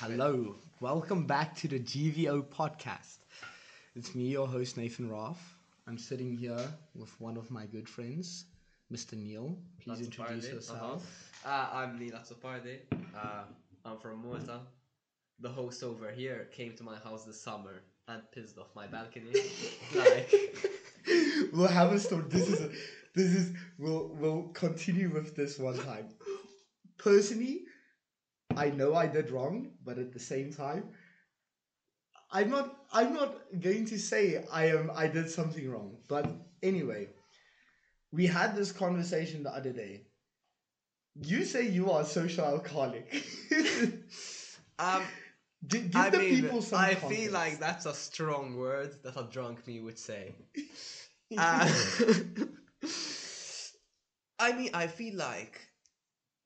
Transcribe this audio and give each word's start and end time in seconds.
Hello, 0.00 0.54
welcome 0.80 1.24
back 1.24 1.56
to 1.56 1.68
the 1.68 1.80
GVO 1.80 2.44
podcast. 2.48 3.16
It's 3.94 4.14
me, 4.14 4.24
your 4.24 4.46
host 4.46 4.76
Nathan 4.76 5.10
Raff. 5.10 5.56
I'm 5.88 5.96
sitting 5.96 6.36
here 6.36 6.60
with 6.94 7.18
one 7.18 7.38
of 7.38 7.50
my 7.50 7.64
good 7.64 7.88
friends, 7.88 8.44
Mr. 8.92 9.14
Neal. 9.14 9.56
Please 9.82 10.02
introduce 10.02 10.50
yourself. 10.50 11.32
Uh, 11.46 11.68
I'm 11.72 11.98
Neal 11.98 12.12
Azzopardi. 12.12 12.80
Uh, 13.16 13.44
I'm 13.86 13.96
from 13.96 14.22
Malta. 14.22 14.60
The 15.40 15.48
host 15.48 15.82
over 15.82 16.10
here 16.10 16.48
came 16.52 16.74
to 16.74 16.82
my 16.82 16.98
house 16.98 17.24
this 17.24 17.40
summer 17.40 17.80
and 18.06 18.20
pissed 18.32 18.58
off 18.58 18.68
my 18.76 18.86
balcony. 18.86 19.32
like, 19.94 20.30
we'll 21.54 21.68
have 21.68 21.92
a 21.92 21.98
story. 21.98 22.24
This 22.28 22.50
is 22.50 22.60
a, 22.60 22.68
this 23.14 23.34
is 23.34 23.54
we'll 23.78 24.08
we'll 24.08 24.50
continue 24.52 25.08
with 25.08 25.34
this 25.34 25.58
one 25.58 25.78
time. 25.78 26.08
Personally, 26.98 27.62
I 28.56 28.70
know 28.70 28.94
I 28.94 29.06
did 29.06 29.30
wrong, 29.30 29.72
but 29.84 29.98
at 29.98 30.12
the 30.12 30.20
same 30.20 30.52
time, 30.52 30.90
I'm 32.30 32.50
not 32.50 32.76
I'm 32.92 33.12
not 33.14 33.36
going 33.60 33.86
to 33.86 33.98
say 33.98 34.44
I 34.52 34.66
am 34.68 34.90
I 34.94 35.06
did 35.08 35.30
something 35.30 35.68
wrong. 35.70 35.96
But 36.08 36.26
anyway, 36.62 37.08
we 38.12 38.26
had 38.26 38.56
this 38.56 38.72
conversation 38.72 39.42
the 39.42 39.54
other 39.54 39.72
day. 39.72 40.06
You 41.22 41.44
say 41.44 41.68
you 41.68 41.90
are 41.90 42.02
a 42.02 42.04
social 42.04 42.44
alcoholic. 42.44 43.22
um, 44.78 45.02
Gi- 45.66 45.80
give 45.88 45.94
I 45.94 46.10
the 46.10 46.18
mean, 46.18 46.28
people 46.28 46.62
some 46.62 46.78
I 46.80 46.94
context. 46.94 47.08
feel 47.08 47.32
like 47.32 47.58
that's 47.58 47.86
a 47.86 47.94
strong 47.94 48.56
word 48.56 48.94
that 49.02 49.16
a 49.16 49.24
drunk 49.24 49.66
me 49.66 49.80
would 49.80 49.98
say. 49.98 50.34
Uh, 51.36 51.68
I 54.38 54.52
mean, 54.52 54.70
I 54.74 54.86
feel 54.86 55.16
like 55.16 55.60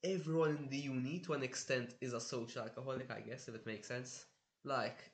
everyone 0.04 0.56
in 0.56 0.68
the 0.68 0.77
uni, 0.78 1.18
to 1.20 1.32
an 1.34 1.42
extent, 1.42 1.95
is 2.00 2.12
a 2.12 2.20
social 2.20 2.62
alcoholic. 2.62 3.10
I 3.10 3.20
guess 3.20 3.48
if 3.48 3.54
it 3.54 3.66
makes 3.66 3.88
sense. 3.88 4.27
Like, 4.64 5.10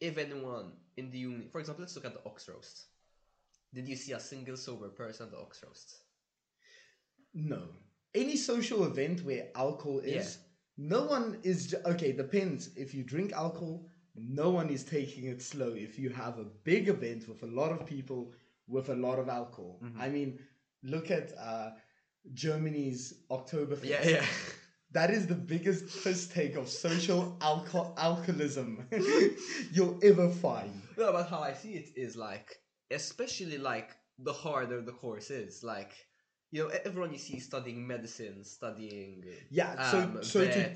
if 0.00 0.18
anyone 0.18 0.72
in 0.96 1.10
the 1.10 1.18
uni, 1.18 1.48
for 1.48 1.60
example, 1.60 1.82
let's 1.82 1.94
look 1.96 2.04
at 2.04 2.14
the 2.14 2.24
ox 2.28 2.48
roast. 2.48 2.86
Did 3.72 3.88
you 3.88 3.96
see 3.96 4.12
a 4.12 4.20
single 4.20 4.56
sober 4.56 4.88
person 4.88 5.26
at 5.26 5.32
the 5.32 5.38
ox 5.38 5.62
roast? 5.64 5.96
No. 7.34 7.62
Any 8.14 8.36
social 8.36 8.84
event 8.84 9.24
where 9.24 9.48
alcohol 9.54 9.98
is, 10.00 10.38
Yeah. 10.38 10.42
no 10.76 11.02
one 11.04 11.40
is. 11.42 11.66
Ju- 11.68 11.82
okay, 11.84 12.12
depends. 12.12 12.70
If 12.76 12.94
you 12.94 13.02
drink 13.02 13.32
alcohol, 13.32 13.86
no 14.14 14.50
one 14.50 14.70
is 14.70 14.84
taking 14.84 15.24
it 15.26 15.42
slow. 15.42 15.72
If 15.74 15.98
you 15.98 16.10
have 16.10 16.38
a 16.38 16.44
big 16.44 16.88
event 16.88 17.26
with 17.28 17.42
a 17.42 17.46
lot 17.46 17.72
of 17.72 17.86
people 17.86 18.32
with 18.68 18.88
a 18.88 18.94
lot 18.94 19.18
of 19.18 19.28
alcohol, 19.28 19.80
Mhm. 19.82 20.00
I 20.00 20.08
mean, 20.08 20.38
look 20.82 21.10
at 21.10 21.32
uh, 21.36 21.72
Germany's 22.32 23.14
Oktoberfest. 23.30 23.84
Yeah, 23.84 24.06
yeah. 24.06 24.24
That 24.92 25.10
is 25.10 25.26
the 25.26 25.34
biggest 25.34 26.04
piss 26.04 26.28
take 26.28 26.54
of 26.54 26.68
social 26.68 27.36
alco- 27.40 27.92
alcoholism 27.98 28.86
you'll 29.72 29.98
ever 30.02 30.28
find. 30.30 30.80
No, 30.96 31.12
but 31.12 31.28
how 31.28 31.40
I 31.40 31.52
see 31.52 31.72
it 31.74 31.88
is 31.96 32.16
like, 32.16 32.56
especially 32.90 33.58
like 33.58 33.90
the 34.18 34.32
harder 34.32 34.80
the 34.80 34.92
course 34.92 35.30
is, 35.30 35.64
like, 35.64 35.92
you 36.52 36.62
know, 36.62 36.70
everyone 36.84 37.10
you 37.10 37.18
see 37.18 37.40
studying 37.40 37.84
medicine, 37.84 38.44
studying 38.44 39.24
Yeah, 39.50 39.90
so 39.90 39.98
um, 39.98 40.22
so 40.22 40.46
to, 40.46 40.70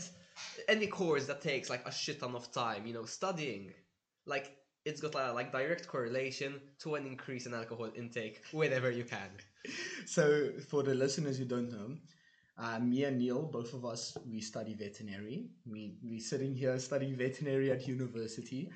any 0.68 0.88
course 0.88 1.26
that 1.26 1.40
takes 1.40 1.70
like 1.70 1.86
a 1.86 1.92
shit 1.92 2.18
ton 2.20 2.34
of 2.34 2.50
time, 2.50 2.86
you 2.86 2.94
know, 2.94 3.04
studying, 3.04 3.72
like 4.26 4.56
it's 4.84 5.00
got 5.00 5.14
a 5.14 5.32
like 5.32 5.52
direct 5.52 5.86
correlation 5.86 6.60
to 6.80 6.96
an 6.96 7.06
increase 7.06 7.46
in 7.46 7.54
alcohol 7.54 7.90
intake 7.94 8.42
whenever 8.50 8.90
you 8.90 9.04
can. 9.04 9.30
So, 10.06 10.50
for 10.68 10.82
the 10.82 10.94
listeners 10.94 11.38
who 11.38 11.44
don't 11.44 11.70
know, 11.70 11.96
uh, 12.58 12.78
me 12.80 13.04
and 13.04 13.18
Neal, 13.18 13.42
both 13.42 13.72
of 13.74 13.84
us, 13.84 14.16
we 14.26 14.40
study 14.40 14.74
veterinary. 14.74 15.50
We 15.66 15.96
we 16.02 16.18
sitting 16.20 16.54
here 16.54 16.78
studying 16.78 17.16
veterinary 17.16 17.70
at 17.70 17.86
university 17.86 18.70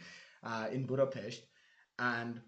uh, 0.44 0.68
in 0.72 0.86
Budapest, 0.86 1.42
and 1.98 2.40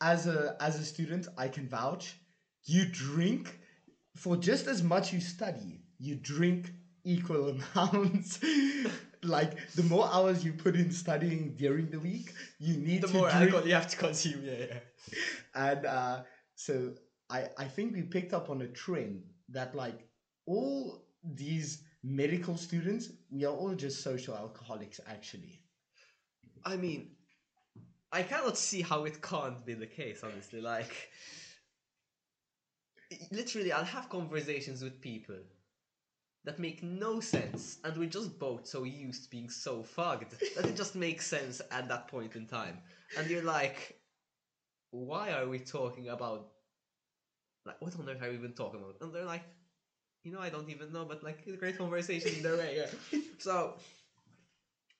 as 0.00 0.26
a 0.26 0.56
as 0.60 0.78
a 0.80 0.84
student, 0.84 1.28
I 1.38 1.48
can 1.48 1.68
vouch. 1.68 2.16
You 2.64 2.86
drink 2.86 3.58
for 4.16 4.36
just 4.36 4.66
as 4.66 4.82
much 4.82 5.12
you 5.12 5.20
study. 5.20 5.80
You 5.98 6.16
drink 6.16 6.70
equal 7.04 7.56
amounts. 7.74 8.40
like 9.22 9.52
the 9.76 9.84
more 9.84 10.08
hours 10.12 10.44
you 10.44 10.52
put 10.52 10.74
in 10.74 10.90
studying 10.90 11.54
during 11.56 11.90
the 11.90 12.00
week, 12.00 12.32
you 12.58 12.76
need 12.76 13.02
The 13.02 13.08
to 13.08 13.12
more 13.14 13.30
drink 13.30 13.44
alcohol 13.52 13.66
you 13.68 13.74
have 13.74 13.88
to 13.88 13.96
consume, 13.96 14.44
yeah, 14.44 14.66
yeah. 14.68 14.78
and 15.54 15.86
uh, 15.86 16.22
so 16.54 16.92
I, 17.30 17.46
I 17.58 17.64
think 17.64 17.94
we 17.94 18.02
picked 18.02 18.32
up 18.34 18.50
on 18.50 18.62
a 18.62 18.68
trend 18.68 19.22
that 19.48 19.74
like 19.74 20.08
all 20.46 21.04
these 21.24 21.84
medical 22.02 22.56
students 22.56 23.10
we 23.30 23.44
are 23.44 23.54
all 23.54 23.74
just 23.74 24.02
social 24.02 24.34
alcoholics 24.36 25.00
actually 25.06 25.62
I 26.64 26.76
mean, 26.76 27.10
I 28.12 28.22
cannot 28.22 28.56
see 28.56 28.82
how 28.82 29.04
it 29.04 29.22
can't 29.22 29.64
be 29.64 29.74
the 29.74 29.86
case, 29.86 30.22
honestly. 30.22 30.60
Like, 30.60 31.10
literally, 33.30 33.72
I'll 33.72 33.84
have 33.84 34.08
conversations 34.08 34.82
with 34.82 35.00
people 35.00 35.38
that 36.44 36.58
make 36.58 36.82
no 36.82 37.20
sense, 37.20 37.78
and 37.84 37.96
we're 37.96 38.08
just 38.08 38.38
both 38.38 38.66
so 38.66 38.84
used 38.84 39.24
to 39.24 39.30
being 39.30 39.48
so 39.48 39.82
fucked 39.82 40.38
that 40.56 40.66
it 40.66 40.76
just 40.76 40.94
makes 40.94 41.26
sense 41.26 41.60
at 41.70 41.88
that 41.88 42.08
point 42.08 42.36
in 42.36 42.46
time. 42.46 42.78
And 43.16 43.30
you're 43.30 43.44
like, 43.44 43.96
why 44.92 45.32
are 45.32 45.48
we 45.48 45.60
talking 45.60 46.08
about, 46.08 46.42
like, 47.66 47.76
what 47.80 47.96
on 47.98 48.08
earth 48.08 48.22
are 48.22 48.30
we 48.30 48.36
even 48.36 48.52
talking 48.52 48.80
about? 48.80 48.96
And 49.00 49.14
they're 49.14 49.24
like, 49.24 49.44
you 50.24 50.32
know, 50.32 50.40
I 50.40 50.50
don't 50.50 50.70
even 50.70 50.92
know, 50.92 51.06
but 51.06 51.22
like, 51.22 51.44
a 51.46 51.56
great 51.56 51.78
conversation 51.78 52.34
either 52.36 52.56
way. 52.56 52.76
Yeah. 52.76 53.18
So, 53.38 53.74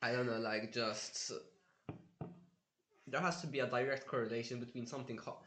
I 0.03 0.13
don't 0.13 0.27
know, 0.27 0.39
like, 0.39 0.71
just 0.71 1.33
there 3.07 3.21
has 3.21 3.41
to 3.41 3.47
be 3.47 3.61
a 3.61 3.67
direct 3.67 4.07
correlation 4.07 4.61
between 4.61 4.87
something. 4.87 5.19
Ho- 5.19 5.39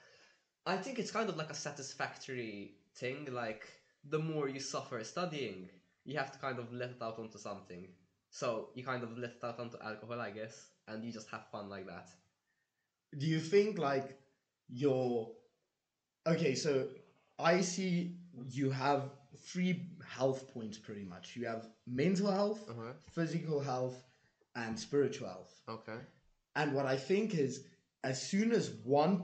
I 0.65 0.77
think 0.77 0.99
it's 0.99 1.11
kind 1.11 1.29
of 1.29 1.37
like 1.37 1.49
a 1.51 1.55
satisfactory 1.55 2.73
thing. 2.95 3.27
Like 3.31 3.67
the 4.03 4.19
more 4.19 4.49
you 4.49 4.59
suffer 4.59 5.03
studying, 5.03 5.69
you 6.05 6.17
have 6.17 6.31
to 6.31 6.39
kind 6.39 6.59
of 6.59 6.71
let 6.73 6.91
it 6.91 7.01
out 7.01 7.19
onto 7.19 7.37
something. 7.39 7.89
So 8.29 8.69
you 8.75 8.83
kind 8.83 9.03
of 9.03 9.17
let 9.17 9.31
it 9.31 9.43
out 9.45 9.59
onto 9.59 9.77
alcohol, 9.81 10.21
I 10.21 10.31
guess, 10.31 10.69
and 10.87 11.03
you 11.05 11.11
just 11.13 11.29
have 11.29 11.43
fun 11.51 11.69
like 11.69 11.87
that. 11.87 12.09
do 13.17 13.25
you 13.27 13.39
think 13.39 13.77
like 13.77 14.15
your 14.69 15.31
okay 16.27 16.55
so 16.55 16.87
i 17.39 17.61
see 17.61 18.15
you 18.49 18.69
have 18.69 19.11
three 19.37 19.87
health 20.07 20.51
points 20.53 20.77
pretty 20.77 21.03
much 21.03 21.35
you 21.35 21.45
have 21.45 21.67
mental 21.87 22.31
health 22.31 22.67
Uh-huh. 22.69 22.93
physical 23.11 23.59
health 23.59 24.03
and 24.55 24.77
spiritual 24.79 25.27
health 25.27 25.61
Okay. 25.67 25.99
and 26.55 26.73
what 26.73 26.85
i 26.85 26.95
think 26.97 27.33
is 27.35 27.63
as 28.03 28.21
soon 28.21 28.51
as 28.51 28.71
one 28.83 29.23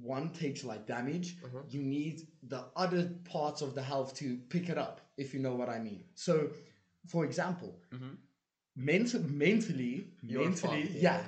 one 0.00 0.30
takes 0.30 0.64
like 0.64 0.86
damage 0.86 1.36
Uh-huh. 1.44 1.62
you 1.68 1.82
need 1.82 2.22
the 2.42 2.64
other 2.76 3.02
parts 3.24 3.62
of 3.62 3.74
the 3.74 3.82
health 3.82 4.14
to 4.16 4.36
pick 4.48 4.68
it 4.68 4.78
up 4.78 5.00
if 5.16 5.32
you 5.34 5.40
know 5.40 5.54
what 5.54 5.68
i 5.68 5.78
mean 5.78 6.04
so 6.14 6.50
for 7.06 7.24
example 7.24 7.78
Mhm. 7.92 8.16
mental 8.76 9.20
mentally 9.22 10.08
You're 10.22 10.44
mentally 10.44 10.88
yeah. 10.94 11.00
yeah. 11.02 11.24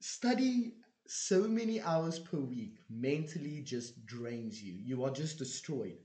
studying 0.00 0.72
so 1.10 1.48
many 1.48 1.80
hours 1.82 2.18
per 2.18 2.38
week 2.38 2.76
mentally 2.90 3.60
just 3.62 4.04
drains 4.06 4.62
you 4.62 4.74
you 4.74 5.02
are 5.04 5.10
just 5.10 5.38
destroyed 5.38 5.98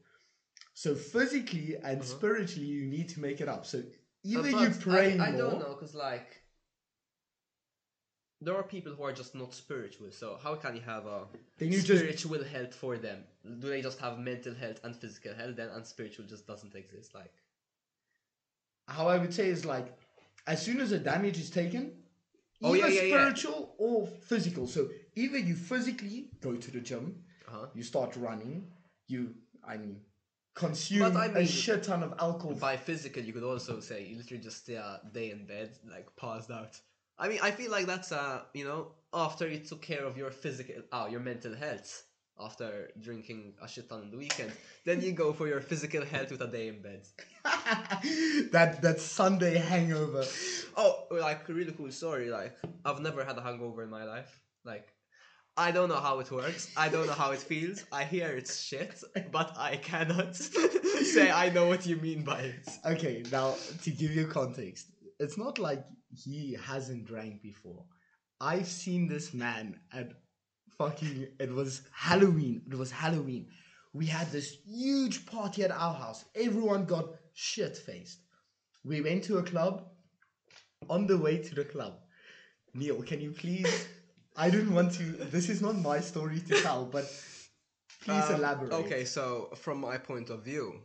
so 0.74 0.96
physically 0.96 1.76
and 1.84 2.02
Uh-huh. 2.02 2.16
spiritually 2.16 2.68
you 2.68 2.86
need 2.86 3.10
to 3.10 3.20
make 3.20 3.42
it 3.42 3.48
up 3.50 3.66
so 3.66 3.84
either 4.24 4.50
Uh, 4.50 4.62
you 4.62 4.70
pray 4.72 5.18
I, 5.18 5.28
I 5.28 5.32
more 5.32 5.42
don't 5.42 5.60
know, 5.60 5.74
because 5.76 5.94
like 5.96 6.42
there 8.42 8.56
are 8.56 8.64
people 8.64 8.94
who 8.94 9.04
are 9.04 9.14
just 9.14 9.36
not 9.36 9.54
spiritual. 9.54 10.12
So 10.12 10.38
how 10.44 10.56
can 10.56 10.76
you 10.76 10.82
have 10.82 11.06
a 11.06 11.28
then 11.58 11.72
you 11.72 11.82
just 11.82 12.00
spiritual 12.02 12.44
health 12.44 12.74
for 12.76 12.98
them? 12.98 13.24
Do 13.60 13.70
they 13.70 13.82
just 13.82 14.00
have 14.00 14.20
mental 14.20 14.54
health 14.54 14.80
and 14.84 14.96
physical 14.96 15.34
health 15.34 15.56
then, 15.56 15.70
and 15.70 15.86
spiritual 15.86 16.26
just 16.26 16.46
doesn't 16.46 16.76
exist? 16.76 17.14
Like, 17.16 17.32
how 18.88 19.08
I 19.08 19.18
would 19.18 19.34
say 19.34 19.48
is 19.50 19.66
like 19.66 19.98
as 20.46 20.62
soon 20.62 20.82
as 20.82 20.90
the 20.90 21.00
damage 21.00 21.40
is 21.40 21.50
taken, 21.50 22.03
Oh, 22.64 22.76
either 22.76 22.88
yeah, 22.90 22.94
yeah, 22.94 23.02
yeah. 23.02 23.16
spiritual 23.16 23.76
or 23.78 24.08
physical. 24.08 24.68
So 24.68 24.88
either 25.16 25.38
you 25.38 25.56
physically 25.56 26.30
go 26.42 26.56
to 26.56 26.72
the 26.72 26.80
gym, 26.80 27.24
uh-huh. 27.48 27.68
you 27.74 27.84
start 27.84 28.16
running, 28.16 28.68
you 29.08 29.34
I 29.68 29.78
mean 29.78 30.02
consume 30.56 31.18
I 31.18 31.26
a 31.26 31.30
mean- 31.30 31.48
shit 31.48 31.84
ton 31.84 32.04
of 32.04 32.14
alcohol. 32.20 32.54
by 32.56 32.78
physical, 32.78 33.24
you 33.24 33.34
could 33.34 33.44
also 33.44 33.80
say 33.80 34.06
you 34.06 34.18
literally 34.18 34.44
just 34.44 34.58
stay 34.64 34.76
a 34.76 35.02
day 35.14 35.32
in 35.32 35.46
bed, 35.46 35.72
like 35.90 36.08
passed 36.16 36.52
out. 36.52 36.80
I 37.18 37.28
mean, 37.30 37.40
I 37.44 37.52
feel 37.52 37.70
like 37.72 37.86
that's 37.86 38.12
uh, 38.12 38.42
you 38.54 38.66
know, 38.66 38.88
after 39.14 39.48
you 39.48 39.60
took 39.60 39.82
care 39.82 40.04
of 40.06 40.18
your 40.18 40.32
physical, 40.32 40.76
oh, 40.92 41.08
your 41.08 41.20
mental 41.20 41.56
health 41.56 42.04
after 42.40 42.90
drinking 43.00 43.54
a 43.62 43.68
shit 43.68 43.90
ton 43.90 44.04
in 44.04 44.12
the 44.12 44.18
weekend, 44.18 44.52
then 44.86 45.02
you 45.02 45.12
go 45.12 45.34
for 45.34 45.48
your 45.48 45.62
physical 45.62 46.04
health 46.04 46.32
with 46.32 46.42
a 46.42 46.48
day 46.48 46.68
in 46.68 46.82
bed. 46.82 47.02
that 48.52 48.82
that 48.82 49.00
Sunday 49.00 49.58
hangover. 49.58 50.26
Oh, 50.76 51.06
like 51.12 51.48
a 51.48 51.54
really 51.54 51.72
cool 51.74 51.92
story. 51.92 52.30
Like 52.30 52.58
I've 52.84 53.00
never 53.00 53.24
had 53.24 53.38
a 53.38 53.42
hangover 53.42 53.84
in 53.84 53.90
my 53.90 54.04
life. 54.04 54.42
Like 54.66 54.94
I 55.56 55.72
don't 55.72 55.90
know 55.90 56.00
how 56.00 56.20
it 56.20 56.32
works. 56.32 56.72
I 56.76 56.90
don't 56.90 57.06
know 57.06 57.14
how 57.14 57.32
it 57.32 57.40
feels. 57.40 57.86
I 57.92 58.04
hear 58.06 58.30
it's 58.30 58.60
shit, 58.60 59.04
but 59.32 59.56
I 59.58 59.76
cannot 59.78 60.36
say 60.36 61.30
I 61.30 61.50
know 61.50 61.68
what 61.68 61.86
you 61.86 61.98
mean 61.98 62.24
by 62.24 62.40
it. 62.40 62.68
Okay, 62.86 63.24
now 63.32 63.56
to 63.84 63.92
give 63.92 64.12
you 64.12 64.26
context, 64.28 64.88
it's 65.20 65.38
not 65.38 65.60
like 65.60 65.86
he 66.12 66.58
hasn't 66.66 67.06
drank 67.06 67.44
before. 67.44 67.86
I've 68.42 68.68
seen 68.68 69.08
this 69.08 69.34
man 69.34 69.80
at 69.94 70.12
fucking 70.78 71.28
it 71.40 71.52
was 71.52 71.82
Halloween. 71.92 72.62
It 72.70 72.78
was 72.78 72.92
Halloween. 72.92 73.48
We 73.94 74.06
had 74.08 74.32
this 74.32 74.58
huge 74.66 75.26
party 75.26 75.64
at 75.64 75.72
our 75.72 75.94
house. 75.94 76.26
Everyone 76.36 76.86
got 76.86 77.06
shit 77.34 77.78
faced. 77.78 78.20
We 78.84 79.02
went 79.02 79.24
to 79.26 79.38
a 79.38 79.44
club. 79.44 79.86
On 80.90 81.08
the 81.08 81.18
way 81.18 81.38
to 81.38 81.56
the 81.56 81.64
club, 81.64 81.94
Neal, 82.74 83.02
can 83.04 83.22
you 83.22 83.32
please? 83.32 83.88
I 84.36 84.50
didn't 84.50 84.74
want 84.74 84.92
to. 84.94 85.04
This 85.04 85.48
is 85.48 85.62
not 85.62 85.78
my 85.78 86.02
story 86.02 86.42
to 86.42 86.62
tell, 86.62 86.86
but 86.86 87.06
please 88.04 88.26
Um, 88.30 88.36
elaborate. 88.36 88.74
Okay, 88.74 89.06
so 89.06 89.50
from 89.56 89.80
my 89.80 89.98
point 89.98 90.30
of 90.30 90.44
view, 90.44 90.82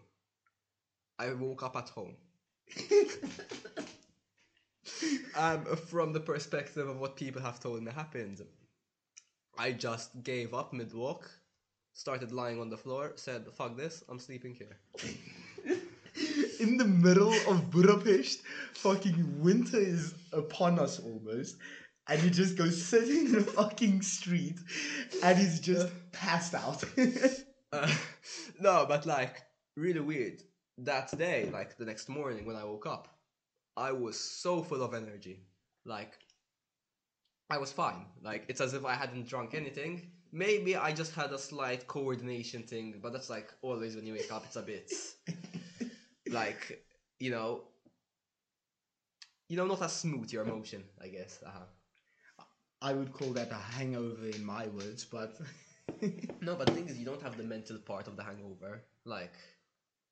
I 1.18 1.32
woke 1.32 1.64
up 1.64 1.74
at 1.76 1.88
home. 1.88 2.14
um, 5.36 5.64
from 5.76 6.12
the 6.12 6.20
perspective 6.20 6.88
of 6.88 6.98
what 6.98 7.16
people 7.16 7.42
have 7.42 7.58
told 7.58 7.82
me 7.82 7.90
happened, 7.90 8.42
I 9.58 9.72
just 9.72 10.22
gave 10.22 10.54
up 10.54 10.72
mid 10.72 10.94
walk, 10.94 11.28
started 11.92 12.30
lying 12.30 12.60
on 12.60 12.70
the 12.70 12.76
floor, 12.76 13.12
said, 13.16 13.46
"Fuck 13.52 13.76
this, 13.76 14.04
I'm 14.08 14.20
sleeping 14.20 14.54
here." 14.54 14.76
in 16.60 16.76
the 16.76 16.84
middle 16.84 17.32
of 17.48 17.70
Budapest, 17.70 18.42
fucking 18.74 19.42
winter 19.42 19.78
is 19.78 20.14
upon 20.32 20.78
us 20.78 21.00
almost, 21.00 21.56
and 22.08 22.20
he 22.20 22.30
just 22.30 22.56
goes 22.56 22.80
sitting 22.80 23.26
in 23.26 23.32
the 23.32 23.40
fucking 23.42 24.02
street, 24.02 24.58
and 25.22 25.36
he's 25.38 25.60
just 25.60 25.92
passed 26.12 26.54
out. 26.54 26.82
Uh, 27.70 27.86
no, 28.58 28.86
but 28.88 29.04
like 29.04 29.42
really 29.76 30.00
weird. 30.00 30.42
That 30.78 31.10
day, 31.18 31.50
like 31.52 31.76
the 31.76 31.84
next 31.84 32.08
morning 32.08 32.46
when 32.46 32.56
I 32.56 32.64
woke 32.64 32.86
up, 32.86 33.08
I 33.76 33.92
was 33.92 34.18
so 34.18 34.62
full 34.62 34.82
of 34.82 34.94
energy. 34.94 35.42
Like 35.84 36.18
I 37.50 37.58
was 37.58 37.72
fine. 37.72 38.06
Like 38.22 38.44
it's 38.48 38.60
as 38.60 38.74
if 38.74 38.84
I 38.84 38.94
hadn't 38.94 39.26
drunk 39.28 39.54
anything. 39.54 40.10
Maybe 40.32 40.76
I 40.76 40.92
just 40.92 41.14
had 41.14 41.32
a 41.32 41.38
slight 41.38 41.86
coordination 41.86 42.62
thing, 42.62 43.00
but 43.02 43.12
that's 43.12 43.30
like 43.30 43.52
always 43.62 43.96
when 43.96 44.06
you 44.06 44.12
wake 44.14 44.30
up, 44.32 44.44
it's 44.44 44.56
a 44.56 44.62
bit 44.62 44.92
like 46.30 46.84
you 47.18 47.30
know, 47.30 47.64
you 49.48 49.56
know, 49.56 49.66
not 49.66 49.82
as 49.82 49.92
smooth 49.92 50.30
your 50.32 50.42
emotion. 50.44 50.84
I 51.02 51.08
guess. 51.08 51.38
Uh-huh. 51.44 51.64
I 52.80 52.92
would 52.92 53.12
call 53.12 53.32
that 53.32 53.50
a 53.50 53.54
hangover 53.54 54.26
in 54.28 54.44
my 54.44 54.68
words, 54.68 55.04
but 55.04 55.36
No, 56.40 56.54
but 56.56 56.66
the 56.66 56.74
thing 56.74 56.88
is, 56.88 56.98
you 56.98 57.04
don't 57.06 57.22
have 57.22 57.36
the 57.36 57.42
mental 57.44 57.78
part 57.78 58.06
of 58.08 58.16
the 58.16 58.22
hangover. 58.22 58.82
Like, 59.04 59.34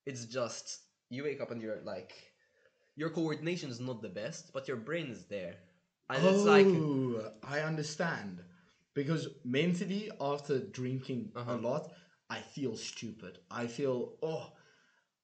it's 0.06 0.24
just 0.26 0.80
you 1.10 1.24
wake 1.24 1.40
up 1.40 1.50
and 1.50 1.60
you're 1.62 1.82
like, 1.84 2.12
your 2.96 3.10
coordination 3.10 3.70
is 3.70 3.80
not 3.80 4.02
the 4.02 4.08
best, 4.08 4.52
but 4.52 4.68
your 4.68 4.78
brain 4.78 5.08
is 5.08 5.26
there, 5.26 5.56
and 6.10 6.24
oh, 6.24 6.30
it's 6.30 6.44
like, 6.44 6.66
I 7.42 7.60
understand. 7.60 8.42
Because 8.94 9.28
mentally, 9.44 10.10
after 10.20 10.58
drinking 10.58 11.32
Uh-huh. 11.36 11.54
a 11.54 11.56
lot, 11.56 11.92
I 12.30 12.40
feel 12.40 12.76
stupid. 12.76 13.38
I 13.50 13.66
feel 13.66 14.14
oh, 14.22 14.52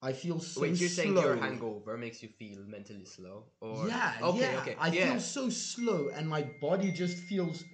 I 0.03 0.13
feel 0.13 0.41
so 0.41 0.61
wait, 0.63 0.79
you're 0.81 0.89
saying 0.91 1.13
slow. 1.13 1.23
your 1.23 1.37
hangover 1.37 1.97
makes 1.97 2.23
you 2.23 2.29
feel 2.29 2.59
mentally 2.67 3.05
slow, 3.07 3.45
or 3.61 3.89
Yeah, 3.89 4.13
okay, 4.23 4.41
yeah. 4.41 4.59
okay, 4.61 4.77
I 4.79 4.89
yeah, 4.89 5.05
feel 5.13 5.21
so 5.21 5.49
slow, 5.49 6.09
and 6.15 6.29
my 6.29 6.43
body 6.61 6.91
just 6.93 7.19
feels 7.19 7.65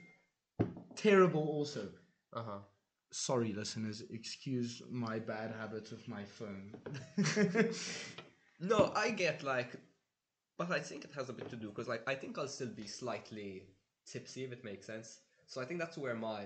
terrible. 0.97 1.43
Also, 1.49 1.89
uh 2.33 2.43
huh. 2.43 2.59
sorry, 3.11 3.53
listeners. 3.53 4.03
Excuse 4.11 4.83
my 4.91 5.19
bad 5.19 5.53
habit 5.59 5.93
of 5.93 6.07
my 6.09 6.25
phone. 6.25 6.75
No, 8.61 8.93
I 8.97 9.11
get 9.11 9.43
like, 9.43 9.73
but 10.59 10.73
I 10.73 10.81
think 10.81 11.05
it 11.05 11.13
has 11.15 11.29
a 11.29 11.33
bit 11.33 11.49
to 11.51 11.57
do 11.57 11.69
because 11.69 11.89
like 11.89 12.03
I 12.07 12.15
think 12.15 12.37
I'll 12.37 12.49
still 12.49 12.69
be 12.69 12.87
slightly 12.87 13.63
tipsy 14.11 14.45
if 14.45 14.53
it 14.53 14.65
makes 14.65 14.87
sense. 14.87 15.21
So 15.47 15.63
I 15.63 15.65
think 15.65 15.81
that's 15.81 15.97
where 15.97 16.15
my 16.15 16.43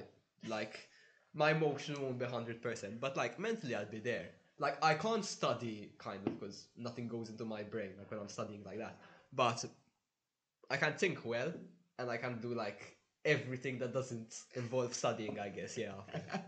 like 0.47 0.89
my 1.35 1.51
emotion 1.53 2.01
won't 2.01 2.19
be 2.19 2.27
hundred 2.27 2.63
percent, 2.63 3.01
but 3.01 3.17
like 3.17 3.39
mentally 3.41 3.75
I'll 3.75 3.87
be 3.87 3.99
there. 3.99 4.29
Like 4.59 4.77
I 4.85 4.95
can't 4.95 5.25
study 5.25 5.93
kind 5.99 6.21
of 6.27 6.39
because 6.39 6.67
nothing 6.77 7.09
goes 7.09 7.31
into 7.31 7.45
my 7.47 7.63
brain 7.63 7.93
like 7.99 8.11
when 8.11 8.21
I'm 8.21 8.29
studying 8.29 8.63
like 8.65 8.79
that. 8.79 8.99
But 9.33 9.65
I 10.71 10.77
can 10.77 10.93
think 10.93 11.25
well, 11.25 11.53
and 11.99 12.11
I 12.11 12.19
can 12.19 12.39
do 12.41 12.55
like 12.55 12.97
everything 13.25 13.79
that 13.79 13.95
doesn't 13.95 14.35
involve 14.57 14.93
studying. 14.95 15.41
I 15.41 15.49
guess 15.49 15.79
yeah. 15.79 15.95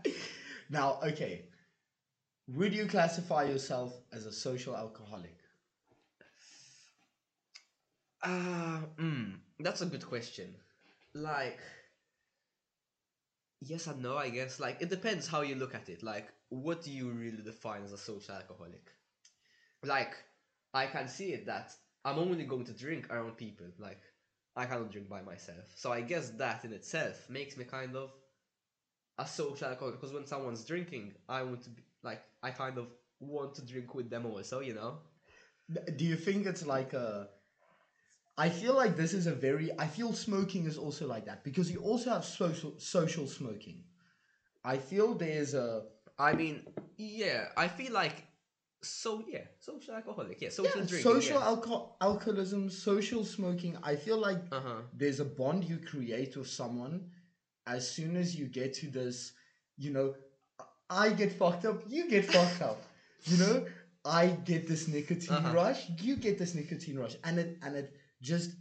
now, 0.69 0.99
okay. 1.03 1.45
Would 2.47 2.75
you 2.75 2.85
classify 2.85 3.45
yourself 3.45 3.93
as 4.13 4.27
a 4.27 4.31
social 4.31 4.77
alcoholic? 4.77 5.35
Ah, 8.25 8.81
mm, 8.97 9.35
that's 9.59 9.81
a 9.81 9.85
good 9.85 10.05
question. 10.05 10.53
Like, 11.13 11.59
yes 13.61 13.87
and 13.87 14.01
no, 14.01 14.17
I 14.17 14.29
guess. 14.29 14.59
Like, 14.59 14.81
it 14.81 14.89
depends 14.89 15.27
how 15.27 15.41
you 15.41 15.55
look 15.55 15.75
at 15.75 15.89
it. 15.89 16.03
Like, 16.03 16.27
what 16.49 16.83
do 16.83 16.91
you 16.91 17.09
really 17.11 17.43
define 17.43 17.83
as 17.83 17.91
a 17.93 17.97
social 17.97 18.35
alcoholic? 18.35 18.91
Like, 19.83 20.15
I 20.73 20.87
can 20.87 21.07
see 21.07 21.33
it 21.33 21.45
that 21.47 21.73
I'm 22.05 22.19
only 22.19 22.45
going 22.45 22.65
to 22.65 22.73
drink 22.73 23.07
around 23.11 23.37
people. 23.37 23.67
Like, 23.79 24.01
I 24.55 24.65
cannot 24.65 24.91
drink 24.91 25.09
by 25.09 25.21
myself. 25.21 25.65
So 25.75 25.91
I 25.91 26.01
guess 26.01 26.31
that 26.31 26.65
in 26.65 26.73
itself 26.73 27.29
makes 27.29 27.57
me 27.57 27.65
kind 27.65 27.95
of 27.95 28.11
a 29.17 29.27
social 29.27 29.67
alcoholic. 29.67 29.99
Because 29.99 30.13
when 30.13 30.25
someone's 30.25 30.63
drinking, 30.65 31.13
I 31.29 31.43
want 31.43 31.63
to 31.63 31.69
be 31.69 31.83
like, 32.03 32.21
I 32.43 32.51
kind 32.51 32.77
of 32.77 32.87
want 33.19 33.55
to 33.55 33.65
drink 33.65 33.95
with 33.95 34.09
them 34.09 34.25
also. 34.25 34.59
You 34.59 34.75
know? 34.75 34.99
Do 35.97 36.05
you 36.05 36.15
think 36.15 36.45
it's 36.45 36.65
like 36.65 36.93
a 36.93 37.29
I 38.37 38.49
feel 38.49 38.75
like 38.75 38.95
this 38.97 39.13
is 39.13 39.27
a 39.27 39.33
very 39.33 39.71
I 39.79 39.87
feel 39.87 40.13
smoking 40.13 40.65
is 40.65 40.77
also 40.77 41.07
like 41.07 41.25
that 41.25 41.43
because 41.43 41.71
you 41.71 41.79
also 41.79 42.09
have 42.11 42.25
social 42.25 42.73
social 42.77 43.27
smoking. 43.27 43.83
I 44.63 44.77
feel 44.77 45.13
there's 45.15 45.53
a 45.53 45.83
I 46.17 46.33
mean, 46.33 46.63
yeah, 46.97 47.47
I 47.57 47.67
feel 47.67 47.93
like 47.93 48.23
so 48.81 49.23
yeah, 49.27 49.45
social 49.59 49.95
alcoholic, 49.95 50.41
yeah, 50.41 50.49
social 50.49 50.81
yeah, 50.81 50.87
drinking, 50.87 51.21
social 51.21 51.39
yeah. 51.39 51.45
alco- 51.45 51.89
alcoholism, 52.01 52.69
social 52.69 53.23
smoking. 53.25 53.77
I 53.83 53.95
feel 53.95 54.17
like 54.17 54.39
uh 54.51 54.59
huh. 54.61 54.81
there's 54.93 55.19
a 55.19 55.25
bond 55.25 55.65
you 55.65 55.77
create 55.79 56.35
with 56.37 56.47
someone 56.47 57.09
as 57.67 57.89
soon 57.89 58.15
as 58.15 58.35
you 58.35 58.47
get 58.47 58.73
to 58.75 58.87
this, 58.89 59.33
you 59.77 59.91
know, 59.91 60.15
I 60.89 61.09
get 61.11 61.31
fucked 61.33 61.65
up, 61.65 61.83
you 61.87 62.09
get 62.09 62.25
fucked 62.25 62.61
up. 62.61 62.81
You 63.25 63.37
know, 63.37 63.65
I 64.05 64.27
get 64.27 64.67
this 64.67 64.87
nicotine 64.87 65.35
Uh-huh. 65.35 65.51
rush, 65.51 65.89
you 65.99 66.15
get 66.15 66.37
this 66.37 66.53
nicotine 66.53 66.97
rush, 66.99 67.15
and 67.23 67.39
it 67.39 67.57
and 67.63 67.75
it 67.75 67.95
just 68.21 68.51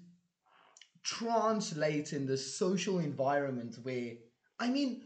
translates 1.02 2.12
in 2.12 2.26
this 2.26 2.56
social 2.56 2.98
environment 2.98 3.76
where 3.82 4.12
I 4.58 4.68
mean, 4.68 5.02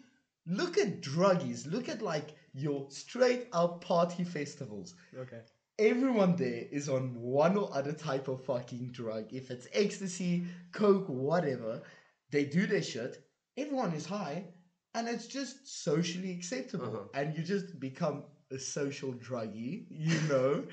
look 0.46 0.78
at 0.78 1.00
druggies, 1.00 1.70
look 1.70 1.88
at 1.88 2.02
like 2.02 2.34
your 2.54 2.86
straight 2.90 3.48
up 3.52 3.84
party 3.84 4.24
festivals 4.24 4.94
Okay. 5.16 5.40
everyone 5.78 6.36
there 6.36 6.64
is 6.72 6.88
on 6.88 7.14
one 7.20 7.56
or 7.56 7.70
other 7.74 7.92
type 7.92 8.28
of 8.28 8.44
fucking 8.44 8.90
drug. 8.92 9.26
If 9.32 9.50
it's 9.50 9.68
ecstasy, 9.72 10.44
coke, 10.72 11.06
whatever, 11.08 11.82
they 12.30 12.44
do 12.44 12.66
their 12.66 12.82
shit. 12.82 13.18
Everyone 13.56 13.92
is 13.92 14.06
high, 14.06 14.46
and 14.94 15.08
it's 15.08 15.26
just 15.26 15.82
socially 15.84 16.32
acceptable. 16.32 16.86
Uh-huh. 16.88 17.04
And 17.14 17.36
you 17.36 17.44
just 17.44 17.78
become 17.80 18.24
a 18.50 18.58
social 18.58 19.12
druggie, 19.14 19.86
you 19.90 20.20
know. 20.28 20.64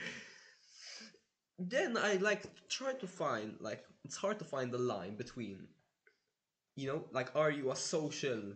Then 1.60 1.98
I 1.98 2.16
like 2.18 2.44
try 2.70 2.94
to 2.94 3.08
find 3.08 3.56
like 3.60 3.84
it's 4.04 4.18
hard 4.18 4.40
to 4.40 4.46
find 4.46 4.72
the 4.72 4.78
line 4.78 5.16
between, 5.16 5.68
you 6.76 6.88
know, 6.88 7.06
like 7.12 7.30
are 7.36 7.52
you 7.52 7.72
a 7.72 7.76
social 7.76 8.54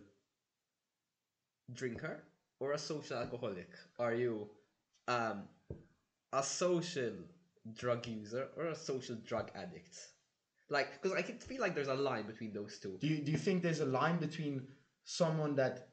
drinker 1.72 2.22
or 2.58 2.72
a 2.72 2.78
social 2.78 3.16
alcoholic? 3.16 3.68
Are 3.98 4.14
you 4.14 4.48
um 5.08 5.44
a 6.32 6.42
social 6.42 7.12
drug 7.76 8.06
user 8.06 8.48
or 8.56 8.66
a 8.68 8.74
social 8.74 9.16
drug 9.26 9.50
addict? 9.54 9.96
Like, 10.68 10.92
because 10.92 11.12
I 11.18 11.22
can 11.22 11.36
feel 11.38 11.60
like 11.60 11.74
there's 11.74 11.88
a 11.88 11.94
line 11.94 12.26
between 12.26 12.52
those 12.52 12.78
two. 12.78 12.96
do 13.00 13.06
you 13.08 13.18
do 13.20 13.32
you 13.32 13.38
think 13.38 13.62
there's 13.62 13.80
a 13.80 13.86
line 13.86 14.18
between 14.18 14.62
someone 15.04 15.54
that 15.56 15.88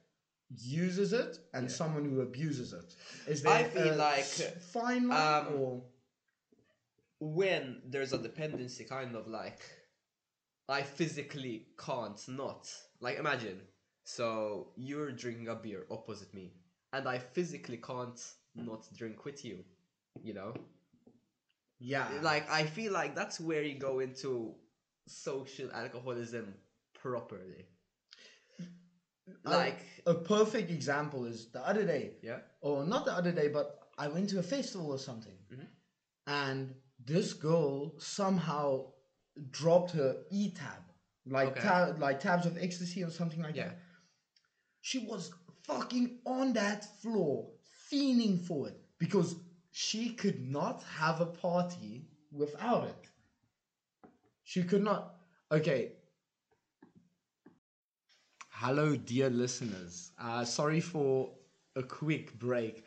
uses 0.55 1.13
it 1.13 1.39
and 1.53 1.63
Yeah. 1.63 1.75
someone 1.75 2.05
who 2.05 2.21
abuses 2.21 2.73
it? 2.73 2.95
Is 3.27 3.41
there 3.41 3.53
I 3.53 3.63
feel 3.63 3.93
a 3.93 3.97
like, 3.97 4.25
fine 4.73 5.09
line 5.09 5.45
um, 5.47 5.55
or 5.55 5.81
when 7.19 7.81
there's 7.85 8.13
a 8.13 8.17
dependency 8.17 8.83
kind 8.85 9.15
of 9.15 9.27
like 9.27 9.61
I 10.69 10.81
physically 10.83 11.67
can't 11.77 12.19
not. 12.27 12.71
Like 12.99 13.17
imagine. 13.17 13.61
So 14.03 14.69
you're 14.75 15.11
drinking 15.11 15.47
a 15.49 15.55
beer 15.55 15.85
opposite 15.91 16.33
me 16.33 16.53
and 16.93 17.07
I 17.07 17.19
physically 17.19 17.77
can't 17.77 18.19
not 18.55 18.87
drink 18.95 19.25
with 19.25 19.43
you 19.45 19.63
you 20.23 20.33
know? 20.33 20.53
Yeah, 21.79 22.09
like 22.21 22.49
I 22.49 22.65
feel 22.65 22.91
like 22.93 23.15
that's 23.15 23.39
where 23.39 23.61
you 23.63 23.75
go 23.75 23.99
into 23.99 24.55
social 25.07 25.71
alcoholism 25.71 26.55
properly. 26.93 27.65
Like 29.43 29.81
a 30.05 30.13
perfect 30.13 30.71
example 30.71 31.25
is 31.25 31.47
the 31.47 31.65
other 31.67 31.85
day. 31.85 32.13
yeah? 32.21 32.39
Or 32.61 32.85
not 32.85 33.05
the 33.05 33.11
other 33.13 33.31
day, 33.31 33.47
but 33.49 33.79
I 33.97 34.07
went 34.07 34.29
to 34.29 34.39
a 34.39 34.43
festival 34.43 34.91
or 34.91 34.99
something, 34.99 35.37
Mhm. 35.51 35.67
and 36.27 36.75
this 37.07 37.33
girl 37.33 37.97
somehow 37.99 38.91
dropped 39.51 39.91
her 39.91 40.23
e 40.29 40.51
tab, 40.51 40.83
like 41.25 41.49
Okay. 41.49 41.61
ta- 41.61 41.93
like 41.97 42.19
tabs 42.19 42.45
of 42.45 42.57
ecstasy 42.57 43.03
or 43.03 43.09
something 43.09 43.41
like 43.41 43.55
Yeah. 43.55 43.69
that. 43.69 43.79
She 44.81 44.99
was 44.99 45.31
fucking 45.63 46.19
on 46.25 46.53
that 46.53 46.85
floor, 47.01 47.51
fiending 47.89 48.39
for 48.45 48.67
it 48.69 48.77
because 48.99 49.35
she 49.71 50.13
could 50.13 50.39
not 50.41 50.83
have 50.83 51.21
a 51.21 51.25
party 51.25 52.07
without 52.31 52.87
it. 52.93 53.03
She 54.43 54.63
could 54.63 54.83
not. 54.83 55.15
Okay. 55.51 55.93
Hello, 58.49 58.95
dear 58.95 59.29
listeners. 59.29 60.11
Uh, 60.19 60.43
sorry 60.43 60.79
for 60.81 61.31
a 61.75 61.83
quick 61.83 62.37
break. 62.39 62.83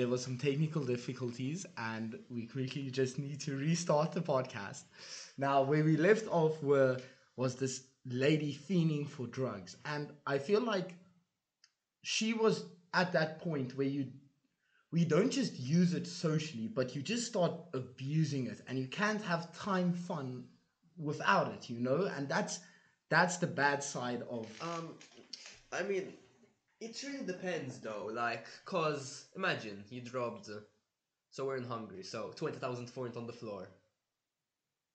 There 0.00 0.08
were 0.08 0.16
some 0.16 0.38
technical 0.38 0.82
difficulties, 0.82 1.66
and 1.76 2.18
we 2.30 2.46
quickly 2.46 2.90
just 2.90 3.18
need 3.18 3.38
to 3.40 3.54
restart 3.54 4.12
the 4.12 4.22
podcast. 4.22 4.84
Now, 5.36 5.60
where 5.62 5.84
we 5.84 5.98
left 5.98 6.26
off 6.28 6.62
were 6.62 6.96
was 7.36 7.56
this 7.56 7.82
lady 8.06 8.58
fiending 8.66 9.06
for 9.06 9.26
drugs, 9.26 9.76
and 9.84 10.10
I 10.26 10.38
feel 10.38 10.62
like 10.62 10.94
she 12.00 12.32
was 12.32 12.64
at 12.94 13.12
that 13.12 13.40
point 13.40 13.76
where 13.76 13.86
you 13.86 14.06
we 14.90 15.04
don't 15.04 15.28
just 15.28 15.60
use 15.60 15.92
it 15.92 16.06
socially, 16.06 16.66
but 16.66 16.96
you 16.96 17.02
just 17.02 17.26
start 17.26 17.52
abusing 17.74 18.46
it, 18.46 18.62
and 18.68 18.78
you 18.78 18.86
can't 18.86 19.20
have 19.20 19.54
time 19.54 19.92
fun 19.92 20.44
without 20.96 21.52
it, 21.52 21.68
you 21.68 21.78
know, 21.78 22.10
and 22.16 22.26
that's 22.26 22.60
that's 23.10 23.36
the 23.36 23.46
bad 23.46 23.84
side 23.84 24.22
of 24.30 24.46
Um, 24.62 24.94
I 25.70 25.82
mean, 25.82 26.14
it 26.80 27.02
really 27.06 27.24
depends 27.26 27.78
though. 27.80 28.10
Like, 28.12 28.46
cause 28.64 29.26
imagine 29.36 29.84
you 29.90 30.00
dropped. 30.00 30.48
So 31.30 31.46
we're 31.46 31.56
in 31.56 31.64
Hungary. 31.64 32.02
So 32.02 32.32
twenty 32.36 32.58
thousand 32.58 32.88
forint 32.90 33.16
on 33.16 33.26
the 33.26 33.32
floor. 33.32 33.68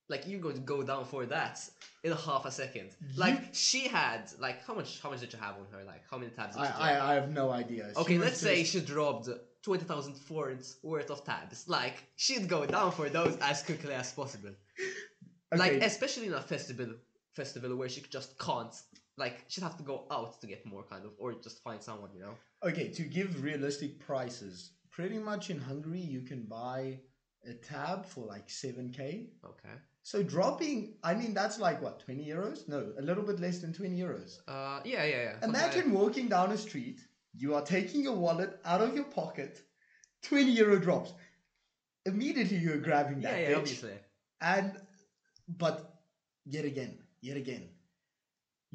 Like 0.08 0.28
you're 0.28 0.42
going 0.42 0.56
to 0.56 0.62
go 0.62 0.84
down 0.84 1.06
for 1.06 1.26
that 1.26 1.60
in 2.04 2.12
half 2.12 2.46
a 2.46 2.52
second. 2.52 2.92
Like 3.16 3.54
she 3.54 3.88
had 3.88 4.32
like 4.40 4.66
how 4.66 4.76
much? 4.76 5.02
How 5.02 5.10
much 5.10 5.22
did 5.22 5.34
you 5.34 5.40
have 5.40 5.56
on 5.56 5.66
her? 5.72 5.84
Like 5.84 6.04
how 6.10 6.18
many 6.18 6.32
tabs? 6.32 6.56
Did 6.56 6.64
I, 6.64 6.68
you 6.68 6.72
drop? 6.72 6.82
I 6.82 7.12
I 7.12 7.14
have 7.16 7.32
no 7.32 7.50
idea. 7.52 7.90
She 7.94 8.02
Okay, 8.02 8.18
let's 8.18 8.40
say 8.40 8.64
she 8.64 8.82
dropped 8.82 9.30
20,000 9.66 10.14
forints 10.14 10.78
worth 10.84 11.10
of 11.10 11.26
tabs. 11.26 11.68
Like, 11.68 12.04
she'd 12.16 12.48
go 12.48 12.68
down 12.68 12.92
for 12.92 13.10
those 13.10 13.36
as 13.42 13.64
quickly 13.64 13.94
as 13.94 14.14
possible. 14.14 14.52
Like, 15.56 15.74
especially 15.74 16.28
in 16.28 16.34
a 16.34 16.42
festival 16.42 16.96
festival 17.34 17.76
where 17.78 17.88
she 17.88 18.02
just 18.10 18.38
can't, 18.40 18.74
like, 19.18 19.46
she'd 19.48 19.64
have 19.64 19.78
to 19.78 19.84
go 19.84 20.06
out 20.12 20.40
to 20.42 20.48
get 20.48 20.66
more, 20.66 20.84
kind 20.84 21.06
of, 21.06 21.12
or 21.18 21.34
just 21.34 21.64
find 21.64 21.82
someone, 21.82 22.10
you 22.14 22.22
know? 22.22 22.36
Okay, 22.64 22.90
to 22.90 23.04
give 23.04 23.44
realistic 23.44 24.00
prices, 24.00 24.72
pretty 24.92 25.18
much 25.18 25.50
in 25.50 25.60
Hungary 25.60 26.00
you 26.00 26.22
can 26.22 26.44
buy 26.44 27.00
a 27.48 27.54
tab 27.54 28.06
for 28.06 28.26
like 28.26 28.48
7k. 28.48 29.28
Okay. 29.46 29.76
So 30.04 30.22
dropping, 30.22 30.96
I 31.04 31.16
mean, 31.16 31.34
that's 31.34 31.60
like 31.60 31.82
what, 31.82 32.00
20 32.00 32.26
euros? 32.26 32.68
No, 32.68 32.94
a 32.98 33.02
little 33.02 33.24
bit 33.24 33.40
less 33.40 33.60
than 33.60 33.74
20 33.74 33.98
euros. 34.00 34.40
Uh, 34.48 34.80
yeah, 34.84 35.04
yeah, 35.04 35.06
yeah. 35.06 35.32
something 35.32 35.50
Imagine 35.50 35.94
walking 35.94 36.28
down 36.28 36.52
a 36.52 36.58
street, 36.58 37.02
you 37.34 37.56
are 37.56 37.62
taking 37.62 38.04
your 38.04 38.16
wallet 38.16 38.60
out 38.66 38.82
of 38.82 38.96
your 38.96 39.06
pocket, 39.06 39.62
20 40.24 40.52
euro 40.52 40.80
drops. 40.80 41.14
Immediately 42.06 42.58
you're 42.58 42.78
grabbing 42.78 43.22
that. 43.22 43.34
Yeah, 43.34 43.40
yeah, 43.40 43.56
bitch. 43.56 43.58
obviously. 43.58 43.94
And, 44.42 44.78
but 45.48 45.96
yet 46.46 46.66
again, 46.66 47.00
yet 47.22 47.38
again, 47.38 47.70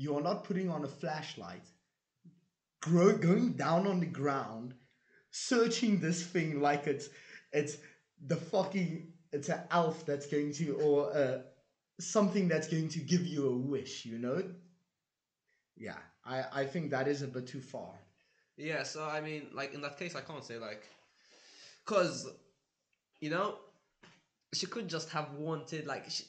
you 0.01 0.17
are 0.17 0.23
not 0.23 0.45
putting 0.45 0.71
on 0.71 0.83
a 0.83 0.89
flashlight, 0.89 1.67
grow, 2.81 3.15
going 3.17 3.53
down 3.53 3.87
on 3.87 4.01
the 4.01 4.07
ground, 4.07 4.73
searching 5.31 6.01
this 6.01 6.25
thing 6.25 6.61
like 6.61 6.87
it's 6.87 7.11
it's 7.53 7.77
the 8.27 8.37
fucking 8.37 9.13
it's 9.31 9.51
an 9.51 9.61
elf 9.71 10.07
that's 10.07 10.27
going 10.27 10.53
to 10.53 10.73
or 10.77 11.15
uh, 11.15 11.39
something 12.01 12.49
that's 12.49 12.67
going 12.67 12.89
to 12.89 12.99
give 12.99 13.27
you 13.27 13.47
a 13.47 13.55
wish, 13.55 14.07
you 14.07 14.19
know? 14.19 14.43
Yeah, 15.77 15.99
I 16.25 16.45
I 16.61 16.65
think 16.65 16.91
that 16.91 17.07
is 17.07 17.21
a 17.21 17.27
bit 17.27 17.47
too 17.47 17.61
far. 17.61 17.93
Yeah, 18.57 18.85
so 18.85 19.05
I 19.05 19.21
mean, 19.21 19.49
like 19.53 19.75
in 19.75 19.83
that 19.83 19.99
case, 19.99 20.17
I 20.17 20.23
can't 20.23 20.45
say 20.45 20.57
like, 20.57 20.85
cause, 21.85 22.27
you 23.21 23.29
know, 23.29 23.57
she 24.55 24.65
could 24.67 24.89
just 24.89 25.11
have 25.11 25.35
wanted 25.35 25.87
like 25.87 26.11
she, 26.11 26.25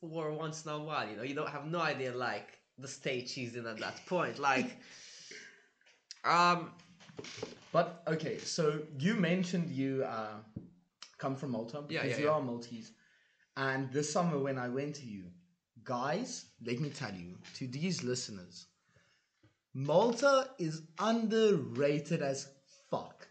for 0.00 0.32
once 0.32 0.64
in 0.64 0.72
a 0.72 0.78
while. 0.78 1.06
You 1.06 1.16
know, 1.16 1.22
you 1.22 1.34
don't 1.34 1.50
have 1.50 1.66
no 1.66 1.80
idea 1.80 2.16
like 2.16 2.59
the 2.80 2.88
state 2.88 3.28
she's 3.28 3.56
in 3.56 3.66
at 3.66 3.78
that 3.78 4.04
point. 4.06 4.38
Like, 4.38 4.76
um, 6.24 6.70
But 7.72 8.02
okay, 8.06 8.38
so 8.38 8.80
you 8.98 9.14
mentioned 9.14 9.70
you 9.70 10.04
uh, 10.04 10.38
come 11.18 11.36
from 11.36 11.50
Malta 11.52 11.84
Yeah, 11.88 12.02
because 12.02 12.10
yeah, 12.18 12.18
you 12.18 12.24
yeah. 12.30 12.32
are 12.32 12.42
Maltese, 12.42 12.92
and 13.56 13.92
this 13.92 14.12
summer 14.12 14.38
when 14.38 14.58
I 14.58 14.68
went 14.68 14.96
to 14.96 15.06
you, 15.06 15.24
guys, 15.84 16.46
let 16.66 16.80
me 16.80 16.90
tell 16.90 17.14
you 17.14 17.36
to 17.54 17.66
these 17.68 18.02
listeners, 18.02 18.66
Malta 19.74 20.50
is 20.58 20.82
underrated 20.98 22.22
as 22.22 22.48
fuck. 22.90 23.28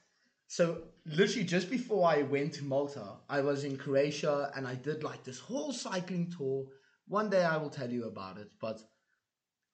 So 0.48 0.84
literally 1.06 1.46
just 1.46 1.70
before 1.70 2.08
I 2.08 2.24
went 2.24 2.53
to 2.53 2.63
Malta, 2.63 3.18
I 3.29 3.41
was 3.41 3.63
in 3.63 3.77
Croatia 3.77 4.51
and 4.56 4.68
I 4.68 4.75
did 4.75 5.03
like 5.03 5.24
this 5.24 5.39
whole 5.39 5.72
cycling 5.74 6.32
tour. 6.36 6.65
One 7.08 7.29
day 7.29 7.44
I 7.44 7.58
will 7.58 7.70
tell 7.70 7.89
you 7.91 8.06
about 8.06 8.38
it, 8.38 8.50
but 8.60 8.82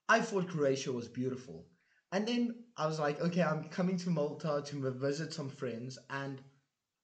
I 0.07 0.21
thought 0.21 0.47
Croatia 0.49 0.91
was 0.91 1.07
beautiful. 1.07 1.67
And 2.11 2.27
then 2.27 2.63
I 2.77 2.87
was 2.87 2.99
like, 2.99 3.19
okay, 3.19 3.41
I'm 3.43 3.65
coming 3.65 3.97
to 3.97 4.09
Malta 4.09 4.63
to 4.67 4.91
visit 4.91 5.33
some 5.33 5.49
friends, 5.49 5.97
and 6.09 6.41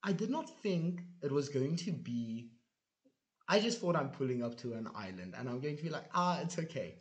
I 0.04 0.14
did 0.14 0.30
not 0.30 0.50
think 0.62 1.02
it 1.22 1.32
was 1.32 1.50
going 1.50 1.76
to 1.78 1.92
be. 1.92 2.50
I 3.48 3.60
just 3.60 3.80
thought 3.80 3.96
I'm 3.96 4.10
pulling 4.10 4.44
up 4.44 4.58
to 4.60 4.74
an 4.74 4.88
island 4.96 5.36
and 5.38 5.50
I'm 5.50 5.60
going 5.60 5.76
to 5.78 5.84
be 5.84 5.90
like, 5.90 6.06
ah, 6.14 6.40
it's 6.42 6.58
okay. 6.58 6.96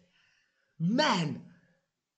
Man, 0.78 1.42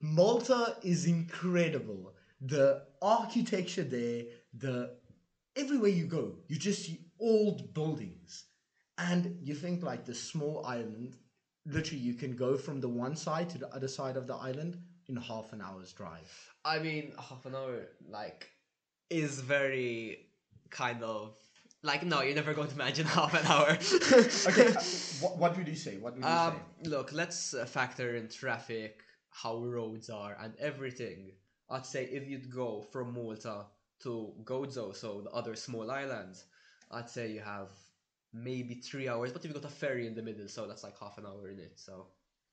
Malta 0.00 0.76
is 0.82 1.06
incredible. 1.06 2.14
The 2.40 2.82
architecture 3.02 3.84
there, 3.84 4.24
the 4.54 4.90
everywhere 5.56 5.90
you 5.90 6.06
go, 6.06 6.38
you 6.48 6.56
just 6.56 6.84
see 6.84 7.00
old 7.20 7.74
buildings. 7.74 8.44
And 8.98 9.36
you 9.40 9.54
think 9.54 9.82
like 9.82 10.04
the 10.04 10.14
small 10.14 10.64
island, 10.66 11.16
literally 11.66 12.00
you 12.02 12.14
can 12.14 12.34
go 12.36 12.56
from 12.56 12.80
the 12.80 12.88
one 12.88 13.16
side 13.16 13.48
to 13.50 13.58
the 13.58 13.68
other 13.74 13.88
side 13.88 14.16
of 14.16 14.26
the 14.26 14.34
island 14.34 14.76
in 15.08 15.16
half 15.16 15.52
an 15.52 15.60
hour's 15.60 15.92
drive. 15.92 16.30
I 16.64 16.78
mean, 16.78 17.12
half 17.18 17.46
an 17.46 17.54
hour 17.54 17.88
like 18.08 18.48
is 19.10 19.40
very 19.40 20.26
kind 20.70 21.02
of 21.02 21.36
like 21.82 22.04
no, 22.04 22.22
you're 22.22 22.34
never 22.34 22.54
going 22.54 22.68
to 22.68 22.74
imagine 22.74 23.06
half 23.20 23.34
an 23.34 23.46
hour. 23.46 23.76
Okay, 24.48 24.68
uh, 24.68 24.80
what, 25.20 25.38
what 25.38 25.56
would 25.56 25.68
you 25.68 25.74
say? 25.76 25.96
What 25.98 26.14
would 26.14 26.22
you 26.24 26.28
Um, 26.30 26.54
say? 26.82 26.90
look, 26.90 27.12
let's 27.12 27.54
uh, 27.54 27.64
factor 27.66 28.14
in 28.16 28.28
traffic, 28.28 29.00
how 29.30 29.58
roads 29.64 30.08
are, 30.10 30.36
and 30.40 30.54
everything. 30.58 31.32
I'd 31.70 31.86
say 31.86 32.04
if 32.04 32.28
you'd 32.28 32.50
go 32.50 32.82
from 32.92 33.14
Malta 33.14 33.66
to 34.02 34.32
Gozo, 34.44 34.94
so 34.94 35.22
the 35.22 35.30
other 35.30 35.54
small 35.56 35.90
islands, 35.90 36.44
I'd 36.90 37.08
say 37.08 37.30
you 37.32 37.40
have 37.40 37.68
maybe 38.32 38.74
three 38.74 39.08
hours. 39.08 39.32
But 39.32 39.44
if 39.44 39.50
you 39.50 39.54
got 39.54 39.64
a 39.70 39.74
ferry 39.74 40.06
in 40.06 40.14
the 40.14 40.22
middle, 40.22 40.48
so 40.48 40.66
that's 40.66 40.84
like 40.84 40.98
half 40.98 41.18
an 41.18 41.26
hour 41.26 41.48
in 41.48 41.58
it. 41.58 41.78
So 41.78 42.06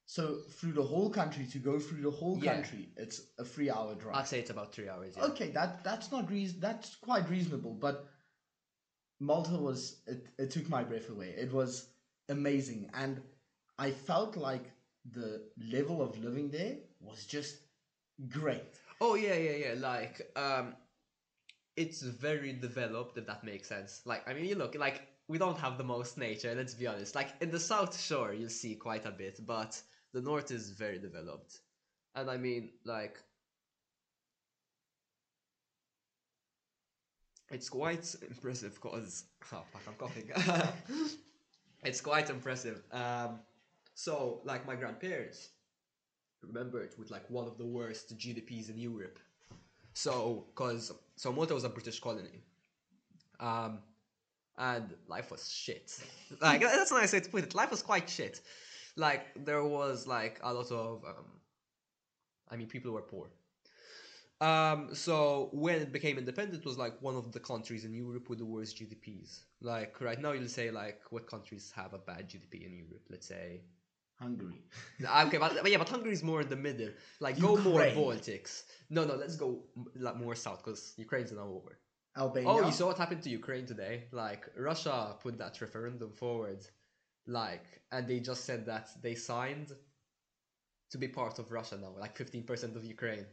So 0.05 0.37
through 0.57 0.73
the 0.73 0.83
whole 0.83 1.09
country 1.11 1.45
to 1.51 1.59
go 1.59 1.79
through 1.79 2.01
the 2.01 2.11
whole 2.11 2.37
Yeah. 2.39 2.55
country, 2.55 2.89
it's 2.97 3.21
a 3.37 3.45
three-hour 3.45 3.95
drive. 3.95 4.15
I'd 4.15 4.27
say 4.27 4.39
it's 4.39 4.49
about 4.49 4.73
three 4.73 4.89
hours. 4.89 5.13
Yeah. 5.15 5.25
Okay, 5.25 5.51
that 5.51 5.83
that's 5.83 6.11
not 6.11 6.29
reason. 6.31 6.59
That's 6.59 6.95
quite 6.95 7.29
reasonable. 7.29 7.73
But 7.73 8.07
Malta 9.19 9.51
was 9.57 10.01
it, 10.07 10.25
it 10.37 10.51
took 10.51 10.67
my 10.69 10.83
breath 10.83 11.09
away. 11.09 11.29
It 11.37 11.51
was 11.53 11.89
amazing, 12.29 12.89
and 12.93 13.21
I 13.77 13.91
felt 13.91 14.35
like 14.37 14.71
the 15.11 15.43
level 15.57 16.01
of 16.01 16.17
living 16.19 16.49
there 16.49 16.77
was 16.99 17.25
just 17.25 17.57
great. 18.29 18.63
Oh 19.01 19.15
yeah, 19.15 19.35
yeah, 19.35 19.57
yeah. 19.67 19.73
Like, 19.77 20.21
um, 20.35 20.75
it's 21.75 22.01
very 22.01 22.53
developed. 22.53 23.17
If 23.17 23.25
that 23.27 23.43
makes 23.43 23.67
sense. 23.67 24.01
Like, 24.05 24.27
I 24.27 24.33
mean, 24.33 24.45
you 24.45 24.55
look 24.55 24.75
like 24.75 25.01
we 25.29 25.37
don't 25.37 25.59
have 25.59 25.77
the 25.77 25.83
most 25.83 26.17
nature. 26.17 26.53
Let's 26.55 26.73
be 26.73 26.87
honest. 26.87 27.15
Like 27.15 27.29
in 27.39 27.51
the 27.51 27.59
South 27.59 27.97
Shore, 27.97 28.33
you'll 28.33 28.49
see 28.49 28.75
quite 28.75 29.05
a 29.05 29.11
bit, 29.11 29.39
but 29.45 29.79
the 30.11 30.21
North 30.21 30.51
is 30.51 30.71
very 30.71 30.97
developed. 30.97 31.59
And 32.15 32.29
I 32.29 32.35
mean, 32.37 32.71
like, 32.83 33.19
it's 37.51 37.69
quite 37.69 38.15
impressive 38.27 38.73
because 38.73 39.25
oh 39.53 39.63
I'm 39.87 39.93
coughing. 39.93 40.31
it's 41.83 42.01
quite 42.01 42.31
impressive. 42.31 42.81
Um, 42.91 43.39
so 43.93 44.41
like 44.43 44.65
my 44.65 44.75
grandparents 44.75 45.49
remember 46.41 46.81
it 46.81 46.95
with 46.97 47.11
like 47.11 47.29
one 47.29 47.45
of 47.45 47.57
the 47.59 47.65
worst 47.65 48.17
GDPs 48.17 48.69
in 48.69 48.79
Europe. 48.79 49.19
So, 49.93 50.47
cause 50.55 50.91
so 51.17 51.31
Malta 51.31 51.53
was 51.53 51.65
a 51.65 51.69
British 51.69 51.99
colony, 51.99 52.41
um, 53.39 53.79
and 54.59 54.93
life 55.07 55.31
was 55.31 55.51
shit. 55.51 55.97
Like 56.41 56.61
that's 56.61 56.91
a 56.91 56.93
nice 56.93 57.13
way 57.13 57.21
to 57.21 57.29
put 57.29 57.43
it. 57.43 57.55
Life 57.55 57.71
was 57.71 57.81
quite 57.81 58.07
shit. 58.07 58.41
Like 58.95 59.25
there 59.45 59.63
was 59.63 60.05
like 60.05 60.39
a 60.43 60.53
lot 60.53 60.71
of, 60.71 61.03
um, 61.05 61.25
I 62.51 62.55
mean, 62.57 62.67
people 62.67 62.91
were 62.91 63.01
poor, 63.01 63.27
Um, 64.41 64.93
so 64.93 65.49
when 65.51 65.77
it 65.81 65.91
became 65.91 66.17
independent, 66.17 66.61
it 66.61 66.65
was 66.67 66.77
like 66.77 67.01
one 67.01 67.15
of 67.15 67.31
the 67.31 67.39
countries 67.39 67.83
in 67.83 67.93
Europe 67.93 68.29
with 68.29 68.39
the 68.39 68.45
worst 68.45 68.77
GDPs. 68.77 69.29
Like 69.61 69.99
right 70.01 70.21
now, 70.21 70.33
you'll 70.33 70.55
say 70.61 70.69
like 70.71 71.01
what 71.09 71.25
countries 71.27 71.73
have 71.75 71.93
a 71.93 72.01
bad 72.09 72.29
GDP 72.29 72.65
in 72.67 72.73
Europe? 72.83 73.05
Let's 73.09 73.27
say 73.27 73.61
Hungary. 74.19 74.61
okay, 75.25 75.37
but, 75.37 75.51
but 75.63 75.71
yeah, 75.71 75.77
but 75.77 75.89
Hungary 75.89 76.13
is 76.13 76.23
more 76.23 76.41
in 76.41 76.49
the 76.49 76.61
middle. 76.67 76.91
Like 77.19 77.39
go 77.39 77.57
more 77.57 77.81
Baltics. 77.99 78.63
No, 78.89 79.03
no, 79.05 79.15
let's 79.15 79.35
go 79.35 79.63
like 79.95 80.17
more 80.17 80.35
south 80.35 80.63
because 80.63 80.93
Ukraine's 80.97 81.31
now 81.31 81.49
over. 81.59 81.73
Albania. 82.19 82.49
Oh, 82.49 82.65
you 82.65 82.71
saw 82.71 82.87
what 82.87 82.97
happened 82.97 83.23
to 83.23 83.29
Ukraine 83.29 83.65
today? 83.65 84.03
Like 84.11 84.49
Russia 84.57 85.15
put 85.21 85.37
that 85.37 85.59
referendum 85.61 86.11
forward, 86.11 86.59
like, 87.25 87.65
and 87.91 88.07
they 88.07 88.19
just 88.19 88.45
said 88.45 88.65
that 88.65 88.89
they 89.01 89.15
signed 89.15 89.71
to 90.91 90.97
be 90.97 91.07
part 91.07 91.39
of 91.39 91.51
Russia 91.51 91.77
now, 91.77 91.93
like 91.97 92.15
fifteen 92.17 92.43
percent 92.43 92.75
of 92.75 92.83
Ukraine. 92.83 93.25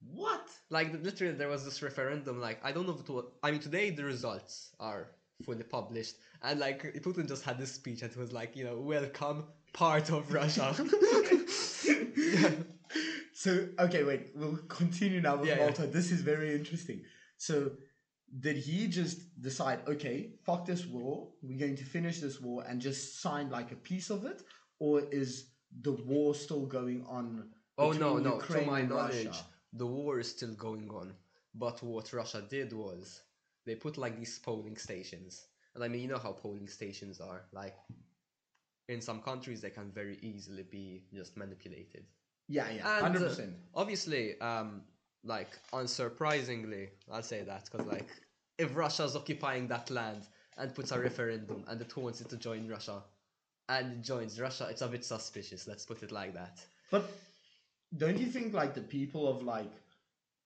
What? 0.00 0.48
Like 0.70 0.92
literally, 1.02 1.34
there 1.34 1.48
was 1.48 1.64
this 1.64 1.82
referendum. 1.82 2.40
Like 2.40 2.58
I 2.64 2.72
don't 2.72 2.86
know 2.86 2.94
if 2.94 3.00
it 3.00 3.10
was. 3.10 3.26
I 3.42 3.50
mean, 3.50 3.60
today 3.60 3.90
the 3.90 4.04
results 4.04 4.70
are 4.80 5.08
fully 5.44 5.64
published, 5.64 6.16
and 6.42 6.58
like 6.58 6.82
Putin 7.02 7.28
just 7.28 7.44
had 7.44 7.58
this 7.58 7.72
speech 7.72 8.02
and 8.02 8.10
it 8.10 8.16
was 8.16 8.32
like, 8.32 8.56
you 8.56 8.64
know, 8.64 8.78
welcome 8.78 9.44
part 9.72 10.10
of 10.10 10.32
Russia. 10.32 10.74
So 13.42 13.66
okay, 13.76 14.04
wait. 14.04 14.28
We'll 14.36 14.58
continue 14.68 15.20
now 15.20 15.34
with 15.34 15.48
Yeah, 15.48 15.56
yeah. 15.56 15.64
Malta. 15.64 15.86
This 15.88 16.12
is 16.12 16.20
very 16.20 16.54
interesting. 16.54 17.00
So, 17.42 17.72
did 18.38 18.56
he 18.56 18.86
just 18.86 19.18
decide, 19.42 19.80
okay, 19.88 20.30
fuck 20.44 20.64
this 20.64 20.86
war, 20.86 21.28
we're 21.42 21.58
going 21.58 21.74
to 21.74 21.84
finish 21.84 22.20
this 22.20 22.40
war, 22.40 22.62
and 22.68 22.80
just 22.80 23.20
sign 23.20 23.50
like 23.50 23.72
a 23.72 23.80
piece 23.90 24.10
of 24.10 24.24
it, 24.24 24.42
or 24.78 25.00
is 25.10 25.48
the 25.86 25.90
war 25.90 26.36
still 26.36 26.66
going 26.66 27.04
on? 27.08 27.48
Oh 27.78 27.90
no, 27.90 28.18
no. 28.18 28.34
Ukraine 28.34 28.66
to 28.66 28.70
my 28.70 28.82
knowledge, 28.82 29.26
Russia? 29.26 29.46
the 29.72 29.86
war 29.86 30.20
is 30.20 30.30
still 30.30 30.54
going 30.54 30.88
on. 31.00 31.14
But 31.64 31.82
what 31.82 32.12
Russia 32.12 32.44
did 32.48 32.72
was 32.72 33.22
they 33.66 33.74
put 33.74 33.98
like 33.98 34.16
these 34.16 34.38
polling 34.38 34.76
stations, 34.76 35.32
and 35.74 35.82
I 35.82 35.88
mean, 35.88 36.02
you 36.02 36.10
know 36.12 36.22
how 36.26 36.32
polling 36.44 36.68
stations 36.68 37.20
are. 37.20 37.40
Like 37.52 37.74
in 38.88 39.00
some 39.00 39.20
countries, 39.20 39.60
they 39.62 39.70
can 39.78 39.90
very 39.90 40.16
easily 40.22 40.62
be 40.78 41.06
just 41.12 41.36
manipulated. 41.36 42.04
Yeah, 42.48 42.70
yeah, 42.70 42.94
And, 42.94 43.02
hundred 43.06 43.22
uh, 43.24 43.28
percent. 43.30 43.54
Obviously, 43.74 44.40
um, 44.40 44.82
like 45.24 45.50
unsurprisingly, 45.72 46.88
I'll 47.10 47.22
say 47.22 47.42
that 47.42 47.68
because 47.70 47.86
like 47.86 48.08
if 48.58 48.74
Russia's 48.76 49.16
occupying 49.16 49.68
that 49.68 49.90
land 49.90 50.22
and 50.58 50.74
puts 50.74 50.92
a 50.92 51.00
referendum 51.00 51.64
and 51.68 51.80
it 51.80 51.96
wants 51.96 52.20
it 52.20 52.28
to 52.30 52.36
join 52.36 52.68
Russia, 52.68 53.02
and 53.68 53.92
it 53.92 54.02
joins 54.02 54.40
Russia, 54.40 54.66
it's 54.70 54.82
a 54.82 54.88
bit 54.88 55.04
suspicious. 55.04 55.66
Let's 55.66 55.84
put 55.86 56.02
it 56.02 56.12
like 56.12 56.34
that. 56.34 56.60
But 56.90 57.10
don't 57.96 58.18
you 58.18 58.26
think 58.26 58.52
like 58.54 58.74
the 58.74 58.82
people 58.82 59.28
of 59.28 59.42
like 59.42 59.72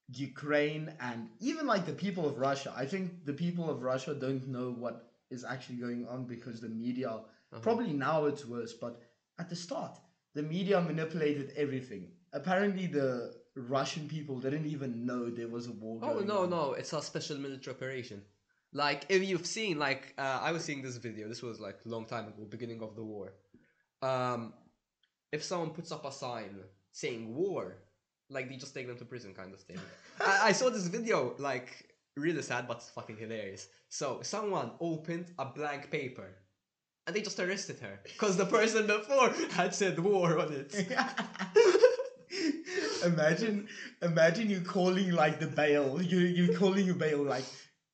Ukraine 0.09 0.92
and 1.00 1.28
even 1.40 1.66
like 1.66 1.87
the 1.87 1.92
people 1.92 2.26
of 2.28 2.38
Russia, 2.38 2.73
I 2.76 2.87
think 2.87 3.25
the 3.25 3.33
people 3.33 3.68
of 3.71 3.83
Russia 3.83 4.14
don't 4.14 4.47
know 4.49 4.71
what 4.73 5.12
is 5.30 5.45
actually 5.45 5.76
going 5.76 6.06
on 6.09 6.25
because 6.26 6.61
the 6.61 6.68
media 6.68 7.11
Uh-huh. 7.52 7.61
probably 7.62 7.92
now 7.92 8.26
it's 8.26 8.45
worse, 8.45 8.73
but 8.75 9.00
at 9.38 9.49
the 9.49 9.56
start 9.56 9.99
the 10.35 10.42
media 10.42 10.80
manipulated 10.80 11.52
everything. 11.56 12.12
Apparently 12.33 12.87
the 12.87 13.36
Russian 13.57 14.07
people 14.07 14.39
they 14.39 14.51
didn't 14.51 14.67
even 14.67 15.07
know 15.07 15.31
there 15.31 15.49
was 15.49 15.67
a 15.67 15.73
war 15.73 15.99
Oh 16.03 16.21
no 16.21 16.43
on. 16.43 16.51
no! 16.51 16.73
It's 16.75 16.93
a 16.93 17.01
special 17.03 17.39
military 17.39 17.75
operation. 17.75 18.23
Like 18.73 19.07
if 19.09 19.23
you've 19.27 19.47
seen, 19.47 19.79
like 19.79 20.13
uh, 20.19 20.41
I 20.43 20.53
was 20.53 20.63
seeing 20.65 20.83
this 20.83 20.97
video. 20.99 21.27
This 21.29 21.43
was 21.43 21.59
like 21.61 21.79
a 21.87 21.89
long 21.89 22.05
time 22.05 22.29
ago, 22.29 22.45
beginning 22.49 22.83
of 22.83 22.95
the 22.95 23.03
war. 23.03 23.33
Um, 24.03 24.53
if 25.33 25.43
someone 25.43 25.71
puts 25.71 25.91
up 25.93 26.05
a 26.05 26.13
sign 26.13 26.59
saying 26.93 27.35
war, 27.35 27.79
like 28.29 28.49
they 28.51 28.57
just 28.57 28.75
take 28.75 28.87
them 28.87 28.99
to 28.99 29.05
prison, 29.07 29.33
kind 29.33 29.55
of 29.55 29.61
thing. 29.61 29.79
I, 30.21 30.49
I 30.49 30.53
saw 30.53 30.69
this 30.69 30.87
video, 30.89 31.35
like 31.39 31.89
really 32.17 32.43
sad, 32.43 32.69
but 32.69 32.83
fucking 32.83 33.17
hilarious. 33.17 33.69
So 33.89 34.21
someone 34.23 34.73
opened 34.81 35.33
a 35.39 35.47
blank 35.47 35.91
paper, 35.91 36.29
and 37.07 37.17
they 37.17 37.23
just 37.23 37.41
arrested 37.41 37.79
her 37.81 38.01
because 38.03 38.37
the 38.37 38.47
person 38.47 38.87
before 38.87 39.31
had 39.53 39.75
said 39.75 39.99
war 39.99 40.39
on 40.39 40.53
it. 40.53 40.75
imagine 43.05 43.68
imagine 44.03 44.49
you 44.51 44.61
calling 44.61 45.11
like 45.12 45.38
the 45.40 45.47
bail 45.47 46.01
you 46.03 46.18
you 46.18 46.57
calling 46.59 46.85
your 46.87 46.94
bail 46.94 47.23
like 47.23 47.44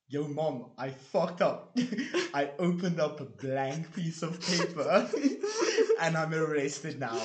yo 0.07 0.27
mom 0.27 0.71
i 0.77 0.89
fucked 0.89 1.41
up 1.41 1.75
i 2.33 2.49
opened 2.59 2.99
up 2.99 3.19
a 3.19 3.25
blank 3.25 3.93
piece 3.95 4.21
of 4.21 4.39
paper 4.41 5.09
and 6.01 6.15
i'm 6.17 6.33
arrested 6.33 6.99
now 6.99 7.21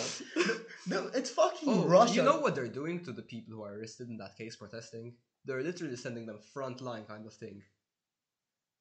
no 0.87 1.11
it's 1.15 1.31
fucking 1.31 1.69
Oh, 1.69 1.85
russia 1.85 2.15
you 2.15 2.23
know 2.23 2.39
what 2.39 2.55
they're 2.55 2.69
doing 2.69 3.05
to 3.05 3.13
the 3.13 3.23
people 3.23 3.55
who 3.55 3.63
are 3.65 3.75
arrested 3.79 4.09
in 4.09 4.17
that 4.19 4.37
case 4.37 4.57
protesting? 4.57 5.15
They're 5.45 5.63
literally 5.63 5.97
sending 5.97 6.27
them 6.27 6.39
front 6.53 6.81
line 6.81 7.05
kind 7.05 7.25
of 7.27 7.35
thing. 7.35 7.63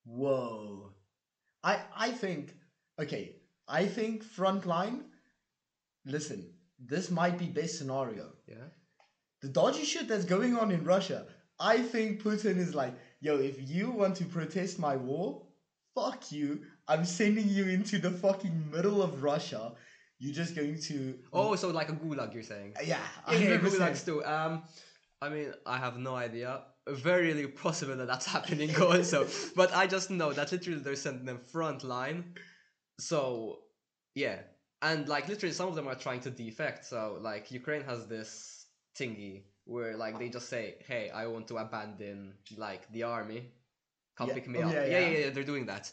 whoa 0.05 0.93
i 1.63 1.79
i 1.95 2.11
think 2.11 2.53
okay 2.99 3.35
i 3.67 3.85
think 3.85 4.23
frontline 4.23 5.03
listen 6.05 6.53
this 6.79 7.09
might 7.11 7.37
be 7.37 7.47
best 7.47 7.77
scenario 7.77 8.31
Yeah. 8.47 8.67
The 9.41 9.47
dodgy 9.47 9.83
shit 9.83 10.07
that's 10.07 10.25
going 10.25 10.55
on 10.57 10.71
in 10.71 10.83
Russia, 10.83 11.25
I 11.59 11.79
think 11.79 12.21
Putin 12.21 12.57
is 12.57 12.75
like, 12.75 12.93
yo, 13.19 13.37
if 13.37 13.69
you 13.69 13.91
want 13.91 14.15
to 14.17 14.25
protest 14.25 14.79
my 14.79 14.95
war, 14.95 15.43
fuck 15.95 16.31
you. 16.31 16.61
I'm 16.87 17.05
sending 17.05 17.49
you 17.49 17.67
into 17.67 17.97
the 17.99 18.11
fucking 18.11 18.71
middle 18.71 19.01
of 19.01 19.23
Russia. 19.23 19.73
You're 20.19 20.33
just 20.33 20.55
going 20.55 20.79
to. 20.81 21.15
Oh, 21.33 21.55
so 21.55 21.69
like 21.69 21.89
a 21.89 21.93
gulag, 21.93 22.33
you're 22.33 22.43
saying? 22.43 22.73
yeah, 22.85 22.99
I 23.25 23.35
yeah, 23.35 23.57
100%. 23.57 23.61
gulags 23.61 24.05
too. 24.05 24.23
Um, 24.25 24.63
I 25.21 25.29
mean, 25.29 25.53
I 25.65 25.77
have 25.77 25.97
no 25.97 26.15
idea. 26.15 26.61
Very 26.87 27.47
possible 27.47 27.95
that 27.97 28.07
that's 28.07 28.25
happening 28.25 28.75
also, 28.81 29.27
but 29.55 29.75
I 29.75 29.87
just 29.87 30.09
know 30.09 30.31
that 30.31 30.51
literally 30.51 30.79
they're 30.79 30.95
sending 30.95 31.25
them 31.25 31.39
front 31.39 31.83
line. 31.83 32.35
So, 32.99 33.59
yeah, 34.15 34.37
and 34.81 35.07
like 35.07 35.27
literally 35.27 35.53
some 35.53 35.67
of 35.67 35.75
them 35.75 35.87
are 35.87 35.95
trying 35.95 36.21
to 36.21 36.29
defect. 36.29 36.85
So 36.85 37.17
like 37.21 37.51
Ukraine 37.51 37.83
has 37.83 38.07
this 38.07 38.56
thingy 38.97 39.43
where 39.65 39.95
like 39.97 40.17
they 40.19 40.29
just 40.29 40.49
say, 40.49 40.75
"Hey, 40.87 41.09
I 41.09 41.27
want 41.27 41.47
to 41.49 41.57
abandon 41.57 42.33
like 42.57 42.91
the 42.91 43.03
army. 43.03 43.51
Come 44.17 44.29
Yeah. 44.29 44.33
pick 44.35 44.47
me 44.47 44.59
Oh, 44.59 44.67
up." 44.67 44.73
yeah, 44.73 44.85
yeah, 44.85 44.99
yeah. 44.99 45.07
yeah, 45.09 45.17
yeah, 45.25 45.29
they're 45.29 45.43
doing 45.53 45.65
that. 45.67 45.91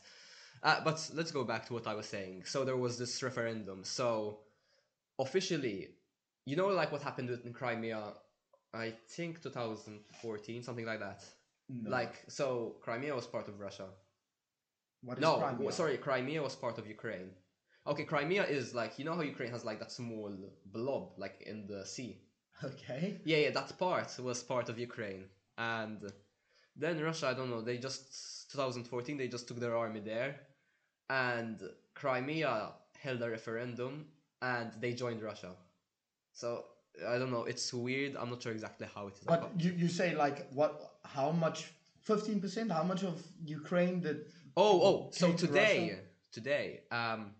Uh, 0.62 0.82
but 0.82 1.10
let's 1.14 1.30
go 1.30 1.44
back 1.44 1.66
to 1.66 1.72
what 1.74 1.86
I 1.86 1.94
was 1.94 2.06
saying. 2.06 2.44
So 2.46 2.64
there 2.64 2.76
was 2.76 2.96
this 2.98 3.22
referendum. 3.22 3.84
So 3.84 4.40
officially, 5.18 5.88
you 6.46 6.56
know, 6.56 6.68
like 6.68 6.90
what 6.92 7.02
happened 7.02 7.30
in 7.44 7.52
Crimea, 7.52 8.14
I 8.72 8.94
think 9.08 9.42
2014, 9.42 10.62
something 10.62 10.86
like 10.86 11.00
that. 11.00 11.22
No. 11.68 11.90
Like, 11.90 12.22
so 12.28 12.76
Crimea 12.82 13.14
was 13.14 13.26
part 13.26 13.48
of 13.48 13.58
Russia. 13.60 13.86
What 15.02 15.18
is 15.18 15.22
no, 15.22 15.38
Crimea? 15.38 15.72
sorry, 15.72 15.96
Crimea 15.98 16.42
was 16.42 16.54
part 16.56 16.78
of 16.78 16.86
Ukraine. 16.86 17.30
Okay, 17.86 18.04
Crimea 18.04 18.44
is 18.44 18.74
like, 18.74 18.98
you 18.98 19.04
know 19.04 19.14
how 19.14 19.22
Ukraine 19.22 19.50
has 19.50 19.64
like 19.64 19.78
that 19.80 19.92
small 19.92 20.30
blob, 20.66 21.12
like 21.18 21.42
in 21.46 21.66
the 21.66 21.84
sea? 21.84 22.22
Okay. 22.62 23.18
Yeah, 23.24 23.38
yeah, 23.38 23.50
that 23.50 23.76
part 23.78 24.16
was 24.18 24.42
part 24.42 24.68
of 24.68 24.78
Ukraine. 24.78 25.24
And 25.58 26.12
then 26.76 27.00
Russia, 27.00 27.28
I 27.28 27.34
don't 27.34 27.50
know, 27.50 27.60
they 27.60 27.78
just, 27.78 28.50
2014, 28.52 29.16
they 29.16 29.28
just 29.28 29.48
took 29.48 29.58
their 29.58 29.76
army 29.76 30.00
there. 30.00 30.36
And 31.10 31.60
Crimea 31.94 32.72
held 32.98 33.22
a 33.22 33.30
referendum 33.30 34.06
and 34.42 34.72
they 34.80 34.92
joined 34.92 35.22
Russia. 35.22 35.50
So, 36.32 36.64
I 37.06 37.18
don't 37.18 37.30
know, 37.30 37.44
it's 37.44 37.72
weird. 37.74 38.16
I'm 38.16 38.30
not 38.30 38.42
sure 38.42 38.52
exactly 38.52 38.86
how 38.94 39.08
it 39.08 39.14
is. 39.14 39.24
But 39.26 39.50
you, 39.58 39.72
you 39.72 39.88
say, 39.88 40.14
like, 40.14 40.50
what? 40.52 40.94
how 41.04 41.30
much? 41.30 41.72
15%? 42.08 42.70
How 42.70 42.82
much 42.82 43.02
of 43.02 43.22
Ukraine 43.44 44.00
did. 44.00 44.26
Oh, 44.56 44.80
oh, 44.82 45.10
so 45.10 45.32
today, 45.32 45.90
Russia? 45.90 46.02
today, 46.32 46.80
um, 46.90 47.30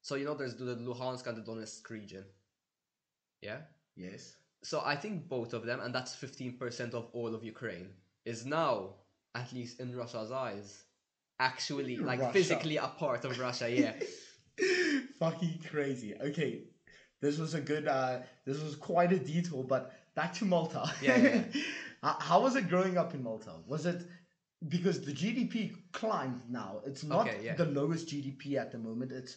so 0.00 0.14
you 0.14 0.24
know 0.24 0.34
there's 0.34 0.54
the 0.54 0.76
Luhansk 0.76 1.26
and 1.26 1.36
the 1.36 1.42
Donetsk 1.42 1.88
region. 1.90 2.24
Yeah? 3.42 3.58
Yes. 3.96 4.36
So 4.62 4.82
I 4.84 4.96
think 4.96 5.28
both 5.28 5.52
of 5.54 5.64
them, 5.64 5.80
and 5.80 5.94
that's 5.94 6.14
15% 6.16 6.94
of 6.94 7.08
all 7.12 7.34
of 7.34 7.44
Ukraine, 7.44 7.88
is 8.24 8.44
now, 8.44 8.94
at 9.34 9.52
least 9.52 9.80
in 9.80 9.94
Russia's 9.94 10.32
eyes, 10.32 10.84
actually, 11.38 11.96
like, 11.96 12.20
Russia. 12.20 12.32
physically 12.32 12.76
a 12.78 12.88
part 12.88 13.24
of 13.24 13.38
Russia, 13.38 13.70
yeah. 13.70 13.92
fucking 15.18 15.60
crazy. 15.70 16.14
Okay, 16.20 16.62
this 17.20 17.38
was 17.38 17.54
a 17.54 17.60
good. 17.60 17.86
uh 17.88 18.20
This 18.44 18.60
was 18.62 18.74
quite 18.76 19.12
a 19.12 19.18
detour, 19.18 19.64
but 19.64 19.92
back 20.14 20.32
to 20.34 20.44
Malta. 20.44 20.90
Yeah, 21.02 21.16
yeah, 21.18 21.42
how, 22.02 22.40
was 22.42 22.56
it 22.56 22.68
growing 22.68 22.96
up 22.98 23.14
in 23.14 23.22
Malta? 23.22 23.52
Was 23.66 23.86
it 23.86 24.02
because 24.68 25.04
the 25.04 25.12
GDP 25.12 25.74
climbed 25.92 26.40
now? 26.50 26.80
It's 26.86 27.04
not 27.04 27.28
Okay, 27.28 27.40
yeah. 27.44 27.54
the 27.54 27.66
lowest 27.66 28.08
GDP 28.08 28.56
at 28.56 28.72
the 28.72 28.78
moment. 28.78 29.12
It's 29.12 29.36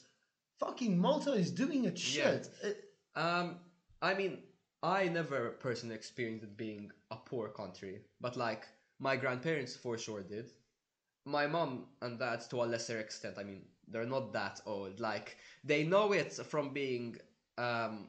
fucking 0.59 0.97
Malta 0.97 1.33
is 1.33 1.51
doing 1.51 1.85
its 1.85 2.01
Yeah. 2.15 2.23
shit. 2.31 2.49
It- 2.63 2.85
Um, 3.15 3.57
I 4.01 4.13
mean, 4.13 4.33
I 4.81 5.07
never 5.09 5.51
personally 5.51 5.95
experienced 5.95 6.43
it 6.43 6.57
being 6.57 6.91
a 7.11 7.17
poor 7.17 7.49
country, 7.49 8.01
but 8.21 8.37
like 8.37 8.67
my 8.99 9.15
grandparents 9.15 9.75
for 9.75 9.97
sure 9.97 10.23
did. 10.23 10.51
My 11.25 11.47
mom 11.47 11.87
and 12.01 12.17
dad 12.17 12.41
to 12.49 12.63
a 12.63 12.65
lesser 12.65 12.99
extent. 12.99 13.37
I 13.37 13.43
mean, 13.43 13.63
they're 13.87 14.05
not 14.05 14.33
that 14.33 14.61
old. 14.65 14.99
Like 14.99 15.37
they 15.63 15.83
know 15.83 16.13
it 16.13 16.33
from 16.33 16.73
being 16.73 17.17
um 17.57 18.07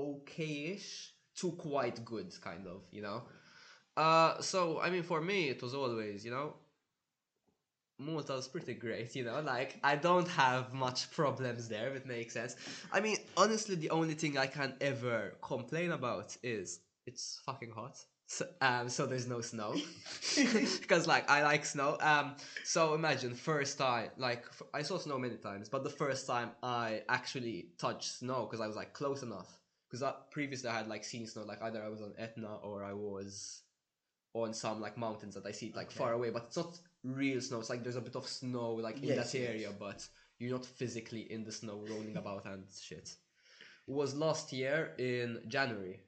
okayish 0.00 1.10
to 1.36 1.52
quite 1.52 2.04
good, 2.04 2.32
kind 2.40 2.66
of, 2.66 2.82
you 2.90 3.02
know. 3.02 3.22
Uh, 3.96 4.40
so 4.40 4.80
I 4.80 4.90
mean, 4.90 5.02
for 5.02 5.20
me, 5.20 5.48
it 5.48 5.62
was 5.62 5.74
always, 5.74 6.24
you 6.24 6.30
know, 6.30 6.54
Malta 7.98 8.34
was 8.34 8.48
pretty 8.48 8.74
great, 8.74 9.14
you 9.16 9.24
know. 9.24 9.40
Like 9.40 9.78
I 9.82 9.96
don't 9.96 10.28
have 10.28 10.72
much 10.74 11.10
problems 11.10 11.68
there, 11.68 11.88
if 11.88 11.96
it 11.96 12.06
makes 12.06 12.34
sense. 12.34 12.56
I 12.92 13.00
mean, 13.00 13.16
honestly, 13.36 13.74
the 13.74 13.90
only 13.90 14.14
thing 14.14 14.36
I 14.36 14.46
can 14.46 14.74
ever 14.80 15.34
complain 15.42 15.92
about 15.92 16.36
is 16.42 16.80
it's 17.06 17.40
fucking 17.46 17.70
hot. 17.70 17.96
So, 18.28 18.44
um, 18.60 18.88
so 18.88 19.06
there's 19.06 19.28
no 19.28 19.40
snow 19.40 19.74
because 20.80 21.06
like 21.06 21.30
I 21.30 21.42
like 21.42 21.64
snow. 21.64 21.96
Um, 22.00 22.34
so 22.64 22.94
imagine 22.94 23.34
first 23.34 23.78
time 23.78 24.10
like 24.16 24.44
f- 24.50 24.62
I 24.74 24.82
saw 24.82 24.98
snow 24.98 25.18
many 25.18 25.36
times, 25.36 25.68
but 25.68 25.84
the 25.84 25.90
first 25.90 26.26
time 26.26 26.50
I 26.62 27.02
actually 27.08 27.68
touched 27.78 28.18
snow 28.18 28.44
because 28.46 28.60
I 28.60 28.66
was 28.66 28.76
like 28.76 28.92
close 28.92 29.22
enough. 29.22 29.60
Because 29.88 30.12
previously 30.32 30.68
I 30.68 30.76
had 30.76 30.88
like 30.88 31.04
seen 31.04 31.26
snow, 31.28 31.44
like 31.44 31.62
either 31.62 31.80
I 31.82 31.88
was 31.88 32.02
on 32.02 32.12
Etna 32.18 32.56
or 32.56 32.82
I 32.84 32.92
was 32.92 33.62
on 34.34 34.52
some 34.52 34.80
like 34.80 34.98
mountains 34.98 35.34
that 35.36 35.46
I 35.46 35.52
see 35.52 35.72
like 35.74 35.86
Okay. 35.86 35.96
far 35.96 36.12
away, 36.12 36.30
but 36.30 36.44
it's 36.48 36.56
not 36.56 36.78
real 37.06 37.40
snow. 37.40 37.60
It's 37.60 37.70
like 37.70 37.82
there's 37.82 37.96
a 37.96 38.00
bit 38.00 38.16
of 38.16 38.26
snow 38.26 38.74
like 38.74 38.98
in 38.98 39.04
Yes, 39.10 39.32
that 39.32 39.38
yes. 39.38 39.48
area, 39.48 39.70
but 39.78 40.06
you're 40.38 40.50
not 40.52 40.66
physically 40.66 41.30
in 41.32 41.44
the 41.44 41.52
snow 41.52 41.84
rolling 41.88 42.16
about 42.16 42.44
and 42.46 42.64
shit. 42.80 43.08
Was 43.86 44.14
last 44.14 44.52
year 44.52 44.92
in 44.98 45.40
January. 45.48 46.00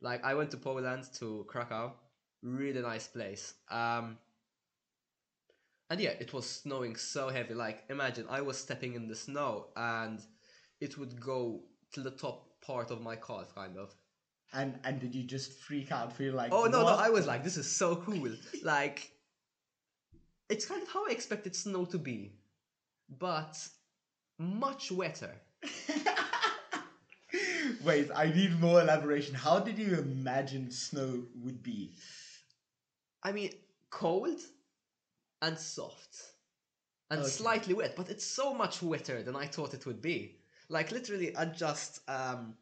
Like 0.00 0.22
I 0.24 0.34
went 0.34 0.50
to 0.52 0.56
Poland 0.56 1.04
to 1.18 1.44
Krakow, 1.48 1.92
really 2.42 2.80
nice 2.82 3.06
place. 3.08 3.54
Um, 3.70 4.18
and 5.90 6.00
yeah, 6.00 6.10
it 6.20 6.32
was 6.32 6.48
snowing 6.48 6.96
so 6.96 7.28
heavy. 7.28 7.54
Like 7.54 7.84
imagine 7.90 8.26
I 8.28 8.40
was 8.40 8.58
stepping 8.58 8.94
in 8.94 9.08
the 9.08 9.14
snow 9.14 9.68
and 9.76 10.20
it 10.80 10.98
would 10.98 11.20
go 11.20 11.62
to 11.92 12.00
the 12.00 12.10
top 12.10 12.46
part 12.60 12.90
of 12.90 13.00
my 13.00 13.16
calf, 13.16 13.54
kind 13.54 13.76
of. 13.76 13.94
And 14.52 14.78
and 14.84 15.00
did 15.00 15.14
you 15.14 15.24
just 15.24 15.52
freak 15.60 15.90
out? 15.92 16.12
Feel 16.12 16.34
like 16.34 16.52
Oh 16.52 16.64
no, 16.64 16.82
no. 16.82 16.88
I 16.88 17.08
was 17.10 17.26
like, 17.26 17.42
this 17.44 17.56
is 17.56 17.70
so 17.70 17.96
cool. 17.96 18.28
like, 18.62 19.10
it's 20.54 20.66
kind 20.66 20.82
of 20.82 20.88
how 20.88 21.06
I 21.08 21.12
expected 21.12 21.56
snow 21.56 21.84
to 21.86 21.98
be, 21.98 22.32
but 23.08 23.58
much 24.38 24.92
wetter. 24.92 25.34
Wait, 27.84 28.10
I 28.14 28.26
need 28.32 28.60
more 28.60 28.80
elaboration. 28.80 29.34
How 29.34 29.58
did 29.58 29.78
you 29.78 29.98
imagine 29.98 30.70
snow 30.70 31.24
would 31.42 31.62
be? 31.62 31.92
I 33.22 33.32
mean, 33.32 33.50
cold 33.90 34.40
and 35.42 35.58
soft 35.58 36.16
and 37.10 37.20
Okay. 37.20 37.24
slightly 37.24 37.74
wet, 37.74 37.96
but 37.96 38.10
it's 38.10 38.26
so 38.26 38.54
much 38.54 38.82
wetter 38.82 39.22
than 39.22 39.36
I 39.36 39.46
thought 39.46 39.74
it 39.74 39.86
would 39.86 40.02
be. 40.02 40.36
Like 40.68 40.92
literally, 40.92 41.36
I 41.36 41.46
just 41.46 42.00
um, 42.08 42.56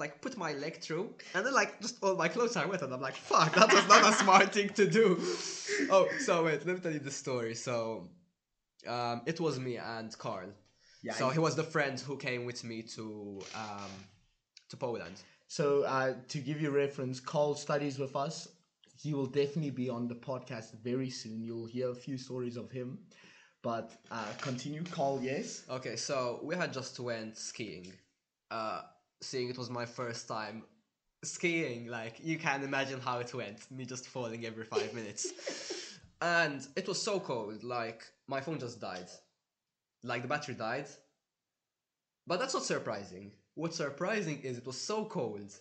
like 0.00 0.20
put 0.20 0.36
my 0.36 0.52
leg 0.54 0.80
through, 0.80 1.14
and 1.34 1.46
then 1.46 1.54
like 1.54 1.80
just 1.80 2.02
all 2.02 2.16
my 2.16 2.28
clothes 2.28 2.56
are 2.56 2.66
wet, 2.66 2.82
and 2.82 2.92
I'm 2.92 3.00
like, 3.00 3.14
fuck, 3.14 3.54
that 3.54 3.72
was 3.72 3.86
not 3.86 4.12
a 4.12 4.14
smart 4.22 4.52
thing 4.52 4.70
to 4.70 4.88
do. 4.88 5.20
Oh, 5.90 6.08
so 6.26 6.44
wait, 6.44 6.66
let 6.66 6.74
me 6.76 6.80
tell 6.80 6.92
you 6.92 6.98
the 6.98 7.10
story. 7.10 7.54
So, 7.54 8.08
um, 8.88 9.22
it 9.26 9.38
was 9.38 9.60
me 9.60 9.76
and 9.76 10.16
Carl. 10.18 10.50
Yeah. 11.02 11.14
so 11.14 11.30
he 11.30 11.38
was 11.38 11.56
the 11.56 11.62
friend 11.62 11.98
who 11.98 12.16
came 12.16 12.44
with 12.44 12.62
me 12.64 12.82
to 12.94 13.40
um, 13.54 13.90
to 14.70 14.76
Poland. 14.76 15.16
So 15.48 15.82
uh, 15.82 16.14
to 16.28 16.38
give 16.38 16.60
you 16.60 16.70
reference, 16.70 17.20
Carl 17.20 17.54
studies 17.54 17.98
with 17.98 18.14
us. 18.16 18.48
He 19.02 19.14
will 19.14 19.26
definitely 19.26 19.70
be 19.70 19.88
on 19.88 20.08
the 20.08 20.14
podcast 20.14 20.74
very 20.82 21.08
soon. 21.08 21.42
You'll 21.42 21.66
hear 21.66 21.90
a 21.90 21.94
few 21.94 22.18
stories 22.18 22.56
of 22.56 22.70
him. 22.70 22.98
But 23.62 23.92
uh, 24.10 24.24
continue, 24.40 24.84
Carl. 24.84 25.20
Yes. 25.22 25.64
Okay, 25.68 25.96
so 25.96 26.40
we 26.42 26.54
had 26.54 26.72
just 26.72 26.98
went 27.00 27.36
skiing. 27.36 27.92
Uh, 28.50 28.82
seeing 29.22 29.48
it 29.48 29.58
was 29.58 29.70
my 29.70 29.86
first 29.86 30.28
time 30.28 30.64
skiing. 31.24 31.86
Like 31.86 32.20
you 32.22 32.38
can 32.38 32.62
imagine 32.62 33.00
how 33.00 33.18
it 33.18 33.32
went. 33.34 33.70
Me 33.70 33.84
just 33.84 34.06
falling 34.08 34.44
every 34.46 34.64
five 34.64 34.92
minutes, 34.94 35.32
and 36.22 36.66
it 36.76 36.88
was 36.88 37.00
so 37.02 37.20
cold. 37.20 37.62
Like 37.64 38.04
my 38.28 38.40
phone 38.40 38.58
just 38.58 38.80
died. 38.80 39.08
Like 40.02 40.22
the 40.22 40.28
battery 40.28 40.54
died. 40.54 40.86
But 42.26 42.38
that's 42.38 42.54
not 42.54 42.62
surprising. 42.64 43.32
What's 43.54 43.76
surprising 43.76 44.40
is 44.42 44.58
it 44.58 44.66
was 44.66 44.80
so 44.80 45.04
cold. 45.04 45.52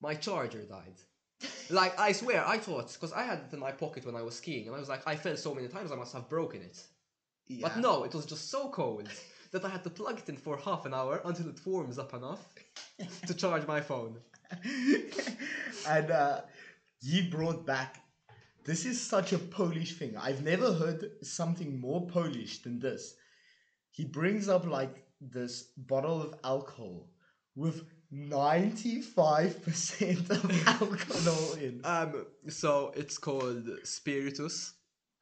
My 0.00 0.14
charger 0.14 0.62
died. 0.64 0.96
Like 1.70 1.98
I 1.98 2.12
swear, 2.12 2.46
I 2.46 2.58
thought 2.58 2.92
because 2.92 3.12
I 3.12 3.24
had 3.24 3.38
it 3.40 3.52
in 3.52 3.58
my 3.58 3.72
pocket 3.72 4.04
when 4.06 4.14
I 4.14 4.22
was 4.22 4.36
skiing, 4.36 4.66
and 4.66 4.76
I 4.76 4.78
was 4.78 4.88
like, 4.88 5.02
I 5.06 5.16
fell 5.16 5.36
so 5.36 5.54
many 5.54 5.68
times, 5.68 5.90
I 5.90 5.96
must 5.96 6.12
have 6.12 6.28
broken 6.28 6.60
it. 6.62 6.86
But 7.60 7.76
no, 7.78 8.04
it 8.04 8.14
was 8.14 8.26
just 8.26 8.50
so 8.50 8.68
cold 8.68 9.08
that 9.52 9.64
I 9.64 9.68
had 9.68 9.84
to 9.84 9.90
plug 9.90 10.18
it 10.18 10.28
in 10.28 10.36
for 10.36 10.56
half 10.56 10.86
an 10.86 10.94
hour 10.94 11.20
until 11.24 11.48
it 11.48 11.60
warms 11.64 11.98
up 11.98 12.14
enough 12.14 12.44
to 13.26 13.34
charge 13.34 13.66
my 13.66 13.80
phone. 13.80 14.16
and 15.88 16.10
uh, 16.10 16.40
he 17.00 17.22
brought 17.22 17.66
back. 17.66 18.00
This 18.64 18.86
is 18.86 19.00
such 19.00 19.32
a 19.32 19.38
Polish 19.38 19.98
thing. 19.98 20.16
I've 20.16 20.42
never 20.42 20.72
heard 20.72 21.10
something 21.22 21.80
more 21.80 22.06
Polish 22.06 22.62
than 22.62 22.78
this. 22.78 23.14
He 23.90 24.04
brings 24.04 24.48
up 24.48 24.66
like 24.66 25.04
this 25.20 25.64
bottle 25.76 26.22
of 26.22 26.34
alcohol 26.44 27.08
with 27.54 27.84
95% 28.12 30.30
of 30.30 30.68
alcohol 30.80 31.52
in. 31.54 31.80
Um, 31.84 32.26
so 32.48 32.92
it's 32.96 33.18
called 33.18 33.68
Spiritus. 33.84 34.74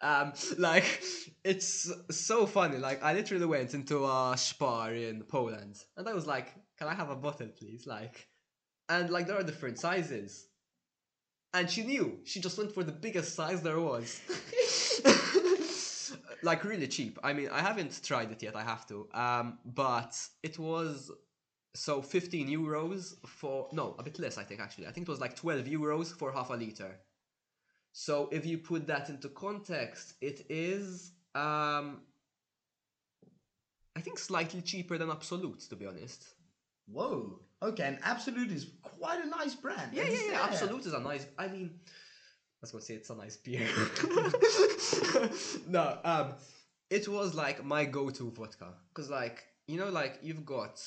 Um, 0.02 0.32
like 0.58 1.02
it's 1.44 1.92
so 2.10 2.46
funny. 2.46 2.78
Like 2.78 3.02
I 3.02 3.12
literally 3.14 3.46
went 3.46 3.74
into 3.74 4.04
a 4.04 4.34
spar 4.36 4.94
in 4.94 5.22
Poland, 5.24 5.82
and 5.96 6.08
I 6.08 6.14
was 6.14 6.26
like, 6.26 6.54
"Can 6.78 6.88
I 6.88 6.94
have 6.94 7.10
a 7.10 7.16
bottle, 7.16 7.48
please?" 7.48 7.86
Like, 7.86 8.28
and 8.88 9.10
like 9.10 9.26
there 9.26 9.38
are 9.38 9.42
different 9.42 9.78
sizes, 9.78 10.48
and 11.52 11.70
she 11.70 11.82
knew. 11.82 12.20
She 12.24 12.40
just 12.40 12.58
went 12.58 12.72
for 12.72 12.84
the 12.84 12.92
biggest 12.92 13.34
size 13.34 13.62
there 13.62 13.80
was. 13.80 14.20
like 16.42 16.64
really 16.64 16.88
cheap. 16.88 17.18
I 17.22 17.32
mean, 17.32 17.48
I 17.50 17.60
haven't 17.60 18.00
tried 18.02 18.30
it 18.30 18.42
yet. 18.42 18.56
I 18.56 18.62
have 18.62 18.86
to. 18.88 19.08
Um, 19.14 19.58
but 19.64 20.16
it 20.42 20.58
was 20.58 21.10
so 21.74 22.02
15 22.02 22.48
euros 22.48 23.14
for 23.26 23.68
no, 23.72 23.94
a 23.98 24.02
bit 24.02 24.18
less. 24.18 24.38
I 24.38 24.44
think 24.44 24.60
actually. 24.60 24.86
I 24.86 24.92
think 24.92 25.08
it 25.08 25.10
was 25.10 25.20
like 25.20 25.36
12 25.36 25.66
euros 25.66 26.08
for 26.08 26.32
half 26.32 26.50
a 26.50 26.54
liter. 26.54 27.00
So 27.92 28.28
if 28.30 28.46
you 28.46 28.58
put 28.58 28.86
that 28.86 29.08
into 29.08 29.28
context, 29.28 30.14
it 30.20 30.46
is 30.48 31.12
um, 31.34 32.02
I 33.96 34.00
think 34.00 34.18
slightly 34.18 34.62
cheaper 34.62 34.98
than 34.98 35.10
Absolut, 35.10 35.60
to 35.60 35.76
be 35.76 35.86
honest. 35.86 36.24
Whoa. 36.86 37.40
Okay, 37.62 37.84
and 37.84 37.98
Absolut 38.02 38.50
is 38.50 38.66
quite 38.82 39.22
a 39.22 39.28
nice 39.28 39.54
brand. 39.54 39.92
Yeah, 39.92 40.04
yeah, 40.04 40.18
yeah. 40.30 40.40
Absolut 40.42 40.86
is 40.86 40.94
a 40.94 41.00
nice. 41.00 41.26
I 41.38 41.48
mean, 41.48 41.70
I 41.84 42.62
was 42.62 42.70
gonna 42.72 42.82
say 42.82 42.94
it's 42.94 43.10
a 43.10 43.14
nice 43.14 43.36
beer. 43.36 43.66
no, 45.68 45.98
um, 46.04 46.34
it 46.88 47.06
was 47.08 47.34
like 47.34 47.64
my 47.64 47.84
go-to 47.84 48.30
vodka 48.30 48.74
because, 48.88 49.10
like, 49.10 49.44
you 49.66 49.78
know, 49.78 49.90
like 49.90 50.18
you've 50.22 50.46
got 50.46 50.82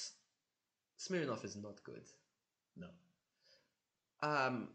Smirnoff 0.99 1.43
is 1.45 1.55
not 1.55 1.83
good. 1.83 2.03
No. 2.75 2.87
Um, 4.21 4.69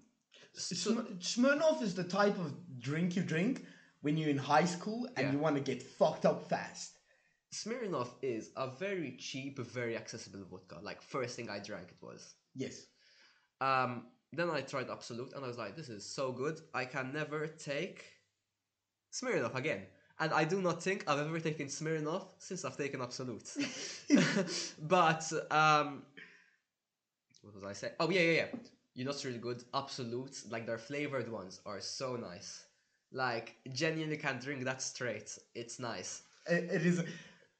Smirnoff 0.56 1.82
is 1.82 1.94
the 1.94 2.04
type 2.04 2.38
of 2.38 2.54
drink 2.80 3.16
you 3.16 3.22
drink 3.22 3.64
when 4.02 4.16
you're 4.16 4.30
in 4.30 4.38
high 4.38 4.64
school 4.64 5.06
and 5.16 5.26
Yeah. 5.26 5.32
you 5.32 5.38
want 5.38 5.56
to 5.56 5.62
get 5.62 5.82
fucked 5.82 6.24
up 6.24 6.48
fast. 6.48 6.98
Smirnoff 7.52 8.11
is 8.22 8.50
a 8.56 8.70
very 8.70 9.16
cheap, 9.16 9.58
very 9.58 9.96
accessible 9.96 10.44
vodka. 10.44 10.78
Like 10.82 11.00
first 11.02 11.37
thing 11.37 11.48
I 11.48 11.58
drank, 11.58 11.88
it 11.88 12.02
was. 12.02 12.34
Yes. 12.54 12.87
Um, 13.61 14.08
then 14.32 14.50
I 14.50 14.61
tried 14.61 14.90
Absolut, 14.90 15.32
and 15.32 15.44
I 15.44 15.48
was 15.48 15.56
like, 15.56 15.74
"This 15.74 15.88
is 15.88 16.04
so 16.04 16.32
good. 16.32 16.61
I 16.74 16.84
can 16.84 17.12
never 17.12 17.46
take 17.46 18.04
Smirnoff 19.12 19.54
again." 19.54 19.87
And 20.20 20.32
I 20.32 20.44
do 20.44 20.61
not 20.61 20.82
think 20.82 21.04
I've 21.08 21.18
ever 21.20 21.40
taken 21.40 21.68
Smirnoff 21.68 22.26
since 22.38 22.64
I've 22.64 22.76
taken 22.76 23.00
Absolut. 23.00 23.48
but 24.80 25.32
um, 25.50 26.02
what 27.42 27.54
was 27.54 27.64
I 27.64 27.72
saying? 27.72 27.94
Oh 28.00 28.11
yeah, 28.11 28.20
yeah, 28.20 28.32
yeah. 28.32 28.58
You 28.98 29.04
know, 29.04 29.12
it's 29.12 29.24
really 29.24 29.38
good. 29.38 29.62
Absolut, 29.74 30.37
like 30.50 30.66
their 30.66 30.76
flavored 30.76 31.30
ones, 31.30 31.61
are 31.64 31.80
so 31.80 32.16
nice. 32.16 32.64
Like 33.12 33.54
genuinely 33.72 34.16
can 34.16 34.40
drink 34.40 34.64
that 34.64 34.82
straight. 34.82 35.38
It's 35.54 35.78
nice. 35.78 36.22
It, 36.48 36.64
it 36.64 36.84
is. 36.84 37.04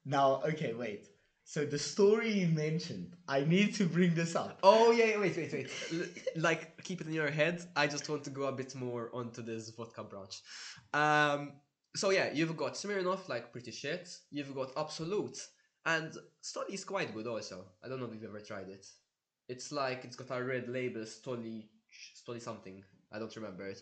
Now, 0.05 0.43
okay, 0.45 0.73
wait. 0.73 1.07
So 1.45 1.65
the 1.65 1.79
story 1.79 2.33
you 2.33 2.49
mentioned, 2.49 3.15
I 3.29 3.45
need 3.45 3.73
to 3.77 3.85
bring 3.87 4.17
this 4.17 4.35
up. 4.35 4.59
Oh 4.65 4.91
yeah, 4.91 5.05
yeah, 5.13 5.21
wait, 5.21 5.37
wait, 5.37 5.53
wait. 5.53 5.71
L- 5.93 6.43
like 6.43 6.83
keep 6.83 7.01
it 7.03 7.07
in 7.07 7.13
your 7.13 7.31
head. 7.31 7.63
I 7.77 7.87
just 7.87 8.09
want 8.09 8.25
to 8.25 8.31
go 8.31 8.47
a 8.47 8.53
bit 8.53 8.75
more 8.75 9.09
onto 9.15 9.41
this 9.41 9.71
vodka 9.71 10.03
branch. 10.03 10.43
Um, 10.93 11.53
so 11.95 12.11
yeah, 12.11 12.33
you've 12.33 12.57
got 12.57 12.75
Smirnoff, 12.75 13.29
like 13.29 13.53
pretty 13.53 13.71
shit. 13.71 14.09
You've 14.33 14.57
got 14.57 14.73
Absolut, 14.77 15.39
and 15.87 16.13
Stoli 16.43 16.75
is 16.75 16.85
quite 16.85 17.15
good 17.15 17.29
also. 17.29 17.65
I 17.85 17.87
don't 17.87 18.01
know 18.01 18.07
if 18.07 18.15
you've 18.15 18.25
ever 18.25 18.41
tried 18.41 18.71
it. 18.71 18.85
It's 19.49 19.73
like 19.73 20.05
it's 20.05 20.17
got 20.17 20.37
a 20.39 20.43
red 20.45 20.69
label, 20.69 21.03
Stoli, 21.03 21.65
Stoli 22.17 22.41
something. 22.41 22.83
I 23.13 23.19
don't 23.19 23.35
remember 23.37 23.67
it, 23.67 23.81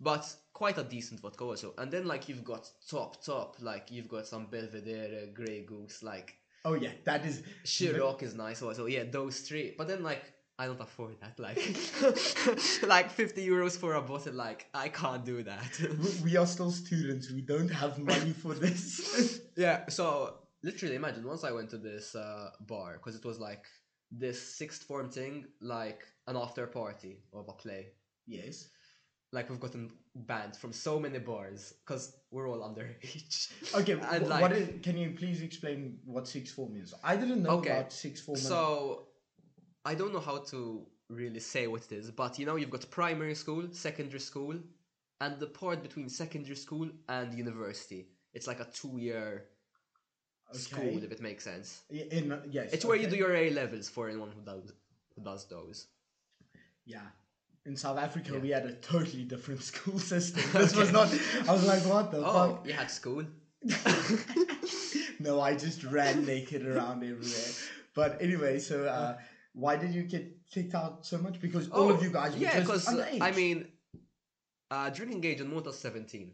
but 0.00 0.26
quite 0.52 0.78
a 0.78 0.82
decent 0.82 1.20
vodka 1.20 1.44
also. 1.44 1.74
And 1.78 1.90
then 1.92 2.06
like 2.06 2.28
you've 2.28 2.44
got 2.44 2.68
top 2.90 3.24
top, 3.24 3.56
like 3.60 3.90
you've 3.90 4.08
got 4.08 4.26
some 4.26 4.46
Belvedere, 4.46 5.28
Grey 5.34 5.64
Goose, 5.64 6.02
like 6.02 6.34
Oh 6.64 6.74
yeah, 6.74 6.90
that 7.04 7.24
is. 7.24 7.42
Sherlock 7.64 8.22
is 8.24 8.34
nice 8.34 8.60
also. 8.62 8.86
Yeah, 8.86 9.04
those 9.04 9.40
three. 9.40 9.74
But 9.78 9.86
then 9.86 10.02
like 10.02 10.24
I 10.58 10.66
don't 10.66 10.80
afford 10.80 11.16
that. 11.20 11.38
Like, 11.38 11.58
like 12.82 13.10
fifty 13.10 13.46
euros 13.46 13.76
for 13.78 13.94
a 13.94 14.02
bottle. 14.02 14.32
Like, 14.34 14.66
I 14.74 14.88
can't 14.88 15.24
do 15.24 15.42
that. 15.44 15.78
We- 16.00 16.30
we 16.32 16.36
are 16.36 16.46
still 16.46 16.70
students. 16.72 17.30
We 17.30 17.42
don't 17.42 17.68
have 17.68 17.98
money 17.98 18.32
for 18.32 18.54
this. 18.54 19.40
yeah. 19.56 19.88
So 19.88 20.34
literally, 20.64 20.96
imagine 20.96 21.24
once 21.24 21.44
I 21.44 21.52
went 21.52 21.70
to 21.70 21.78
this 21.78 22.14
uh, 22.16 22.50
bar 22.60 22.94
because 22.94 23.14
it 23.14 23.24
was 23.24 23.38
like 23.38 23.64
this 24.10 24.40
sixth 24.40 24.84
form 24.84 25.10
thing, 25.10 25.46
like 25.60 26.04
an 26.26 26.36
after 26.36 26.66
party 26.66 27.18
of 27.32 27.48
a 27.48 27.52
play. 27.52 27.88
yes. 28.26 28.68
Like 29.32 29.50
we've 29.50 29.60
gotten 29.60 29.90
banned 30.14 30.56
from 30.56 30.72
so 30.72 31.00
many 31.00 31.18
bars 31.18 31.74
because 31.84 32.16
we're 32.30 32.48
all 32.48 32.60
underage. 32.60 33.50
Okay. 33.74 33.92
And 34.10 34.28
like- 34.28 34.40
what 34.40 34.52
is, 34.52 34.68
can 34.82 34.96
you 34.96 35.10
please 35.18 35.42
explain 35.42 35.98
what 36.04 36.28
sixth 36.28 36.54
form 36.54 36.76
is? 36.76 36.94
I 37.02 37.16
didn't 37.16 37.42
know 37.42 37.50
Okay, 37.58 37.70
about 37.70 37.92
sixth 37.92 38.24
form. 38.24 38.38
So 38.38 39.08
I 39.84 39.94
don't 39.94 40.12
know 40.12 40.20
how 40.20 40.38
to 40.52 40.86
really 41.10 41.40
say 41.40 41.66
what 41.66 41.82
it 41.86 41.92
is, 41.92 42.10
but 42.12 42.38
you 42.38 42.46
know 42.46 42.56
you've 42.56 42.70
got 42.70 42.88
primary 42.90 43.34
school, 43.34 43.64
secondary 43.72 44.20
school, 44.20 44.54
and 45.20 45.40
the 45.40 45.46
part 45.48 45.82
between 45.82 46.08
secondary 46.08 46.56
school 46.56 46.88
and 47.08 47.34
university. 47.34 48.06
It's 48.32 48.46
like 48.46 48.60
a 48.60 48.68
two-year 48.72 49.44
school, 50.52 51.02
if 51.02 51.10
it 51.12 51.20
makes 51.20 51.44
sense. 51.44 51.82
In, 51.90 52.38
yes. 52.50 52.72
It's 52.72 52.84
where 52.84 52.96
you 52.96 53.08
do 53.08 53.16
your 53.16 53.34
A 53.34 53.50
levels 53.50 53.88
for 53.88 54.08
anyone 54.08 54.30
who 54.30 54.40
does 54.42 54.72
who 55.14 55.22
does 55.22 55.44
those. 55.46 55.86
Yeah. 56.84 57.00
In 57.64 57.76
South 57.76 57.98
Africa, 57.98 58.32
Yeah. 58.34 58.38
we 58.38 58.50
had 58.50 58.64
a 58.66 58.74
totally 58.74 59.24
different 59.24 59.62
school 59.70 59.98
system. 59.98 60.42
This 60.52 60.76
was 60.76 60.92
not. 60.92 61.08
I 61.48 61.52
was 61.52 61.66
like, 61.66 61.82
what 61.86 62.10
the 62.12 62.22
fuck? 62.22 62.34
Oh, 62.34 62.60
you 62.64 62.72
had 62.72 62.90
school. 62.90 63.24
no, 65.18 65.40
I 65.40 65.54
just 65.56 65.82
ran 65.84 66.24
naked 66.24 66.64
around 66.66 67.02
everywhere. 67.02 67.52
But 67.94 68.20
anyway, 68.20 68.58
so 68.60 68.84
uh, 68.84 69.16
why 69.54 69.76
did 69.76 69.92
you 69.94 70.02
get 70.02 70.30
kicked 70.50 70.74
out 70.74 71.04
so 71.06 71.18
much? 71.18 71.40
Because 71.40 71.68
all 71.70 71.90
of 71.90 72.02
you 72.02 72.10
guys 72.10 72.32
were 72.32 72.38
Oh, 72.38 72.40
yeah, 72.42 72.60
just 72.60 72.88
underage. 72.88 73.20
I 73.20 73.32
mean, 73.32 73.66
uh, 74.70 74.90
drinking 74.90 75.24
age 75.24 75.40
in 75.40 75.48
Malta 75.50 75.70
is 75.70 75.78
seventeen, 75.78 76.32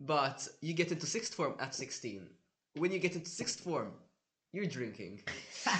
but 0.00 0.46
you 0.60 0.74
get 0.74 0.90
into 0.92 1.06
sixth 1.06 1.34
form 1.34 1.54
at 1.60 1.74
sixteen. 1.74 2.28
When 2.76 2.92
you 2.92 2.98
get 2.98 3.14
into 3.14 3.30
sixth 3.30 3.60
form, 3.60 3.92
you're 4.52 4.66
drinking. 4.66 5.20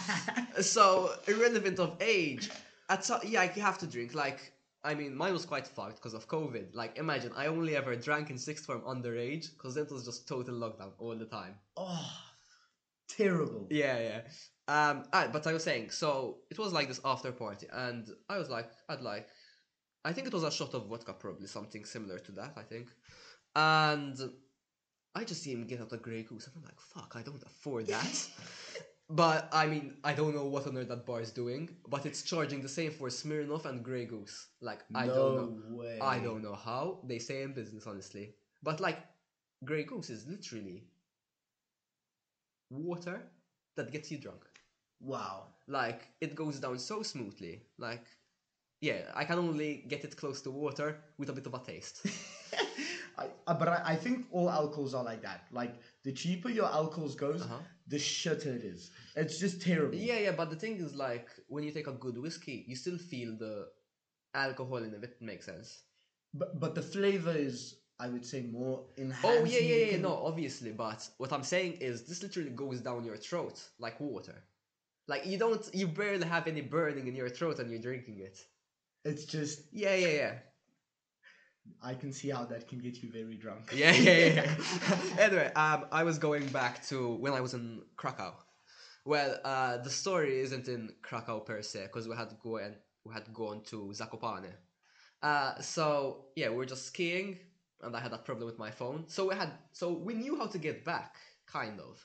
so 0.60 1.12
irrelevant 1.26 1.78
of 1.78 1.96
age, 2.00 2.50
at 2.88 3.04
so, 3.04 3.18
yeah, 3.24 3.50
you 3.54 3.62
have 3.62 3.78
to 3.78 3.86
drink. 3.86 4.14
Like, 4.14 4.52
I 4.84 4.94
mean, 4.94 5.14
mine 5.14 5.32
was 5.32 5.44
quite 5.44 5.66
fucked 5.66 5.96
because 5.96 6.14
of 6.14 6.28
COVID. 6.28 6.74
Like, 6.74 6.98
imagine 6.98 7.32
I 7.36 7.46
only 7.46 7.76
ever 7.76 7.94
drank 7.96 8.30
in 8.30 8.38
sixth 8.38 8.66
form 8.66 8.82
underage 8.82 9.52
because 9.52 9.74
then 9.74 9.84
it 9.84 9.92
was 9.92 10.04
just 10.04 10.28
total 10.28 10.54
lockdown 10.54 10.92
all 10.98 11.16
the 11.16 11.26
time. 11.26 11.54
oh, 11.76 12.12
terrible. 13.08 13.66
Yeah, 13.70 13.98
yeah. 13.98 14.20
Um, 14.68 15.04
ah, 15.14 15.28
but 15.32 15.46
I 15.46 15.52
was 15.54 15.64
saying, 15.64 15.90
so 15.90 16.38
it 16.50 16.58
was 16.58 16.72
like 16.72 16.88
this 16.88 17.00
after 17.04 17.32
party, 17.32 17.66
and 17.72 18.06
I 18.28 18.38
was 18.38 18.50
like, 18.50 18.70
I'd 18.88 19.00
like, 19.00 19.26
I 20.04 20.12
think 20.12 20.26
it 20.26 20.32
was 20.32 20.44
a 20.44 20.50
shot 20.50 20.74
of 20.74 20.86
vodka, 20.88 21.14
probably 21.14 21.46
something 21.46 21.86
similar 21.86 22.18
to 22.18 22.32
that, 22.32 22.52
I 22.56 22.62
think, 22.62 22.88
and 23.56 24.18
I 25.18 25.24
just 25.24 25.42
see 25.42 25.52
him 25.52 25.64
get 25.66 25.80
out 25.80 25.92
a 25.92 25.96
Grey 25.96 26.22
Goose, 26.22 26.46
and 26.46 26.54
I'm 26.56 26.62
like, 26.62 26.80
fuck, 26.80 27.14
I 27.16 27.22
don't 27.22 27.42
afford 27.42 27.88
that. 27.88 28.28
but 29.10 29.48
I 29.52 29.66
mean, 29.66 29.94
I 30.04 30.12
don't 30.12 30.32
know 30.34 30.46
what 30.46 30.66
on 30.68 30.76
earth 30.76 30.88
that 30.88 31.04
bar 31.04 31.20
is 31.20 31.32
doing, 31.32 31.68
but 31.88 32.06
it's 32.06 32.22
charging 32.22 32.62
the 32.62 32.68
same 32.68 32.92
for 32.92 33.08
Smirnoff 33.08 33.64
and 33.64 33.82
Grey 33.82 34.04
Goose. 34.04 34.46
Like, 34.60 34.80
I 34.94 35.06
no 35.06 35.14
don't 35.14 35.70
know. 35.70 35.76
way. 35.76 35.98
I 36.00 36.20
don't 36.20 36.42
know 36.42 36.54
how 36.54 37.00
they 37.02 37.18
stay 37.18 37.42
in 37.42 37.52
business, 37.52 37.84
honestly. 37.86 38.34
But 38.62 38.78
like, 38.78 38.98
Grey 39.64 39.82
Goose 39.82 40.10
is 40.10 40.24
literally 40.28 40.84
water 42.70 43.20
that 43.76 43.90
gets 43.90 44.12
you 44.12 44.18
drunk. 44.18 44.44
Wow. 45.00 45.46
Like, 45.66 46.02
it 46.20 46.36
goes 46.36 46.60
down 46.60 46.78
so 46.78 47.02
smoothly. 47.02 47.62
Like, 47.76 48.06
yeah, 48.80 49.00
I 49.16 49.24
can 49.24 49.38
only 49.38 49.84
get 49.88 50.04
it 50.04 50.16
close 50.16 50.40
to 50.42 50.52
water 50.52 51.00
with 51.18 51.28
a 51.28 51.32
bit 51.32 51.46
of 51.46 51.54
a 51.54 51.58
taste. 51.58 52.06
I, 53.18 53.26
uh, 53.46 53.54
but 53.54 53.68
I, 53.68 53.82
I 53.92 53.96
think 53.96 54.26
all 54.30 54.48
alcohols 54.50 54.94
are 54.94 55.04
like 55.04 55.22
that. 55.22 55.46
Like 55.52 55.74
the 56.04 56.12
cheaper 56.12 56.48
your 56.50 56.66
alcohols 56.66 57.14
goes, 57.16 57.42
Uh-huh. 57.42 57.58
the 57.86 57.96
shitter 57.96 58.46
it 58.46 58.64
is. 58.64 58.90
It's 59.16 59.38
just 59.38 59.60
terrible. 59.62 59.96
yeah, 59.98 60.18
yeah, 60.18 60.32
but 60.32 60.50
the 60.50 60.56
thing 60.56 60.76
is, 60.76 60.94
like, 60.94 61.28
when 61.48 61.64
you 61.64 61.72
take 61.72 61.86
a 61.88 61.92
good 61.92 62.16
whiskey, 62.18 62.64
you 62.68 62.76
still 62.76 62.98
feel 62.98 63.36
the 63.36 63.68
alcohol 64.34 64.78
in 64.78 64.94
it. 64.94 65.02
It 65.02 65.16
makes 65.20 65.46
sense. 65.46 65.82
But 66.34 66.60
but 66.60 66.74
the 66.74 66.82
flavor 66.82 67.32
is, 67.32 67.80
I 67.98 68.08
would 68.08 68.24
say, 68.24 68.42
more 68.42 68.84
enhanced. 68.96 69.24
Oh 69.42 69.44
yeah, 69.44 69.60
yeah, 69.60 69.90
yeah. 69.92 69.96
No, 69.98 70.12
obviously, 70.24 70.72
but 70.72 71.08
what 71.18 71.32
I'm 71.32 71.42
saying 71.42 71.78
is 71.80 72.04
this 72.06 72.22
literally 72.22 72.50
goes 72.50 72.80
down 72.80 73.04
your 73.04 73.16
throat 73.16 73.60
like 73.78 73.98
water. 74.00 74.44
Like 75.08 75.24
you 75.26 75.38
don't, 75.38 75.64
you 75.74 75.88
barely 75.88 76.26
have 76.26 76.46
any 76.46 76.60
burning 76.60 77.06
in 77.08 77.14
your 77.16 77.30
throat 77.30 77.58
and 77.60 77.70
you're 77.70 77.80
drinking 77.80 78.18
it. 78.20 78.38
It's 79.04 79.24
just 79.24 79.62
Yeah, 79.72 79.94
yeah, 79.94 80.08
yeah, 80.22 80.32
I 81.82 81.94
can 81.94 82.12
see 82.12 82.30
how 82.30 82.44
that 82.46 82.68
can 82.68 82.78
get 82.78 83.02
you 83.02 83.10
very 83.10 83.36
drunk. 83.36 83.70
yeah, 83.74 83.92
yeah, 83.92 84.26
yeah. 84.26 84.54
anyway, 85.18 85.52
um, 85.54 85.86
I 85.92 86.02
was 86.04 86.18
going 86.18 86.46
back 86.48 86.86
to 86.88 87.14
when 87.14 87.32
I 87.32 87.40
was 87.40 87.54
in 87.54 87.82
Krakow. 87.96 88.34
Well, 89.04 89.38
uh, 89.44 89.78
the 89.78 89.90
story 89.90 90.40
isn't 90.40 90.68
in 90.68 90.90
Krakow 91.02 91.40
per 91.40 91.62
se 91.62 91.84
because 91.84 92.08
we 92.08 92.16
had 92.16 92.28
go 92.42 92.56
and 92.56 92.74
we 93.04 93.14
had 93.14 93.32
gone 93.32 93.62
to 93.70 93.92
Zakopane. 93.94 94.52
Uh, 95.22 95.60
so 95.60 96.26
yeah, 96.36 96.50
we 96.50 96.56
were 96.56 96.66
just 96.66 96.86
skiing, 96.86 97.38
and 97.82 97.96
I 97.96 98.00
had 98.00 98.12
that 98.12 98.24
problem 98.24 98.46
with 98.46 98.58
my 98.58 98.70
phone. 98.70 99.04
So 99.08 99.28
we 99.28 99.34
had, 99.34 99.50
so 99.72 99.92
we 99.92 100.14
knew 100.14 100.36
how 100.36 100.46
to 100.46 100.58
get 100.58 100.84
back, 100.84 101.16
kind 101.46 101.80
of. 101.80 102.04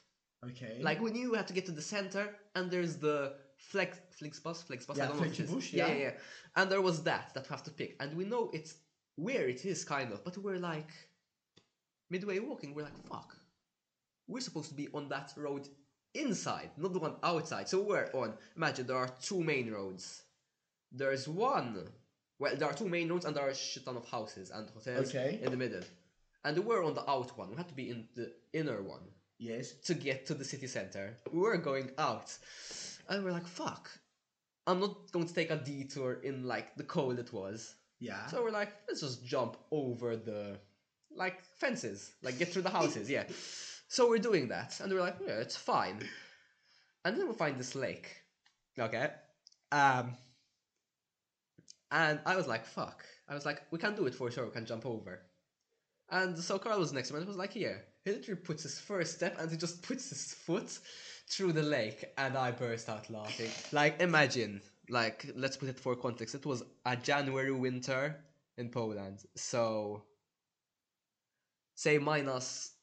Okay. 0.50 0.80
Like 0.82 1.02
we 1.02 1.12
knew 1.12 1.32
we 1.32 1.38
had 1.38 1.48
to 1.48 1.54
get 1.54 1.66
to 1.68 1.72
the 1.72 1.82
center, 1.82 2.36
and 2.56 2.70
there's 2.72 2.98
the 2.98 3.36
flex 3.58 4.00
flex 4.12 4.40
bus, 4.40 4.66
Yeah, 4.70 5.04
I 5.04 5.08
don't 5.08 5.18
know 5.18 5.24
which 5.24 5.40
is. 5.40 5.50
Flexibus, 5.50 5.74
yeah, 5.74 5.88
yeah. 5.88 5.94
yeah, 5.94 6.00
yeah. 6.00 6.12
And 6.56 6.72
there 6.72 6.82
was 6.82 7.04
that 7.04 7.34
that 7.34 7.50
we 7.50 7.54
have 7.54 7.64
to 7.64 7.72
pick, 7.72 7.96
and 8.00 8.16
we 8.16 8.26
know 8.26 8.50
it's 8.54 8.76
where 9.16 9.48
it 9.48 9.66
is, 9.66 9.84
kind 9.84 10.12
of. 10.12 10.24
But 10.24 10.38
we're 10.38 10.58
like 10.58 10.92
midway 12.10 12.40
walking. 12.40 12.74
We're 12.74 12.84
like, 12.84 13.08
fuck. 13.08 13.36
We're 14.28 14.42
supposed 14.42 14.70
to 14.70 14.76
be 14.76 14.88
on 14.94 15.10
that 15.10 15.34
road 15.36 15.68
inside, 16.14 16.70
not 16.78 16.94
the 16.94 17.00
one 17.00 17.16
outside. 17.24 17.68
So 17.68 17.82
we're 17.82 18.10
on. 18.14 18.34
Imagine 18.56 18.88
there 18.88 18.98
are 18.98 19.10
two 19.22 19.44
main 19.44 19.72
roads. 19.72 20.24
There's 20.92 21.28
one. 21.28 21.88
Well, 22.40 22.56
there 22.56 22.70
are 22.70 22.74
two 22.74 22.90
main 22.90 23.10
roads, 23.10 23.26
and 23.26 23.36
there 23.36 23.46
are 23.46 23.50
a 23.50 23.56
shit 23.56 23.86
ton 23.86 23.98
of 23.98 24.08
houses 24.08 24.52
and 24.52 24.70
hotels 24.70 25.10
Okay. 25.10 25.40
in 25.42 25.52
the 25.52 25.58
middle. 25.58 25.82
And 26.46 26.58
we're 26.60 26.84
on 26.84 26.94
the 26.94 27.10
out 27.10 27.38
one. 27.38 27.50
We 27.52 27.56
had 27.56 27.70
to 27.70 27.74
be 27.74 27.90
in 27.90 28.08
the 28.16 28.32
inner 28.52 28.82
one 28.82 29.02
yes. 29.40 29.74
to 29.86 29.94
get 29.94 30.26
to 30.28 30.34
the 30.34 30.44
city 30.44 30.68
center. 30.68 31.16
We 31.32 31.40
were 31.40 31.58
going 31.58 31.92
out. 31.98 32.38
And 33.10 33.24
we're 33.24 33.32
like, 33.32 33.48
fuck. 33.48 33.90
I'm 34.68 34.80
not 34.80 35.12
going 35.12 35.28
to 35.28 35.34
take 35.34 35.52
a 35.52 35.58
detour 35.58 36.20
in 36.24 36.44
like 36.44 36.76
the 36.76 36.84
cold 36.84 37.20
it 37.20 37.32
was. 37.34 37.76
Yeah. 38.04 38.28
So 38.28 38.44
we're 38.44 38.52
like, 38.52 38.74
let's 38.88 39.00
just 39.00 39.26
jump 39.26 39.56
over 39.72 40.18
the 40.18 40.60
like 41.16 41.42
fences, 41.42 42.12
like 42.22 42.38
get 42.38 42.50
through 42.50 42.64
the 42.64 42.70
houses, 42.70 43.10
yeah. 43.10 43.24
So 43.88 44.10
we're 44.10 44.18
doing 44.18 44.50
that, 44.50 44.78
and 44.82 44.92
we're 44.92 45.00
like, 45.00 45.18
yeah, 45.26 45.40
it's 45.40 45.56
fine. 45.56 46.00
And 47.06 47.18
then 47.18 47.28
we 47.30 47.34
find 47.34 47.58
this 47.58 47.76
lake. 47.76 48.10
Okay. 48.78 49.10
Um 49.72 50.18
and 51.92 52.20
I 52.26 52.36
was 52.36 52.48
like, 52.48 52.66
fuck. 52.66 53.06
I 53.30 53.36
was 53.36 53.46
like, 53.46 53.62
we 53.72 53.80
can't 53.80 53.96
do 53.96 54.06
it 54.06 54.16
for 54.16 54.30
sure, 54.30 54.46
we 54.46 54.52
can 54.52 54.66
jump 54.66 54.86
over. 54.86 55.22
And 56.10 56.38
so 56.38 56.60
Carl 56.60 56.80
was 56.80 56.92
next 56.92 57.08
to 57.08 57.14
me 57.14 57.20
and 57.20 57.28
was 57.28 57.38
like, 57.38 57.56
yeah. 57.56 57.78
He 58.04 58.12
literally 58.12 58.42
puts 58.42 58.64
his 58.64 58.80
first 58.80 59.16
step 59.16 59.38
and 59.40 59.50
he 59.50 59.56
just 59.56 59.82
puts 59.82 60.10
his 60.10 60.34
foot 60.34 60.78
through 61.30 61.54
the 61.54 61.64
lake 61.64 62.04
and 62.18 62.36
I 62.36 62.52
burst 62.52 62.90
out 62.90 63.10
laughing. 63.10 63.52
Like 63.72 64.02
imagine, 64.02 64.62
like 64.90 65.32
let's 65.36 65.58
put 65.58 65.70
it 65.70 65.80
for 65.80 65.96
context. 65.96 66.36
It 66.36 66.46
was 66.46 66.64
a 66.86 66.96
January 66.96 67.52
winter 67.52 68.24
in 68.58 68.70
Poland. 68.70 69.20
So 69.36 70.04
say 71.76 71.98
minus 71.98 72.74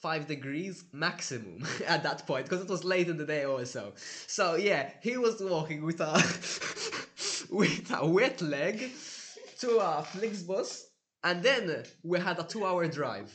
five 0.00 0.26
degrees 0.26 0.84
maximum 0.92 1.64
at 1.86 2.02
that 2.02 2.26
point 2.26 2.44
because 2.44 2.60
it 2.60 2.68
was 2.68 2.84
late 2.84 3.08
in 3.08 3.16
the 3.16 3.26
day 3.26 3.44
also. 3.44 3.92
So 4.26 4.56
yeah, 4.56 4.90
he 5.02 5.16
was 5.16 5.40
walking 5.40 5.84
with 5.84 6.00
a 6.00 6.12
with 7.50 7.92
a 7.92 8.06
wet 8.06 8.40
leg 8.42 8.90
to 9.60 9.78
a 9.78 10.04
Flixbus, 10.12 10.82
and 11.22 11.42
then 11.42 11.84
we 12.02 12.18
had 12.18 12.38
a 12.38 12.44
two-hour 12.44 12.88
drive. 12.88 13.30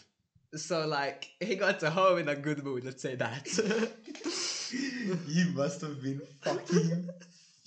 So 0.56 0.88
like 0.88 1.30
he 1.40 1.56
got 1.56 1.80
to 1.82 1.90
home 1.90 2.20
in 2.20 2.30
a 2.30 2.36
good 2.36 2.64
mood. 2.64 2.84
Let's 2.84 3.02
say 3.02 3.16
that. 3.16 3.48
you 5.28 5.46
must 5.56 5.82
have 5.82 6.02
been 6.02 6.22
fucking 6.42 7.10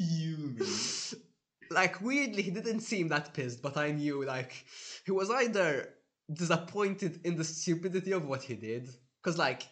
fuming. 0.01 0.67
like 1.71 2.01
weirdly, 2.01 2.43
he 2.43 2.51
didn't 2.51 2.81
seem 2.81 3.09
that 3.09 3.35
pissed, 3.35 3.63
but 3.63 3.77
I 3.77 3.93
knew 3.93 4.25
like 4.25 4.53
he 5.05 5.13
was 5.13 5.31
either 5.31 5.91
disappointed 6.33 7.21
in 7.25 7.37
the 7.37 7.45
stupidity 7.45 8.13
of 8.13 8.27
what 8.27 8.43
he 8.43 8.55
did, 8.55 8.89
because 9.23 9.39
like 9.39 9.69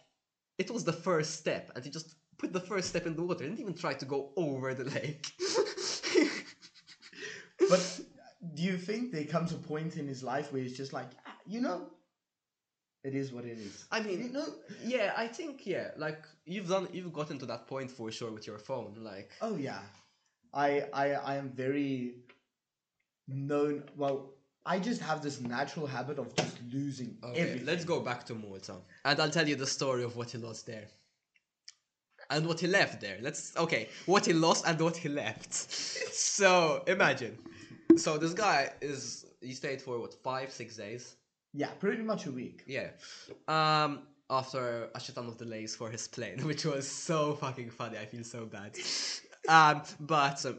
it 0.59 0.71
was 0.71 0.85
the 0.85 0.93
first 0.93 1.37
step, 1.38 1.71
and 1.75 1.85
he 1.85 1.91
just 1.91 2.14
put 2.37 2.53
the 2.53 2.61
first 2.61 2.88
step 2.88 3.07
in 3.07 3.17
the 3.17 3.23
water. 3.23 3.45
He 3.45 3.51
didn't 3.51 3.61
even 3.61 3.75
try 3.75 3.95
to 3.95 4.05
go 4.05 4.31
over 4.37 4.75
the 4.75 4.85
lake. 4.85 5.33
But 7.69 8.01
do 8.55 8.62
you 8.62 8.79
think 8.79 9.12
there 9.12 9.25
comes 9.25 9.53
a 9.53 9.57
point 9.57 9.97
in 9.97 10.07
his 10.07 10.23
life 10.23 10.53
where 10.53 10.62
he's 10.62 10.77
just 10.77 10.93
like, 10.93 11.11
"Ah, 11.27 11.37
you 11.45 11.61
know, 11.61 11.91
it 13.05 13.14
is 13.14 13.33
what 13.33 13.45
it 13.45 13.59
is. 13.59 13.87
I 13.91 14.01
mean, 14.01 14.23
you 14.23 14.33
know, 14.33 14.47
yeah, 14.85 15.12
I 15.17 15.29
think 15.29 15.67
yeah, 15.67 15.91
like 15.97 16.25
you've 16.45 16.69
done, 16.69 16.88
you've 16.93 17.12
gotten 17.12 17.38
to 17.38 17.47
that 17.47 17.67
point 17.67 17.91
for 17.91 18.11
sure 18.11 18.31
with 18.31 18.47
your 18.47 18.59
phone, 18.59 18.97
like. 19.01 19.31
oh 19.41 19.57
yeah, 19.57 19.81
I 20.55 20.85
I 20.93 21.13
I 21.13 21.37
am 21.37 21.51
very 21.51 22.15
known. 23.27 23.85
Well, 23.97 24.35
I 24.65 24.79
just 24.79 25.01
have 25.01 25.23
this 25.23 25.41
natural 25.41 25.87
habit 25.87 26.19
of 26.19 26.35
just 26.37 26.57
losing 26.73 27.17
Okay, 27.23 27.41
everything. 27.41 27.67
let's 27.67 27.85
go 27.85 28.01
back 28.01 28.25
to 28.27 28.35
Malta, 28.35 28.77
and 29.05 29.21
I'll 29.21 29.31
tell 29.31 29.49
you 29.49 29.57
the 29.57 29.67
story 29.67 30.05
of 30.05 30.17
what 30.17 30.31
he 30.31 30.39
lost 30.39 30.67
there, 30.67 30.89
and 32.31 32.47
what 32.47 32.61
he 32.61 32.67
left 32.67 33.01
there. 33.01 33.19
Let's 33.21 33.57
okay, 33.57 33.89
what 34.07 34.27
he 34.27 34.33
lost 34.33 34.67
and 34.67 34.81
what 34.81 34.97
he 34.97 35.09
left. 35.09 35.53
so 36.13 36.83
imagine, 36.87 37.39
so 37.97 38.19
this 38.19 38.35
guy 38.35 38.71
is 38.81 39.25
he 39.41 39.53
stayed 39.53 39.81
for 39.83 39.99
what 39.99 40.15
five 40.15 40.51
six 40.53 40.77
days. 40.77 41.17
Yeah, 41.55 41.71
pretty 41.81 42.03
much 42.03 42.27
a 42.27 42.31
week. 42.33 42.63
Yeah. 42.67 42.89
Um. 43.47 44.01
After 44.31 44.91
a 44.95 45.01
shit 45.01 45.15
ton 45.15 45.27
of 45.27 45.39
delays 45.39 45.75
for 45.75 45.89
his 45.89 46.07
plane, 46.07 46.45
which 46.47 46.67
was 46.67 46.87
so 46.87 47.33
fucking 47.37 47.71
funny. 47.71 47.97
I 47.97 48.05
feel 48.05 48.25
so 48.25 48.45
bad. 48.45 48.77
Um. 49.49 49.83
But 49.99 50.45
um, 50.47 50.59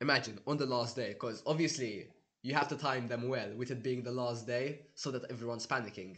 imagine 0.00 0.38
on 0.46 0.58
the 0.58 0.66
last 0.66 0.94
day, 0.94 1.08
because 1.14 1.42
obviously 1.46 2.08
you 2.42 2.54
have 2.54 2.68
to 2.68 2.76
time 2.76 3.08
them 3.08 3.28
well 3.28 3.48
with 3.56 3.70
it 3.70 3.82
being 3.82 4.02
the 4.02 4.12
last 4.12 4.46
day, 4.46 4.80
so 4.94 5.10
that 5.10 5.30
everyone's 5.30 5.66
panicking. 5.66 6.16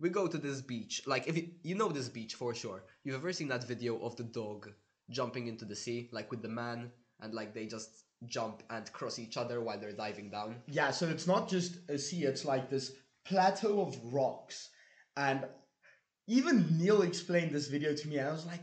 We 0.00 0.10
go 0.10 0.28
to 0.28 0.38
this 0.38 0.60
beach. 0.60 1.02
Like 1.06 1.26
if 1.26 1.36
you, 1.36 1.48
you 1.62 1.74
know 1.74 1.88
this 1.88 2.08
beach 2.08 2.34
for 2.34 2.54
sure. 2.54 2.84
You've 3.02 3.16
ever 3.16 3.32
seen 3.32 3.48
that 3.48 3.64
video 3.64 3.98
of 3.98 4.14
the 4.16 4.22
dog 4.22 4.70
jumping 5.10 5.48
into 5.48 5.64
the 5.64 5.74
sea, 5.74 6.08
like 6.12 6.30
with 6.30 6.42
the 6.42 6.48
man, 6.48 6.92
and 7.20 7.34
like 7.34 7.54
they 7.54 7.66
just 7.66 8.04
jump 8.26 8.62
and 8.70 8.92
cross 8.92 9.18
each 9.18 9.36
other 9.36 9.60
while 9.60 9.78
they're 9.78 9.92
diving 9.92 10.30
down. 10.30 10.56
Yeah, 10.66 10.90
so 10.90 11.08
it's 11.08 11.26
not 11.26 11.48
just 11.48 11.78
a 11.88 11.98
sea, 11.98 12.24
it's 12.24 12.44
like 12.44 12.68
this 12.68 12.92
plateau 13.24 13.80
of 13.80 13.96
rocks. 14.12 14.70
And 15.16 15.44
even 16.26 16.78
Neal 16.78 17.02
explained 17.02 17.52
this 17.52 17.68
video 17.68 17.94
to 17.94 18.08
me, 18.08 18.18
and 18.18 18.28
I 18.28 18.32
was 18.32 18.46
like, 18.46 18.60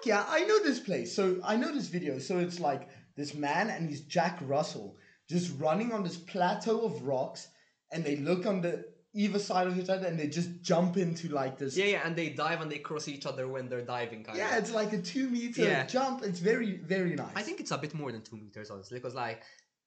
fuck 0.00 0.06
yeah, 0.06 0.24
I 0.28 0.44
know 0.44 0.62
this 0.62 0.80
place. 0.80 1.14
So 1.14 1.40
I 1.44 1.56
know 1.56 1.72
this 1.72 1.88
video. 1.88 2.18
So 2.18 2.38
it's 2.38 2.60
like 2.60 2.88
this 3.16 3.34
man 3.34 3.70
and 3.70 3.88
he's 3.88 4.00
Jack 4.02 4.38
Russell 4.42 4.96
just 5.28 5.52
running 5.58 5.92
on 5.92 6.02
this 6.02 6.16
plateau 6.16 6.80
of 6.84 7.02
rocks, 7.02 7.48
and 7.92 8.02
they 8.04 8.16
look 8.16 8.46
on 8.46 8.60
the 8.62 8.84
either 9.14 9.38
side 9.38 9.66
of 9.66 9.76
each 9.78 9.88
other 9.88 10.06
and 10.06 10.18
they 10.18 10.26
just 10.28 10.62
jump 10.62 10.96
into 10.96 11.28
like 11.28 11.58
this. 11.58 11.76
Yeah, 11.76 11.84
yeah, 11.86 12.02
and 12.04 12.14
they 12.16 12.30
dive 12.30 12.60
and 12.60 12.70
they 12.70 12.78
cross 12.78 13.08
each 13.08 13.26
other 13.26 13.46
when 13.48 13.68
they're 13.68 13.82
diving, 13.84 14.22
kind 14.24 14.38
Yeah, 14.38 14.56
of. 14.56 14.62
it's 14.62 14.72
like 14.72 14.92
a 14.92 15.00
two 15.02 15.28
meter 15.28 15.62
Yeah. 15.62 15.86
jump. 15.86 16.22
It's 16.22 16.38
very, 16.40 16.76
very 16.78 17.14
nice. 17.16 17.32
I 17.34 17.42
think 17.42 17.58
it's 17.60 17.70
a 17.72 17.78
bit 17.78 17.92
more 17.94 18.12
than 18.12 18.22
two 18.22 18.36
meters, 18.36 18.70
honestly, 18.70 18.98
because 18.98 19.14
like 19.14 19.42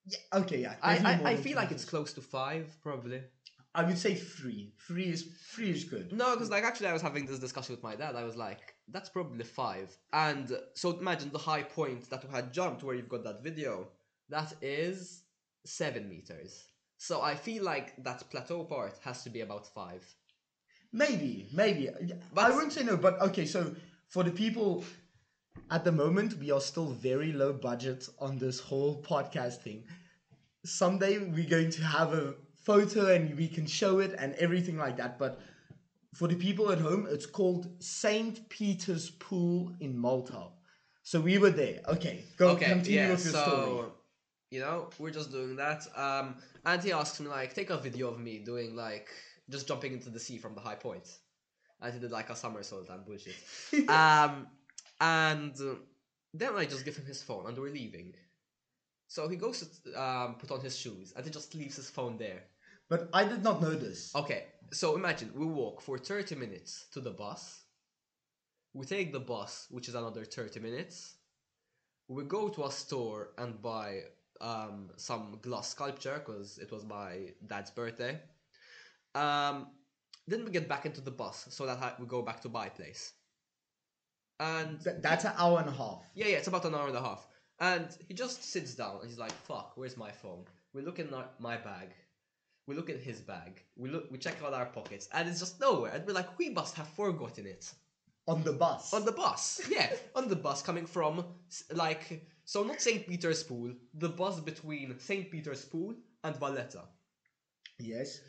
Yeah, 0.06 0.18
okay, 0.42 0.60
yeah. 0.62 0.76
I, 0.82 0.98
I, 0.98 1.32
I 1.32 1.36
feel 1.38 1.56
like 1.56 1.70
meters. 1.70 1.84
it's 1.84 1.90
close 1.90 2.12
to 2.14 2.22
five, 2.22 2.76
probably. 2.82 3.22
I 3.76 3.84
would 3.84 3.98
say 3.98 4.14
three. 4.16 4.74
Three 4.88 5.06
is 5.06 5.24
three 5.54 5.72
is 5.72 5.84
good. 5.86 6.12
No, 6.14 6.34
because 6.36 6.50
like 6.50 6.64
actually, 6.64 6.88
I 6.88 6.94
was 6.94 7.02
having 7.02 7.26
this 7.26 7.40
discussion 7.40 7.74
with 7.76 7.84
my 7.84 7.96
dad. 7.96 8.16
I 8.16 8.24
was 8.24 8.36
like, 8.36 8.73
that's 8.92 9.10
probably 9.10 9.44
five. 9.44 9.96
And 10.12 10.52
so 10.74 10.98
imagine 10.98 11.32
the 11.32 11.38
high 11.38 11.64
point 11.64 12.10
that 12.10 12.28
we 12.28 12.34
had 12.34 12.54
jumped, 12.54 12.84
where 12.84 12.96
you've 12.96 13.10
got 13.10 13.24
that 13.24 13.44
video. 13.44 13.88
That 14.30 14.54
is 14.62 15.24
seven 15.66 16.10
meters. 16.10 16.66
So 16.98 17.22
I 17.22 17.36
feel 17.36 17.64
like 17.64 18.02
that 18.04 18.30
plateau 18.30 18.64
part 18.64 18.98
has 19.04 19.24
to 19.24 19.30
be 19.30 19.42
about 19.42 19.68
five. 19.74 20.06
Maybe, 20.92 21.50
maybe. 21.54 21.90
I 22.38 22.50
wouldn't 22.52 22.74
say 22.74 22.84
no, 22.84 22.98
but 22.98 23.20
okay. 23.22 23.46
So 23.46 23.76
for 24.08 24.24
the 24.24 24.32
people 24.32 24.86
at 25.72 25.84
the 25.84 25.92
moment, 25.92 26.38
we 26.40 26.52
are 26.52 26.62
still 26.62 26.88
very 26.88 27.34
low 27.34 27.54
budget 27.54 28.08
on 28.20 28.38
this 28.38 28.60
whole 28.60 29.02
podcast 29.02 29.62
thing. 29.62 29.84
Someday 30.66 31.18
we're 31.18 31.50
going 31.50 31.72
to 31.72 31.84
have 31.84 32.14
a 32.14 32.36
photo 32.64 33.14
and 33.14 33.36
we 33.36 33.48
can 33.48 33.66
show 33.66 34.00
it 34.00 34.16
and 34.18 34.34
everything 34.36 34.78
like 34.78 34.98
that. 34.98 35.20
But 35.20 35.40
for 36.14 36.28
the 36.28 36.36
people 36.36 36.72
at 36.72 36.80
home, 36.80 37.08
it's 37.10 37.26
called 37.26 37.68
Saint 37.80 38.48
Peter's 38.50 39.10
Pool 39.10 39.74
in 39.80 39.98
Malta. 39.98 40.48
So 41.02 41.20
we 41.20 41.38
were 41.38 41.50
there. 41.50 41.82
Okay, 41.88 42.24
go 42.38 42.50
okay, 42.50 42.66
continue 42.66 43.00
yeah. 43.00 43.12
with 43.12 43.24
your 43.24 43.34
so 43.34 43.44
story. 43.44 43.90
you 44.52 44.60
know, 44.62 44.90
we're 45.00 45.12
just 45.12 45.32
doing 45.32 45.56
that. 45.58 45.86
Um, 45.96 46.36
and 46.66 46.82
he 46.82 46.92
asks 46.92 47.20
me 47.20 47.28
like, 47.28 47.54
take 47.54 47.72
a 47.72 47.78
video 47.78 48.10
of 48.10 48.20
me 48.20 48.40
doing 48.40 48.76
like 48.76 49.10
just 49.50 49.68
jumping 49.68 49.94
into 49.94 50.10
the 50.10 50.20
sea 50.20 50.38
from 50.38 50.56
the 50.56 50.62
high 50.62 50.76
point. 50.76 51.10
And 51.82 51.94
he 51.94 52.00
did 52.00 52.12
like 52.12 52.30
a 52.30 52.36
somersault 52.36 52.90
and 52.90 53.06
bullshit. 53.06 53.36
um, 53.90 54.48
and 55.02 55.56
then 56.34 56.56
I 56.56 56.66
just 56.66 56.86
give 56.86 56.96
him 56.96 57.06
his 57.06 57.22
phone 57.22 57.48
and 57.48 57.58
we're 57.58 57.74
leaving. 57.74 58.14
So 59.08 59.28
he 59.28 59.36
goes 59.36 59.68
to 59.84 60.02
um, 60.02 60.36
put 60.36 60.52
on 60.52 60.62
his 60.62 60.78
shoes 60.78 61.12
and 61.16 61.26
he 61.26 61.32
just 61.32 61.54
leaves 61.56 61.76
his 61.76 61.90
phone 61.90 62.18
there. 62.18 62.44
But 62.90 63.10
I 63.14 63.26
did 63.26 63.44
not 63.44 63.62
know 63.62 63.76
this. 63.76 64.16
Okay, 64.16 64.46
so 64.72 64.96
imagine 64.96 65.32
we 65.36 65.46
walk 65.46 65.82
for 65.82 65.98
30 65.98 66.36
minutes 66.36 66.86
to 66.94 67.02
the 67.02 67.12
bus. 67.12 67.64
We 68.74 68.86
take 68.86 69.12
the 69.12 69.20
bus, 69.20 69.68
which 69.70 69.88
is 69.88 69.96
another 69.96 70.26
30 70.26 70.60
minutes. 70.60 71.16
We 72.08 72.24
go 72.24 72.50
to 72.50 72.66
a 72.66 72.72
store 72.72 73.30
and 73.38 73.62
buy 73.62 74.02
um, 74.42 74.90
some 74.98 75.40
glass 75.42 75.70
sculpture 75.70 76.22
because 76.26 76.58
it 76.58 76.72
was 76.72 76.84
my 76.86 77.30
dad's 77.48 77.72
birthday. 77.72 78.20
Um, 79.16 79.68
then 80.28 80.46
we 80.46 80.52
get 80.52 80.68
back 80.68 80.86
into 80.86 81.02
the 81.02 81.12
bus 81.12 81.48
so 81.50 81.66
that 81.66 81.78
I- 81.80 81.96
we 82.00 82.06
go 82.08 82.22
back 82.22 82.42
to 82.42 82.50
my 82.50 82.70
place. 82.70 83.14
And 84.40 84.82
Th- 84.84 84.98
that's 85.02 85.26
an 85.26 85.34
hour 85.38 85.60
and 85.60 85.70
a 85.70 85.72
half. 85.72 86.04
yeah, 86.16 86.28
yeah, 86.28 86.38
it's 86.38 86.48
about 86.48 86.66
an 86.66 86.76
hour 86.76 86.88
and 86.88 86.98
a 86.98 87.02
half. 87.02 87.28
And 87.60 87.88
he 88.08 88.14
just 88.14 88.44
sits 88.44 88.76
down 88.76 89.00
and 89.02 89.10
he's 89.10 89.20
like, 89.20 89.32
"Fuck, 89.32 89.74
where's 89.78 89.96
my 89.98 90.12
phone?" 90.12 90.46
We 90.74 90.82
look 90.82 91.00
in 91.00 91.14
our, 91.14 91.30
my 91.40 91.58
bag, 91.58 91.94
we 92.68 92.76
look 92.76 92.90
at 92.90 93.00
his 93.00 93.20
bag, 93.22 93.62
we 93.76 93.90
look, 93.90 94.10
we 94.12 94.18
check 94.18 94.38
out 94.44 94.54
our 94.54 94.66
pockets, 94.68 95.08
and 95.14 95.28
it's 95.30 95.40
just 95.40 95.60
nowhere. 95.60 95.92
And 95.94 96.06
we're 96.06 96.14
like, 96.14 96.38
"We 96.40 96.50
must 96.50 96.76
have 96.76 96.88
forgotten 96.88 97.46
it 97.46 97.72
On 98.28 98.42
the 98.44 98.54
bus. 98.54 98.94
on 98.94 99.04
the 99.06 99.12
bus." 99.12 99.62
Yeah, 99.70 99.90
on 100.16 100.28
the 100.30 100.36
bus 100.36 100.62
coming 100.62 100.86
from 100.86 101.26
like 101.74 102.26
so 102.46 102.64
not 102.64 102.82
Saint 102.82 103.08
Peter's 103.08 103.44
Pool, 103.44 103.74
the 103.94 104.10
bus 104.10 104.40
between 104.40 104.98
Saint 105.00 105.30
Peter's 105.32 105.66
Pool 105.66 105.94
and 106.24 106.36
Valletta. 106.38 106.84
yes. 107.80 108.20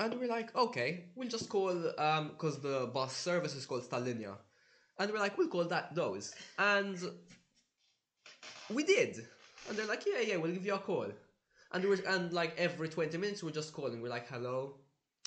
And 0.00 0.18
we're 0.18 0.28
like, 0.28 0.54
okay, 0.56 1.04
we'll 1.14 1.28
just 1.28 1.48
call 1.48 1.70
um 2.00 2.28
because 2.30 2.60
the 2.60 2.90
bus 2.92 3.12
service 3.16 3.54
is 3.54 3.64
called 3.64 3.88
Tallinja, 3.88 4.34
And 4.98 5.12
we're 5.12 5.20
like, 5.20 5.38
we'll 5.38 5.48
call 5.48 5.64
that 5.66 5.94
those. 5.94 6.34
And 6.58 6.98
we 8.70 8.82
did. 8.84 9.24
And 9.68 9.76
they're 9.78 9.86
like, 9.86 10.04
yeah, 10.06 10.20
yeah, 10.20 10.36
we'll 10.36 10.52
give 10.52 10.66
you 10.66 10.74
a 10.74 10.78
call. 10.78 11.06
And 11.74 11.84
we're 11.84 11.98
and 12.08 12.32
like 12.32 12.54
every 12.56 12.88
twenty 12.88 13.18
minutes 13.18 13.42
we're 13.42 13.50
just 13.50 13.72
calling. 13.72 14.00
We're 14.00 14.08
like, 14.08 14.28
hello, 14.28 14.76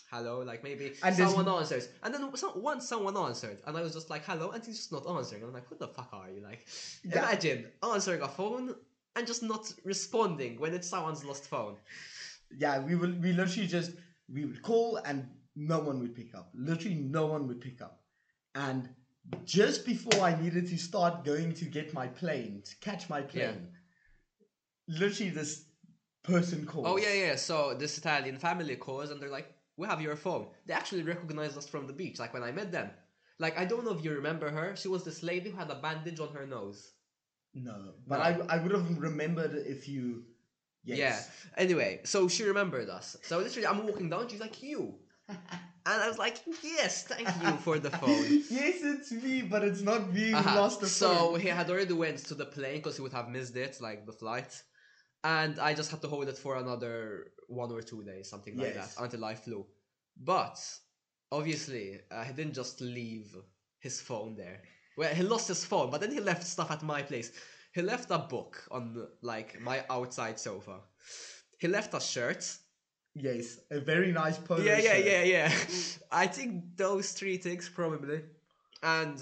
hello, 0.10 0.40
like 0.42 0.64
maybe 0.64 0.94
And 1.04 1.16
there's- 1.16 1.32
someone 1.34 1.48
answers. 1.60 1.90
And 2.04 2.14
then 2.14 2.36
some, 2.36 2.62
once 2.62 2.88
someone 2.88 3.18
answered, 3.18 3.60
and 3.68 3.78
I 3.78 3.82
was 3.82 3.94
just 3.94 4.10
like, 4.10 4.24
hello, 4.26 4.52
and 4.52 4.64
he's 4.66 4.78
just 4.78 4.92
not 4.92 5.06
answering. 5.10 5.44
I'm 5.44 5.54
like, 5.54 5.70
what 5.70 5.80
the 5.80 5.90
fuck 5.90 6.10
are 6.14 6.30
you 6.32 6.42
like? 6.42 6.66
Yeah. 7.04 7.20
Imagine 7.20 7.66
answering 7.94 8.22
a 8.22 8.28
phone 8.28 8.74
and 9.16 9.28
just 9.28 9.44
not 9.44 9.72
responding 9.84 10.60
when 10.60 10.74
it's 10.74 10.88
someone's 10.88 11.26
lost 11.26 11.46
phone. 11.46 11.76
yeah, 12.58 12.80
we 12.80 12.96
will. 12.96 13.14
We 13.22 13.34
literally 13.34 13.68
just 13.68 13.92
we 14.34 14.46
would 14.46 14.62
call 14.62 14.98
and 15.06 15.28
no 15.56 15.80
one 15.80 16.00
would 16.00 16.16
pick 16.16 16.34
up. 16.36 16.52
Literally, 16.56 16.96
no 16.96 17.26
one 17.26 17.48
would 17.48 17.60
pick 17.60 17.82
up. 17.82 18.02
And 18.56 18.88
just 19.44 19.86
before 19.86 20.22
I 20.22 20.40
needed 20.42 20.68
to 20.68 20.78
start 20.78 21.26
going 21.26 21.54
to 21.56 21.66
get 21.66 21.94
my 21.94 22.08
plane 22.08 22.62
to 22.64 22.76
catch 22.80 23.10
my 23.10 23.22
plane, 23.22 23.68
literally 24.88 25.32
this 25.32 25.66
person 26.28 26.66
called. 26.66 26.86
Oh 26.88 26.98
yeah, 26.98 27.14
yeah. 27.14 27.36
So 27.36 27.74
this 27.74 27.98
Italian 27.98 28.38
family 28.38 28.76
calls 28.76 29.10
and 29.12 29.20
they're 29.22 29.36
like, 29.40 29.50
"We 29.78 29.88
have 29.88 30.02
your 30.02 30.16
phone." 30.16 30.46
They 30.66 30.74
actually 30.74 31.04
recognized 31.04 31.58
us 31.58 31.68
from 31.68 31.88
the 31.88 31.94
beach, 31.94 32.20
like 32.20 32.34
when 32.34 32.44
I 32.44 32.52
met 32.52 32.72
them. 32.72 32.90
Like 33.40 33.58
I 33.58 33.66
don't 33.66 33.84
know 33.86 33.96
if 33.98 34.04
you 34.04 34.12
remember 34.14 34.50
her. 34.50 34.76
She 34.76 34.88
was 34.96 35.04
this 35.04 35.22
lady 35.24 35.50
who 35.52 35.58
had 35.58 35.70
a 35.72 35.76
bandage 35.76 36.20
on 36.20 36.30
her 36.38 36.46
nose. 36.46 36.80
No, 37.54 37.78
but 38.08 38.18
No. 38.18 38.24
I 38.24 38.56
I 38.56 38.58
would 38.62 38.72
have 38.72 38.90
remembered 39.10 39.54
if 39.76 39.88
you. 39.88 40.24
Yes. 40.84 40.98
Yeah. 41.00 41.64
Anyway, 41.64 41.92
so 42.04 42.28
she 42.28 42.44
remembered 42.44 42.90
us. 42.90 43.18
So 43.24 43.40
literally, 43.40 43.68
I'm 43.68 43.86
walking 43.86 44.10
down. 44.10 44.28
She's 44.30 44.40
like, 44.48 44.62
"You," 44.64 44.82
and 45.30 45.38
I 46.06 46.08
was 46.08 46.18
like, 46.26 46.38
"Yes, 46.64 47.04
thank 47.12 47.28
you 47.44 47.52
for 47.66 47.78
the 47.80 47.92
phone." 47.92 48.26
yes, 48.60 48.76
it's 48.94 49.12
me, 49.12 49.42
but 49.54 49.62
it's 49.64 49.82
not 49.82 50.02
me 50.14 50.30
who 50.32 50.36
Uh-huh. 50.38 50.56
lost 50.62 50.80
the 50.82 50.88
so 50.88 51.10
phone. 51.32 51.40
he 51.40 51.50
had 51.60 51.70
already 51.70 51.94
went 51.94 52.18
to 52.30 52.36
the 52.36 52.46
plane 52.46 52.78
because 52.80 52.96
he 52.98 53.02
would 53.04 53.14
have 53.20 53.30
missed 53.38 53.56
it, 53.56 53.74
like 53.82 54.06
the 54.06 54.14
flight, 54.14 54.52
and 55.36 55.60
I 55.60 55.74
just 55.74 55.92
had 55.92 56.02
to 56.04 56.08
hold 56.08 56.28
it 56.30 56.38
for 56.38 56.56
another 56.56 56.98
one 57.62 57.72
or 57.72 57.82
two 57.82 58.02
days, 58.12 58.30
something 58.30 58.56
like 58.58 58.74
Yes. 58.76 58.96
that, 58.96 59.04
until 59.04 59.24
I 59.32 59.36
flew. 59.36 59.66
But 60.34 60.58
obviously, 61.32 61.86
uh, 62.12 62.24
he 62.28 62.34
didn't 62.40 62.54
just 62.62 62.80
leave 62.82 63.28
his 63.80 64.00
phone 64.08 64.36
there. 64.44 64.60
Well, 64.98 65.14
he 65.14 65.24
lost 65.24 65.48
his 65.50 65.64
phone, 65.66 65.90
but 65.92 66.00
then 66.02 66.12
he 66.12 66.22
left 66.32 66.44
stuff 66.56 66.72
at 66.72 66.82
my 66.82 67.02
place. 67.02 67.30
He 67.74 67.82
left 67.82 68.10
a 68.10 68.20
book 68.20 68.54
on 68.72 68.82
like 69.22 69.60
my 69.62 69.84
outside 69.90 70.40
sofa. 70.40 70.78
He 71.60 71.68
left 71.68 71.94
a 71.94 72.00
shirt. 72.00 72.44
Yes, 73.14 73.60
a 73.72 73.80
very 73.80 74.12
nice 74.12 74.38
polo. 74.38 74.64
Yeah, 74.64 74.80
yeah, 74.80 74.94
shirt. 74.96 75.06
yeah, 75.06 75.24
yeah. 75.36 75.52
I 76.24 76.28
think 76.28 76.78
those 76.78 77.12
three 77.12 77.38
things 77.38 77.70
probably. 77.70 78.22
And 78.82 79.20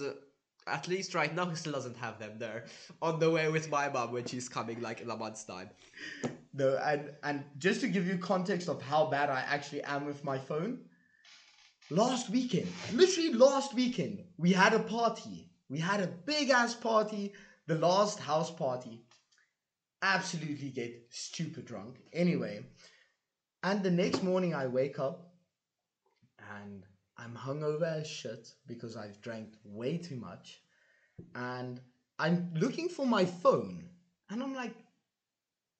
at 0.67 0.87
least 0.87 1.13
right 1.13 1.33
now 1.33 1.45
he 1.45 1.55
still 1.55 1.73
doesn't 1.73 1.97
have 1.97 2.19
them 2.19 2.37
there. 2.39 2.65
On 3.01 3.19
the 3.19 3.29
way 3.29 3.49
with 3.49 3.69
my 3.69 3.89
mom 3.89 4.11
when 4.11 4.25
she's 4.25 4.49
coming 4.49 4.81
like 4.81 5.01
in 5.01 5.09
a 5.09 5.15
month's 5.15 5.43
time. 5.43 5.69
No, 6.53 6.77
and 6.83 7.11
and 7.23 7.43
just 7.57 7.81
to 7.81 7.87
give 7.87 8.07
you 8.07 8.17
context 8.17 8.69
of 8.69 8.81
how 8.81 9.05
bad 9.05 9.29
I 9.29 9.41
actually 9.41 9.83
am 9.83 10.05
with 10.05 10.23
my 10.23 10.37
phone, 10.37 10.79
last 11.89 12.29
weekend, 12.29 12.67
literally 12.93 13.33
last 13.33 13.73
weekend, 13.73 14.23
we 14.37 14.53
had 14.53 14.73
a 14.73 14.79
party. 14.79 15.49
We 15.69 15.79
had 15.79 15.99
a 16.01 16.07
big 16.07 16.49
ass 16.49 16.73
party. 16.73 17.33
the 17.67 17.75
last 17.75 18.19
house 18.19 18.51
party, 18.51 19.03
absolutely 20.01 20.69
get 20.69 21.07
stupid 21.09 21.65
drunk. 21.65 21.97
Anyway, 22.13 22.63
and 23.63 23.81
the 23.81 23.91
next 23.91 24.21
morning 24.23 24.53
I 24.53 24.67
wake 24.67 24.99
up 24.99 25.33
and 26.61 26.83
I'm 27.25 27.35
hungover 27.35 28.01
as 28.01 28.07
shit 28.07 28.51
because 28.67 28.95
I've 28.95 29.19
drank 29.21 29.49
way 29.63 29.97
too 29.97 30.15
much. 30.15 30.61
And 31.33 31.81
I'm 32.19 32.51
looking 32.55 32.87
for 32.87 33.07
my 33.07 33.25
phone. 33.25 33.89
And 34.29 34.43
I'm 34.43 34.53
like, 34.53 34.75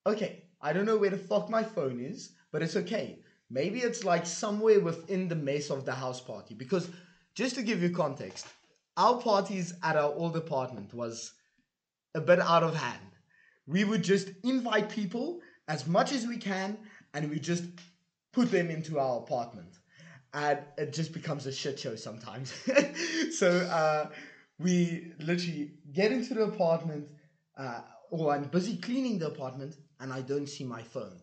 okay, 0.08 0.44
I 0.60 0.74
don't 0.74 0.88
know 0.88 0.98
where 0.98 1.12
the 1.12 1.18
fuck 1.18 1.50
my 1.50 1.62
phone 1.62 2.00
is, 2.00 2.32
but 2.52 2.64
it's 2.64 2.76
okay. 2.76 3.20
Maybe 3.52 3.80
it's 3.80 4.04
like 4.04 4.26
somewhere 4.26 4.80
within 4.80 5.28
the 5.28 5.36
mess 5.36 5.70
of 5.70 5.86
the 5.86 5.92
house 5.92 6.20
party. 6.20 6.56
Because 6.56 6.90
just 7.36 7.54
to 7.56 7.62
give 7.62 7.84
you 7.84 7.92
context, 7.92 8.48
our 8.98 9.22
parties 9.22 9.76
at 9.84 9.96
our 9.96 10.14
old 10.14 10.36
apartment 10.36 10.96
was 10.96 11.34
a 12.16 12.22
bit 12.22 12.40
out 12.40 12.64
of 12.64 12.76
hand. 12.76 13.12
We 13.68 13.84
would 13.84 14.04
just 14.04 14.30
invite 14.44 14.90
people 14.90 15.42
as 15.68 15.86
much 15.86 16.12
as 16.12 16.26
we 16.26 16.38
can 16.38 16.78
and 17.14 17.30
we 17.30 17.40
just 17.40 17.66
put 18.34 18.50
them 18.50 18.72
into 18.72 19.00
our 19.00 19.20
apartment. 19.20 19.78
And 20.36 20.60
it 20.78 20.92
just 20.92 21.14
becomes 21.14 21.46
a 21.46 21.52
shit 21.52 21.80
show 21.80 21.96
sometimes. 21.96 22.54
so 23.32 23.50
uh, 23.50 24.10
we 24.60 25.14
literally 25.18 25.72
get 25.94 26.12
into 26.12 26.34
the 26.34 26.44
apartment, 26.44 27.08
uh, 27.58 27.80
or 28.12 28.34
I'm 28.34 28.44
busy 28.44 28.76
cleaning 28.76 29.18
the 29.18 29.28
apartment, 29.28 29.78
and 30.02 30.12
I 30.12 30.20
don't 30.20 30.48
see 30.48 30.66
my 30.66 30.84
phone. 30.84 31.22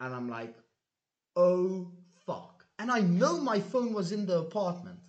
And 0.00 0.14
I'm 0.14 0.28
like, 0.28 0.54
oh 1.34 1.90
fuck. 2.24 2.64
And 2.78 2.92
I 2.92 3.00
know 3.00 3.38
my 3.38 3.58
phone 3.58 3.92
was 3.92 4.12
in 4.12 4.24
the 4.24 4.38
apartment. 4.38 5.00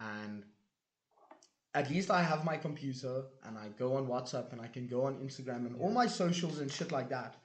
And 0.00 0.42
at 1.74 1.90
least 1.90 2.10
I 2.10 2.22
have 2.22 2.44
my 2.44 2.56
computer 2.56 3.22
and 3.44 3.56
I 3.56 3.68
go 3.78 3.96
on 3.96 4.06
WhatsApp 4.08 4.52
and 4.52 4.60
I 4.60 4.66
can 4.66 4.88
go 4.88 5.04
on 5.04 5.14
Instagram 5.18 5.66
and 5.66 5.76
all 5.80 5.90
my 5.90 6.06
socials 6.06 6.58
and 6.58 6.70
shit 6.70 6.90
like 6.90 7.08
that. 7.10 7.36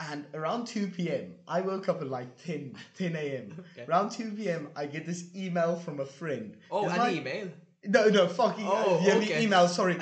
And 0.00 0.26
around 0.32 0.66
2 0.68 0.88
p.m., 0.88 1.34
I 1.48 1.60
woke 1.60 1.88
up 1.88 2.00
at 2.00 2.08
like 2.08 2.40
10, 2.44 2.76
10 2.96 3.16
a.m. 3.16 3.64
Okay. 3.72 3.84
Around 3.88 4.10
2 4.10 4.30
p.m., 4.32 4.68
I 4.76 4.86
get 4.86 5.04
this 5.04 5.24
email 5.34 5.76
from 5.76 5.98
a 6.00 6.06
friend. 6.06 6.56
Oh, 6.70 6.84
It's 6.84 6.92
an 6.92 6.98
like- 7.00 7.16
email. 7.16 7.48
no, 7.84 8.08
no, 8.08 8.28
fucking 8.28 8.64
Oh, 8.66 8.84
oh, 8.86 9.00
yeah, 9.04 9.14
okay. 9.16 9.42
email. 9.42 9.66
Sorry, 9.66 9.96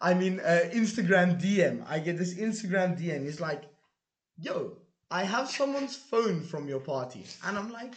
I 0.00 0.14
mean 0.14 0.40
uh, 0.40 0.60
Instagram 0.72 1.40
DM. 1.42 1.84
I 1.88 1.98
get 1.98 2.16
this 2.16 2.34
Instagram 2.34 2.98
DM. 3.00 3.24
He's 3.24 3.40
like, 3.40 3.62
"Yo, 4.38 4.76
I 5.10 5.24
have 5.24 5.50
someone's 5.50 5.96
phone 5.96 6.42
from 6.42 6.68
your 6.68 6.80
party," 6.80 7.24
and 7.44 7.58
I'm 7.58 7.70
like, 7.72 7.94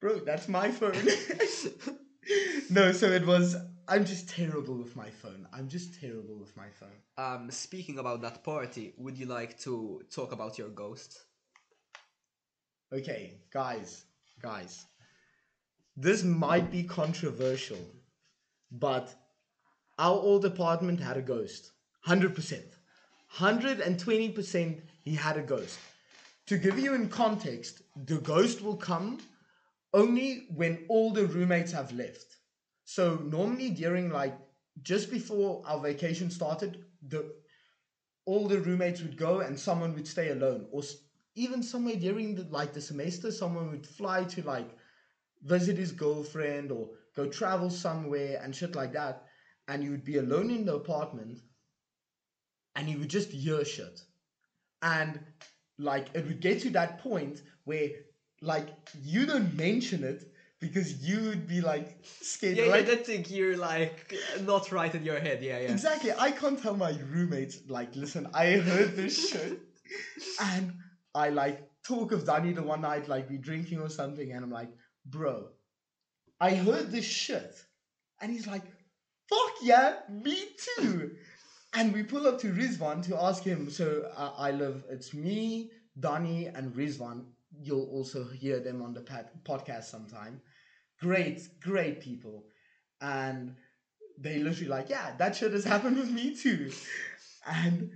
"Bro, 0.00 0.20
that's 0.20 0.48
my 0.48 0.70
phone." 0.70 0.94
no, 2.70 2.92
so 2.92 3.06
it 3.08 3.26
was. 3.26 3.56
I'm 3.86 4.04
just 4.06 4.30
terrible 4.30 4.76
with 4.76 4.96
my 4.96 5.10
phone. 5.10 5.46
I'm 5.52 5.68
just 5.68 6.00
terrible 6.00 6.36
with 6.36 6.56
my 6.56 6.68
phone. 6.70 6.98
Um, 7.18 7.50
speaking 7.50 7.98
about 7.98 8.22
that 8.22 8.42
party, 8.42 8.94
would 8.96 9.18
you 9.18 9.26
like 9.26 9.58
to 9.60 10.02
talk 10.10 10.32
about 10.32 10.56
your 10.56 10.70
ghost? 10.70 11.18
Okay, 12.92 13.40
guys, 13.52 14.04
guys, 14.40 14.86
this 15.96 16.22
might 16.22 16.70
be 16.70 16.82
controversial, 16.82 17.78
but 18.70 19.14
our 19.98 20.14
old 20.16 20.44
apartment 20.46 21.00
had 21.00 21.18
a 21.18 21.22
ghost. 21.22 21.72
100%. 22.06 22.62
120% 23.36 24.80
he 25.02 25.14
had 25.14 25.36
a 25.36 25.42
ghost. 25.42 25.78
To 26.46 26.56
give 26.56 26.78
you 26.78 26.94
in 26.94 27.08
context, 27.08 27.82
the 28.06 28.18
ghost 28.18 28.62
will 28.62 28.76
come 28.76 29.18
only 29.92 30.46
when 30.54 30.84
all 30.88 31.12
the 31.12 31.26
roommates 31.26 31.72
have 31.72 31.92
left. 31.92 32.36
So 32.84 33.16
normally 33.16 33.70
during 33.70 34.10
like 34.10 34.36
just 34.82 35.10
before 35.10 35.62
our 35.66 35.80
vacation 35.80 36.30
started, 36.30 36.84
the 37.02 37.34
all 38.26 38.48
the 38.48 38.60
roommates 38.60 39.02
would 39.02 39.16
go 39.16 39.40
and 39.40 39.58
someone 39.58 39.94
would 39.94 40.08
stay 40.08 40.30
alone 40.30 40.66
or 40.70 40.82
even 41.34 41.62
somewhere 41.62 41.96
during 41.96 42.34
the 42.34 42.44
like 42.44 42.72
the 42.72 42.80
semester 42.80 43.30
someone 43.30 43.70
would 43.70 43.86
fly 43.86 44.24
to 44.24 44.42
like 44.42 44.70
visit 45.42 45.76
his 45.76 45.92
girlfriend 45.92 46.72
or 46.72 46.88
go 47.14 47.26
travel 47.28 47.70
somewhere 47.70 48.40
and 48.42 48.54
shit 48.56 48.74
like 48.74 48.92
that 48.92 49.26
and 49.68 49.82
you 49.84 49.90
would 49.90 50.04
be 50.04 50.18
alone 50.18 50.50
in 50.50 50.64
the 50.64 50.74
apartment 50.74 51.38
and 52.76 52.88
you 52.88 52.98
would 52.98 53.08
just 53.08 53.30
hear 53.30 53.64
shit. 53.64 54.00
And 54.82 55.20
like 55.78 56.08
it 56.14 56.26
would 56.26 56.40
get 56.40 56.60
to 56.60 56.70
that 56.70 56.98
point 56.98 57.42
where 57.64 57.90
like 58.40 58.68
you 59.02 59.26
don't 59.26 59.54
mention 59.54 60.04
it 60.04 60.32
because 60.66 60.88
you 61.08 61.18
would 61.28 61.46
be 61.46 61.60
like 61.60 61.88
scared 62.22 62.56
Yeah, 62.56 62.64
yeah, 62.76 62.82
that 62.82 63.06
thing 63.06 63.24
you're 63.28 63.56
like 63.56 64.14
not 64.42 64.72
right 64.72 64.94
in 64.94 65.04
your 65.04 65.20
head. 65.20 65.42
Yeah, 65.42 65.58
yeah. 65.60 65.72
Exactly. 65.72 66.12
I 66.26 66.30
can't 66.30 66.60
tell 66.60 66.76
my 66.76 66.92
roommates, 67.12 67.56
like, 67.68 67.94
listen, 67.94 68.28
I 68.32 68.46
heard 68.68 68.96
this 68.96 69.14
shit. 69.30 69.60
And 70.40 70.72
I 71.14 71.28
like 71.28 71.58
talk 71.86 72.12
of 72.12 72.24
Danny 72.24 72.52
the 72.52 72.62
one 72.62 72.80
night, 72.80 73.08
like 73.08 73.28
we 73.28 73.36
drinking 73.36 73.80
or 73.80 73.90
something, 73.90 74.32
and 74.32 74.42
I'm 74.44 74.50
like, 74.50 74.70
bro, 75.04 75.48
I 76.40 76.54
heard 76.54 76.90
this 76.90 77.04
shit. 77.04 77.54
And 78.20 78.32
he's 78.32 78.46
like, 78.46 78.64
fuck 79.28 79.54
yeah, 79.62 79.96
me 80.10 80.36
too. 80.78 81.10
And 81.74 81.92
we 81.92 82.02
pull 82.02 82.26
up 82.26 82.38
to 82.40 82.52
Rizvan 82.52 83.04
to 83.08 83.22
ask 83.22 83.42
him. 83.42 83.70
So 83.70 84.10
uh, 84.16 84.32
I 84.38 84.50
live, 84.52 84.84
it's 84.88 85.12
me, 85.12 85.70
Danny, 85.98 86.46
and 86.46 86.72
Rizvan. 86.74 87.24
You'll 87.60 87.88
also 87.96 88.24
hear 88.24 88.58
them 88.60 88.82
on 88.82 88.94
the 88.94 89.04
podcast 89.44 89.84
sometime. 89.84 90.40
Great, 91.04 91.46
great 91.60 92.00
people. 92.00 92.46
And 93.02 93.52
they 94.18 94.38
literally 94.38 94.68
like, 94.70 94.88
yeah, 94.88 95.12
that 95.18 95.36
shit 95.36 95.52
has 95.52 95.64
happened 95.64 95.98
with 95.98 96.10
me 96.10 96.34
too. 96.34 96.72
And 97.46 97.90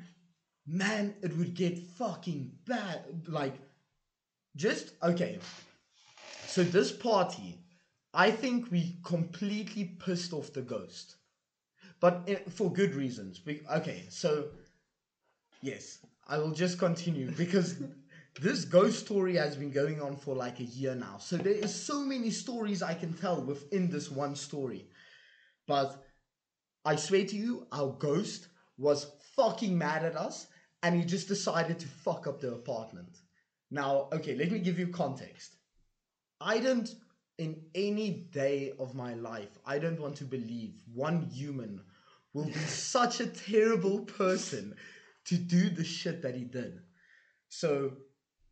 man, 0.66 1.14
it 1.22 1.36
would 1.38 1.54
get 1.54 1.78
fucking 1.78 2.52
bad. 2.66 3.00
Like, 3.26 3.56
just 4.56 4.92
okay. 5.02 5.38
So 6.46 6.64
this 6.64 6.92
party, 6.92 7.60
I 8.14 8.30
think 8.30 8.70
we 8.70 8.96
completely 9.04 9.84
pissed 9.84 10.32
off 10.32 10.52
the 10.52 10.62
ghost, 10.62 11.16
but 12.00 12.24
i 12.28 12.36
for 12.50 12.72
good 12.72 12.94
reasons. 12.94 13.38
Be- 13.40 13.62
Okay, 13.70 14.06
so 14.10 14.48
yes, 15.62 15.98
I 16.26 16.38
will 16.38 16.52
just 16.52 16.78
continue 16.78 17.30
because 17.36 17.74
this 18.40 18.64
ghost 18.64 19.00
story 19.00 19.36
has 19.36 19.56
been 19.56 19.70
going 19.70 20.00
on 20.00 20.16
for 20.16 20.34
like 20.34 20.60
a 20.60 20.64
year 20.64 20.94
now. 20.94 21.18
So 21.18 21.36
there 21.36 21.52
is 21.52 21.74
so 21.74 22.00
many 22.00 22.30
stories 22.30 22.82
I 22.82 22.94
can 22.94 23.12
tell 23.12 23.40
within 23.42 23.90
this 23.90 24.10
one 24.10 24.36
story. 24.36 24.86
But 25.66 26.02
I 26.84 26.96
swear 26.96 27.24
to 27.26 27.36
you, 27.36 27.66
our 27.72 27.92
ghost 27.98 28.48
was 28.78 29.10
fucking 29.36 29.76
mad 29.76 30.04
at 30.04 30.16
us 30.16 30.46
and 30.82 30.94
he 30.94 31.04
just 31.04 31.28
decided 31.28 31.78
to 31.80 31.88
fuck 31.88 32.26
up 32.26 32.40
the 32.40 32.52
apartment. 32.52 33.18
Now, 33.70 34.08
okay, 34.12 34.34
let 34.36 34.50
me 34.50 34.60
give 34.60 34.78
you 34.78 34.88
context. 34.88 35.56
I 36.40 36.58
don't, 36.58 36.88
in 37.38 37.60
any 37.74 38.28
day 38.32 38.72
of 38.78 38.94
my 38.94 39.14
life, 39.14 39.58
I 39.66 39.78
don't 39.78 40.00
want 40.00 40.16
to 40.16 40.24
believe 40.24 40.74
one 40.94 41.22
human 41.22 41.80
will 42.32 42.44
be 42.44 42.52
such 42.66 43.20
a 43.20 43.26
terrible 43.26 44.00
person 44.00 44.74
to 45.26 45.36
do 45.36 45.68
the 45.68 45.84
shit 45.84 46.22
that 46.22 46.34
he 46.34 46.44
did. 46.44 46.80
So, 47.48 47.92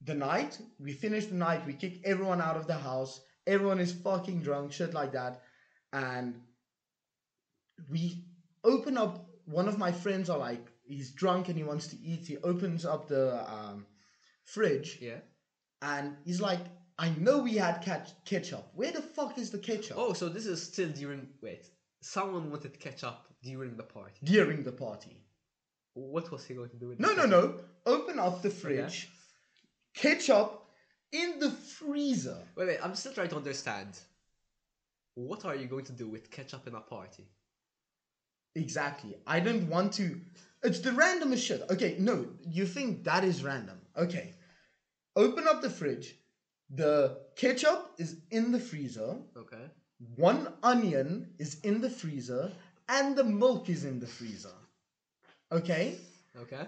the 0.02 0.14
night, 0.14 0.58
we 0.78 0.92
finish 0.92 1.26
the 1.26 1.34
night, 1.34 1.66
we 1.66 1.72
kick 1.74 2.00
everyone 2.04 2.40
out 2.40 2.56
of 2.56 2.66
the 2.66 2.74
house, 2.74 3.20
everyone 3.46 3.78
is 3.80 3.92
fucking 3.92 4.42
drunk, 4.42 4.72
shit 4.72 4.94
like 4.94 5.12
that, 5.12 5.40
and 5.92 6.40
we 7.90 8.24
open 8.64 8.96
up 8.96 9.26
one 9.44 9.68
of 9.68 9.78
my 9.78 9.92
friends 9.92 10.28
are 10.30 10.38
like 10.38 10.66
he's 10.84 11.12
drunk 11.12 11.48
and 11.48 11.56
he 11.56 11.64
wants 11.64 11.86
to 11.88 11.96
eat 12.00 12.26
he 12.26 12.36
opens 12.38 12.84
up 12.84 13.06
the 13.06 13.38
um, 13.52 13.86
fridge 14.44 14.98
Yeah. 15.00 15.18
and 15.82 16.16
he's 16.24 16.40
like 16.40 16.60
i 16.98 17.10
know 17.10 17.38
we 17.42 17.54
had 17.54 17.82
cat- 17.82 18.12
ketchup 18.24 18.66
where 18.74 18.90
the 18.92 19.02
fuck 19.02 19.38
is 19.38 19.50
the 19.50 19.58
ketchup 19.58 19.96
Oh, 19.98 20.12
so 20.14 20.28
this 20.28 20.46
is 20.46 20.62
still 20.62 20.88
during. 20.88 21.28
Wait, 21.42 21.66
someone 22.00 22.50
wanted 22.50 22.80
ketchup 22.80 23.18
during 23.42 23.76
the 23.76 23.82
party. 23.82 24.18
during 24.24 24.62
the 24.62 24.72
party 24.72 25.22
What 25.94 26.30
was 26.32 26.44
he 26.46 26.54
going 26.54 26.70
to 26.70 26.76
do 26.76 26.88
with? 26.88 26.98
no 27.00 27.08
no 27.12 27.14
ketchup? 27.26 27.30
no 27.30 27.92
open 27.94 28.18
up 28.18 28.42
the 28.42 28.50
fridge 28.50 29.10
ketchup 29.96 30.62
in 31.12 31.38
the 31.38 31.50
freezer 31.50 32.38
Wait, 32.56 32.66
wait. 32.68 32.78
I'm 32.82 32.94
still 32.94 33.12
trying 33.12 33.28
to 33.30 33.36
understand. 33.36 33.98
What 35.14 35.44
are 35.44 35.56
you 35.56 35.66
going 35.66 35.84
to 35.86 35.92
do 35.92 36.08
with 36.08 36.30
ketchup 36.30 36.66
in 36.66 36.74
a 36.74 36.80
party? 36.80 37.26
Exactly. 38.54 39.16
I 39.26 39.40
don't 39.40 39.68
want 39.68 39.92
to. 39.94 40.20
It's 40.62 40.80
the 40.80 40.90
randomest 40.90 41.46
shit. 41.46 41.62
Okay, 41.70 41.96
no, 41.98 42.26
you 42.42 42.66
think 42.66 43.04
that 43.04 43.24
is 43.24 43.42
random. 43.42 43.78
Okay. 43.96 44.34
Open 45.14 45.46
up 45.46 45.62
the 45.62 45.70
fridge. 45.70 46.14
The 46.70 47.18
ketchup 47.36 47.92
is 47.98 48.16
in 48.30 48.52
the 48.52 48.58
freezer. 48.58 49.16
Okay. 49.36 49.70
One 50.16 50.52
onion 50.62 51.30
is 51.38 51.60
in 51.60 51.80
the 51.80 51.90
freezer. 51.90 52.52
And 52.88 53.16
the 53.16 53.24
milk 53.24 53.68
is 53.68 53.84
in 53.84 54.00
the 54.00 54.06
freezer. 54.06 54.56
Okay? 55.52 55.96
Okay. 56.42 56.66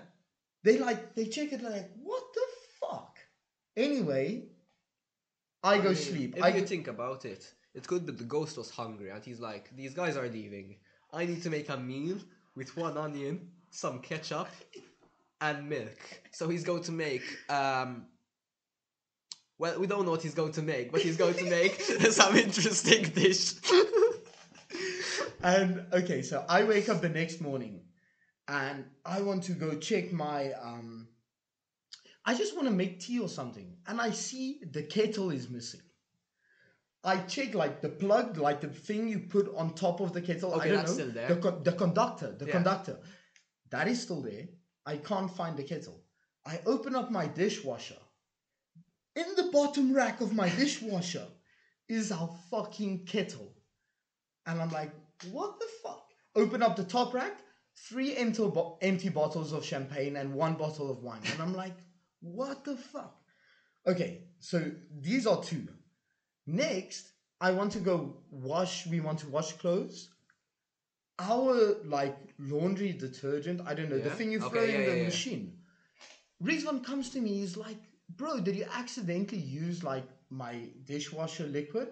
They 0.64 0.78
like, 0.78 1.14
they 1.14 1.26
check 1.26 1.52
it 1.52 1.62
like, 1.62 1.90
what? 2.02 2.27
Anyway, 3.78 4.42
I 5.62 5.78
go 5.78 5.90
mean, 5.90 5.94
sleep. 5.94 6.36
If 6.36 6.42
I 6.42 6.48
you 6.48 6.66
think 6.66 6.88
about 6.88 7.24
it, 7.24 7.54
it 7.74 7.86
could 7.86 8.04
be 8.04 8.12
the 8.12 8.24
ghost 8.24 8.58
was 8.58 8.70
hungry 8.70 9.10
and 9.10 9.24
he's 9.24 9.38
like, 9.38 9.74
these 9.76 9.94
guys 9.94 10.16
are 10.16 10.28
leaving. 10.28 10.76
I 11.12 11.24
need 11.26 11.42
to 11.44 11.50
make 11.50 11.68
a 11.68 11.76
meal 11.76 12.18
with 12.56 12.76
one 12.76 12.98
onion, 12.98 13.48
some 13.70 14.00
ketchup, 14.00 14.48
and 15.40 15.68
milk. 15.68 15.98
So 16.32 16.48
he's 16.48 16.64
going 16.64 16.82
to 16.82 16.92
make 16.92 17.22
um. 17.48 18.06
Well, 19.60 19.78
we 19.80 19.86
don't 19.86 20.04
know 20.04 20.12
what 20.12 20.22
he's 20.22 20.34
going 20.34 20.52
to 20.52 20.62
make, 20.62 20.92
but 20.92 21.00
he's 21.00 21.16
going 21.16 21.34
to 21.34 21.50
make 21.50 21.80
some 22.20 22.36
interesting 22.36 23.04
dish. 23.10 23.54
And 25.40 25.86
okay, 25.92 26.22
so 26.22 26.44
I 26.48 26.64
wake 26.64 26.88
up 26.88 27.00
the 27.00 27.08
next 27.08 27.40
morning 27.40 27.82
and 28.48 28.84
I 29.04 29.22
want 29.22 29.44
to 29.44 29.52
go 29.52 29.76
check 29.76 30.12
my 30.12 30.52
um 30.52 31.06
I 32.28 32.34
just 32.34 32.54
want 32.54 32.68
to 32.68 32.74
make 32.74 33.00
tea 33.00 33.20
or 33.20 33.28
something 33.40 33.68
and 33.86 34.00
I 34.06 34.10
see 34.10 34.60
the 34.70 34.82
kettle 34.82 35.30
is 35.30 35.48
missing. 35.48 35.80
I 37.02 37.16
check 37.34 37.54
like 37.54 37.80
the 37.80 37.88
plug, 37.88 38.36
like 38.36 38.60
the 38.60 38.68
thing 38.68 39.08
you 39.08 39.20
put 39.20 39.46
on 39.56 39.74
top 39.74 40.00
of 40.00 40.12
the 40.12 40.20
kettle. 40.20 40.52
Okay, 40.52 40.64
I 40.64 40.68
don't 40.68 40.76
that's 40.78 40.90
know. 40.90 40.94
still 41.04 41.12
there. 41.12 41.28
The, 41.28 41.36
con- 41.36 41.62
the 41.62 41.72
conductor, 41.72 42.32
the 42.38 42.44
Yeah. 42.46 42.52
conductor. 42.52 42.96
That 43.70 43.88
is 43.88 44.02
still 44.02 44.20
there. 44.20 44.46
I 44.84 44.98
can't 44.98 45.30
find 45.40 45.56
the 45.56 45.62
kettle. 45.62 45.98
I 46.44 46.60
open 46.66 46.94
up 46.94 47.10
my 47.10 47.26
dishwasher. 47.28 48.02
In 49.16 49.26
the 49.36 49.48
bottom 49.50 49.94
rack 49.94 50.20
of 50.20 50.34
my 50.34 50.50
dishwasher 50.62 51.26
is 51.88 52.12
our 52.12 52.30
fucking 52.50 53.06
kettle. 53.06 53.54
And 54.46 54.60
I'm 54.60 54.70
like, 54.70 54.92
what 55.32 55.58
the 55.58 55.66
fuck? 55.82 56.04
Open 56.36 56.62
up 56.62 56.76
the 56.76 56.84
top 56.84 57.14
rack, 57.14 57.36
three 57.88 58.14
empty, 58.16 58.42
bo- 58.56 58.76
empty 58.82 59.08
bottles 59.08 59.52
of 59.54 59.64
champagne 59.64 60.16
and 60.16 60.34
one 60.34 60.54
bottle 60.54 60.90
of 60.90 61.02
wine. 61.02 61.22
And 61.32 61.40
I'm 61.40 61.54
like, 61.54 61.76
what 62.20 62.64
the 62.64 62.76
fuck? 62.76 63.16
Okay, 63.86 64.24
so 64.40 64.70
these 65.00 65.26
are 65.26 65.42
two. 65.42 65.68
Next, 66.46 67.12
I 67.40 67.52
want 67.52 67.72
to 67.72 67.78
go 67.80 68.18
wash, 68.30 68.86
we 68.86 69.00
want 69.00 69.20
to 69.20 69.28
wash 69.28 69.52
clothes. 69.52 70.08
Our 71.18 71.76
like 71.84 72.16
laundry 72.38 72.92
detergent, 72.92 73.60
I 73.66 73.74
don't 73.74 73.90
know, 73.90 73.98
the 73.98 74.10
thing 74.10 74.30
you 74.30 74.40
Okay, 74.40 74.48
throw 74.50 74.62
in 74.62 74.70
yeah, 74.70 74.86
the 74.86 74.92
yeah, 74.92 74.94
yeah. 74.98 75.04
machine. 75.04 75.52
Rizwan 76.42 76.84
comes 76.84 77.10
to 77.10 77.20
me, 77.20 77.30
he's 77.40 77.56
like, 77.56 77.78
bro, 78.16 78.40
did 78.40 78.56
you 78.56 78.66
accidentally 78.72 79.40
use 79.40 79.82
like 79.82 80.06
my 80.30 80.68
dishwasher 80.84 81.46
liquid? 81.46 81.88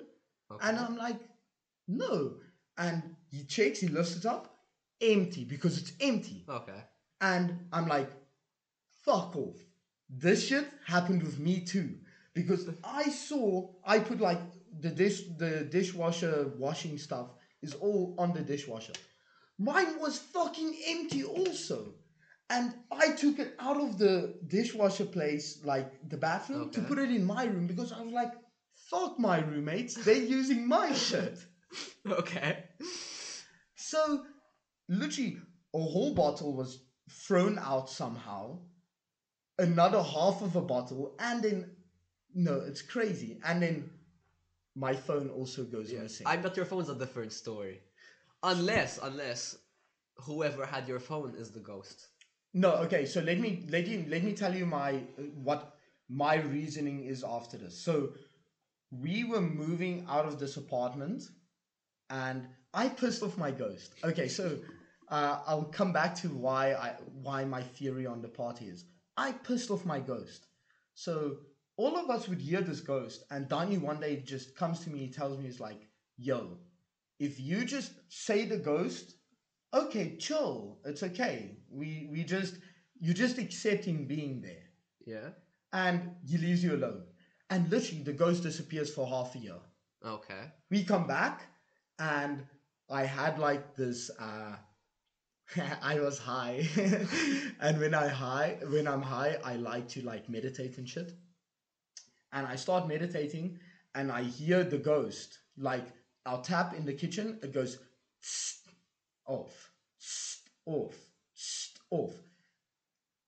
Okay. 0.51 0.69
And 0.69 0.79
I'm 0.79 0.97
like, 0.97 1.21
no. 1.89 2.35
And 2.79 3.17
he 3.31 3.45
checks, 3.45 3.81
he 3.81 3.89
lifts 3.89 4.17
it 4.17 4.27
up, 4.27 4.57
empty 5.01 5.45
because 5.45 5.79
it's 5.79 5.93
empty. 6.01 6.45
okay. 6.49 6.85
And 7.21 7.67
I'm 7.73 7.89
like, 7.89 8.11
fuck 9.05 9.35
off. 9.37 9.57
This 10.09 10.47
shit 10.47 10.67
happened 10.87 11.23
with 11.23 11.39
me 11.39 11.61
too. 11.61 11.99
Because 12.35 12.69
I 12.85 13.09
saw, 13.09 13.71
I 13.85 13.99
put 13.99 14.21
like 14.21 14.41
the 14.81 14.91
dish, 14.91 15.23
the 15.39 15.65
dishwasher 15.65 16.53
washing 16.59 16.99
stuff 16.99 17.29
is 17.63 17.75
all 17.75 18.15
on 18.19 18.33
the 18.33 18.43
dishwasher. 18.43 18.93
Mine 19.59 19.99
was 19.99 20.19
fucking 20.19 20.77
empty 20.87 21.25
also. 21.25 21.95
And 22.51 22.75
I 22.93 23.11
took 23.11 23.39
it 23.39 23.55
out 23.59 23.81
of 23.81 23.99
the 23.99 24.39
dishwasher 24.47 25.07
place, 25.07 25.59
like 25.65 25.91
the 26.09 26.17
bathroom, 26.17 26.71
to 26.71 26.83
put 26.83 26.99
it 26.99 27.11
in 27.11 27.25
my 27.25 27.45
room 27.45 27.67
because 27.67 27.91
I 27.91 28.01
was 28.03 28.13
like, 28.13 28.33
fuck 28.91 29.19
my 29.19 29.41
roommates, 29.41 29.95
they're 29.95 30.15
using 30.15 30.69
my 30.69 30.93
shit. 31.07 31.39
Okay. 32.09 32.59
So, 33.75 34.23
literally, 34.89 35.39
a 35.75 35.79
whole 35.79 36.15
bottle 36.15 36.55
was 36.55 36.79
thrown 37.11 37.59
out 37.59 37.91
somehow. 37.91 38.61
Another 39.59 40.03
half 40.03 40.43
of 40.43 40.57
a 40.57 40.61
bottle, 40.61 41.15
and 41.19 41.43
then 41.43 41.71
no, 42.35 42.61
it's 42.67 42.83
crazy. 42.83 43.39
And 43.45 43.63
then 43.63 43.91
my 44.75 44.95
phone 44.95 45.31
also 45.31 45.65
goes 45.65 45.91
missing. 45.93 46.27
I 46.27 46.37
bet 46.37 46.57
your 46.57 46.67
phone's 46.67 46.91
a 46.91 46.95
different 46.95 47.33
story. 47.33 47.81
Unless, 48.43 48.99
unless 49.03 49.57
whoever 50.19 50.67
had 50.67 50.87
your 50.87 51.01
phone 51.01 51.35
is 51.37 51.51
the 51.51 51.61
ghost. 51.61 52.09
No, 52.53 52.75
okay. 52.77 53.07
So 53.07 53.21
let 53.21 53.39
me 53.39 53.65
let 53.71 53.87
you 53.87 54.05
let 54.09 54.23
me 54.23 54.33
tell 54.33 54.55
you 54.55 54.67
my 54.67 54.93
what 55.43 55.77
my 56.09 56.37
reasoning 56.37 57.05
is 57.05 57.25
after 57.25 57.57
this. 57.57 57.79
So 57.79 58.11
we 58.91 59.25
were 59.25 59.41
moving 59.41 60.07
out 60.09 60.27
of 60.27 60.39
this 60.39 60.57
apartment, 60.57 61.25
and 62.11 62.47
I 62.73 62.89
pissed 62.89 63.23
off 63.23 63.37
my 63.37 63.51
ghost. 63.51 63.95
Okay, 64.05 64.29
so 64.29 64.59
uh, 65.09 65.41
I'll 65.47 65.65
come 65.65 65.93
back 65.93 66.15
to 66.17 66.29
why 66.29 66.75
I 66.75 66.95
why 67.23 67.45
my 67.45 67.63
theory 67.63 68.07
on 68.07 68.23
the 68.23 68.29
party 68.29 68.67
is. 68.67 68.85
I 69.17 69.33
pissed 69.33 69.71
off 69.71 69.85
my 69.85 70.01
ghost. 70.01 70.47
So 70.95 71.39
all 71.77 71.97
of 71.97 72.11
us 72.11 72.29
would 72.29 72.41
hear 72.41 72.61
this 72.63 72.81
ghost, 72.81 73.25
and 73.31 73.49
Danny 73.49 73.79
one 73.79 74.01
day 74.01 74.23
just 74.23 74.57
comes 74.57 74.81
to 74.81 74.91
me. 74.91 75.01
He 75.07 75.13
tells 75.13 75.39
me, 75.39 75.45
"He's 75.45 75.61
like, 75.61 75.89
yo, 76.17 76.59
if 77.19 77.39
you 77.41 77.65
just 77.65 77.93
say 78.09 78.45
the 78.47 78.59
ghost, 78.59 79.15
okay, 79.75 80.17
chill, 80.19 80.81
it's 80.85 81.03
okay. 81.03 81.59
We 81.71 82.09
we 82.11 82.25
just 82.25 82.59
you 82.99 83.15
just 83.15 83.39
accept 83.39 83.85
him 83.85 84.07
being 84.07 84.41
there, 84.41 84.65
Yeah. 85.07 85.31
and 85.73 86.17
he 86.25 86.39
leaves 86.39 86.65
you 86.65 86.75
alone. 86.77 87.05
And 87.51 87.71
literally, 87.71 88.03
the 88.03 88.13
ghost 88.13 88.43
disappears 88.43 88.93
for 88.93 89.07
half 89.07 89.35
a 89.35 89.39
year. 89.39 89.61
Okay. 90.05 90.53
We 90.71 90.85
come 90.85 91.07
back, 91.07 91.47
and 91.99 92.45
I 92.91 93.05
had 93.05 93.39
like 93.39 93.75
this. 93.77 94.11
uh 94.19 94.57
I 95.83 96.01
was 96.01 96.19
high, 96.19 96.69
and 97.61 97.79
when 97.79 97.95
I 97.95 98.09
high, 98.09 98.59
when 98.69 98.89
I'm 98.89 99.03
high, 99.03 99.39
I 99.45 99.57
like 99.57 99.89
to 99.91 100.03
like 100.03 100.29
meditate 100.29 100.79
and 100.79 100.89
shit. 100.89 101.13
And 102.33 102.47
I 102.47 102.57
start 102.57 102.89
meditating, 102.89 103.59
and 103.95 104.11
I 104.11 104.23
hear 104.25 104.65
the 104.65 104.79
ghost 104.79 105.39
like 105.57 105.87
I'll 106.25 106.43
tap 106.43 106.75
in 106.75 106.85
the 106.85 106.93
kitchen. 106.93 107.39
It 107.43 107.53
goes 107.55 107.79
off, 109.27 109.71
off, 110.67 110.97
off. 111.91 112.15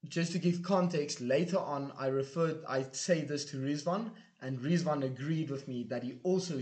Just 0.09 0.33
to 0.33 0.39
give 0.39 0.63
context, 0.63 1.21
later 1.21 1.59
on 1.59 1.93
I 1.99 2.09
referred 2.09 2.65
I 2.69 2.87
say 2.93 3.23
this 3.23 3.45
to 3.47 3.59
Rizvan, 3.59 4.11
and 4.43 4.59
Rizvan 4.59 5.05
agreed 5.05 5.51
with 5.51 5.69
me 5.69 5.85
that 5.85 6.03
he 6.03 6.19
also 6.25 6.61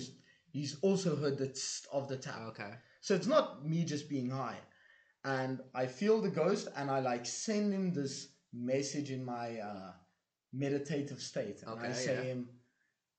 he's 0.52 0.76
also 0.82 1.16
heard 1.16 1.38
the 1.38 1.48
"Tsk" 1.48 1.86
of 1.92 2.08
the 2.08 2.16
tap. 2.16 2.40
Okay. 2.48 2.74
So 3.00 3.14
it's 3.14 3.26
not 3.26 3.66
me 3.66 3.84
just 3.84 4.08
being 4.10 4.28
high. 4.28 4.58
And 5.26 5.60
I 5.74 5.86
feel 5.86 6.22
the 6.22 6.30
ghost 6.30 6.68
and 6.76 6.88
I 6.90 7.00
like 7.00 7.26
send 7.26 7.72
him 7.72 7.92
this 7.92 8.28
message 8.54 9.10
in 9.10 9.24
my 9.24 9.58
uh, 9.58 9.90
meditative 10.52 11.20
state. 11.20 11.62
And 11.66 11.80
I 11.80 11.92
say 11.92 12.14
yeah. 12.14 12.22
him, 12.22 12.48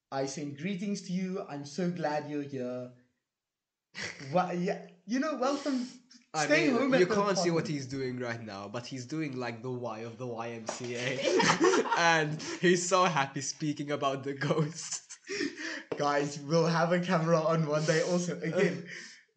I 0.10 0.26
send 0.26 0.58
greetings 0.58 1.02
to 1.04 1.12
you. 1.12 1.46
I'm 1.50 1.66
so 1.66 1.92
glad 1.92 2.30
you're 2.30 2.44
here. 2.44 2.92
well, 4.34 4.54
yeah, 4.54 4.80
you 5.06 5.20
know, 5.20 5.36
welcome. 5.36 5.86
I 6.34 6.46
Stay 6.46 6.68
mean, 6.68 6.78
home. 6.78 6.94
you 6.96 7.08
can't 7.08 7.38
see 7.38 7.52
what 7.52 7.68
he's 7.68 7.88
doing 7.88 8.20
right 8.20 8.42
now, 8.42 8.70
but 8.72 8.86
he's 8.86 9.06
doing 9.06 9.38
like 9.38 9.62
the 9.62 9.72
Y 9.72 10.00
of 10.00 10.18
the 10.18 10.28
YMCA, 10.28 11.86
and 11.98 12.42
he's 12.62 12.88
so 12.88 13.04
happy 13.06 13.42
speaking 13.42 13.92
about 13.92 14.24
the 14.24 14.34
ghost. 14.34 15.08
guys 15.98 16.40
we'll 16.48 16.66
have 16.66 16.92
a 16.92 17.00
camera 17.00 17.40
on 17.40 17.66
one 17.66 17.84
day 17.86 18.02
also 18.04 18.40
again 18.42 18.86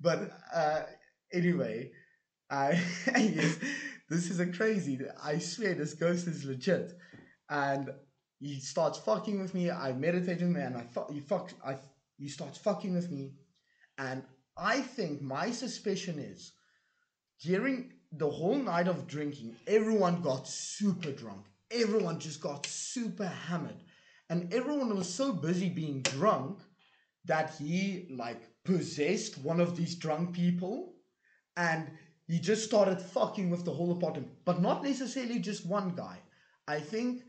but 0.00 0.30
uh 0.54 0.82
anyway 1.32 1.90
yes, 2.50 3.58
this 4.08 4.30
is 4.30 4.40
a 4.40 4.46
crazy 4.46 4.98
i 5.22 5.38
swear 5.38 5.74
this 5.74 5.94
ghost 5.94 6.26
is 6.26 6.44
legit. 6.44 6.92
And 7.48 7.90
he 8.38 8.58
starts 8.60 8.98
fucking 8.98 9.40
with 9.40 9.54
me. 9.54 9.70
I 9.70 9.92
meditate 9.92 10.40
with 10.40 10.40
him 10.40 10.56
and 10.56 10.76
i 10.76 10.82
fuck 10.82 11.10
he 11.10 11.20
fuck. 11.20 11.52
i 11.64 11.76
he 12.18 12.28
starts 12.28 12.58
fucking 12.58 12.94
with 12.94 13.10
me. 13.10 13.32
And 13.98 14.22
i 14.56 14.80
think 14.80 15.22
my 15.22 15.50
suspicion 15.50 16.18
is 16.18 16.52
during 17.42 17.92
the 18.12 18.28
whole 18.28 18.56
night 18.56 18.88
of 18.88 19.06
drinking 19.06 19.56
everyone 19.66 20.20
got 20.22 20.48
super 20.48 21.12
drunk. 21.12 21.46
Everyone 21.70 22.18
just 22.18 22.40
got 22.40 22.66
super 22.66 23.26
hammered. 23.26 23.84
And 24.28 24.52
everyone 24.52 24.94
was 24.96 25.12
so 25.12 25.32
busy 25.32 25.68
being 25.68 26.02
drunk 26.02 26.58
that 27.24 27.54
he 27.58 28.08
like 28.10 28.42
possessed 28.64 29.38
one 29.38 29.60
of 29.60 29.76
these 29.76 29.94
drunk 29.96 30.32
people. 30.32 30.94
And 31.56 31.90
he 32.30 32.38
just 32.38 32.64
started 32.64 33.00
fucking 33.00 33.50
with 33.50 33.64
the 33.64 33.72
whole 33.72 33.92
apartment 33.92 34.28
but 34.44 34.60
not 34.60 34.84
necessarily 34.84 35.38
just 35.38 35.66
one 35.66 35.90
guy. 35.96 36.18
I 36.68 36.78
think 36.80 37.22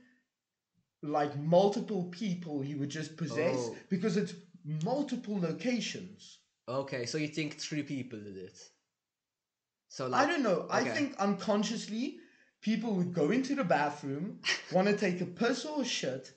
like 1.02 1.36
multiple 1.40 2.04
people 2.12 2.62
he 2.62 2.76
would 2.76 2.90
just 2.90 3.18
possess 3.18 3.58
Oh. 3.58 3.76
because 3.90 4.18
it's 4.18 4.34
multiple 4.84 5.40
locations. 5.40 6.38
Okay, 6.70 7.06
so 7.06 7.18
you 7.18 7.28
think 7.28 7.58
three 7.58 7.84
people 7.84 8.20
did 8.20 8.38
it? 8.38 8.58
So 9.90 10.08
like, 10.08 10.26
i 10.26 10.32
don't 10.32 10.44
know. 10.44 10.68
I 10.70 10.84
think 10.84 11.18
unconsciously 11.18 12.18
people 12.62 12.94
would 12.94 13.14
go 13.14 13.32
into 13.32 13.56
the 13.56 13.64
bathroom 13.64 14.40
want 14.72 14.88
to 14.88 14.96
take 14.96 15.20
a 15.22 15.26
piss 15.26 15.66
or 15.66 15.82
a 15.82 15.86
shit 15.86 16.32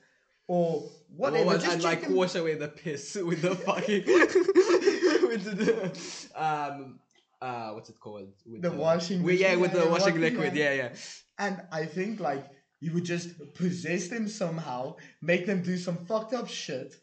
or 0.47 0.89
whatever 1.17 1.47
Well, 1.47 1.59
just 1.59 1.73
and 1.73 1.83
like 1.83 2.09
wash 2.09 2.35
away 2.35 2.55
the 2.55 2.69
piss 2.69 3.15
with 3.29 3.43
the 3.43 3.55
fucking 3.55 4.05
with 5.29 5.45
the 5.45 6.43
um 6.43 6.99
uh 7.45 7.69
what's 7.75 7.91
it 7.91 8.01
called 8.01 8.33
with 8.47 8.63
The 8.63 8.71
washing 8.71 9.23
with, 9.23 9.39
yeah 9.39 9.55
with 9.57 9.73
the 9.73 9.87
washing 9.87 10.19
liquid 10.21 10.57
yeah 10.57 10.73
yeah 10.73 10.91
And 11.39 11.61
I 11.81 11.85
think 11.85 12.21
like 12.21 12.45
you 12.81 12.93
would 12.95 13.05
just 13.05 13.29
possess 13.55 14.09
them 14.09 14.29
somehow, 14.29 14.97
make 15.23 15.47
them 15.47 15.63
do 15.63 15.77
some 15.77 15.97
fucked 15.97 16.33
up 16.35 16.49
shit, 16.49 16.95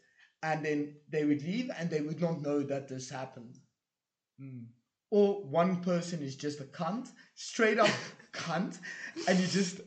and 0.42 0.64
then 0.64 0.94
they 1.08 1.24
would 1.24 1.42
leave 1.42 1.70
and 1.78 1.90
they 1.90 2.00
would 2.00 2.20
not 2.20 2.40
know 2.40 2.62
that 2.62 2.88
this 2.88 3.10
happened. 3.10 3.56
or 5.10 5.42
one 5.44 5.72
person 5.82 6.22
is 6.22 6.36
just 6.36 6.60
a 6.60 6.64
cunt, 6.64 7.08
straight 7.34 7.78
up 7.78 7.90
cunt, 8.32 8.78
and 9.28 9.38
you 9.38 9.46
just 9.46 9.80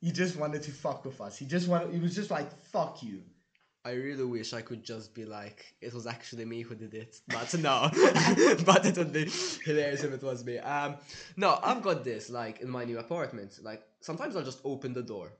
you 0.00 0.12
just 0.12 0.36
wanted 0.36 0.62
to 0.62 0.72
fuck 0.84 1.04
with 1.04 1.20
us. 1.20 1.36
He 1.38 1.46
just 1.46 1.68
wanted. 1.68 1.92
He 1.92 2.00
was 2.00 2.14
just 2.14 2.30
like 2.30 2.50
fuck 2.74 3.02
you. 3.02 3.22
I 3.88 3.92
really 3.92 4.24
wish 4.24 4.52
I 4.52 4.60
could 4.60 4.84
just 4.84 5.14
be 5.14 5.24
like, 5.24 5.74
it 5.80 5.94
was 5.94 6.06
actually 6.06 6.44
me 6.44 6.60
who 6.60 6.74
did 6.74 6.92
it, 6.92 7.20
but 7.26 7.54
no. 7.68 7.88
but 8.66 8.84
it 8.84 8.98
would 8.98 9.14
be 9.14 9.30
hilarious 9.64 10.04
if 10.04 10.12
it 10.12 10.22
was 10.22 10.44
me. 10.44 10.58
Um, 10.58 10.96
no, 11.38 11.58
I've 11.62 11.82
got 11.82 12.04
this 12.04 12.28
like 12.28 12.60
in 12.60 12.68
my 12.68 12.84
new 12.84 12.98
apartment. 12.98 13.58
Like 13.62 13.82
sometimes 14.02 14.36
I'll 14.36 14.44
just 14.44 14.60
open 14.62 14.92
the 14.92 15.02
door. 15.02 15.32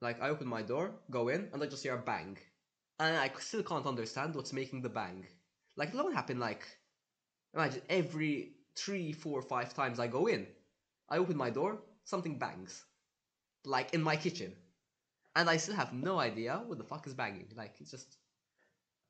Like 0.00 0.22
I 0.22 0.28
open 0.28 0.46
my 0.46 0.62
door, 0.62 0.92
go 1.10 1.26
in, 1.26 1.48
and 1.52 1.60
I 1.60 1.66
just 1.66 1.82
hear 1.82 1.96
a 1.96 1.98
bang, 2.12 2.38
and 3.00 3.16
I 3.16 3.32
still 3.40 3.64
can't 3.64 3.86
understand 3.86 4.36
what's 4.36 4.52
making 4.52 4.82
the 4.82 4.88
bang. 5.00 5.26
Like 5.76 5.88
it 5.88 5.96
won't 5.96 6.14
happen 6.14 6.38
like, 6.38 6.64
imagine 7.52 7.82
every 7.90 8.52
three, 8.76 9.12
four, 9.12 9.42
five 9.42 9.74
times 9.74 9.98
I 9.98 10.06
go 10.06 10.28
in, 10.28 10.46
I 11.08 11.18
open 11.18 11.36
my 11.36 11.50
door, 11.50 11.78
something 12.04 12.38
bangs, 12.38 12.84
like 13.64 13.92
in 13.92 14.02
my 14.02 14.14
kitchen 14.14 14.52
and 15.36 15.48
I 15.48 15.56
still 15.58 15.76
have 15.76 15.92
no 15.92 16.18
idea 16.18 16.60
what 16.66 16.78
the 16.78 16.84
fuck 16.84 17.06
is 17.06 17.14
banging. 17.14 17.46
Like 17.56 17.74
it's 17.80 17.90
just 17.90 18.16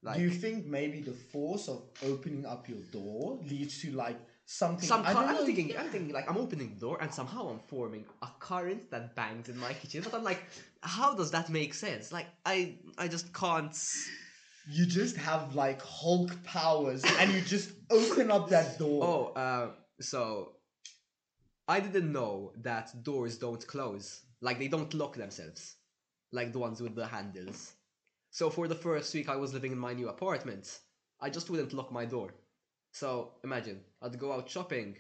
like 0.03 0.17
Do 0.17 0.23
you 0.23 0.31
think 0.31 0.67
maybe 0.67 1.01
the 1.01 1.13
force 1.13 1.69
of 1.69 1.83
opening 2.05 2.45
up 2.45 2.69
your 2.69 2.83
door 2.93 3.39
leads 3.53 3.81
to 3.83 3.93
like 3.93 4.19
something? 4.45 4.87
some. 4.87 5.03
I 5.07 5.13
I'm 5.13 5.35
know, 5.35 5.47
thinking. 5.47 5.71
yeah. 5.71 5.81
I'm 5.83 5.89
thinking 5.89 6.13
like 6.13 6.29
I'm 6.31 6.37
opening 6.37 6.75
the 6.75 6.81
door 6.81 6.99
and 7.01 7.13
somehow 7.13 7.49
I'm 7.49 7.61
forming 7.75 8.05
a 8.23 8.29
current 8.39 8.91
that 8.91 9.15
bangs 9.17 9.49
in 9.49 9.59
my 9.59 9.73
kitchen. 9.73 10.03
But 10.05 10.15
I'm 10.15 10.25
like, 10.25 10.43
how 10.83 11.15
does 11.15 11.31
that 11.31 11.49
make 11.49 11.73
sense? 11.75 12.13
Like 12.13 12.27
I 12.45 12.57
I 12.99 13.09
just 13.09 13.33
can't. 13.33 13.77
You 14.69 14.85
just 14.85 15.17
have 15.17 15.55
like 15.55 15.81
Hulk 15.81 16.31
powers, 16.43 17.05
and 17.21 17.33
you 17.33 17.41
just 17.41 17.71
open 17.89 18.33
up 18.33 18.49
that 18.51 18.79
door. 18.81 19.01
Oh, 19.05 19.41
uh, 19.41 19.69
so 20.01 20.55
I 21.69 21.79
didn't 21.81 22.11
know 22.13 22.53
that 22.63 22.87
doors 23.05 23.39
don't 23.39 23.65
close. 23.65 24.23
Like 24.41 24.59
they 24.59 24.67
don't 24.69 24.93
lock 24.93 25.15
themselves, 25.15 25.77
like 26.33 26.53
the 26.53 26.59
ones 26.59 26.81
with 26.81 26.95
the 26.95 27.07
handles. 27.07 27.73
So 28.31 28.51
for 28.51 28.69
the 28.69 28.75
first 28.75 29.15
week 29.15 29.29
I 29.29 29.37
was 29.37 29.55
living 29.55 29.73
in 29.73 29.79
my 29.79 29.93
new 29.95 30.09
apartment, 30.09 30.81
I 31.21 31.31
just 31.31 31.49
wouldn't 31.51 31.73
lock 31.73 31.93
my 31.93 32.05
door. 32.05 32.35
So 32.93 33.33
imagine 33.45 33.81
I'd 34.03 34.19
go 34.19 34.33
out 34.33 34.49
shopping, 34.51 34.97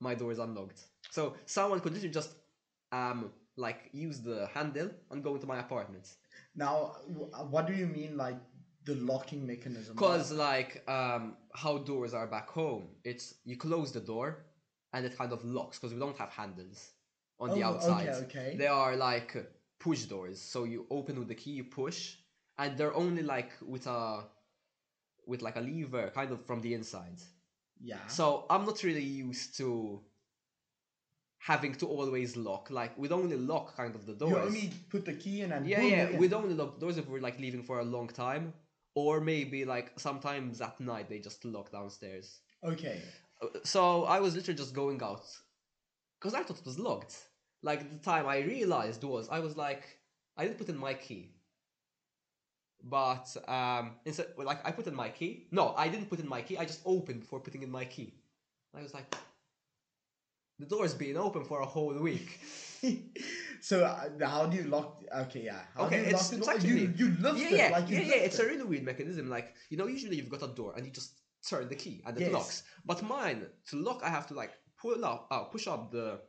my 0.00 0.14
door 0.14 0.32
is 0.32 0.38
unlocked. 0.38 0.80
So 1.10 1.34
someone 1.46 1.80
could 1.80 1.92
literally 1.92 2.12
just 2.14 2.30
um 2.92 3.30
like 3.56 3.90
use 3.92 4.20
the 4.20 4.48
handle 4.54 4.90
and 5.10 5.22
go 5.22 5.34
into 5.34 5.46
my 5.46 5.58
apartment. 5.58 6.08
Now, 6.56 6.94
what 7.50 7.66
do 7.66 7.74
you 7.74 7.86
mean, 7.86 8.16
like 8.16 8.38
the 8.84 8.94
locking 8.96 9.46
mechanism? 9.46 9.96
Cause 9.96 10.32
like 10.32 10.82
um 10.88 11.36
how 11.54 11.78
doors 11.78 12.14
are 12.14 12.26
back 12.26 12.48
home, 12.48 12.88
it's 13.04 13.34
you 13.44 13.56
close 13.56 13.92
the 13.92 14.00
door 14.00 14.44
and 14.92 15.04
it 15.06 15.16
kind 15.16 15.32
of 15.32 15.44
locks 15.44 15.78
because 15.78 15.92
we 15.94 16.00
don't 16.00 16.16
have 16.18 16.30
handles 16.30 16.92
on 17.38 17.50
the 17.50 17.62
Oh, 17.62 17.68
outside. 17.74 18.08
okay, 18.08 18.24
okay. 18.24 18.56
They 18.56 18.66
are 18.66 18.96
like 18.96 19.36
push 19.86 20.02
doors, 20.14 20.38
so 20.52 20.58
you 20.72 20.80
open 20.98 21.14
with 21.20 21.28
the 21.32 21.38
key, 21.42 21.54
you 21.60 21.64
push, 21.82 22.00
and 22.60 22.70
they're 22.78 22.96
only 23.04 23.22
like 23.34 23.50
with 23.72 23.86
a 23.86 24.00
with 25.30 25.40
like 25.46 25.56
a 25.56 25.64
lever 25.70 26.04
kind 26.18 26.30
of 26.34 26.38
from 26.48 26.58
the 26.64 26.72
inside. 26.78 27.18
yeah. 27.90 28.04
So 28.18 28.24
I'm 28.52 28.64
not 28.70 28.78
really 28.88 29.08
used 29.26 29.48
to 29.60 30.00
having 31.50 31.74
to 31.80 31.86
always 31.86 32.36
lock. 32.36 32.70
Like 32.70 32.96
we'd 32.98 33.12
only 33.12 33.36
lock 33.36 33.66
kind 33.76 33.94
of 33.94 34.02
the 34.06 34.14
doors. 34.14 34.32
you 34.32 34.38
only 34.50 34.70
put 34.90 35.04
the 35.04 35.14
key 35.14 35.36
in 35.42 35.52
and 35.52 35.66
Yeah, 35.66 35.80
boom, 35.80 35.90
yeah. 35.90 36.08
you're. 36.10 36.20
We'd 36.20 36.32
only 36.32 36.54
lock 36.54 36.78
doors 36.80 36.96
if 36.98 37.08
we're 37.08 37.20
like 37.28 37.38
leaving 37.40 37.62
for 37.62 37.76
a 37.80 37.84
long 37.84 38.08
time, 38.08 38.52
or 38.94 39.20
maybe 39.20 39.64
like 39.74 39.88
sometimes 39.98 40.60
at 40.60 40.78
night 40.80 41.08
they 41.08 41.18
just 41.18 41.44
lock 41.44 41.72
downstairs. 41.72 42.26
Okay. 42.72 42.98
Uh, 43.42 43.48
So 43.64 44.04
I 44.04 44.18
was 44.20 44.34
literally 44.36 44.58
just 44.64 44.74
going 44.82 45.02
out 45.02 45.24
because 46.18 46.34
I 46.34 46.42
thought 46.44 46.58
it 46.62 46.66
was 46.72 46.78
locked. 46.78 47.14
Like 47.62 47.90
the 47.90 47.98
time 47.98 48.26
I 48.26 48.38
realized 48.38 49.02
was 49.04 49.28
I 49.28 49.38
was 49.40 49.56
like 49.56 49.84
I 50.36 50.44
didn't 50.44 50.58
put 50.58 50.68
in 50.68 50.76
my 50.78 50.94
key, 50.94 51.30
but 52.82 53.26
um 53.48 53.92
instead 54.04 54.28
well, 54.36 54.46
like 54.46 54.66
I 54.66 54.72
put 54.72 54.86
in 54.86 54.94
my 54.94 55.08
key. 55.08 55.46
No, 55.50 55.74
I 55.76 55.88
didn't 55.88 56.08
put 56.10 56.20
in 56.20 56.28
my 56.28 56.42
key. 56.42 56.58
I 56.58 56.64
just 56.64 56.80
opened 56.84 57.20
before 57.20 57.40
putting 57.40 57.62
in 57.62 57.70
my 57.70 57.84
key. 57.84 58.14
I 58.76 58.82
was 58.82 58.94
like, 58.94 59.14
the 60.58 60.66
door's 60.66 60.94
been 60.94 61.16
open 61.16 61.44
for 61.44 61.60
a 61.60 61.66
whole 61.66 61.94
week. 61.94 62.40
so 63.60 63.84
uh, 63.84 64.08
how 64.26 64.46
do 64.46 64.56
you 64.56 64.64
lock? 64.64 65.02
Okay, 65.24 65.42
yeah. 65.44 65.60
How 65.76 65.84
Okay, 65.84 65.96
do 65.98 66.02
you 66.02 66.08
it's- 66.08 66.32
lock 66.32 66.38
it's 66.40 66.48
actually- 66.48 66.80
you 66.80 66.94
you 66.96 67.06
lift 67.20 67.38
yeah, 67.38 67.46
it 67.48 67.52
yeah, 67.58 67.68
like 67.70 67.88
you 67.88 67.96
yeah, 67.98 68.02
yeah. 68.02 68.08
lift 68.14 68.24
It's 68.26 68.38
a 68.40 68.46
really 68.46 68.64
weird 68.64 68.82
mechanism. 68.84 69.28
Like 69.30 69.54
you 69.70 69.76
know, 69.76 69.86
usually 69.86 70.16
you've 70.16 70.30
got 70.30 70.42
a 70.42 70.48
door 70.48 70.72
and 70.76 70.84
you 70.86 70.90
just 70.92 71.12
turn 71.48 71.68
the 71.68 71.76
key 71.76 72.02
and 72.06 72.16
it 72.16 72.22
Yes. 72.22 72.32
locks. 72.32 72.62
But 72.84 73.02
mine 73.02 73.46
to 73.68 73.76
lock, 73.76 74.00
I 74.02 74.08
have 74.08 74.26
to 74.28 74.34
like 74.34 74.52
pull 74.80 75.04
up, 75.04 75.28
uh, 75.30 75.44
push 75.44 75.68
up 75.68 75.92
the 75.92 76.20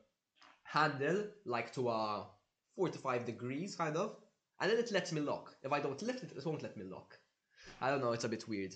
handle 0.73 1.23
like 1.45 1.71
to 1.73 1.89
a 1.89 2.25
forty-five 2.75 3.25
degrees 3.25 3.75
kind 3.75 3.95
of, 3.95 4.15
and 4.59 4.71
then 4.71 4.79
it 4.79 4.91
lets 4.91 5.11
me 5.11 5.21
lock. 5.21 5.55
If 5.63 5.71
I 5.71 5.79
don't 5.79 6.01
lift 6.01 6.23
it, 6.23 6.31
it 6.35 6.45
won't 6.45 6.63
let 6.63 6.75
me 6.75 6.85
lock. 6.85 7.17
I 7.81 7.89
don't 7.89 8.01
know. 8.01 8.13
It's 8.13 8.23
a 8.23 8.29
bit 8.29 8.47
weird. 8.47 8.75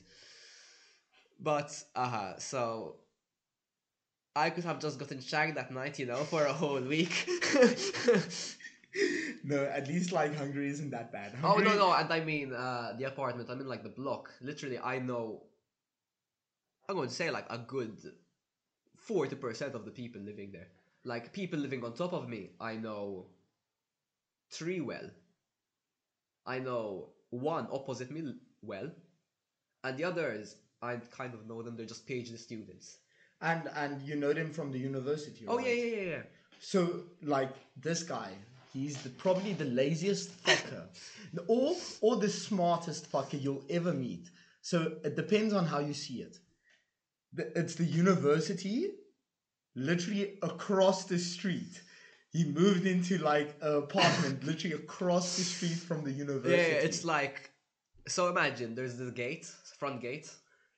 But 1.39 1.71
uh 1.95 2.09
huh, 2.09 2.39
so 2.39 2.97
I 4.35 4.49
could 4.51 4.65
have 4.65 4.79
just 4.79 4.99
gotten 4.99 5.19
shagged 5.21 5.55
that 5.55 5.71
night, 5.71 5.99
you 5.99 6.05
know, 6.05 6.23
for 6.23 6.45
a 6.45 6.53
whole 6.53 6.81
week. 6.81 7.27
No, 9.43 9.63
at 9.63 9.87
least 9.87 10.11
like 10.11 10.35
Hungary 10.35 10.69
isn't 10.69 10.89
that 10.89 11.11
bad. 11.11 11.33
Oh 11.43 11.57
no 11.57 11.75
no, 11.75 11.93
and 11.93 12.11
I 12.11 12.19
mean 12.21 12.51
uh, 12.53 12.93
the 12.97 13.05
apartment. 13.05 13.49
I 13.49 13.55
mean 13.55 13.67
like 13.67 13.83
the 13.83 13.89
block. 13.89 14.31
Literally, 14.41 14.79
I 14.79 14.99
know. 14.99 15.43
I'm 16.89 16.95
going 16.95 17.09
to 17.09 17.13
say 17.13 17.29
like 17.29 17.45
a 17.49 17.59
good 17.59 17.97
forty 18.95 19.35
percent 19.35 19.75
of 19.75 19.85
the 19.85 19.91
people 19.91 20.21
living 20.21 20.51
there. 20.51 20.69
Like 21.07 21.31
people 21.31 21.57
living 21.57 21.85
on 21.85 21.93
top 21.93 22.11
of 22.11 22.27
me, 22.27 22.49
I 22.59 22.75
know 22.75 23.27
three 24.51 24.81
well. 24.81 25.09
I 26.45 26.59
know 26.59 27.09
one 27.29 27.67
opposite 27.71 28.11
me 28.11 28.33
well, 28.61 28.91
and 29.85 29.97
the 29.97 30.03
others 30.03 30.57
I 30.81 30.97
kind 31.17 31.33
of 31.33 31.47
know 31.47 31.61
them. 31.61 31.77
They're 31.77 31.85
just 31.85 32.05
PhD 32.07 32.37
students. 32.37 32.97
And 33.39 33.69
and 33.75 34.01
you 34.01 34.17
know 34.17 34.33
them 34.33 34.51
from 34.51 34.73
the 34.73 34.79
university. 34.79 35.45
Oh 35.47 35.57
right? 35.57 35.67
yeah 35.67 35.73
yeah 35.73 35.95
yeah 35.95 36.09
yeah. 36.09 36.21
So 36.59 37.03
like 37.21 37.53
this 37.77 38.03
guy, 38.03 38.31
he's 38.73 39.01
the, 39.01 39.09
probably 39.09 39.53
the 39.53 39.65
laziest 39.65 40.43
fucker, 40.43 40.87
or 41.47 41.75
or 42.01 42.17
the 42.17 42.29
smartest 42.29 43.09
fucker 43.09 43.41
you'll 43.41 43.63
ever 43.69 43.93
meet. 43.93 44.29
So 44.61 44.97
it 45.05 45.15
depends 45.15 45.53
on 45.53 45.65
how 45.65 45.79
you 45.79 45.93
see 45.93 46.15
it. 46.15 46.37
It's 47.55 47.75
the 47.75 47.85
university, 47.85 48.89
literally 49.77 50.37
across 50.41 51.05
the 51.05 51.17
street. 51.19 51.81
He 52.31 52.43
moved 52.45 52.85
into 52.85 53.17
like 53.19 53.55
an 53.61 53.75
apartment 53.75 54.43
literally 54.49 54.75
across 54.75 55.37
the 55.37 55.43
street 55.43 55.77
from 55.77 56.03
the 56.03 56.11
university. 56.11 56.75
yeah, 56.75 56.79
it's 56.87 57.05
like 57.05 57.51
so. 58.07 58.29
Imagine 58.29 58.75
there's 58.75 58.97
the 58.97 59.11
gate, 59.11 59.45
front 59.79 60.01
gate. 60.01 60.29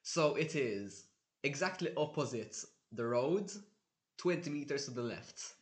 So 0.04 0.36
it 0.36 0.56
is 0.56 1.06
exactly 1.44 1.90
opposite 1.98 2.56
the 2.92 3.06
road, 3.06 3.52
twenty 4.18 4.50
meters 4.50 4.86
to 4.86 4.92
the 4.92 5.02
left. 5.02 5.54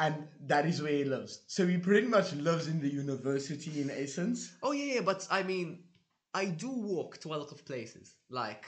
and 0.00 0.28
that 0.46 0.64
is 0.66 0.80
where 0.82 0.92
he 0.92 1.04
lives. 1.04 1.42
So 1.46 1.66
he 1.66 1.76
pretty 1.78 2.06
much 2.06 2.32
lives 2.34 2.68
in 2.68 2.80
the 2.80 2.88
university 2.88 3.80
in 3.80 3.90
essence. 3.90 4.52
Oh 4.62 4.72
yeah, 4.72 4.94
yeah, 4.94 5.00
but 5.02 5.26
I 5.30 5.42
mean, 5.42 5.84
I 6.34 6.46
do 6.46 6.70
walk 6.70 7.18
to 7.22 7.34
a 7.34 7.36
lot 7.36 7.52
of 7.52 7.64
places. 7.64 8.14
Like, 8.30 8.64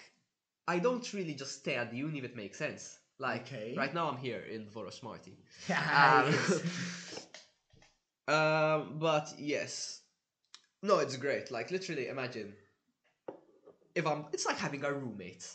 I 0.68 0.78
don't 0.78 1.12
really 1.14 1.34
just 1.34 1.58
stay 1.61 1.76
at 1.76 1.90
the 1.90 1.98
uni 1.98 2.18
if 2.18 2.24
it 2.24 2.36
makes 2.36 2.58
sense. 2.58 2.99
Like, 3.21 3.43
Okay. 3.43 3.75
right 3.77 3.93
now 3.95 4.09
I'm 4.09 4.16
here 4.16 4.41
in 4.51 4.66
Vorosmarty. 4.66 5.37
Yes. 5.68 7.27
um, 8.29 8.99
but 8.99 9.35
yes, 9.39 10.01
no, 10.83 10.99
it's 10.99 11.16
great. 11.16 11.51
Like 11.51 11.71
literally, 11.71 12.09
imagine 12.09 12.55
if 13.95 14.07
I'm. 14.07 14.25
It's 14.33 14.47
like 14.47 14.57
having 14.59 14.85
a 14.85 14.93
roommate 14.93 15.47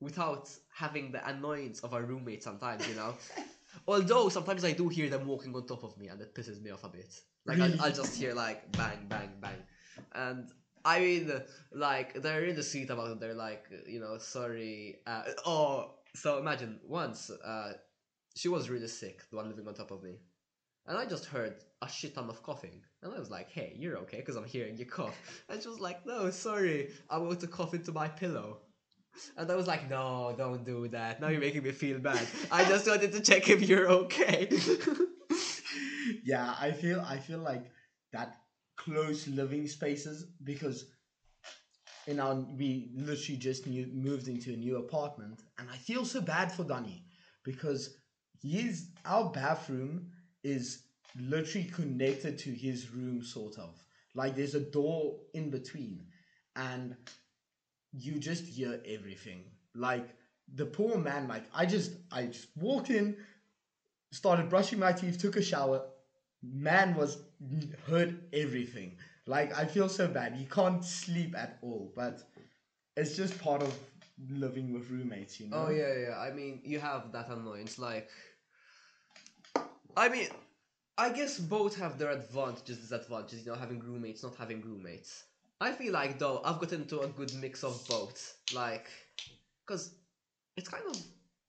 without 0.00 0.48
having 0.72 1.10
the 1.10 1.26
annoyance 1.28 1.80
of 1.80 1.92
a 1.94 2.00
roommate. 2.00 2.42
Sometimes, 2.44 2.86
you 2.88 2.94
know. 2.94 3.14
Although 3.88 4.28
sometimes 4.28 4.64
I 4.64 4.70
do 4.70 4.88
hear 4.88 5.08
them 5.10 5.26
walking 5.26 5.52
on 5.56 5.66
top 5.66 5.82
of 5.82 5.98
me, 5.98 6.06
and 6.06 6.20
it 6.20 6.32
pisses 6.32 6.62
me 6.62 6.70
off 6.70 6.84
a 6.84 6.88
bit. 6.88 7.12
Like 7.44 7.58
Really? 7.58 7.78
I'll, 7.80 7.86
I'll 7.86 7.92
just 7.92 8.16
hear 8.16 8.32
like 8.34 8.70
bang, 8.72 9.06
bang, 9.08 9.32
bang, 9.40 9.64
and 10.14 10.48
I 10.84 11.00
mean, 11.00 11.42
like 11.72 12.14
they're 12.22 12.40
really 12.40 12.62
sweet 12.62 12.90
about 12.90 13.10
it. 13.10 13.20
They're 13.20 13.34
like, 13.34 13.64
you 13.88 13.98
know, 13.98 14.18
sorry. 14.18 15.00
Uh, 15.06 15.22
oh, 15.44 15.90
so 16.14 16.38
imagine 16.38 16.80
once 16.86 17.30
uh, 17.30 17.72
she 18.36 18.48
was 18.48 18.70
really 18.70 18.88
sick, 18.88 19.22
the 19.30 19.36
one 19.36 19.48
living 19.48 19.66
on 19.66 19.74
top 19.74 19.90
of 19.90 20.02
me. 20.02 20.18
And 20.86 20.98
I 20.98 21.06
just 21.06 21.24
heard 21.26 21.54
a 21.80 21.88
shit 21.88 22.14
ton 22.14 22.28
of 22.28 22.42
coughing. 22.42 22.82
And 23.02 23.14
I 23.14 23.18
was 23.18 23.30
like, 23.30 23.50
hey, 23.50 23.74
you're 23.78 23.96
okay, 23.98 24.18
because 24.18 24.36
I'm 24.36 24.44
hearing 24.44 24.76
you 24.76 24.84
cough. 24.86 25.16
And 25.48 25.62
she 25.62 25.68
was 25.68 25.80
like, 25.80 26.04
no, 26.06 26.30
sorry, 26.30 26.90
I'm 27.08 27.24
going 27.24 27.38
to 27.38 27.46
cough 27.46 27.74
into 27.74 27.92
my 27.92 28.08
pillow. 28.08 28.58
And 29.36 29.50
I 29.50 29.54
was 29.54 29.66
like, 29.66 29.88
no, 29.88 30.34
don't 30.36 30.64
do 30.64 30.88
that. 30.88 31.20
Now 31.20 31.28
you're 31.28 31.40
making 31.40 31.62
me 31.62 31.70
feel 31.70 31.98
bad. 31.98 32.26
I 32.50 32.64
just 32.64 32.86
wanted 32.86 33.12
to 33.12 33.20
check 33.20 33.48
if 33.48 33.62
you're 33.62 33.88
okay. 33.88 34.48
yeah, 36.24 36.54
I 36.60 36.72
feel 36.72 37.00
I 37.00 37.18
feel 37.18 37.38
like 37.38 37.64
that 38.12 38.36
close 38.76 39.28
living 39.28 39.68
spaces 39.68 40.26
because 40.42 40.86
in 42.06 42.20
our 42.20 42.34
we 42.34 42.90
literally 42.94 43.38
just 43.38 43.66
new, 43.66 43.86
moved 43.92 44.28
into 44.28 44.52
a 44.52 44.56
new 44.56 44.76
apartment, 44.76 45.40
and 45.58 45.68
I 45.70 45.76
feel 45.76 46.04
so 46.04 46.20
bad 46.20 46.52
for 46.52 46.64
Danny 46.64 47.04
because 47.44 47.96
his 48.42 48.90
our 49.04 49.30
bathroom 49.30 50.10
is 50.42 50.82
literally 51.18 51.68
connected 51.68 52.38
to 52.40 52.50
his 52.50 52.90
room, 52.90 53.22
sort 53.22 53.58
of 53.58 53.78
like 54.14 54.36
there's 54.36 54.54
a 54.54 54.60
door 54.60 55.18
in 55.34 55.50
between, 55.50 56.06
and 56.56 56.94
you 57.92 58.18
just 58.18 58.44
hear 58.44 58.80
everything. 58.86 59.44
Like 59.74 60.08
the 60.54 60.66
poor 60.66 60.98
man, 60.98 61.28
like 61.28 61.44
I 61.54 61.66
just 61.66 61.92
I 62.12 62.26
just 62.26 62.48
walked 62.56 62.90
in, 62.90 63.16
started 64.12 64.48
brushing 64.48 64.78
my 64.78 64.92
teeth, 64.92 65.18
took 65.18 65.36
a 65.36 65.42
shower. 65.42 65.82
Man 66.42 66.94
was 66.94 67.18
heard 67.86 68.20
everything. 68.32 68.96
Like 69.26 69.56
I 69.56 69.64
feel 69.64 69.88
so 69.88 70.06
bad. 70.08 70.36
You 70.36 70.46
can't 70.46 70.84
sleep 70.84 71.34
at 71.36 71.58
all, 71.62 71.92
but 71.96 72.20
it's 72.96 73.16
just 73.16 73.38
part 73.40 73.62
of 73.62 73.74
living 74.30 74.72
with 74.72 74.90
roommates, 74.90 75.40
you 75.40 75.48
know. 75.48 75.66
Oh 75.66 75.70
yeah, 75.70 75.94
yeah. 76.08 76.18
I 76.18 76.30
mean, 76.32 76.60
you 76.64 76.78
have 76.78 77.10
that 77.12 77.28
annoyance. 77.30 77.78
Like, 77.78 78.08
I 79.96 80.08
mean, 80.08 80.28
I 80.98 81.10
guess 81.10 81.38
both 81.38 81.76
have 81.76 81.98
their 81.98 82.10
advantages, 82.10 82.78
disadvantages. 82.78 83.46
You 83.46 83.52
know, 83.52 83.58
having 83.58 83.80
roommates, 83.80 84.22
not 84.22 84.36
having 84.36 84.60
roommates. 84.60 85.24
I 85.60 85.72
feel 85.72 85.92
like 85.92 86.18
though 86.18 86.42
I've 86.44 86.60
got 86.60 86.72
into 86.72 87.00
a 87.00 87.08
good 87.08 87.32
mix 87.34 87.64
of 87.64 87.80
both. 87.88 88.36
Like, 88.52 88.88
cause 89.66 89.94
it's 90.56 90.68
kind 90.68 90.84
of 90.88 91.00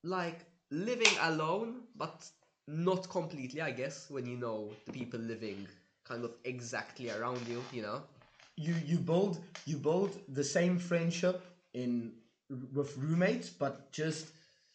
like 0.03 0.45
living 0.71 1.17
alone, 1.21 1.82
but 1.95 2.26
not 2.67 3.09
completely. 3.09 3.61
I 3.61 3.71
guess 3.71 4.09
when 4.09 4.26
you 4.26 4.38
know 4.38 4.71
the 4.86 4.93
people 4.93 5.19
living 5.19 5.67
kind 6.08 6.24
of 6.24 6.32
exactly 6.43 7.10
around 7.12 7.47
you, 7.47 7.64
you 7.72 7.82
know. 7.82 8.01
You 8.58 8.76
you 8.86 8.97
build 8.97 9.39
you 9.66 9.78
build 9.78 10.18
the 10.30 10.43
same 10.43 10.80
friendship 10.80 11.43
in 11.74 12.14
with 12.74 12.95
roommates, 12.97 13.49
but 13.49 13.91
just 13.91 14.28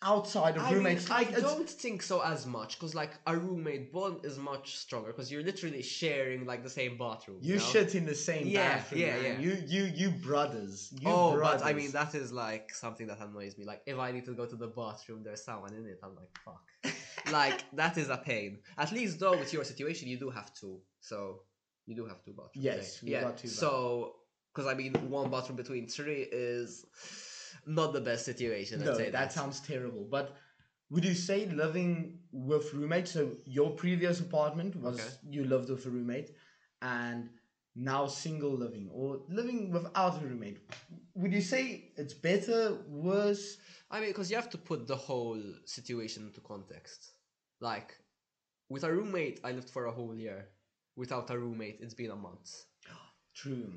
outside 0.02 0.56
of 0.56 0.62
I 0.62 0.66
mean, 0.66 0.74
roommates. 0.76 1.10
I 1.10 1.18
like, 1.18 1.28
it's- 1.28 1.42
don't 1.42 1.68
think 1.68 2.02
so 2.02 2.20
as 2.22 2.46
much 2.46 2.78
because 2.78 2.94
like 2.94 3.12
a 3.26 3.36
roommate 3.36 3.92
bond 3.92 4.24
is 4.24 4.38
much 4.38 4.76
stronger 4.76 5.08
because 5.08 5.30
you're 5.30 5.42
literally 5.42 5.82
sharing 5.82 6.46
like 6.46 6.62
the 6.62 6.70
same 6.70 6.96
bathroom. 6.98 7.38
You 7.40 7.56
know? 7.56 7.60
shit 7.62 7.94
in 7.94 8.06
the 8.06 8.14
same 8.14 8.46
Yeah, 8.46 8.76
bathroom. 8.76 9.00
yeah, 9.00 9.16
man. 9.16 9.24
yeah. 9.24 9.38
You 9.38 9.52
you 9.66 9.82
you 9.84 10.10
brothers. 10.10 10.92
You 11.00 11.08
oh, 11.08 11.34
brothers. 11.36 11.62
but 11.62 11.68
I 11.68 11.72
mean 11.72 11.92
that 11.92 12.14
is 12.14 12.32
like 12.32 12.74
something 12.74 13.06
that 13.06 13.18
annoys 13.20 13.56
me. 13.56 13.64
Like 13.64 13.82
if 13.86 13.98
I 13.98 14.10
need 14.12 14.24
to 14.26 14.32
go 14.32 14.46
to 14.46 14.56
the 14.56 14.68
bathroom, 14.68 15.22
there's 15.22 15.44
someone 15.44 15.74
in 15.74 15.86
it. 15.86 16.00
I'm 16.02 16.14
like, 16.16 16.30
fuck. 16.44 16.62
like 17.32 17.64
that 17.74 17.96
is 17.98 18.08
a 18.08 18.16
pain. 18.16 18.58
At 18.78 18.92
least 18.92 19.20
though, 19.20 19.36
with 19.38 19.52
your 19.52 19.64
situation, 19.64 20.08
you 20.08 20.18
do 20.18 20.30
have 20.30 20.52
two. 20.54 20.80
So 21.00 21.42
you 21.86 21.94
do 21.96 22.06
have 22.06 22.22
two 22.24 22.32
bathrooms. 22.32 22.54
Yes, 22.54 23.00
yeah. 23.02 23.32
So 23.46 24.14
because 24.54 24.70
I 24.70 24.74
mean, 24.74 24.92
one 25.08 25.30
bathroom 25.30 25.56
between 25.56 25.86
three 25.86 26.22
is 26.30 26.84
not 27.66 27.92
the 27.92 28.00
best 28.00 28.24
situation. 28.24 28.80
no, 28.80 28.90
I'd 28.90 28.96
say 28.96 29.04
that, 29.04 29.12
that. 29.12 29.32
sounds 29.32 29.60
terrible. 29.60 30.06
But 30.10 30.36
would 30.90 31.04
you 31.04 31.14
say 31.14 31.46
living 31.46 32.18
with 32.32 32.72
roommates? 32.74 33.12
So 33.12 33.36
your 33.44 33.70
previous 33.70 34.20
apartment 34.20 34.76
was 34.76 35.00
Okay. 35.00 35.10
you 35.30 35.44
lived 35.44 35.70
with 35.70 35.86
a 35.86 35.90
roommate, 35.90 36.30
and 36.82 37.30
now 37.76 38.06
single 38.06 38.50
living 38.50 38.88
or 38.92 39.20
living 39.28 39.70
without 39.70 40.20
a 40.22 40.26
roommate. 40.26 40.58
Would 41.14 41.32
you 41.32 41.40
say 41.42 41.92
it's 41.96 42.14
better, 42.14 42.78
worse? 42.88 43.58
I 43.90 44.00
mean, 44.00 44.10
because 44.10 44.30
you 44.30 44.36
have 44.36 44.50
to 44.50 44.58
put 44.58 44.86
the 44.86 44.96
whole 44.96 45.40
situation 45.64 46.26
into 46.26 46.40
context. 46.40 47.12
Like, 47.60 47.94
with 48.68 48.84
a 48.84 48.92
roommate, 48.92 49.40
I 49.44 49.52
lived 49.52 49.70
for 49.70 49.86
a 49.86 49.92
whole 49.92 50.14
year. 50.14 50.48
Without 50.96 51.30
a 51.30 51.38
roommate, 51.38 51.78
it's 51.80 51.94
been 51.94 52.10
a 52.10 52.16
month. 52.16 52.64
True. 53.34 53.72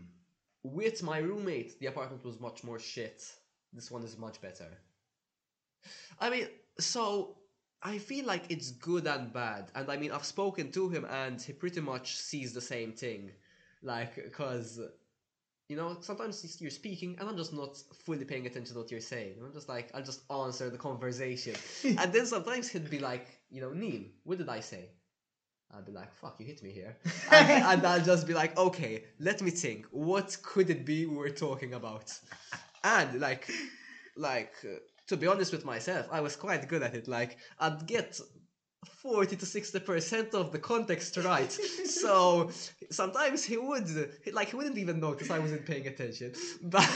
With 0.63 1.03
my 1.03 1.19
roommate, 1.19 1.79
the 1.79 1.87
apartment 1.87 2.23
was 2.23 2.39
much 2.39 2.63
more 2.63 2.79
shit. 2.79 3.23
This 3.73 3.91
one 3.91 4.03
is 4.03 4.17
much 4.17 4.41
better. 4.41 4.67
I 6.19 6.29
mean, 6.29 6.47
so 6.79 7.37
I 7.81 7.97
feel 7.97 8.25
like 8.25 8.45
it's 8.49 8.71
good 8.71 9.07
and 9.07 9.31
bad. 9.33 9.71
And 9.75 9.91
I 9.91 9.97
mean, 9.97 10.11
I've 10.11 10.25
spoken 10.25 10.71
to 10.71 10.89
him 10.89 11.05
and 11.05 11.41
he 11.41 11.53
pretty 11.53 11.81
much 11.81 12.15
sees 12.15 12.53
the 12.53 12.61
same 12.61 12.93
thing. 12.93 13.31
Like, 13.81 14.15
because, 14.15 14.79
you 15.67 15.75
know, 15.75 15.97
sometimes 15.99 16.61
you're 16.61 16.71
speaking 16.71 17.17
and 17.19 17.27
I'm 17.27 17.35
just 17.35 17.53
not 17.53 17.75
fully 18.05 18.23
paying 18.23 18.45
attention 18.45 18.73
to 18.73 18.79
what 18.79 18.91
you're 18.91 19.01
saying. 19.01 19.35
I'm 19.43 19.51
just 19.53 19.67
like, 19.67 19.91
I'll 19.93 20.03
just 20.03 20.21
answer 20.31 20.69
the 20.69 20.77
conversation. 20.77 21.55
and 21.83 22.13
then 22.13 22.25
sometimes 22.25 22.69
he'd 22.69 22.89
be 22.89 22.99
like, 22.99 23.27
you 23.49 23.59
know, 23.59 23.73
Neal, 23.73 24.03
what 24.23 24.37
did 24.37 24.47
I 24.47 24.61
say? 24.61 24.89
I'd 25.75 25.85
be 25.85 25.91
like, 25.91 26.13
fuck, 26.13 26.35
you 26.39 26.45
hit 26.45 26.61
me 26.61 26.71
here. 26.71 26.95
and, 27.31 27.49
and 27.49 27.85
I'll 27.87 28.01
just 28.01 28.27
be 28.27 28.33
like, 28.33 28.57
okay, 28.57 29.05
let 29.19 29.41
me 29.41 29.51
think. 29.51 29.87
What 29.91 30.37
could 30.43 30.69
it 30.69 30.85
be 30.85 31.05
we're 31.05 31.29
talking 31.29 31.73
about? 31.73 32.13
And 32.83 33.19
like, 33.19 33.49
like 34.15 34.53
uh, 34.63 34.77
to 35.07 35.17
be 35.17 35.27
honest 35.27 35.51
with 35.51 35.65
myself, 35.65 36.07
I 36.11 36.21
was 36.21 36.35
quite 36.35 36.67
good 36.67 36.83
at 36.83 36.93
it. 36.93 37.07
Like, 37.07 37.37
I'd 37.59 37.87
get 37.87 38.19
40 39.01 39.35
to 39.37 39.45
60 39.45 39.79
percent 39.79 40.33
of 40.35 40.51
the 40.51 40.59
context 40.59 41.17
right. 41.17 41.51
so 41.85 42.51
sometimes 42.91 43.43
he 43.43 43.57
would, 43.57 43.87
like, 44.31 44.49
he 44.49 44.55
wouldn't 44.55 44.77
even 44.77 44.99
notice 44.99 45.31
I 45.31 45.39
wasn't 45.39 45.65
paying 45.65 45.87
attention. 45.87 46.33
But 46.61 46.87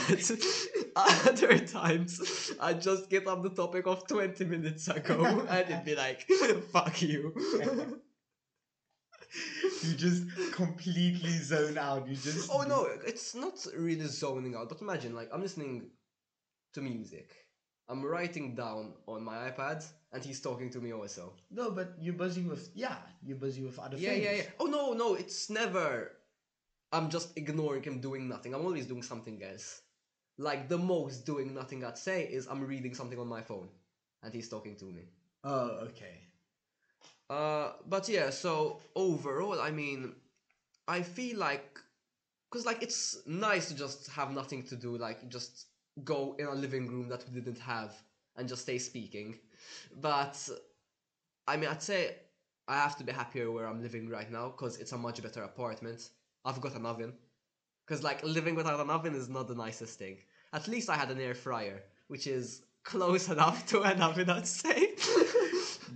other 0.95 1.57
times, 1.59 2.51
I'd 2.59 2.82
just 2.82 3.09
get 3.09 3.25
on 3.25 3.41
the 3.41 3.49
topic 3.49 3.88
of 3.88 4.07
20 4.07 4.45
minutes 4.45 4.88
ago 4.88 5.45
and 5.49 5.69
it'd 5.69 5.86
be 5.86 5.95
like, 5.95 6.28
fuck 6.71 7.01
you. 7.01 8.01
You 9.84 9.93
just 9.95 10.23
completely 10.51 11.38
zone 11.38 11.78
out. 11.78 12.07
You 12.07 12.15
just 12.15 12.49
Oh 12.51 12.63
no, 12.63 12.88
it's 13.05 13.36
not 13.36 13.65
really 13.75 14.07
zoning 14.07 14.55
out. 14.55 14.69
But 14.69 14.82
imagine, 14.82 15.15
like, 15.15 15.30
I'm 15.34 15.41
listening 15.41 15.91
to 16.73 16.82
music. 16.82 17.30
I'm 17.89 18.05
writing 18.05 18.55
down 18.55 18.93
on 19.07 19.23
my 19.23 19.49
iPad, 19.49 19.86
and 20.11 20.23
he's 20.23 20.41
talking 20.41 20.69
to 20.71 20.80
me 20.80 20.93
also. 20.93 21.34
No, 21.49 21.71
but 21.71 21.93
you're 21.99 22.13
busy 22.15 22.41
with 22.41 22.69
yeah, 22.75 22.97
you're 23.23 23.38
busy 23.38 23.63
with 23.63 23.80
other 23.80 23.97
Yeah, 23.97 24.11
things. 24.11 24.23
yeah, 24.25 24.32
yeah. 24.38 24.43
Oh 24.59 24.65
no, 24.65 24.93
no, 24.93 25.15
it's 25.15 25.49
never. 25.49 26.11
I'm 26.91 27.09
just 27.09 27.38
ignoring 27.38 27.84
him 27.84 27.99
doing 27.99 28.28
nothing. 28.28 28.53
I'm 28.53 28.65
always 28.65 28.86
doing 28.86 29.03
something 29.03 29.41
else. 29.43 29.82
Like 30.38 30.69
the 30.69 30.78
most 30.78 31.25
doing 31.25 31.53
nothing 31.53 31.84
I'd 31.84 31.97
say 31.97 32.23
is 32.23 32.47
I'm 32.47 32.63
reading 32.65 32.93
something 32.93 33.19
on 33.19 33.28
my 33.28 33.41
phone, 33.41 33.69
and 34.23 34.34
he's 34.34 34.49
talking 34.49 34.75
to 34.78 34.86
me. 34.86 35.03
Oh, 35.43 35.88
okay. 35.89 36.26
Uh, 37.30 37.73
but 37.88 38.07
yeah, 38.07 38.30
so 38.30 38.80
overall, 38.95 39.59
I 39.59 39.71
mean, 39.71 40.13
I 40.88 41.01
feel 41.01 41.38
like, 41.38 41.80
cause 42.51 42.65
like 42.65 42.82
it's 42.82 43.17
nice 43.25 43.67
to 43.67 43.75
just 43.75 44.09
have 44.11 44.32
nothing 44.32 44.63
to 44.63 44.75
do, 44.75 44.97
like 44.97 45.28
just 45.30 45.67
go 46.03 46.36
in 46.39 46.45
a 46.45 46.53
living 46.53 46.88
room 46.88 47.09
that 47.09 47.25
we 47.34 47.41
didn't 47.41 47.59
have 47.59 47.93
and 48.38 48.47
just 48.47 48.61
stay 48.63 48.78
speaking. 48.78 49.39
But 49.99 50.38
I 51.47 51.57
mean, 51.57 51.69
I'd 51.69 51.82
say 51.84 52.15
I 52.67 52.75
have 52.78 52.97
to 52.97 53.03
be 53.03 53.11
happier 53.11 53.51
where 53.51 53.67
I'm 53.67 53.82
living 53.82 54.09
right 54.09 54.32
now, 54.32 54.49
cause 54.49 54.78
it's 54.78 54.91
a 54.93 54.97
much 54.97 55.21
better 55.21 55.43
apartment. 55.43 56.09
I've 56.45 56.61
got 56.61 56.75
an 56.75 56.86
oven, 56.86 57.13
cause 57.88 58.03
like 58.03 58.23
living 58.23 58.55
without 58.55 58.80
an 58.80 58.89
oven 58.89 59.15
is 59.15 59.30
not 59.30 59.47
the 59.49 59.55
nicest 59.55 59.99
thing. 59.99 60.17
At 60.53 60.67
least 60.69 60.89
I 60.89 60.95
had 60.95 61.11
an 61.11 61.19
air 61.19 61.36
fryer, 61.36 61.84
which 62.07 62.28
is 62.28 62.63
close 62.84 63.30
enough 63.30 63.65
to 63.67 63.82
an 63.84 64.01
oven, 64.01 64.30
I'd 64.30 64.47
say. 64.47 64.95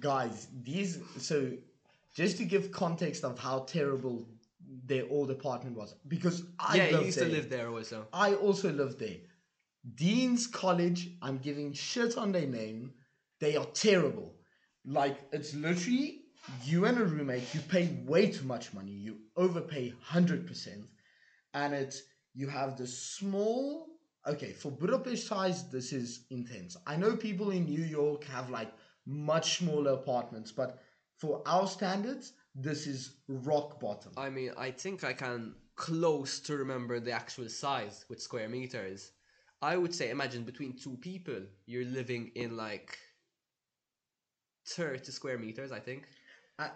Guys, 0.02 0.48
these 0.64 1.00
so 1.18 1.52
just 2.14 2.38
to 2.38 2.46
give 2.46 2.72
context 2.72 3.24
of 3.24 3.40
how 3.40 3.60
terrible 3.60 4.28
their 4.86 5.06
old 5.10 5.32
apartment 5.32 5.78
was, 5.78 5.96
because 6.08 6.44
I 6.60 6.76
yeah, 6.76 7.00
used 7.00 7.18
there. 7.18 7.28
to 7.28 7.32
live 7.32 7.50
there 7.50 7.70
also. 7.70 8.08
I 8.12 8.34
also 8.34 8.72
lived 8.72 9.00
there. 9.00 9.18
Dean's 9.96 10.48
College, 10.48 11.10
I'm 11.22 11.38
giving 11.38 11.74
shit 11.74 12.18
on 12.18 12.32
their 12.32 12.48
name. 12.48 12.94
They 13.40 13.56
are 13.56 13.66
terrible. 13.66 14.36
Like, 14.86 15.18
it's 15.32 15.54
literally 15.54 16.22
you 16.64 16.86
and 16.86 16.98
a 16.98 17.06
roommate, 17.06 17.54
you 17.54 17.62
pay 17.62 17.90
way 18.06 18.32
too 18.32 18.46
much 18.46 18.74
money. 18.74 18.92
You 18.92 19.18
overpay 19.36 19.94
100%. 20.12 20.84
And 21.54 21.74
it's, 21.74 22.04
you 22.34 22.48
have 22.48 22.78
this 22.78 22.98
small, 22.98 23.88
okay, 24.28 24.54
for 24.54 24.72
Budapest 24.72 25.28
size, 25.28 25.70
this 25.70 25.92
is 25.94 26.26
intense. 26.30 26.78
I 26.88 26.96
know 26.96 27.16
people 27.16 27.52
in 27.52 27.66
New 27.66 27.84
York 27.84 28.24
have 28.26 28.50
like 28.50 28.72
much 29.06 29.58
smaller 29.60 29.92
apartments, 29.94 30.52
but 30.52 30.80
for 31.18 31.42
our 31.46 31.68
standards, 31.68 32.34
this 32.56 32.88
is 32.88 33.18
rock 33.28 33.80
bottom. 33.80 34.12
I 34.18 34.30
mean, 34.30 34.52
I 34.58 34.72
think 34.72 35.04
I 35.04 35.14
can 35.14 35.56
close 35.76 36.40
to 36.42 36.58
remember 36.58 37.00
the 37.00 37.12
actual 37.12 37.50
size 37.50 38.06
with 38.10 38.22
square 38.22 38.50
meters. 38.50 39.12
I 39.62 39.78
would 39.78 39.94
say, 39.94 40.10
imagine 40.10 40.44
between 40.44 40.78
two 40.78 40.98
people, 40.98 41.42
you're 41.66 41.86
living 41.86 42.32
in 42.36 42.58
like 42.58 42.98
30 44.66 45.12
square 45.12 45.38
meters, 45.38 45.72
I 45.72 45.80
think, 45.80 46.08
Uh, 46.60 46.70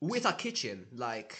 with 0.00 0.26
a 0.26 0.32
kitchen, 0.32 0.86
like. 0.92 1.36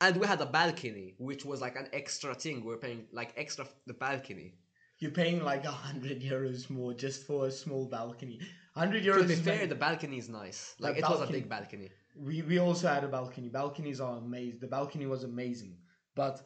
And 0.00 0.16
we 0.16 0.26
had 0.26 0.40
a 0.40 0.46
balcony, 0.46 1.14
which 1.18 1.44
was 1.44 1.60
like 1.60 1.76
an 1.76 1.88
extra 1.92 2.34
thing. 2.34 2.64
We 2.64 2.72
are 2.74 2.78
paying 2.78 3.06
like 3.12 3.32
extra 3.36 3.64
f- 3.66 3.74
the 3.86 3.94
balcony. 3.94 4.54
You're 4.98 5.10
paying 5.10 5.42
like 5.44 5.64
a 5.64 5.70
hundred 5.70 6.20
euros 6.22 6.70
more 6.70 6.94
just 6.94 7.26
for 7.26 7.46
a 7.46 7.50
small 7.50 7.86
balcony. 7.86 8.40
Hundred 8.74 9.04
euros. 9.04 9.22
To 9.22 9.28
be 9.28 9.34
fair, 9.34 9.66
the 9.66 9.74
balcony 9.74 10.18
is 10.18 10.28
nice. 10.28 10.74
Like 10.78 10.96
it 10.96 11.02
was 11.02 11.20
a 11.28 11.32
big 11.32 11.48
balcony. 11.48 11.90
we 12.16 12.42
we 12.42 12.58
also 12.58 12.88
had 12.88 13.04
a 13.04 13.08
balcony. 13.08 13.48
Balconies 13.48 14.00
are 14.00 14.18
amazing. 14.18 14.60
The 14.60 14.66
balcony 14.66 15.06
was 15.06 15.24
amazing, 15.24 15.76
but 16.14 16.40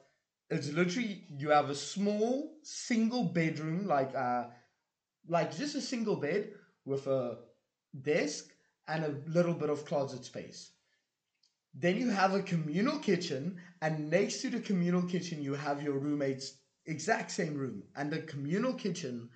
it's 0.50 0.70
literally 0.72 1.26
you 1.38 1.50
have 1.50 1.70
a 1.70 1.74
small 1.74 2.58
single 2.62 3.24
bedroom, 3.24 3.86
like 3.86 4.14
uh, 4.14 4.44
like 5.28 5.56
just 5.56 5.74
a 5.74 5.80
single 5.80 6.16
bed 6.16 6.52
with 6.84 7.06
a 7.06 7.38
desk 8.02 8.52
and 8.88 9.04
a 9.04 9.14
little 9.26 9.54
bit 9.54 9.70
of 9.70 9.84
closet 9.86 10.24
space. 10.24 10.70
Then 11.74 11.96
you 11.96 12.10
have 12.10 12.34
a 12.34 12.42
communal 12.42 12.98
kitchen, 13.00 13.58
and 13.82 14.10
next 14.10 14.40
to 14.42 14.50
the 14.50 14.60
communal 14.60 15.02
kitchen, 15.02 15.42
you 15.42 15.54
have 15.54 15.82
your 15.82 15.98
roommate's 15.98 16.58
exact 16.86 17.30
same 17.30 17.54
room. 17.54 17.82
And 17.96 18.10
the 18.10 18.20
communal 18.22 18.74
kitchen 18.74 19.28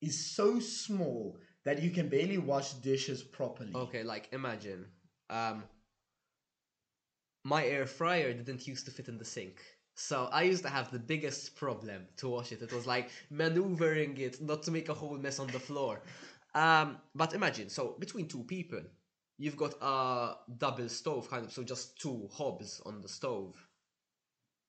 is 0.00 0.34
so 0.34 0.58
small 0.60 1.38
that 1.64 1.82
you 1.82 1.90
can 1.90 2.08
barely 2.08 2.38
wash 2.38 2.72
dishes 2.74 3.22
properly. 3.22 3.72
Okay, 3.74 4.02
like 4.02 4.28
imagine, 4.32 4.86
um, 5.30 5.64
my 7.44 7.64
air 7.64 7.86
fryer 7.86 8.32
didn't 8.32 8.66
used 8.66 8.84
to 8.86 8.90
fit 8.90 9.08
in 9.08 9.18
the 9.18 9.24
sink. 9.24 9.60
So 9.94 10.28
I 10.32 10.42
used 10.42 10.62
to 10.62 10.68
have 10.68 10.92
the 10.92 10.98
biggest 10.98 11.56
problem 11.56 12.06
to 12.18 12.28
wash 12.28 12.52
it. 12.52 12.62
It 12.62 12.72
was 12.72 12.86
like 12.86 13.10
maneuvering 13.30 14.16
it 14.18 14.40
not 14.40 14.62
to 14.64 14.70
make 14.70 14.88
a 14.88 14.94
whole 14.94 15.16
mess 15.16 15.40
on 15.40 15.48
the 15.48 15.58
floor. 15.58 16.02
Um, 16.54 16.98
but 17.14 17.34
imagine, 17.34 17.68
so 17.68 17.96
between 17.98 18.28
two 18.28 18.44
people, 18.44 18.80
you've 19.38 19.56
got 19.56 19.74
a 19.80 20.36
double 20.56 20.88
stove 20.88 21.28
kind 21.28 21.46
of, 21.46 21.52
so 21.52 21.62
just 21.64 22.00
two 22.00 22.28
hobs 22.32 22.80
on 22.86 23.00
the 23.00 23.08
stove. 23.08 23.56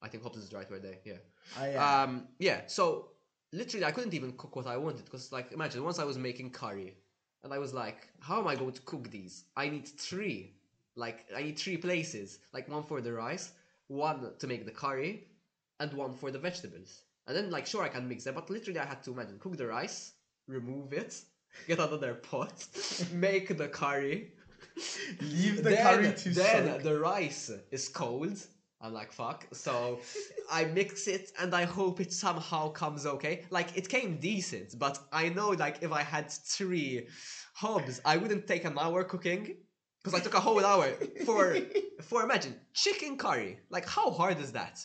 I 0.02 0.08
think 0.08 0.24
hobs 0.24 0.38
is 0.38 0.50
the 0.50 0.58
right 0.58 0.70
word 0.70 0.84
there. 0.84 0.98
Yeah. 1.06 1.14
I, 1.58 1.76
uh, 1.76 2.04
Um, 2.04 2.28
yeah, 2.40 2.62
so 2.68 3.12
literally 3.54 3.86
I 3.86 3.92
couldn't 3.92 4.14
even 4.14 4.34
cook 4.34 4.56
what 4.56 4.68
I 4.68 4.78
wanted 4.78 5.06
because, 5.06 5.32
like, 5.32 5.52
imagine 5.52 5.84
once 5.84 6.00
I 6.00 6.04
was 6.04 6.18
making 6.18 6.52
curry 6.52 6.96
and 7.44 7.54
I 7.54 7.58
was 7.60 7.74
like, 7.74 8.10
how 8.20 8.40
am 8.40 8.48
I 8.48 8.56
going 8.56 8.74
to 8.74 8.82
cook 8.82 9.10
these? 9.10 9.46
I 9.56 9.70
need 9.70 9.88
three. 9.88 10.54
Like, 10.96 11.26
I 11.36 11.44
need 11.44 11.58
three 11.58 11.78
places. 11.78 12.40
Like, 12.54 12.68
one 12.70 12.84
for 12.84 13.02
the 13.02 13.14
rice, 13.14 13.52
one 13.88 14.32
to 14.40 14.48
make 14.48 14.66
the 14.66 14.72
curry, 14.72 15.28
and 15.80 15.94
one 15.94 16.14
for 16.14 16.32
the 16.32 16.40
vegetables. 16.40 17.02
And 17.28 17.36
then, 17.38 17.50
like, 17.52 17.66
sure, 17.68 17.84
I 17.84 17.90
can 17.90 18.08
mix 18.08 18.24
them, 18.26 18.36
but 18.36 18.50
literally 18.50 18.80
I 18.80 18.86
had 18.86 19.04
to 19.04 19.12
imagine 19.12 19.40
cook 19.40 19.58
the 19.58 19.68
rice, 19.68 20.14
remove 20.48 20.94
it, 20.94 21.22
get 21.68 21.80
another 21.80 22.16
pot, 22.16 22.68
make 23.14 23.56
the 23.58 23.68
curry. 23.70 24.34
leave 25.22 25.64
the 25.64 25.70
then, 25.70 25.84
curry 25.84 26.14
to 26.14 26.30
then 26.30 26.68
soak. 26.68 26.84
the 26.84 27.00
rice 27.00 27.52
is 27.72 27.88
cold. 27.90 28.38
I'm 28.82 28.94
like 28.94 29.12
fuck. 29.12 29.46
So 29.52 30.00
I 30.50 30.66
mix 30.66 31.08
it 31.08 31.32
and 31.40 31.54
I 31.54 31.66
hope 31.66 32.00
it 32.00 32.14
somehow 32.14 32.70
comes 32.70 33.06
okay. 33.06 33.46
Like 33.50 33.76
it 33.78 33.90
came 33.90 34.18
decent, 34.20 34.80
but 34.80 35.00
I 35.12 35.30
know 35.30 35.50
like 35.50 35.80
if 35.82 35.92
I 35.92 36.02
had 36.02 36.32
three 36.32 37.08
hobs, 37.54 38.00
I 38.06 38.18
wouldn't 38.18 38.48
take 38.48 38.64
an 38.64 38.78
hour 38.80 39.04
cooking 39.04 39.58
because 40.02 40.18
I 40.18 40.24
took 40.24 40.34
a 40.34 40.40
whole 40.40 40.66
hour 40.66 40.88
for 41.26 41.58
for 42.02 42.24
imagine 42.24 42.56
chicken 42.74 43.18
curry. 43.18 43.60
Like 43.70 43.88
how 43.88 44.12
hard 44.12 44.40
is 44.40 44.54
that? 44.54 44.80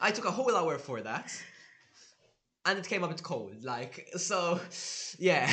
I 0.00 0.10
took 0.10 0.24
a 0.24 0.30
whole 0.30 0.54
hour 0.56 0.78
for 0.78 1.02
that. 1.02 1.30
And 2.64 2.78
it 2.78 2.86
came 2.86 3.02
a 3.02 3.08
bit 3.08 3.22
cold, 3.22 3.64
like 3.64 4.08
so. 4.16 4.60
Yeah, 5.18 5.50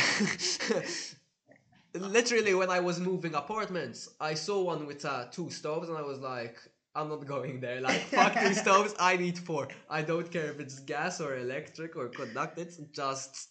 literally 1.94 2.54
when 2.54 2.70
I 2.70 2.80
was 2.80 3.00
moving 3.00 3.36
apartments, 3.36 4.10
I 4.20 4.34
saw 4.34 4.62
one 4.64 4.86
with 4.86 5.06
uh, 5.06 5.26
two 5.32 5.50
stoves, 5.50 5.88
and 5.88 5.98
I 5.98 6.02
was 6.02 6.20
like, 6.20 6.58
I'm 6.96 7.10
not 7.10 7.26
going 7.26 7.60
there. 7.60 7.82
Like, 7.88 8.02
fuck 8.02 8.34
two 8.40 8.54
stoves. 8.54 8.96
I 9.00 9.18
need 9.18 9.38
four. 9.38 9.68
I 9.90 10.02
don't 10.02 10.32
care 10.32 10.50
if 10.52 10.60
it's 10.60 10.80
gas 10.80 11.20
or 11.20 11.38
electric 11.38 11.96
or 11.96 12.08
conducted. 12.08 12.74
Just, 12.94 13.50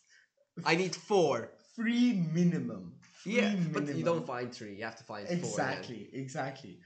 I 0.64 0.74
need 0.76 0.94
four. 0.94 1.50
Free 1.76 2.12
minimum. 2.32 2.94
Free 3.22 3.36
Yeah, 3.36 3.54
but 3.72 3.94
you 3.94 4.04
don't 4.04 4.26
find 4.26 4.52
three. 4.52 4.74
You 4.76 4.84
have 4.84 4.96
to 4.96 5.04
find 5.04 5.26
four. 5.26 5.36
Exactly, 5.36 6.08
exactly. 6.12 6.78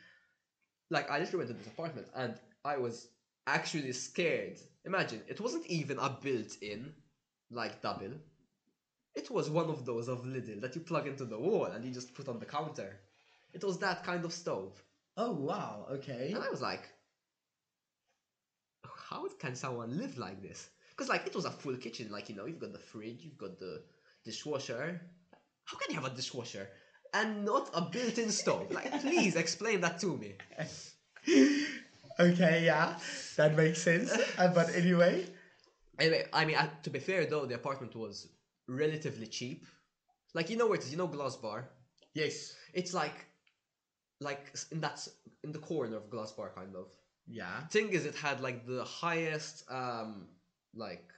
Like, 0.91 1.11
I 1.11 1.19
literally 1.19 1.45
went 1.45 1.51
to 1.51 1.57
this 1.57 1.73
apartment, 1.73 2.09
and 2.15 2.35
I 2.65 2.77
was 2.79 3.09
actually 3.47 3.93
scared. 3.93 4.59
Imagine, 4.85 5.23
it 5.29 5.41
wasn't 5.41 5.67
even 5.67 5.99
a 5.99 6.11
built-in, 6.23 6.93
like 7.51 7.81
double. 7.83 8.13
It 9.15 9.31
was 9.31 9.51
one 9.51 9.69
of 9.69 9.85
those 9.85 10.09
of 10.09 10.25
Lidl 10.25 10.61
that 10.61 10.75
you 10.75 10.81
plug 10.83 11.07
into 11.07 11.25
the 11.25 11.39
wall 11.39 11.65
and 11.67 11.85
you 11.85 11.91
just 11.91 12.15
put 12.15 12.29
on 12.29 12.39
the 12.39 12.47
counter. 12.47 13.01
It 13.53 13.65
was 13.65 13.79
that 13.79 14.05
kind 14.05 14.25
of 14.25 14.33
stove. 14.33 14.81
Oh 15.21 15.33
wow, 15.33 15.85
okay. 15.91 16.31
And 16.33 16.43
I 16.45 16.49
was 16.49 16.63
like, 16.63 16.89
how 19.11 19.27
can 19.41 19.55
someone 19.57 19.99
live 19.99 20.17
like 20.17 20.41
this? 20.41 20.71
Because 20.91 21.09
like 21.09 21.27
it 21.27 21.35
was 21.35 21.45
a 21.45 21.51
full 21.51 21.77
kitchen, 21.77 22.09
like 22.11 22.29
you 22.29 22.37
know, 22.37 22.47
you've 22.47 22.61
got 22.61 22.73
the 22.73 22.79
fridge, 22.79 23.23
you've 23.23 23.39
got 23.39 23.59
the 23.59 23.83
dishwasher. 24.25 25.01
How 25.65 25.77
can 25.77 25.91
you 25.95 26.01
have 26.01 26.11
a 26.11 26.15
dishwasher 26.15 26.69
and 27.13 27.45
not 27.45 27.69
a 27.75 27.83
built-in 27.83 28.31
stove? 28.31 28.71
Like, 28.71 29.01
please 29.01 29.35
explain 29.37 29.81
that 29.81 29.99
to 30.01 30.17
me. 30.17 30.37
okay, 32.21 32.65
yeah, 32.65 32.95
that 33.37 33.57
makes 33.57 33.83
sense. 33.83 34.17
Uh, 34.39 34.49
but 34.49 34.75
anyway, 34.75 35.27
Anyway, 35.99 36.25
I 36.33 36.45
mean, 36.45 36.57
uh, 36.57 36.69
to 36.85 36.91
be 36.91 37.01
fair 37.01 37.27
though, 37.27 37.45
the 37.45 37.57
apartment 37.57 37.97
was 37.97 38.29
relatively 38.69 39.27
cheap. 39.27 39.67
Like 40.35 40.49
you 40.49 40.57
know 40.57 40.67
where 40.69 40.79
it 40.79 40.85
is, 40.85 40.93
you 40.93 40.97
know 40.97 41.09
Glass 41.09 41.37
Bar. 41.37 41.69
yes, 42.15 42.55
It's 42.73 42.95
like, 42.95 43.27
like 44.21 44.55
in 44.73 44.81
that 44.81 45.07
in 45.45 45.53
the 45.53 45.59
corner 45.59 45.97
of 45.97 46.11
Glass 46.11 46.33
Bar, 46.33 46.51
kind 46.55 46.75
of. 46.77 46.87
yeah, 47.27 47.61
thing 47.71 47.91
is 47.91 48.05
it 48.07 48.15
had 48.15 48.41
like 48.41 48.67
the 48.67 48.85
highest 48.85 49.65
um 49.71 50.27
like 50.75 51.09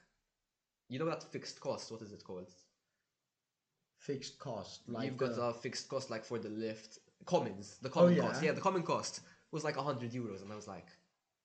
you 0.89 0.99
know 0.99 1.05
that 1.05 1.23
fixed 1.23 1.59
cost? 1.59 1.91
What 1.91 2.01
is 2.01 2.11
it 2.11 2.23
called? 2.23 2.49
Fixed 3.99 4.39
cost. 4.39 4.81
Like 4.87 5.05
you've 5.05 5.17
got 5.17 5.35
the- 5.35 5.41
a 5.43 5.53
fixed 5.53 5.87
cost 5.89 6.09
like 6.09 6.25
for 6.25 6.39
the 6.39 6.49
lift. 6.49 6.97
Commons 7.25 7.77
the 7.83 7.89
common 7.89 8.15
yeah? 8.15 8.23
cost. 8.23 8.41
Yeah 8.43 8.51
the 8.53 8.61
common 8.61 8.81
cost 8.81 9.21
was 9.51 9.63
like 9.63 9.75
100 9.75 10.11
euros 10.11 10.41
and 10.41 10.51
i 10.51 10.55
was 10.55 10.67
like 10.67 10.87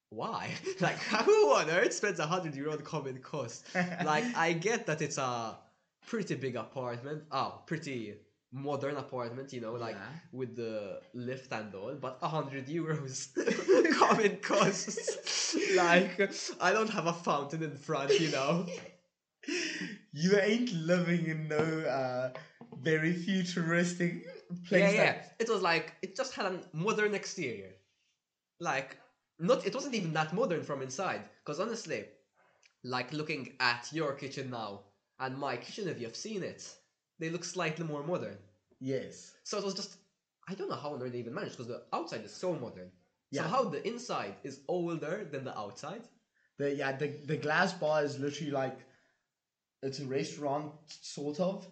why? 0.08 0.50
Like 0.80 0.96
who 1.26 1.52
on 1.52 1.68
earth 1.68 1.92
spends 1.92 2.18
100 2.18 2.54
euro 2.54 2.72
on 2.72 2.78
common 2.80 3.18
cost? 3.18 3.66
Like 4.04 4.24
i 4.34 4.54
get 4.54 4.86
that 4.86 5.02
it's 5.02 5.18
a 5.18 5.58
pretty 6.06 6.34
big 6.36 6.56
apartment. 6.56 7.24
Oh 7.30 7.60
pretty 7.66 8.14
modern 8.52 8.96
apartment 8.96 9.52
you 9.52 9.60
know 9.60 9.72
like 9.72 9.96
Yeah. 9.96 10.08
with 10.32 10.56
the 10.56 11.00
lift 11.14 11.52
and 11.52 11.74
all 11.74 11.94
but 11.94 12.20
100 12.22 12.66
euros 12.68 13.28
common 13.98 14.36
costs 14.38 15.56
like 15.74 16.30
i 16.60 16.72
don't 16.72 16.90
have 16.90 17.06
a 17.06 17.12
fountain 17.12 17.62
in 17.62 17.76
front 17.76 18.18
you 18.18 18.30
know 18.30 18.66
you 20.12 20.38
ain't 20.38 20.72
living 20.72 21.26
in 21.26 21.48
no 21.48 21.56
uh, 21.58 22.30
very 22.82 23.12
futuristic 23.12 24.24
place. 24.68 24.80
yeah 24.82 24.90
yeah 24.90 25.04
that- 25.12 25.34
it 25.38 25.48
was 25.48 25.62
like 25.62 25.94
it 26.02 26.16
just 26.16 26.34
had 26.34 26.46
a 26.46 26.60
modern 26.72 27.14
exterior 27.14 27.72
like 28.60 28.96
not 29.38 29.66
it 29.66 29.74
wasn't 29.74 29.94
even 29.94 30.12
that 30.12 30.32
modern 30.34 30.62
from 30.62 30.82
inside 30.82 31.22
because 31.44 31.60
honestly 31.60 32.04
like 32.84 33.12
looking 33.12 33.52
at 33.60 33.88
your 33.92 34.14
kitchen 34.14 34.50
now 34.50 34.80
and 35.20 35.36
my 35.38 35.56
kitchen 35.56 35.88
if 35.88 36.00
you've 36.00 36.16
seen 36.16 36.42
it 36.42 36.62
they 37.18 37.30
look 37.30 37.44
slightly 37.44 37.84
more 37.86 38.02
modern 38.02 38.36
Yes. 38.80 39.32
so 39.44 39.58
it 39.58 39.64
was 39.64 39.74
just 39.74 39.96
i 40.48 40.54
don't 40.54 40.68
know 40.68 40.76
how 40.76 40.92
on 40.94 41.02
earth 41.02 41.12
they 41.12 41.18
even 41.18 41.34
managed 41.34 41.56
because 41.56 41.68
the 41.74 41.82
outside 41.92 42.24
is 42.24 42.34
so 42.44 42.52
modern 42.54 42.90
Yeah. 43.30 43.42
somehow 43.42 43.62
the 43.70 43.82
inside 43.92 44.34
is 44.44 44.60
older 44.68 45.14
than 45.32 45.44
the 45.44 45.56
outside 45.64 46.04
The 46.58 46.68
yeah 46.80 46.92
the 47.02 47.08
the 47.32 47.36
glass 47.46 47.72
bar 47.82 47.98
is 48.08 48.18
literally 48.24 48.52
like 48.62 48.78
it's 49.82 50.00
a 50.00 50.06
restaurant 50.06 50.72
sort 50.88 51.38
of. 51.38 51.66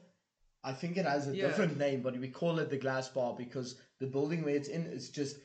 I 0.63 0.73
think 0.81 0.97
it 0.97 1.07
has 1.07 1.27
a 1.29 1.35
Yeah. 1.37 1.47
different 1.47 1.79
name, 1.79 2.01
but 2.03 2.17
we 2.25 2.29
call 2.29 2.59
it 2.63 2.69
the 2.71 2.77
glass 2.77 3.09
bar 3.09 3.35
because 3.45 3.69
the 4.03 4.07
building 4.07 4.45
where 4.45 4.55
it's 4.61 4.69
in 4.69 4.83
is 4.99 5.09
just 5.21 5.37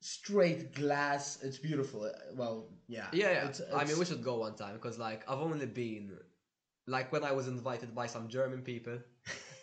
straight 0.00 0.74
glass. 0.74 1.24
It's 1.42 1.58
beautiful. 1.58 2.10
Well, 2.34 2.56
yeah. 2.88 3.08
yeah, 3.12 3.30
yeah. 3.36 3.48
It's, 3.48 3.60
i 3.80 3.84
mean 3.84 3.98
we 3.98 4.04
should 4.10 4.24
go 4.30 4.38
one 4.46 4.56
time 4.56 4.74
because 4.74 4.98
like 4.98 5.20
i've 5.30 5.44
only 5.50 5.66
been 5.66 6.04
like 6.86 7.12
when 7.12 7.24
i 7.24 7.32
was 7.32 7.48
invited 7.48 7.94
by 7.94 8.06
some 8.06 8.28
german 8.28 8.62
people 8.62 8.98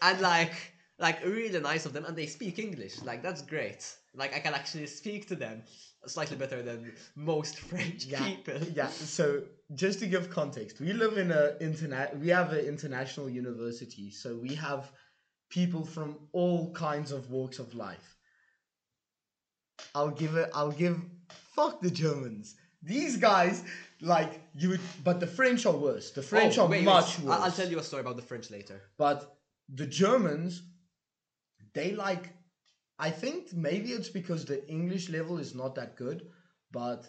and 0.02 0.22
like 0.22 0.54
like 1.00 1.24
really 1.26 1.60
nice 1.60 1.86
of 1.86 1.94
them 1.94 2.06
and 2.06 2.16
they 2.16 2.26
speak 2.26 2.60
english 2.60 3.02
like 3.04 3.22
that's 3.24 3.42
great 3.42 3.96
like 4.16 4.36
i 4.36 4.40
can 4.40 4.54
actually 4.54 4.88
speak 4.88 5.28
to 5.28 5.36
them 5.36 5.64
slightly 6.06 6.38
better 6.38 6.62
than 6.62 6.92
most 7.16 7.60
french 7.70 8.06
yeah, 8.06 8.24
people 8.24 8.60
yeah. 8.74 8.88
So 8.88 9.44
just 9.76 10.00
to 10.00 10.08
give 10.08 10.30
context, 10.30 10.80
we 10.80 10.94
live 10.94 11.18
in 11.18 11.32
a 11.32 11.54
internet. 11.60 12.18
We 12.20 12.30
have 12.30 12.52
an 12.52 12.66
international 12.66 13.30
university, 13.30 14.12
so 14.12 14.36
we 14.36 14.56
have 14.56 14.92
people 15.50 15.86
from 15.86 16.18
all 16.32 16.72
kinds 16.74 17.12
of 17.12 17.30
walks 17.32 17.60
of 17.60 17.74
life. 17.74 18.18
I'll 19.96 20.12
give 20.12 20.36
it. 20.36 20.50
I'll 20.54 20.72
give. 20.72 21.00
Fuck 21.56 21.82
the 21.82 21.92
Germans. 21.92 22.56
These 22.82 23.18
guys, 23.18 23.64
like 24.04 24.42
you 24.56 24.70
would, 24.70 24.82
but 25.04 25.20
the 25.20 25.28
French 25.28 25.66
are 25.66 25.76
worse. 25.88 26.12
The 26.12 26.22
French 26.22 26.58
Oh, 26.58 26.64
are 26.64 26.68
wait, 26.70 26.80
wait, 26.80 26.86
much 26.86 27.20
I- 27.20 27.24
worse. 27.24 27.40
i'll 27.42 27.52
tell 27.52 27.70
you 27.70 27.80
a 27.80 27.84
story 27.84 28.02
about 28.02 28.18
the 28.18 28.28
french 28.32 28.52
later 28.52 28.82
But 28.98 29.20
the 29.82 29.88
Germans, 29.88 30.62
they 31.74 31.94
like. 31.94 32.26
I 33.00 33.10
think 33.10 33.52
maybe 33.54 33.90
it's 33.92 34.10
because 34.10 34.46
the 34.46 34.60
English 34.70 35.10
level 35.10 35.38
is 35.40 35.56
not 35.56 35.76
that 35.76 35.96
good, 35.96 36.20
but 36.72 37.02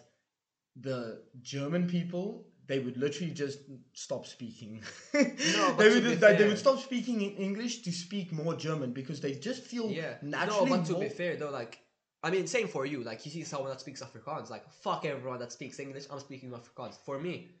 the 0.75 1.21
German 1.41 1.87
people 1.87 2.47
they 2.67 2.79
would 2.79 2.97
literally 2.97 3.31
just 3.31 3.59
stop 3.93 4.25
speaking. 4.25 4.81
but 5.13 5.77
they 5.77 5.89
would 5.89 6.03
they, 6.19 6.35
they 6.35 6.47
would 6.47 6.57
stop 6.57 6.79
speaking 6.79 7.21
in 7.21 7.31
English 7.37 7.83
to 7.83 7.91
speak 7.91 8.31
more 8.31 8.55
German 8.55 8.91
because 8.91 9.19
they 9.21 9.33
just 9.33 9.61
feel 9.63 9.91
yeah 9.91 10.15
naturally 10.23 10.69
no 10.71 10.77
but 10.77 10.85
to 10.87 10.93
more. 10.93 11.01
be 11.03 11.09
fair 11.09 11.35
though 11.35 11.51
like 11.51 11.79
I 12.25 12.31
mean, 12.31 12.47
same 12.47 12.67
for 12.67 12.87
you. 12.87 13.03
Like, 13.03 13.23
you 13.23 13.31
see 13.31 13.43
someone 13.43 13.69
that 13.69 13.79
speaks 13.79 14.01
Afrikaans, 14.01 14.49
like, 14.49 14.67
fuck 14.83 15.05
everyone 15.05 15.39
that 15.39 15.51
speaks 15.51 15.79
English. 15.79 16.05
I'm 16.11 16.19
speaking 16.19 16.49
Afrikaans. 16.49 16.95
For 17.05 17.19
me, 17.19 17.51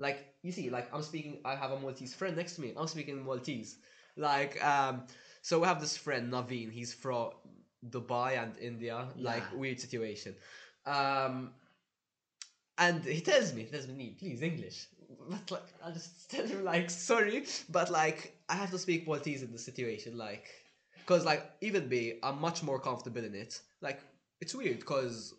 like, 0.00 0.34
you 0.42 0.50
see, 0.50 0.68
like, 0.68 0.92
I'm 0.92 1.02
speaking. 1.02 1.38
I 1.44 1.54
have 1.54 1.70
a 1.70 1.78
Maltese 1.78 2.12
friend 2.12 2.36
next 2.36 2.56
to 2.56 2.60
me. 2.60 2.74
I'm 2.76 2.88
speaking 2.88 3.24
Maltese. 3.24 3.76
Like, 4.16 4.62
um, 4.64 5.04
so 5.42 5.60
we 5.60 5.66
have 5.68 5.80
this 5.80 5.96
friend 5.96 6.32
Naveen. 6.32 6.72
He's 6.72 6.92
from 6.92 7.30
Dubai 7.88 8.42
and 8.42 8.58
India. 8.58 9.06
Like, 9.16 9.44
weird 9.56 9.78
situation. 9.78 10.34
Um, 10.86 11.52
and 12.78 13.04
he 13.04 13.20
tells 13.20 13.54
me, 13.54 13.62
he 13.64 13.70
tells 13.70 13.86
me, 13.86 14.16
please 14.18 14.42
English. 14.42 14.88
But 15.28 15.50
like, 15.50 15.68
I 15.84 15.90
just 15.92 16.30
tell 16.30 16.46
him 16.46 16.64
like, 16.64 16.88
sorry, 16.90 17.44
but 17.68 17.90
like, 17.90 18.34
I 18.48 18.54
have 18.54 18.70
to 18.70 18.78
speak 18.78 19.06
Maltese 19.06 19.42
in 19.42 19.52
this 19.52 19.64
situation, 19.64 20.16
like, 20.16 20.48
cause 21.06 21.24
like 21.24 21.42
even 21.60 21.88
me, 21.88 22.18
I'm 22.22 22.40
much 22.40 22.62
more 22.62 22.80
comfortable 22.80 23.22
in 23.22 23.34
it. 23.34 23.60
Like, 23.80 24.00
it's 24.40 24.54
weird, 24.54 24.84
cause 24.84 25.34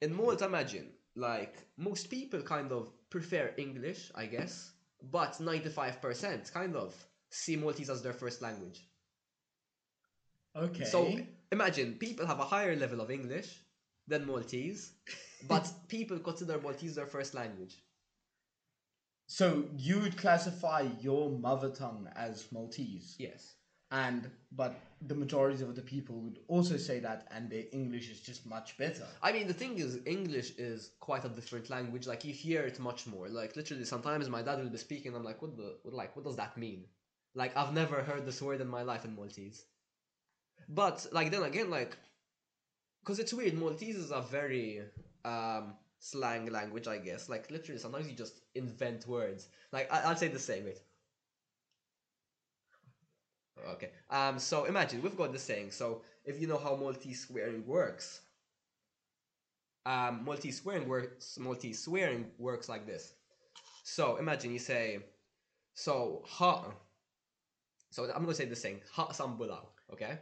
in 0.00 0.14
Malta, 0.14 0.44
imagine 0.44 0.88
like 1.14 1.56
most 1.78 2.10
people 2.10 2.42
kind 2.42 2.72
of 2.72 2.92
prefer 3.10 3.52
English, 3.56 4.10
I 4.14 4.26
guess, 4.26 4.72
but 5.02 5.40
ninety 5.40 5.70
five 5.70 6.00
percent 6.00 6.50
kind 6.52 6.76
of 6.76 6.94
see 7.30 7.56
Maltese 7.56 7.90
as 7.90 8.02
their 8.02 8.12
first 8.12 8.42
language. 8.42 8.86
Okay. 10.54 10.84
So 10.84 11.18
imagine 11.52 11.94
people 11.94 12.26
have 12.26 12.40
a 12.40 12.44
higher 12.44 12.76
level 12.76 13.00
of 13.00 13.10
English 13.10 13.60
than 14.06 14.26
Maltese, 14.26 14.92
but 15.48 15.70
people 15.88 16.18
consider 16.18 16.58
Maltese 16.60 16.94
their 16.94 17.06
first 17.06 17.34
language. 17.34 17.76
So 19.26 19.64
you 19.76 20.00
would 20.00 20.16
classify 20.16 20.86
your 21.00 21.30
mother 21.30 21.70
tongue 21.70 22.08
as 22.14 22.46
Maltese, 22.52 23.16
Yes. 23.18 23.54
And 23.90 24.30
but 24.52 24.74
the 25.06 25.14
majority 25.14 25.62
of 25.62 25.76
the 25.76 25.82
people 25.82 26.16
would 26.20 26.38
also 26.48 26.76
say 26.76 26.98
that, 27.00 27.26
and 27.30 27.50
their 27.50 27.64
English 27.72 28.10
is 28.10 28.20
just 28.20 28.46
much 28.46 28.76
better. 28.78 29.06
I 29.22 29.32
mean, 29.32 29.46
the 29.46 29.54
thing 29.54 29.78
is, 29.78 29.98
English 30.06 30.52
is 30.58 30.90
quite 31.00 31.24
a 31.24 31.28
different 31.28 31.70
language. 31.70 32.06
Like 32.06 32.24
you 32.24 32.32
hear 32.32 32.62
it 32.62 32.78
much 32.80 33.06
more. 33.06 33.28
Like 33.28 33.54
literally, 33.56 33.84
sometimes 33.84 34.28
my 34.28 34.42
dad 34.42 34.58
will 34.58 34.70
be 34.70 34.78
speaking. 34.78 35.14
I'm 35.14 35.24
like, 35.24 35.40
what 35.42 35.56
the, 35.56 35.76
what, 35.82 35.94
like, 35.94 36.16
what 36.16 36.24
does 36.24 36.36
that 36.36 36.56
mean? 36.56 36.84
Like 37.34 37.56
I've 37.56 37.72
never 37.74 38.02
heard 38.02 38.26
this 38.26 38.42
word 38.42 38.60
in 38.60 38.68
my 38.68 38.82
life 38.82 39.04
in 39.04 39.14
Maltese. 39.14 39.64
But 40.68 41.06
like 41.12 41.30
then 41.30 41.42
again, 41.42 41.70
like, 41.70 41.96
cause 43.04 43.18
it's 43.18 43.32
weird. 43.32 43.54
Maltese 43.54 43.96
is 43.96 44.10
a 44.10 44.20
very 44.22 44.82
um 45.24 45.74
slang 45.98 46.46
language, 46.46 46.86
I 46.88 46.98
guess. 46.98 47.28
Like 47.28 47.50
literally, 47.50 47.78
sometimes 47.80 48.08
you 48.08 48.14
just 48.14 48.40
invent 48.54 49.06
words. 49.06 49.48
Like 49.72 49.92
I- 49.92 50.02
I'll 50.02 50.16
say 50.16 50.28
the 50.28 50.38
same. 50.38 50.64
Wait. 50.64 50.80
Okay. 53.74 53.90
Um. 54.10 54.38
So 54.38 54.64
imagine 54.64 55.02
we've 55.02 55.16
got 55.16 55.32
the 55.32 55.38
saying. 55.38 55.70
So 55.70 56.02
if 56.24 56.40
you 56.40 56.46
know 56.46 56.58
how 56.58 56.76
Maltese-swearing 56.76 57.66
works, 57.66 58.20
um, 59.86 60.24
Maltese-swearing 60.24 60.88
works. 60.88 61.38
Maltese-swearing 61.38 62.26
works 62.38 62.68
like 62.68 62.86
this. 62.86 63.14
So 63.84 64.16
imagine 64.16 64.52
you 64.52 64.58
say, 64.58 64.98
so 65.74 66.22
ha. 66.26 66.72
So 67.90 68.04
I'm 68.04 68.22
gonna 68.24 68.34
say 68.34 68.46
this 68.46 68.62
thing 68.62 68.80
ha 68.92 69.08
sambulau. 69.08 69.64
Okay. 69.92 70.18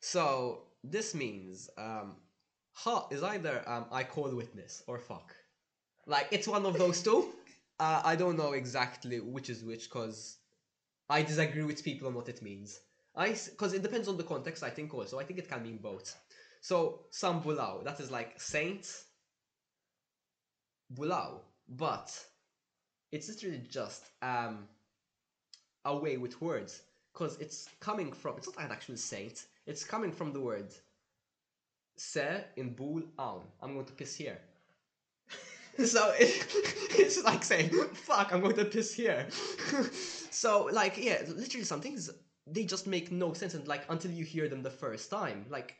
So 0.00 0.68
this 0.84 1.14
means 1.14 1.68
um, 1.76 2.16
ha 2.72 3.08
is 3.10 3.22
either 3.22 3.62
um, 3.66 3.86
I 3.90 4.04
call 4.04 4.34
witness 4.34 4.82
or 4.86 4.98
fuck. 4.98 5.34
Like 6.06 6.28
it's 6.30 6.46
one 6.46 6.64
of 6.66 6.78
those 6.78 7.02
two. 7.02 7.30
Uh, 7.80 8.00
I 8.04 8.14
don't 8.14 8.36
know 8.36 8.52
exactly 8.52 9.18
which 9.18 9.50
is 9.50 9.64
which 9.64 9.90
because 9.90 10.38
I 11.08 11.22
disagree 11.22 11.64
with 11.64 11.84
people 11.84 12.08
on 12.08 12.14
what 12.14 12.28
it 12.28 12.42
means. 12.42 12.80
I 13.16 13.30
because 13.30 13.74
it 13.74 13.82
depends 13.82 14.08
on 14.08 14.16
the 14.16 14.24
context. 14.24 14.62
I 14.62 14.70
think 14.70 14.92
also 14.94 15.18
I 15.18 15.24
think 15.24 15.38
it 15.38 15.48
can 15.48 15.62
mean 15.62 15.78
both. 15.78 16.16
So 16.60 17.06
some 17.10 17.42
bulau 17.42 17.84
that 17.84 18.00
is 18.00 18.10
like 18.10 18.40
saint 18.40 18.86
bulau, 20.90 21.40
but 21.68 22.10
it's 23.12 23.28
literally 23.28 23.62
just 23.70 24.04
um 24.22 24.68
a 25.84 25.96
way 25.96 26.16
with 26.16 26.40
words 26.40 26.82
because 27.12 27.38
it's 27.38 27.68
coming 27.80 28.10
from 28.12 28.36
it's 28.36 28.48
not 28.48 28.64
an 28.64 28.72
actual 28.72 28.96
saint. 28.96 29.46
It's 29.66 29.84
coming 29.84 30.12
from 30.12 30.32
the 30.32 30.40
word 30.40 30.74
se 31.96 32.44
in 32.56 32.74
bul. 32.74 33.02
I'm 33.18 33.74
going 33.74 33.86
to 33.86 33.92
piss 33.92 34.16
here. 34.16 34.38
so 35.84 36.12
it, 36.18 36.46
it's 36.98 37.22
like 37.24 37.42
saying 37.44 37.70
fuck 37.94 38.32
i'm 38.32 38.40
going 38.40 38.56
to 38.56 38.64
piss 38.64 38.94
here. 38.94 39.26
So 40.30 40.68
like 40.72 40.96
yeah 40.98 41.22
literally 41.28 41.64
some 41.64 41.80
things 41.80 42.10
they 42.46 42.64
just 42.64 42.86
make 42.88 43.12
no 43.12 43.32
sense 43.34 43.54
and 43.54 43.66
like 43.68 43.84
until 43.88 44.10
you 44.10 44.24
hear 44.24 44.48
them 44.48 44.62
the 44.62 44.70
first 44.70 45.08
time. 45.10 45.46
Like 45.48 45.76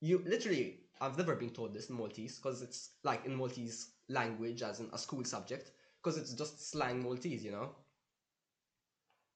you 0.00 0.22
literally 0.26 0.80
i've 1.00 1.16
never 1.18 1.34
been 1.34 1.50
taught 1.50 1.72
this 1.74 1.88
in 1.90 1.96
maltese 1.96 2.36
because 2.38 2.62
it's 2.62 2.90
like 3.02 3.24
in 3.26 3.34
maltese 3.34 3.92
language 4.08 4.62
as 4.62 4.80
in 4.80 4.88
a 4.92 4.98
school 4.98 5.24
subject 5.24 5.72
because 6.02 6.18
it's 6.18 6.32
just 6.34 6.70
slang 6.70 7.02
maltese 7.02 7.42
you 7.44 7.50
know? 7.50 7.70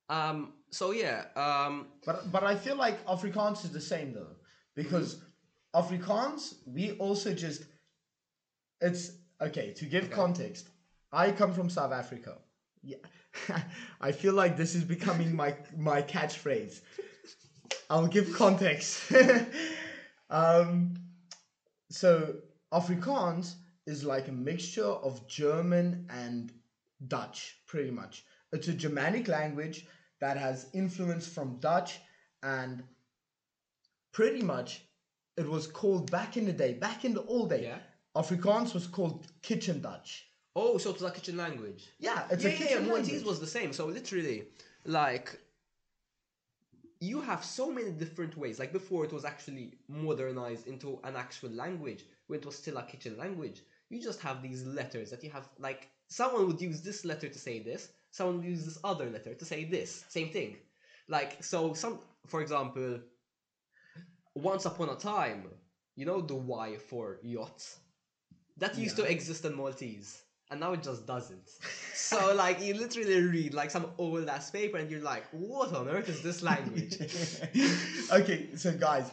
Um 0.09 0.53
so 0.71 0.93
yeah 0.93 1.25
um 1.37 1.89
But 2.05 2.31
but 2.33 2.43
I 2.45 2.55
feel 2.57 2.77
like 2.77 3.05
Afrikaans 3.07 3.65
is 3.65 3.73
the 3.73 3.81
same 3.81 4.13
though, 4.15 4.37
because 4.75 5.23
Afrikaans 5.75 6.55
we 6.67 6.93
also 6.93 7.35
just 7.35 7.65
it's 8.81 9.13
okay 9.41 9.73
to 9.75 9.85
give 9.85 10.11
context. 10.11 10.69
I 11.13 11.31
come 11.33 11.53
from 11.53 11.71
South 11.71 11.93
Africa. 11.93 12.39
Yeah, 12.83 12.97
I 14.01 14.13
feel 14.13 14.35
like 14.35 14.57
this 14.57 14.75
is 14.75 14.85
becoming 14.85 15.35
my 15.35 15.57
my 15.77 16.03
catchphrase. 16.03 16.81
I'll 17.91 18.07
give 18.07 18.35
context. 18.35 19.13
um, 20.31 20.95
so 21.91 22.37
Afrikaans 22.73 23.55
is 23.87 24.05
like 24.05 24.29
a 24.29 24.33
mixture 24.33 24.85
of 24.85 25.27
German 25.27 26.07
and 26.11 26.53
Dutch, 27.07 27.57
pretty 27.67 27.91
much. 27.91 28.25
It's 28.53 28.69
a 28.69 28.75
Germanic 28.75 29.29
language 29.29 29.87
that 30.21 30.37
has 30.37 30.67
influence 30.75 31.27
from 31.27 31.59
Dutch 31.61 31.99
and 32.43 32.83
pretty 34.13 34.43
much 34.43 34.83
it 35.37 35.49
was 35.49 35.67
called 35.67 36.11
back 36.11 36.37
in 36.37 36.45
the 36.45 36.53
day, 36.53 36.75
back 36.75 37.05
in 37.05 37.15
the 37.15 37.25
old 37.25 37.51
day. 37.51 37.63
Yeah. 37.63 37.79
Afrikaans 38.23 38.75
was 38.75 38.87
called 38.87 39.27
kitchen 39.43 39.81
Dutch. 39.81 40.11
oh 40.57 40.79
so 40.79 40.91
it's 40.91 41.03
a 41.03 41.11
kitchen 41.11 41.37
language 41.37 41.83
Yeah, 41.99 42.27
it's 42.31 42.45
yeah, 42.45 42.51
a 42.51 42.53
yeah, 42.53 42.59
kitchen 42.59 42.81
yeah, 42.83 42.89
Maltese 42.89 43.09
language. 43.13 43.29
was 43.31 43.41
the 43.41 43.47
same. 43.59 43.73
So 43.73 43.87
literally, 43.87 44.39
like, 44.85 45.29
you 47.01 47.21
have 47.21 47.45
so 47.45 47.71
many 47.71 47.91
different 47.91 48.37
ways. 48.37 48.59
Like 48.59 48.73
before, 48.73 49.05
it 49.05 49.13
was 49.13 49.25
actually 49.25 49.75
modernized 49.89 50.67
into 50.67 50.99
an 51.05 51.15
actual 51.17 51.51
language, 51.51 52.05
when 52.27 52.41
it 52.41 52.47
was 52.47 52.57
still 52.57 52.77
a 52.79 52.83
kitchen 52.83 53.17
language. 53.17 53.63
You 53.91 54.01
just 54.03 54.21
have 54.21 54.43
these 54.43 54.65
letters 54.67 55.11
that 55.11 55.23
you 55.25 55.31
have. 55.31 55.49
Like 55.59 55.89
someone 56.09 56.47
would 56.49 56.61
use 56.61 56.83
this 56.83 57.05
letter 57.05 57.29
to 57.29 57.39
say 57.39 57.61
this. 57.61 57.91
Someone 58.11 58.37
would 58.39 58.47
use 58.47 58.65
this 58.65 58.79
other 58.85 59.09
letter 59.11 59.35
to 59.35 59.45
say 59.45 59.65
this. 59.65 60.05
Same 60.09 60.31
thing. 60.31 60.57
Like 61.09 61.43
so, 61.43 61.73
some 61.73 62.01
for 62.27 62.43
example, 62.43 62.99
once 64.35 64.65
upon 64.67 64.89
a 64.91 64.97
time, 64.97 65.45
you 65.97 66.05
know 66.05 66.21
the 66.21 66.35
Y 66.35 66.77
for 66.89 67.19
yacht. 67.23 67.65
That 68.59 68.77
used 68.77 68.97
to 68.97 69.05
exist 69.05 69.45
in 69.45 69.55
Maltese, 69.55 70.23
and 70.51 70.61
now 70.61 70.73
it 70.73 70.83
just 70.83 71.07
doesn't. 71.07 71.49
so 71.95 72.35
like 72.35 72.61
you 72.61 72.75
literally 72.75 73.23
read 73.23 73.55
like 73.55 73.71
some 73.71 73.87
old 73.99 74.29
ass 74.29 74.51
paper, 74.51 74.79
and 74.79 74.91
you're 74.91 75.03
like, 75.03 75.25
what 75.31 75.73
on 75.75 75.89
earth 75.89 76.09
is 76.09 76.23
this 76.23 76.43
language? 76.43 76.97
okay, 78.13 78.49
so 78.57 78.73
guys, 78.73 79.11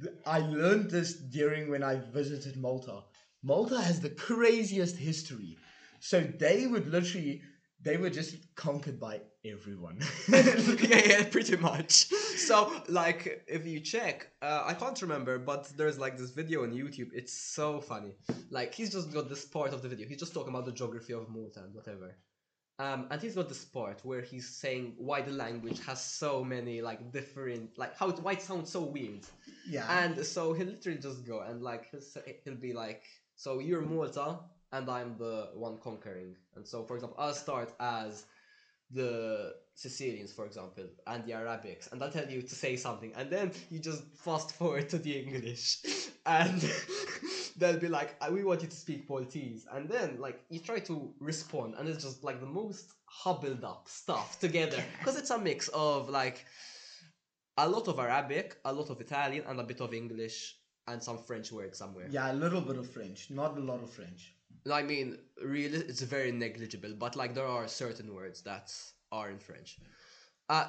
th- 0.00 0.14
I 0.26 0.40
learned 0.40 0.90
this 0.90 1.14
during 1.14 1.70
when 1.70 1.82
I 1.82 2.00
visited 2.12 2.56
Malta. 2.56 3.02
Malta 3.42 3.80
has 3.80 4.00
the 4.00 4.10
craziest 4.10 4.96
history. 4.96 5.56
So 6.00 6.20
they 6.20 6.66
would 6.66 6.88
literally, 6.88 7.42
they 7.82 7.96
were 7.96 8.10
just 8.10 8.36
conquered 8.54 8.98
by 8.98 9.20
everyone. 9.50 10.00
yeah, 10.28 11.02
yeah, 11.06 11.24
pretty 11.24 11.56
much. 11.56 12.06
So, 12.46 12.72
like, 12.88 13.44
if 13.46 13.66
you 13.66 13.80
check, 13.80 14.30
uh, 14.42 14.64
I 14.66 14.74
can't 14.74 15.00
remember, 15.02 15.38
but 15.38 15.72
there's 15.76 15.98
like 15.98 16.16
this 16.16 16.30
video 16.30 16.62
on 16.62 16.72
YouTube. 16.72 17.10
It's 17.12 17.32
so 17.32 17.80
funny. 17.80 18.12
Like, 18.50 18.74
he's 18.74 18.92
just 18.92 19.12
got 19.12 19.28
this 19.28 19.44
part 19.44 19.72
of 19.72 19.82
the 19.82 19.88
video. 19.88 20.06
He's 20.06 20.18
just 20.18 20.34
talking 20.34 20.50
about 20.50 20.64
the 20.64 20.72
geography 20.72 21.12
of 21.12 21.28
Malta 21.28 21.60
and 21.64 21.74
whatever. 21.74 22.16
Um, 22.78 23.06
and 23.10 23.22
he's 23.22 23.34
got 23.34 23.48
this 23.48 23.64
part 23.64 24.04
where 24.04 24.20
he's 24.20 24.48
saying 24.48 24.94
why 24.98 25.22
the 25.22 25.32
language 25.32 25.84
has 25.86 26.02
so 26.02 26.44
many 26.44 26.82
like 26.82 27.10
different, 27.10 27.70
like 27.78 27.96
how 27.96 28.10
it, 28.10 28.18
why 28.20 28.32
it 28.32 28.42
sounds 28.42 28.70
so 28.70 28.82
weird. 28.82 29.24
yeah. 29.66 30.04
And 30.04 30.24
so 30.26 30.52
he'll 30.52 30.66
literally 30.66 30.98
just 30.98 31.26
go 31.26 31.40
and 31.40 31.62
like 31.62 31.90
he'll, 31.90 32.02
say, 32.02 32.36
he'll 32.44 32.54
be 32.54 32.74
like, 32.74 33.04
so 33.34 33.60
you're 33.60 33.80
Malta 33.80 34.40
and 34.72 34.90
I'm 34.90 35.16
the 35.16 35.50
one 35.54 35.78
conquering. 35.78 36.36
And 36.54 36.66
so, 36.66 36.84
for 36.84 36.96
example, 36.96 37.16
I'll 37.18 37.32
start 37.32 37.72
as 37.80 38.24
the 38.90 39.54
Sicilians, 39.74 40.32
for 40.32 40.46
example, 40.46 40.84
and 41.06 41.24
the 41.24 41.32
Arabics, 41.32 41.90
and 41.92 42.02
I'll 42.02 42.10
tell 42.10 42.28
you 42.28 42.42
to 42.42 42.54
say 42.54 42.76
something, 42.76 43.12
and 43.16 43.30
then 43.30 43.52
you 43.70 43.78
just 43.78 44.04
fast 44.16 44.52
forward 44.52 44.88
to 44.90 44.98
the 44.98 45.18
English, 45.18 45.78
and 46.26 46.64
they'll 47.56 47.78
be 47.78 47.88
like, 47.88 48.16
"Uh, 48.20 48.28
"We 48.32 48.44
want 48.44 48.62
you 48.62 48.68
to 48.68 48.76
speak 48.76 49.08
Maltese," 49.10 49.66
and 49.72 49.88
then 49.88 50.18
like 50.18 50.40
you 50.48 50.60
try 50.60 50.78
to 50.80 51.12
respond, 51.20 51.74
and 51.78 51.88
it's 51.88 52.04
just 52.04 52.24
like 52.24 52.40
the 52.40 52.46
most 52.46 52.92
hobbled 53.04 53.64
up 53.64 53.88
stuff 53.88 54.38
together 54.40 54.82
because 54.98 55.16
it's 55.16 55.30
a 55.30 55.38
mix 55.38 55.68
of 55.68 56.08
like 56.08 56.44
a 57.58 57.68
lot 57.68 57.88
of 57.88 57.98
Arabic, 57.98 58.56
a 58.64 58.72
lot 58.72 58.90
of 58.90 59.00
Italian, 59.00 59.44
and 59.48 59.60
a 59.60 59.64
bit 59.64 59.80
of 59.80 59.92
English 59.94 60.56
and 60.88 61.02
some 61.02 61.18
French 61.18 61.50
words 61.50 61.78
somewhere. 61.78 62.06
Yeah, 62.10 62.30
a 62.30 62.34
little 62.34 62.60
bit 62.60 62.76
of 62.76 62.90
French, 62.90 63.30
not 63.30 63.56
a 63.56 63.60
lot 63.60 63.82
of 63.82 63.90
French. 63.90 64.35
I 64.72 64.82
mean, 64.82 65.18
really, 65.42 65.78
it's 65.78 66.02
very 66.02 66.32
negligible, 66.32 66.94
but 66.98 67.16
like 67.16 67.34
there 67.34 67.46
are 67.46 67.68
certain 67.68 68.14
words 68.14 68.42
that 68.42 68.72
are 69.12 69.30
in 69.30 69.38
French. 69.38 69.78
Uh, 70.48 70.66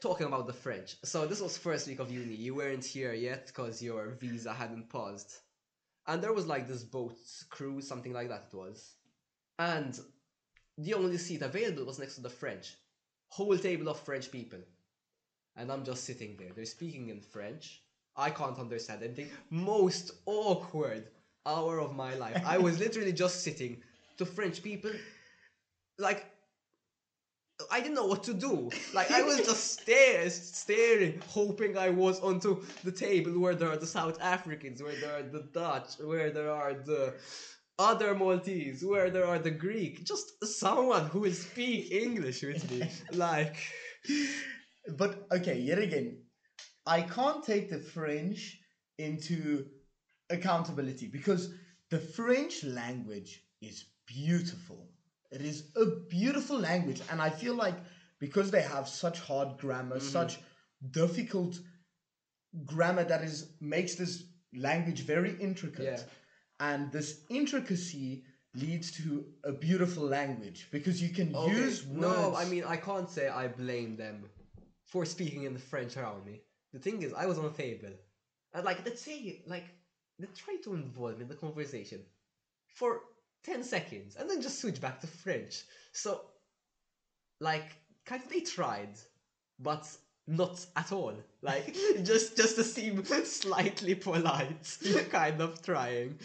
talking 0.00 0.26
about 0.26 0.46
the 0.46 0.52
French. 0.52 0.96
So 1.04 1.26
this 1.26 1.40
was 1.40 1.56
first 1.56 1.86
week 1.86 2.00
of 2.00 2.10
uni. 2.10 2.34
You 2.34 2.54
weren't 2.54 2.84
here 2.84 3.12
yet 3.12 3.46
because 3.46 3.82
your 3.82 4.16
visa 4.20 4.52
hadn't 4.52 4.88
paused, 4.88 5.32
and 6.06 6.22
there 6.22 6.32
was 6.32 6.46
like 6.46 6.68
this 6.68 6.82
boat 6.82 7.16
cruise, 7.48 7.86
something 7.86 8.12
like 8.12 8.28
that. 8.28 8.48
It 8.52 8.56
was, 8.56 8.94
and 9.58 9.98
the 10.78 10.94
only 10.94 11.18
seat 11.18 11.42
available 11.42 11.84
was 11.84 11.98
next 11.98 12.16
to 12.16 12.22
the 12.22 12.30
French. 12.30 12.76
Whole 13.28 13.56
table 13.58 13.88
of 13.88 14.00
French 14.00 14.30
people, 14.30 14.60
and 15.56 15.70
I'm 15.70 15.84
just 15.84 16.04
sitting 16.04 16.36
there. 16.36 16.50
They're 16.54 16.64
speaking 16.64 17.08
in 17.08 17.20
French. 17.20 17.82
I 18.16 18.30
can't 18.30 18.58
understand 18.58 19.02
anything. 19.02 19.30
Most 19.50 20.10
awkward 20.26 21.06
hour 21.46 21.80
of 21.80 21.94
my 21.94 22.14
life. 22.14 22.42
I 22.46 22.58
was 22.58 22.78
literally 22.78 23.12
just 23.12 23.42
sitting 23.42 23.82
to 24.18 24.26
French 24.26 24.62
people, 24.62 24.92
like 25.98 26.26
I 27.70 27.80
didn't 27.80 27.94
know 27.94 28.06
what 28.06 28.22
to 28.24 28.34
do. 28.34 28.70
Like 28.94 29.10
I 29.10 29.22
was 29.22 29.38
just 29.50 29.80
staring, 29.80 30.30
staring, 30.30 31.22
hoping 31.28 31.76
I 31.76 31.90
was 31.90 32.20
onto 32.20 32.62
the 32.84 32.92
table 32.92 33.38
where 33.38 33.54
there 33.54 33.70
are 33.70 33.76
the 33.76 33.86
South 33.86 34.20
Africans, 34.20 34.82
where 34.82 34.96
there 34.96 35.16
are 35.18 35.22
the 35.22 35.48
Dutch, 35.52 35.94
where 36.00 36.30
there 36.30 36.50
are 36.50 36.74
the 36.74 37.14
other 37.78 38.14
Maltese, 38.14 38.84
where 38.84 39.10
there 39.10 39.26
are 39.26 39.38
the 39.38 39.50
Greek. 39.50 40.04
Just 40.04 40.44
someone 40.44 41.06
who 41.06 41.20
will 41.20 41.32
speak 41.32 41.90
English 41.92 42.42
with 42.42 42.70
me. 42.70 42.88
Like 43.12 43.56
But 44.96 45.26
okay, 45.32 45.58
yet 45.58 45.78
again, 45.78 46.22
I 46.86 47.02
can't 47.02 47.44
take 47.44 47.70
the 47.70 47.78
French 47.78 48.58
into 48.98 49.66
accountability 50.30 51.06
because 51.08 51.52
the 51.90 51.98
French 51.98 52.64
language 52.64 53.42
is 53.60 53.84
beautiful. 54.06 54.88
It 55.30 55.42
is 55.42 55.70
a 55.76 55.86
beautiful 56.08 56.58
language, 56.58 57.00
and 57.10 57.20
I 57.22 57.30
feel 57.30 57.54
like 57.54 57.76
because 58.18 58.50
they 58.50 58.62
have 58.62 58.88
such 58.88 59.20
hard 59.20 59.58
grammar, 59.58 59.98
Mhm. 59.98 60.02
such 60.18 60.38
difficult 60.90 61.58
grammar 62.64 63.04
that 63.04 63.22
is 63.22 63.52
makes 63.60 63.94
this 63.94 64.24
language 64.52 65.02
very 65.02 65.32
intricate, 65.40 66.00
Yeah. 66.00 66.68
and 66.68 66.92
this 66.92 67.24
intricacy 67.28 68.24
leads 68.54 68.90
to 68.90 69.32
a 69.44 69.52
beautiful 69.52 70.02
language 70.04 70.68
because 70.72 71.00
you 71.00 71.10
can 71.10 71.34
okay, 71.34 71.52
use 71.54 71.84
words. 71.86 72.00
no, 72.00 72.34
I 72.34 72.44
mean 72.46 72.64
I 72.64 72.76
can't 72.76 73.08
say 73.08 73.28
I 73.28 73.46
blame 73.48 73.96
them 73.96 74.28
for 74.86 75.04
speaking 75.06 75.44
in 75.44 75.52
the 75.54 75.60
French 75.60 75.96
around 75.96 76.24
me. 76.24 76.42
The 76.72 76.80
thing 76.80 77.02
is, 77.02 77.12
I 77.12 77.26
was 77.26 77.38
on 77.38 77.44
a 77.46 77.52
table, 77.52 77.92
and 78.52 78.64
like 78.64 78.84
let's 78.84 79.02
say 79.02 79.42
like 79.46 79.66
they 80.20 80.28
try 80.36 80.56
to 80.64 80.74
involve 80.74 81.20
in 81.20 81.28
the 81.28 81.34
conversation 81.34 82.00
for 82.74 83.00
ten 83.44 83.62
seconds, 83.62 84.16
and 84.16 84.28
then 84.28 84.40
just 84.40 84.60
switch 84.60 84.80
back 84.80 85.00
to 85.00 85.06
French. 85.06 85.62
So, 85.92 86.22
like, 87.40 87.76
kind 88.04 88.22
of 88.22 88.28
they 88.28 88.40
tried, 88.40 88.98
but 89.58 89.86
not 90.26 90.64
at 90.76 90.92
all. 90.92 91.14
Like 91.42 91.74
just 92.04 92.36
just 92.36 92.56
to 92.56 92.64
seem 92.64 93.04
slightly 93.04 93.94
polite, 93.94 94.78
kind 95.10 95.40
of 95.40 95.62
trying. 95.62 96.18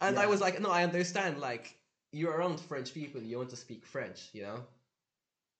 And 0.00 0.18
I 0.18 0.26
was 0.26 0.40
like, 0.40 0.60
no, 0.60 0.70
I 0.70 0.82
understand. 0.84 1.40
Like 1.40 1.76
you're 2.12 2.32
around 2.32 2.60
French 2.60 2.92
people, 2.92 3.22
you 3.22 3.38
want 3.38 3.50
to 3.50 3.56
speak 3.56 3.86
French, 3.86 4.28
you 4.32 4.42
know. 4.42 4.60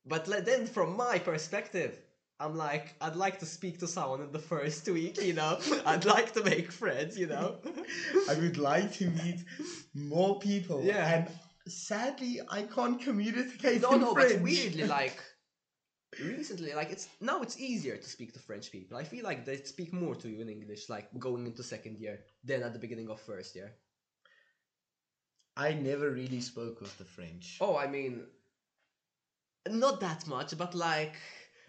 But 0.04 0.26
then, 0.44 0.66
from 0.66 0.96
my 0.96 1.18
perspective, 1.18 1.96
I'm 2.42 2.56
like, 2.56 2.96
I'd 3.00 3.14
like 3.14 3.38
to 3.38 3.46
speak 3.46 3.78
to 3.78 3.86
someone 3.86 4.20
in 4.20 4.32
the 4.32 4.40
first 4.40 4.88
week, 4.88 5.22
you 5.22 5.32
know. 5.32 5.58
I'd 5.86 6.04
like 6.04 6.32
to 6.32 6.42
make 6.42 6.72
friends, 6.72 7.16
you 7.16 7.28
know. 7.28 7.58
I 8.28 8.34
would 8.34 8.58
like 8.58 8.92
to 8.94 9.08
meet 9.10 9.44
more 9.94 10.40
people. 10.40 10.82
Yeah. 10.82 11.08
And 11.14 11.28
sadly, 11.68 12.40
I 12.50 12.62
can't 12.62 13.00
communicate 13.00 13.82
no, 13.82 13.92
in 13.92 14.00
no, 14.00 14.12
French. 14.12 14.32
but 14.32 14.42
weirdly, 14.42 14.84
like 14.98 15.16
recently, 16.20 16.74
like 16.74 16.90
it's 16.90 17.08
now 17.20 17.42
it's 17.42 17.60
easier 17.60 17.96
to 17.96 18.08
speak 18.08 18.32
to 18.32 18.40
French 18.40 18.72
people. 18.72 18.96
I 18.96 19.04
feel 19.04 19.22
like 19.22 19.44
they 19.44 19.58
speak 19.58 19.92
more 19.92 20.16
to 20.16 20.28
you 20.28 20.40
in 20.40 20.48
English, 20.48 20.88
like 20.88 21.06
going 21.20 21.46
into 21.46 21.62
second 21.62 21.98
year 21.98 22.24
than 22.42 22.64
at 22.64 22.72
the 22.72 22.80
beginning 22.80 23.08
of 23.08 23.20
first 23.20 23.54
year. 23.54 23.72
I 25.56 25.74
never 25.74 26.10
really 26.10 26.40
spoke 26.40 26.80
with 26.80 26.98
the 26.98 27.04
French. 27.04 27.58
Oh, 27.60 27.76
I 27.76 27.86
mean, 27.86 28.22
not 29.68 30.00
that 30.00 30.26
much, 30.26 30.56
but 30.58 30.74
like 30.74 31.14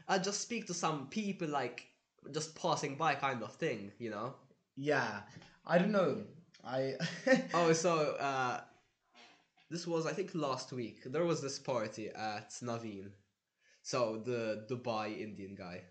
I 0.07 0.17
just 0.17 0.41
speak 0.41 0.67
to 0.67 0.73
some 0.73 1.07
people, 1.07 1.47
like 1.47 1.85
just 2.31 2.55
passing 2.55 2.95
by, 2.95 3.15
kind 3.15 3.43
of 3.43 3.53
thing, 3.53 3.91
you 3.99 4.09
know. 4.09 4.35
Yeah. 4.75 5.21
I 5.65 5.77
don't 5.77 5.91
know. 5.91 6.23
I. 6.65 6.95
Oh, 7.53 7.71
so 7.73 8.15
uh, 8.19 8.61
this 9.69 9.87
was 9.87 10.05
I 10.05 10.13
think 10.13 10.31
last 10.33 10.71
week. 10.71 11.03
There 11.05 11.25
was 11.25 11.41
this 11.41 11.59
party 11.59 12.09
at 12.09 12.51
Naveen, 12.61 13.09
so 13.81 14.21
the 14.23 14.65
Dubai 14.69 15.19
Indian 15.19 15.55
guy, 15.55 15.81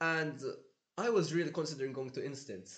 and 0.00 0.38
I 0.98 1.08
was 1.10 1.32
really 1.32 1.50
considering 1.50 1.92
going 1.92 2.10
to 2.10 2.24
Instant. 2.24 2.68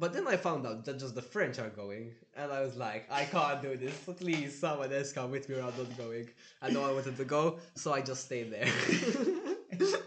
But 0.00 0.14
then 0.14 0.26
I 0.26 0.36
found 0.36 0.66
out 0.66 0.86
that 0.86 0.98
just 0.98 1.14
the 1.14 1.20
French 1.20 1.58
are 1.58 1.68
going, 1.68 2.12
and 2.34 2.50
I 2.50 2.62
was 2.62 2.74
like, 2.74 3.06
I 3.10 3.26
can't 3.26 3.60
do 3.60 3.76
this. 3.76 3.94
Please, 4.18 4.58
someone 4.58 4.90
else 4.90 5.12
come 5.12 5.30
with 5.30 5.46
me, 5.50 5.56
or 5.56 5.58
I'm 5.60 5.76
not 5.76 5.98
going. 5.98 6.26
I 6.62 6.70
know 6.70 6.84
I 6.84 6.92
wanted 6.92 7.18
to 7.18 7.24
go, 7.24 7.58
so 7.74 7.92
I 7.92 8.00
just 8.00 8.24
stayed 8.24 8.50
there. 8.50 8.64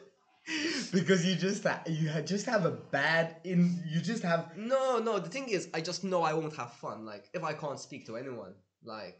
because 0.91 1.23
you 1.25 1.35
just 1.35 1.65
you 1.87 2.09
just 2.25 2.47
have 2.47 2.65
a 2.65 2.71
bad 2.71 3.35
in 3.43 3.81
you 3.87 4.01
just 4.01 4.23
have 4.23 4.57
no, 4.57 4.97
no. 4.97 5.19
The 5.19 5.29
thing 5.29 5.49
is, 5.49 5.69
I 5.75 5.81
just 5.81 6.03
know 6.03 6.23
I 6.23 6.33
won't 6.33 6.55
have 6.55 6.73
fun. 6.73 7.05
Like 7.05 7.29
if 7.33 7.43
I 7.43 7.53
can't 7.53 7.79
speak 7.79 8.07
to 8.07 8.17
anyone, 8.17 8.55
like 8.83 9.19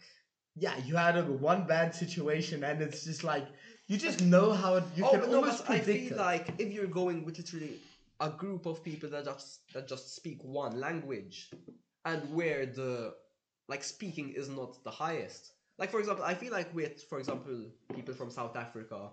yeah 0.56 0.74
you 0.86 0.96
had 0.96 1.18
a 1.18 1.24
one 1.24 1.66
bad 1.66 1.96
situation 1.96 2.64
and 2.64 2.82
it's 2.82 3.06
just 3.06 3.24
like 3.24 3.48
you 3.88 3.98
just 3.98 4.22
know 4.22 4.52
how 4.54 4.76
it, 4.76 4.84
you 4.96 5.04
oh, 5.06 5.10
can 5.10 5.22
no, 5.22 5.38
almost 5.38 5.66
but 5.66 5.74
I 5.74 5.80
predict 5.80 6.10
feel 6.10 6.20
it. 6.20 6.22
like 6.22 6.54
if 6.60 6.72
you're 6.72 6.88
going 6.88 7.26
with 7.26 7.38
literally 7.38 7.80
a 8.20 8.30
group 8.30 8.66
of 8.66 8.84
people 8.84 9.10
that 9.10 9.26
just 9.26 9.72
that 9.74 9.88
just 9.88 10.16
speak 10.16 10.44
one 10.44 10.80
language, 10.80 11.52
and 12.06 12.34
where 12.34 12.66
the 12.66 13.14
like 13.68 13.84
speaking 13.84 14.30
is 14.30 14.50
not 14.50 14.84
the 14.84 14.92
highest. 14.92 15.54
Like 15.78 15.92
for 15.92 16.00
example, 16.00 16.24
I 16.24 16.34
feel 16.34 16.52
like 16.52 16.74
with 16.74 17.04
for 17.04 17.20
example 17.20 17.66
people 17.96 18.14
from 18.14 18.30
South 18.30 18.56
Africa, 18.56 19.10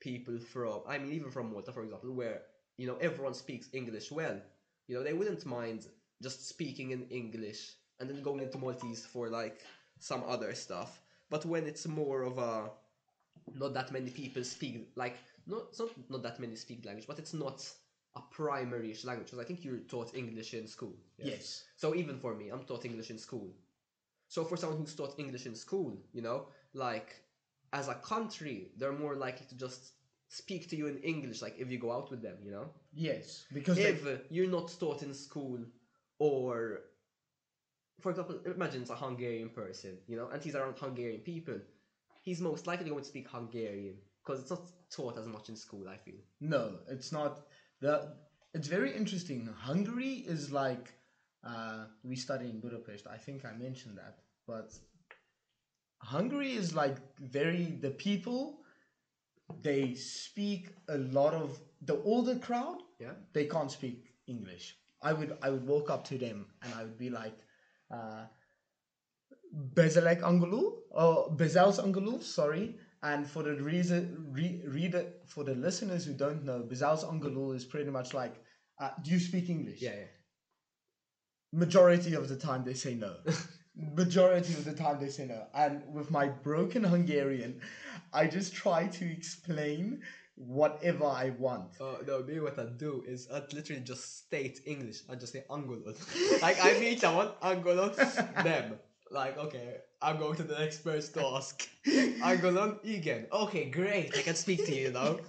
people 0.00 0.38
from 0.38 0.80
I 0.88 0.98
mean 0.98 1.12
even 1.12 1.30
from 1.30 1.52
Malta 1.52 1.72
for 1.72 1.82
example, 1.82 2.12
where 2.12 2.42
you 2.76 2.86
know 2.86 2.96
everyone 3.00 3.34
speaks 3.34 3.68
English 3.72 4.10
well, 4.10 4.40
you 4.86 4.96
know 4.96 5.02
they 5.02 5.12
wouldn't 5.12 5.44
mind 5.46 5.86
just 6.22 6.48
speaking 6.48 6.90
in 6.90 7.06
English 7.10 7.74
and 8.00 8.08
then 8.08 8.22
going 8.22 8.40
into 8.40 8.58
Maltese 8.58 9.06
for 9.06 9.28
like 9.28 9.60
some 9.98 10.22
other 10.26 10.54
stuff. 10.54 11.00
But 11.30 11.44
when 11.44 11.66
it's 11.66 11.86
more 11.86 12.22
of 12.22 12.38
a 12.38 12.70
not 13.54 13.74
that 13.74 13.92
many 13.92 14.10
people 14.10 14.44
speak 14.44 14.90
like 14.96 15.16
not 15.46 15.78
not 15.78 15.90
not 16.08 16.22
that 16.22 16.40
many 16.40 16.56
speak 16.56 16.84
language, 16.84 17.06
but 17.06 17.18
it's 17.18 17.34
not 17.34 17.66
a 18.16 18.20
primary 18.30 18.94
language. 19.04 19.26
Because 19.28 19.44
I 19.44 19.44
think 19.44 19.64
you're 19.64 19.78
taught 19.78 20.14
English 20.14 20.54
in 20.54 20.66
school. 20.66 20.94
yes 21.18 21.64
So 21.76 21.94
even 21.94 22.18
for 22.18 22.34
me, 22.34 22.48
I'm 22.48 22.64
taught 22.64 22.84
English 22.84 23.10
in 23.10 23.18
school. 23.18 23.50
So 24.28 24.44
for 24.44 24.56
someone 24.56 24.78
who's 24.78 24.94
taught 24.94 25.18
English 25.18 25.46
in 25.46 25.54
school, 25.54 25.96
you 26.12 26.22
know, 26.22 26.48
like 26.74 27.22
as 27.72 27.88
a 27.88 27.94
country, 27.94 28.72
they're 28.76 28.92
more 28.92 29.14
likely 29.14 29.46
to 29.46 29.56
just 29.56 29.92
speak 30.28 30.68
to 30.68 30.76
you 30.76 30.86
in 30.86 30.98
English, 30.98 31.40
like 31.42 31.56
if 31.58 31.70
you 31.70 31.78
go 31.78 31.90
out 31.92 32.10
with 32.10 32.22
them, 32.22 32.36
you 32.44 32.50
know. 32.50 32.70
yes 32.92 33.46
because 33.52 33.78
If 33.78 34.04
they, 34.04 34.18
you're 34.30 34.50
not 34.50 34.74
taught 34.78 35.02
in 35.02 35.14
school, 35.14 35.58
or 36.18 36.80
for 38.00 38.10
example, 38.10 38.38
imagine 38.44 38.82
it's 38.82 38.90
a 38.90 38.94
Hungarian 38.94 39.48
person, 39.48 39.98
you 40.06 40.16
know, 40.16 40.28
and 40.28 40.42
he's 40.42 40.54
around 40.54 40.78
Hungarian 40.78 41.20
people, 41.20 41.58
he's 42.22 42.40
most 42.40 42.66
likely 42.66 42.90
going 42.90 43.02
to 43.02 43.08
speak 43.08 43.28
Hungarian 43.28 43.96
because 44.22 44.40
it's 44.42 44.50
not 44.50 44.62
taught 44.90 45.18
as 45.18 45.26
much 45.26 45.48
in 45.48 45.56
school. 45.56 45.88
I 45.88 45.96
feel. 45.96 46.20
No, 46.40 46.74
it's 46.88 47.10
not. 47.12 47.40
The 47.80 48.14
it's 48.54 48.68
very 48.68 48.94
interesting. 48.94 49.48
Hungary 49.56 50.24
is 50.26 50.50
like 50.50 50.92
uh, 51.44 51.84
we 52.02 52.16
study 52.16 52.46
in 52.46 52.60
Budapest. 52.60 53.06
I 53.06 53.16
think 53.16 53.44
I 53.44 53.52
mentioned 53.52 53.98
that, 53.98 54.18
but 54.46 54.72
Hungary 56.00 56.52
is 56.52 56.74
like 56.74 56.96
very 57.20 57.78
the 57.80 57.90
people. 57.90 58.60
They 59.62 59.94
speak 59.94 60.68
a 60.88 60.98
lot 60.98 61.34
of 61.34 61.58
the 61.82 62.02
older 62.02 62.36
crowd. 62.36 62.78
Yeah. 62.98 63.12
They 63.32 63.46
can't 63.46 63.70
speak 63.70 64.04
English. 64.26 64.76
I 65.02 65.12
would 65.12 65.36
I 65.42 65.50
would 65.50 65.66
walk 65.66 65.90
up 65.90 66.04
to 66.06 66.18
them 66.18 66.46
and 66.62 66.74
I 66.74 66.82
would 66.82 66.98
be 66.98 67.10
like, 67.10 67.38
uh, 67.90 68.24
Bezalek 69.74 70.22
Angulu 70.22 70.72
or 70.90 71.30
Bezels 71.30 71.82
Angulu, 71.82 72.22
sorry. 72.22 72.76
And 73.02 73.26
for 73.28 73.42
the 73.42 73.54
reason, 73.54 74.26
re, 74.32 74.62
reader, 74.66 75.06
for 75.26 75.44
the 75.44 75.54
listeners 75.54 76.04
who 76.04 76.14
don't 76.14 76.44
know, 76.44 76.66
Bezels 76.68 77.08
Angulu 77.08 77.52
is 77.52 77.64
pretty 77.64 77.90
much 77.90 78.12
like, 78.12 78.34
uh, 78.80 78.90
do 79.02 79.10
you 79.10 79.20
speak 79.20 79.48
English? 79.48 79.80
Yeah, 79.80 79.94
yeah. 79.94 80.04
Majority 81.52 82.14
of 82.14 82.28
the 82.28 82.36
time 82.36 82.64
they 82.64 82.74
say 82.74 82.94
no. 82.94 83.16
Majority 83.96 84.54
of 84.54 84.64
the 84.64 84.74
time 84.74 84.98
they 85.00 85.08
say 85.08 85.26
no. 85.26 85.46
And 85.54 85.82
with 85.94 86.10
my 86.10 86.28
broken 86.28 86.82
Hungarian, 86.84 87.60
I 88.12 88.26
just 88.26 88.52
try 88.54 88.88
to 88.88 89.10
explain 89.10 90.02
whatever 90.34 91.04
I 91.06 91.30
want. 91.30 91.76
Oh 91.80 91.98
no, 92.06 92.22
me 92.22 92.40
what 92.40 92.58
I 92.58 92.66
do 92.76 93.02
is 93.06 93.28
I'd 93.32 93.52
literally 93.52 93.82
just 93.82 94.18
state 94.26 94.60
English. 94.66 95.02
I 95.08 95.14
just 95.14 95.32
say 95.32 95.44
Angolon. 95.48 95.96
like 96.42 96.58
I 96.62 96.78
meet 96.78 97.00
someone, 97.00 97.30
Angolon, 97.42 97.94
them. 98.44 98.78
Like, 99.10 99.38
okay, 99.38 99.76
I'm 100.00 100.18
going 100.18 100.36
to 100.36 100.44
the 100.44 100.58
next 100.58 100.78
person 100.78 101.14
to 101.14 101.26
ask. 101.26 101.68
on 101.86 102.78
igen. 102.84 103.26
Okay, 103.32 103.70
great. 103.70 104.16
I 104.16 104.22
can 104.22 104.34
speak 104.34 104.64
to 104.66 104.74
you, 104.74 104.90
now. 104.92 105.18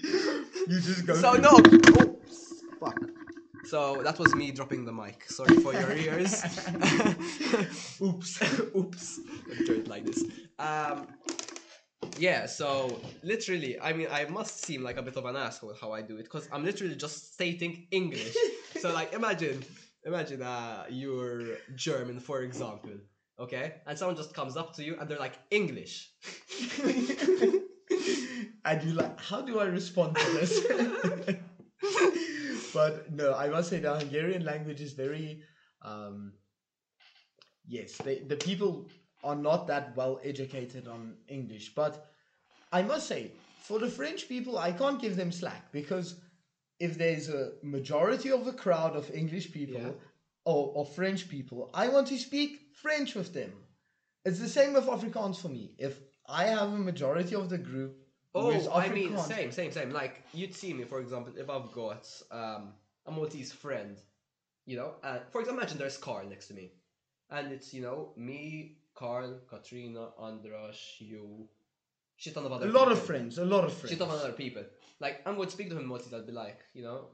You 0.00 0.80
just 0.80 1.06
go. 1.06 1.14
So 1.14 1.32
no. 1.32 1.56
Oops, 1.56 2.62
fuck. 2.78 3.00
So 3.64 4.02
that 4.02 4.18
was 4.18 4.34
me 4.34 4.50
dropping 4.52 4.84
the 4.84 4.92
mic. 4.92 5.24
Sorry 5.28 5.56
for 5.56 5.72
your 5.72 5.90
ears. 5.92 6.44
Oops. 8.02 8.42
Oops. 8.76 9.20
I 9.50 9.64
do 9.64 9.74
it 9.80 9.88
like 9.88 10.04
this. 10.04 10.22
Um. 10.58 11.08
Yeah. 12.18 12.46
So 12.46 13.00
literally, 13.22 13.80
I 13.80 13.92
mean, 13.92 14.08
I 14.12 14.26
must 14.26 14.62
seem 14.62 14.82
like 14.82 14.98
a 14.98 15.02
bit 15.02 15.16
of 15.16 15.24
an 15.24 15.36
asshole 15.36 15.74
how 15.80 15.92
I 15.92 16.02
do 16.02 16.16
it 16.18 16.24
because 16.24 16.48
I'm 16.52 16.64
literally 16.64 16.94
just 16.94 17.32
stating 17.34 17.86
English. 17.90 18.36
so 18.78 18.92
like, 18.92 19.14
imagine, 19.14 19.64
imagine, 20.04 20.42
uh, 20.42 20.84
you're 20.90 21.56
German, 21.74 22.20
for 22.20 22.42
example. 22.42 22.92
Okay, 23.40 23.74
and 23.86 23.96
someone 23.96 24.16
just 24.16 24.34
comes 24.34 24.56
up 24.56 24.74
to 24.74 24.84
you 24.84 24.96
and 24.98 25.08
they're 25.08 25.18
like 25.18 25.38
English. 25.50 26.10
and 26.82 28.82
you're 28.82 28.94
like, 28.94 29.20
how 29.20 29.42
do 29.42 29.60
I 29.60 29.66
respond 29.66 30.16
to 30.16 30.32
this? 30.32 30.66
but 32.74 33.12
no, 33.12 33.34
I 33.34 33.48
must 33.48 33.70
say 33.70 33.78
the 33.78 33.96
Hungarian 33.96 34.44
language 34.44 34.80
is 34.80 34.92
very, 34.92 35.42
um, 35.82 36.32
yes, 37.66 37.96
they, 37.98 38.18
the 38.18 38.36
people 38.36 38.88
are 39.22 39.36
not 39.36 39.68
that 39.68 39.96
well 39.96 40.20
educated 40.24 40.88
on 40.88 41.14
English. 41.28 41.74
But 41.76 42.10
I 42.72 42.82
must 42.82 43.06
say, 43.06 43.30
for 43.62 43.78
the 43.78 43.88
French 43.88 44.28
people, 44.28 44.58
I 44.58 44.72
can't 44.72 45.00
give 45.00 45.14
them 45.14 45.30
slack 45.30 45.70
because 45.70 46.20
if 46.80 46.98
there's 46.98 47.28
a 47.28 47.52
majority 47.62 48.32
of 48.32 48.48
a 48.48 48.52
crowd 48.52 48.96
of 48.96 49.08
English 49.12 49.52
people 49.52 49.80
Yeah. 49.80 49.90
Or, 50.48 50.72
or 50.76 50.86
French 50.86 51.28
people, 51.28 51.70
I 51.74 51.88
want 51.88 52.06
to 52.06 52.16
speak 52.16 52.52
French 52.82 53.14
with 53.14 53.34
them. 53.34 53.52
It's 54.24 54.40
the 54.40 54.48
same 54.48 54.72
with 54.72 54.86
Afrikaans 54.86 55.38
for 55.42 55.48
me. 55.48 55.72
If 55.78 55.94
I 56.26 56.44
have 56.44 56.72
a 56.72 56.78
majority 56.90 57.34
of 57.34 57.50
the 57.50 57.58
group, 57.58 57.92
Oh, 58.34 58.50
I 58.72 58.88
mean, 58.88 59.18
same, 59.18 59.50
same, 59.52 59.72
same. 59.72 59.90
Like 59.90 60.22
you'd 60.32 60.54
see 60.54 60.72
me, 60.72 60.84
for 60.84 61.00
example, 61.00 61.32
if 61.36 61.48
I've 61.50 61.72
got 61.72 62.06
um, 62.30 62.72
a 63.06 63.10
Maltese 63.10 63.52
friend, 63.52 63.96
you 64.64 64.76
know, 64.76 64.92
and 65.02 65.20
for 65.32 65.40
example, 65.40 65.60
imagine 65.62 65.78
there's 65.78 65.96
Carl 65.96 66.26
next 66.28 66.48
to 66.48 66.54
me, 66.54 66.70
and 67.30 67.50
it's 67.52 67.72
you 67.74 67.82
know 67.82 68.12
me, 68.16 68.76
Carl, 68.94 69.40
Katrina, 69.50 70.10
Andras, 70.18 70.78
you, 70.98 71.48
shit 72.16 72.34
ton 72.34 72.44
of 72.44 72.52
a 72.52 72.56
other 72.56 72.68
lot 72.68 72.92
of 72.92 73.02
friends, 73.02 73.38
a 73.38 73.44
lot 73.44 73.64
of 73.64 73.72
friends. 73.72 73.90
shit 73.90 73.98
ton 73.98 74.10
of 74.10 74.20
other 74.20 74.32
people. 74.32 74.62
Like 75.00 75.22
I'm 75.26 75.36
going 75.36 75.48
to 75.48 75.52
speak 75.52 75.68
to 75.70 75.76
him 75.76 75.82
in 75.84 75.88
Maltese. 75.88 76.14
I'll 76.14 76.26
be 76.26 76.32
like, 76.32 76.60
you 76.74 76.82
know, 76.82 77.06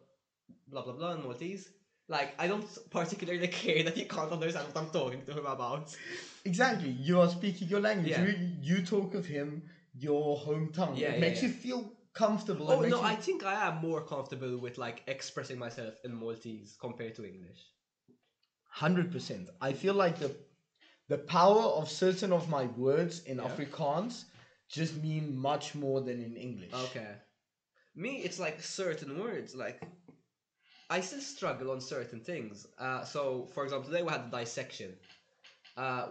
blah 0.69 0.82
blah 0.82 0.94
blah 0.94 1.12
in 1.15 1.23
Maltese. 1.23 1.70
Like 2.09 2.35
I 2.39 2.47
don't 2.47 2.67
particularly 2.91 3.49
care 3.49 3.83
that 3.85 3.97
he 3.97 4.05
can't 4.05 4.31
understand 4.31 4.67
what 4.69 4.77
I'm 4.83 4.91
talking 4.91 5.23
to 5.27 5.33
him 5.33 5.47
about. 5.47 5.97
Exactly. 6.45 6.91
You 6.91 7.21
are 7.21 7.29
speaking 7.29 7.69
your 7.69 7.81
language. 7.81 8.11
Yeah. 8.11 8.27
You, 8.27 8.35
you 8.61 8.83
talk 8.85 9.15
of 9.15 9.25
him, 9.27 9.63
your 9.95 10.37
home 10.37 10.71
tongue. 10.73 10.97
Yeah, 10.97 11.09
it 11.09 11.15
yeah, 11.15 11.21
makes 11.21 11.43
yeah. 11.43 11.49
you 11.49 11.55
feel 11.55 11.93
comfortable. 12.13 12.71
Oh 12.71 12.81
no, 12.81 12.87
you- 13.01 13.01
I 13.01 13.17
think 13.17 13.45
I 13.45 13.67
am 13.69 13.77
more 13.81 14.03
comfortable 14.03 14.59
with 14.59 14.77
like 14.77 15.03
expressing 15.07 15.59
myself 15.59 15.95
in 16.05 16.15
Maltese 16.15 16.77
compared 16.81 17.15
to 17.17 17.25
English. 17.25 17.61
Hundred 18.69 19.11
percent. 19.13 19.49
I 19.61 19.73
feel 19.73 19.95
like 19.95 20.19
the 20.19 20.31
the 21.09 21.19
power 21.19 21.63
of 21.63 21.89
certain 21.91 22.33
of 22.33 22.49
my 22.49 22.65
words 22.77 23.21
in 23.25 23.37
Yeah. 23.39 23.45
Afrikaans 23.49 24.25
just 24.69 24.97
mean 25.03 25.37
much 25.37 25.75
more 25.75 26.01
than 26.01 26.21
in 26.23 26.37
English. 26.37 26.73
Okay. 26.87 27.13
Me, 27.95 28.17
it's 28.27 28.39
like 28.41 28.61
certain 28.61 29.21
words. 29.21 29.55
Like, 29.55 29.81
I 30.90 31.01
still 31.01 31.20
struggle 31.20 31.70
on 31.70 31.81
certain 31.81 32.20
things. 32.20 32.66
Uh, 32.78 33.05
so, 33.05 33.48
for 33.55 33.65
example, 33.65 33.90
today 33.90 34.02
we 34.02 34.11
had 34.11 34.31
the 34.31 34.39
dissection. 34.40 34.93
Uh, 35.77 36.09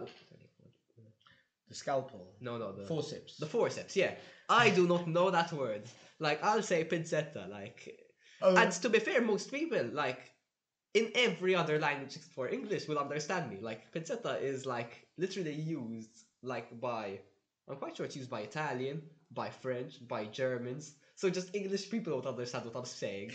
The 1.68 1.74
scalpel, 1.74 2.34
no, 2.40 2.58
no, 2.58 2.72
the 2.72 2.84
forceps. 2.86 3.38
the 3.38 3.46
forceps. 3.46 3.96
Yeah, 3.96 4.14
I 4.48 4.68
do 4.70 4.86
not 4.86 5.08
know 5.08 5.30
that 5.30 5.52
word. 5.52 5.82
Like, 6.18 6.42
I'll 6.44 6.62
say 6.62 6.84
pincetta. 6.84 7.48
Like, 7.48 7.98
oh, 8.42 8.54
and 8.56 8.70
to 8.72 8.88
be 8.90 8.98
fair, 8.98 9.20
most 9.22 9.50
people 9.50 9.84
like 9.92 10.30
in 10.92 11.10
every 11.14 11.54
other 11.54 11.78
language 11.78 12.16
except 12.16 12.34
for 12.34 12.48
English 12.48 12.86
will 12.86 12.98
understand 12.98 13.50
me. 13.50 13.58
Like, 13.60 13.90
pincetta 13.92 14.40
is 14.42 14.66
like 14.66 15.06
literally 15.16 15.54
used 15.54 16.24
like 16.42 16.78
by 16.80 17.18
I'm 17.68 17.76
quite 17.76 17.96
sure 17.96 18.04
it's 18.04 18.16
used 18.16 18.30
by 18.30 18.42
Italian, 18.42 19.02
by 19.32 19.48
French, 19.48 20.06
by 20.06 20.26
Germans. 20.26 20.94
So 21.16 21.30
just 21.30 21.54
English 21.54 21.90
people 21.90 22.12
don't 22.20 22.26
understand 22.26 22.64
what 22.66 22.76
I'm 22.76 22.84
saying. 22.84 23.32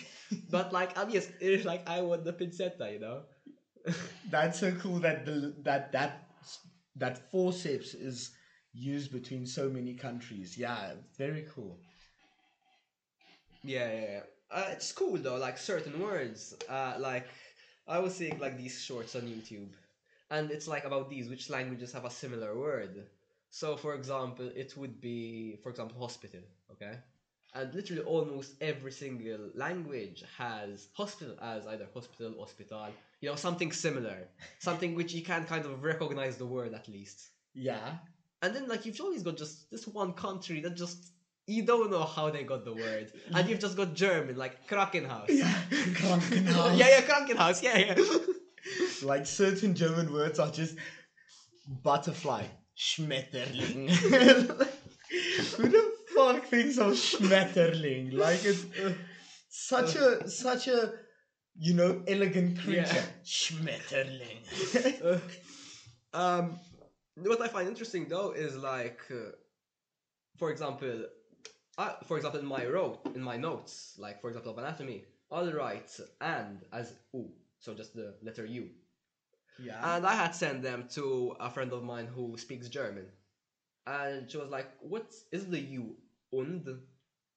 but 0.49 0.73
like 0.73 0.97
I'm 0.97 1.09
it's 1.11 1.65
like 1.65 1.87
I 1.87 2.01
want 2.01 2.23
the 2.25 2.33
pincetta, 2.33 2.91
you 2.93 2.99
know? 2.99 3.21
that's 4.29 4.59
so 4.59 4.71
cool 4.73 4.99
that 4.99 5.25
the 5.25 5.55
that 5.63 5.91
that 5.93 6.27
that 6.95 7.31
forceps 7.31 7.93
is 7.93 8.31
used 8.73 9.11
between 9.11 9.45
so 9.45 9.69
many 9.69 9.93
countries. 9.93 10.57
Yeah, 10.57 10.93
very 11.17 11.45
cool. 11.53 11.79
Yeah, 13.63 13.91
yeah, 13.91 14.05
yeah. 14.11 14.21
Uh, 14.51 14.65
it's 14.71 14.91
cool 14.91 15.17
though, 15.17 15.37
like 15.37 15.57
certain 15.57 16.01
words. 16.01 16.55
Uh, 16.67 16.95
like 16.99 17.27
I 17.87 17.99
was 17.99 18.15
seeing 18.15 18.39
like 18.39 18.57
these 18.57 18.81
shorts 18.81 19.15
on 19.15 19.23
YouTube, 19.23 19.71
and 20.31 20.51
it's 20.51 20.67
like 20.67 20.85
about 20.85 21.09
these 21.09 21.29
which 21.29 21.49
languages 21.49 21.93
have 21.93 22.05
a 22.05 22.09
similar 22.09 22.57
word. 22.57 23.07
So, 23.51 23.75
for 23.75 23.95
example, 23.95 24.49
it 24.55 24.77
would 24.77 25.01
be, 25.01 25.57
for 25.63 25.69
example, 25.69 25.99
hospital. 25.99 26.41
Okay, 26.71 26.93
and 27.53 27.73
literally 27.73 28.03
almost 28.03 28.53
every 28.61 28.91
single 28.91 29.49
language 29.55 30.23
has 30.37 30.87
hospital 30.93 31.35
as 31.41 31.65
either 31.67 31.87
hospital, 31.93 32.35
hospital. 32.39 32.87
You 33.21 33.29
know, 33.29 33.35
something 33.35 33.71
similar, 33.71 34.27
something 34.59 34.95
which 34.95 35.13
you 35.13 35.23
can 35.23 35.45
kind 35.45 35.65
of 35.65 35.83
recognize 35.83 36.37
the 36.37 36.45
word 36.45 36.73
at 36.73 36.87
least. 36.87 37.29
Yeah. 37.53 37.95
And 38.41 38.55
then 38.55 38.67
like 38.67 38.85
you've 38.85 38.99
always 39.01 39.23
got 39.23 39.37
just 39.37 39.69
this 39.71 39.87
one 39.87 40.13
country 40.13 40.61
that 40.61 40.75
just 40.75 41.11
you 41.47 41.63
don't 41.63 41.89
know 41.89 42.03
how 42.03 42.29
they 42.29 42.43
got 42.43 42.63
the 42.63 42.73
word, 42.73 43.11
and 43.33 43.49
you've 43.49 43.59
just 43.59 43.75
got 43.75 43.95
German 43.95 44.37
like 44.37 44.67
Krankenhaus. 44.67 45.25
Yeah. 45.29 45.51
Krankenhaus. 45.71 46.77
yeah, 46.77 46.89
yeah, 46.89 47.01
Krankenhaus. 47.01 47.63
Yeah, 47.63 47.77
yeah. 47.79 47.95
Like 49.01 49.25
certain 49.25 49.73
German 49.73 50.13
words 50.13 50.37
are 50.37 50.51
just 50.51 50.75
butterfly, 51.83 52.43
Schmetterling. 52.77 53.89
Who 55.55 55.69
the 55.69 55.88
fuck 56.19 56.45
thinks 56.45 56.77
of 56.77 56.93
Schmetterling? 56.93 58.13
Like 58.13 58.43
it's 58.43 58.65
uh, 58.79 58.93
such 59.49 59.95
a 59.95 60.29
such 60.29 60.67
a 60.67 60.93
you 61.57 61.73
know 61.73 62.03
elegant 62.07 62.59
creature. 62.59 63.03
Yeah. 63.03 63.23
Schmetterling. 63.23 65.21
um, 66.13 66.59
what 67.15 67.41
I 67.41 67.47
find 67.47 67.67
interesting 67.67 68.07
though 68.07 68.31
is 68.31 68.55
like, 68.55 69.01
uh, 69.11 69.31
for 70.37 70.51
example, 70.51 71.05
I, 71.77 71.95
for 72.05 72.17
example, 72.17 72.39
in 72.39 72.45
my 72.45 72.65
wrote 72.65 72.99
in 73.15 73.21
my 73.21 73.37
notes, 73.37 73.95
like 73.97 74.21
for 74.21 74.29
example 74.29 74.51
of 74.51 74.57
anatomy, 74.57 75.03
I'll 75.31 75.51
write 75.51 75.91
and 76.21 76.59
as 76.73 76.93
u, 77.13 77.29
so 77.59 77.73
just 77.73 77.93
the 77.95 78.15
letter 78.21 78.45
u. 78.45 78.69
yeah. 79.59 79.95
And 79.95 80.05
I 80.05 80.15
had 80.15 80.35
sent 80.35 80.63
them 80.63 80.87
to 80.95 81.35
a 81.39 81.49
friend 81.49 81.71
of 81.73 81.83
mine 81.83 82.07
who 82.07 82.37
speaks 82.37 82.67
German. 82.69 83.07
And 83.87 84.29
she 84.29 84.37
was 84.37 84.49
like, 84.49 84.67
What 84.81 85.11
is 85.31 85.47
the 85.47 85.59
U? 85.59 85.95
Und? 86.31 86.67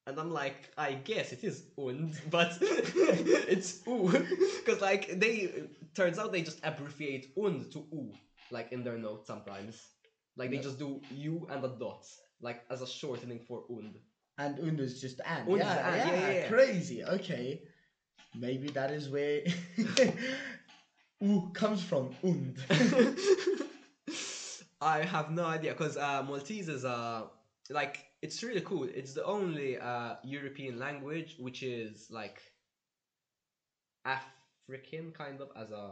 And 0.05 0.19
I'm 0.19 0.31
like, 0.31 0.69
I 0.77 0.93
guess 0.93 1.31
it 1.31 1.43
is 1.43 1.63
und, 1.77 2.19
but 2.29 2.57
it's 2.61 3.81
u. 3.87 4.09
Because, 4.59 4.81
like, 4.81 5.19
they, 5.19 5.63
turns 5.95 6.19
out 6.19 6.31
they 6.33 6.41
just 6.41 6.59
abbreviate 6.63 7.31
und 7.37 7.71
to 7.71 7.85
u, 7.91 8.11
like 8.51 8.71
in 8.73 8.83
their 8.83 8.97
notes 8.97 9.27
sometimes. 9.27 9.81
Like, 10.35 10.51
they 10.51 10.57
just 10.57 10.77
do 10.77 10.99
u 11.11 11.47
and 11.49 11.63
a 11.63 11.69
dot, 11.69 12.05
like 12.41 12.63
as 12.69 12.81
a 12.81 12.87
shortening 12.87 13.39
for 13.39 13.63
und. 13.69 13.95
and 14.37 14.59
und 14.59 14.79
is 14.79 14.99
just 15.01 15.21
and. 15.25 15.47
Und 15.47 15.59
yeah, 15.59 15.87
and, 15.87 15.97
yeah, 15.97 16.15
yeah, 16.15 16.31
yeah, 16.31 16.47
crazy. 16.47 17.03
Okay. 17.03 17.61
Maybe 18.35 18.69
that 18.69 18.91
is 18.91 19.09
where 19.09 19.41
ooh 21.23 21.51
comes 21.53 21.83
from. 21.83 22.15
Und. 22.23 22.57
I 24.81 25.03
have 25.03 25.31
no 25.31 25.45
idea 25.45 25.71
because 25.71 25.97
uh, 25.97 26.23
Maltese 26.23 26.67
is 26.67 26.83
uh, 26.83 27.23
like 27.69 27.99
it's 28.23 28.41
really 28.43 28.61
cool. 28.61 28.85
It's 28.99 29.13
the 29.13 29.25
only 29.25 29.77
uh, 29.77 30.15
European 30.23 30.79
language 30.79 31.35
which 31.39 31.61
is 31.63 32.07
like 32.09 32.41
African 34.05 35.11
kind 35.11 35.41
of 35.41 35.49
as 35.55 35.71
a 35.71 35.91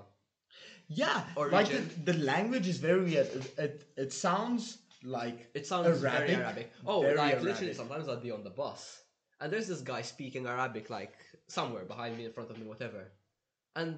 Yeah, 0.87 1.23
Origin. 1.35 1.57
like 1.59 1.69
the, 2.05 2.13
the 2.13 2.17
language 2.19 2.67
is 2.67 2.77
very 2.77 3.03
weird. 3.03 3.27
It, 3.27 3.53
it, 3.57 3.83
it 3.97 4.13
sounds 4.13 4.77
like 5.03 5.49
it 5.53 5.65
sounds 5.67 5.99
very 5.99 6.15
Arabic, 6.15 6.37
Arabic. 6.37 6.71
Oh, 6.85 7.01
very 7.01 7.17
like 7.17 7.33
Arabic. 7.33 7.49
literally 7.49 7.73
sometimes 7.73 8.07
I'll 8.07 8.19
be 8.29 8.31
on 8.31 8.43
the 8.43 8.49
bus 8.51 9.01
and 9.39 9.51
there's 9.51 9.67
this 9.67 9.81
guy 9.81 10.01
speaking 10.03 10.45
Arabic 10.47 10.89
like 10.89 11.13
somewhere 11.47 11.85
behind 11.85 12.17
me, 12.17 12.25
in 12.25 12.31
front 12.31 12.49
of 12.51 12.57
me, 12.59 12.65
whatever, 12.65 13.11
and 13.75 13.97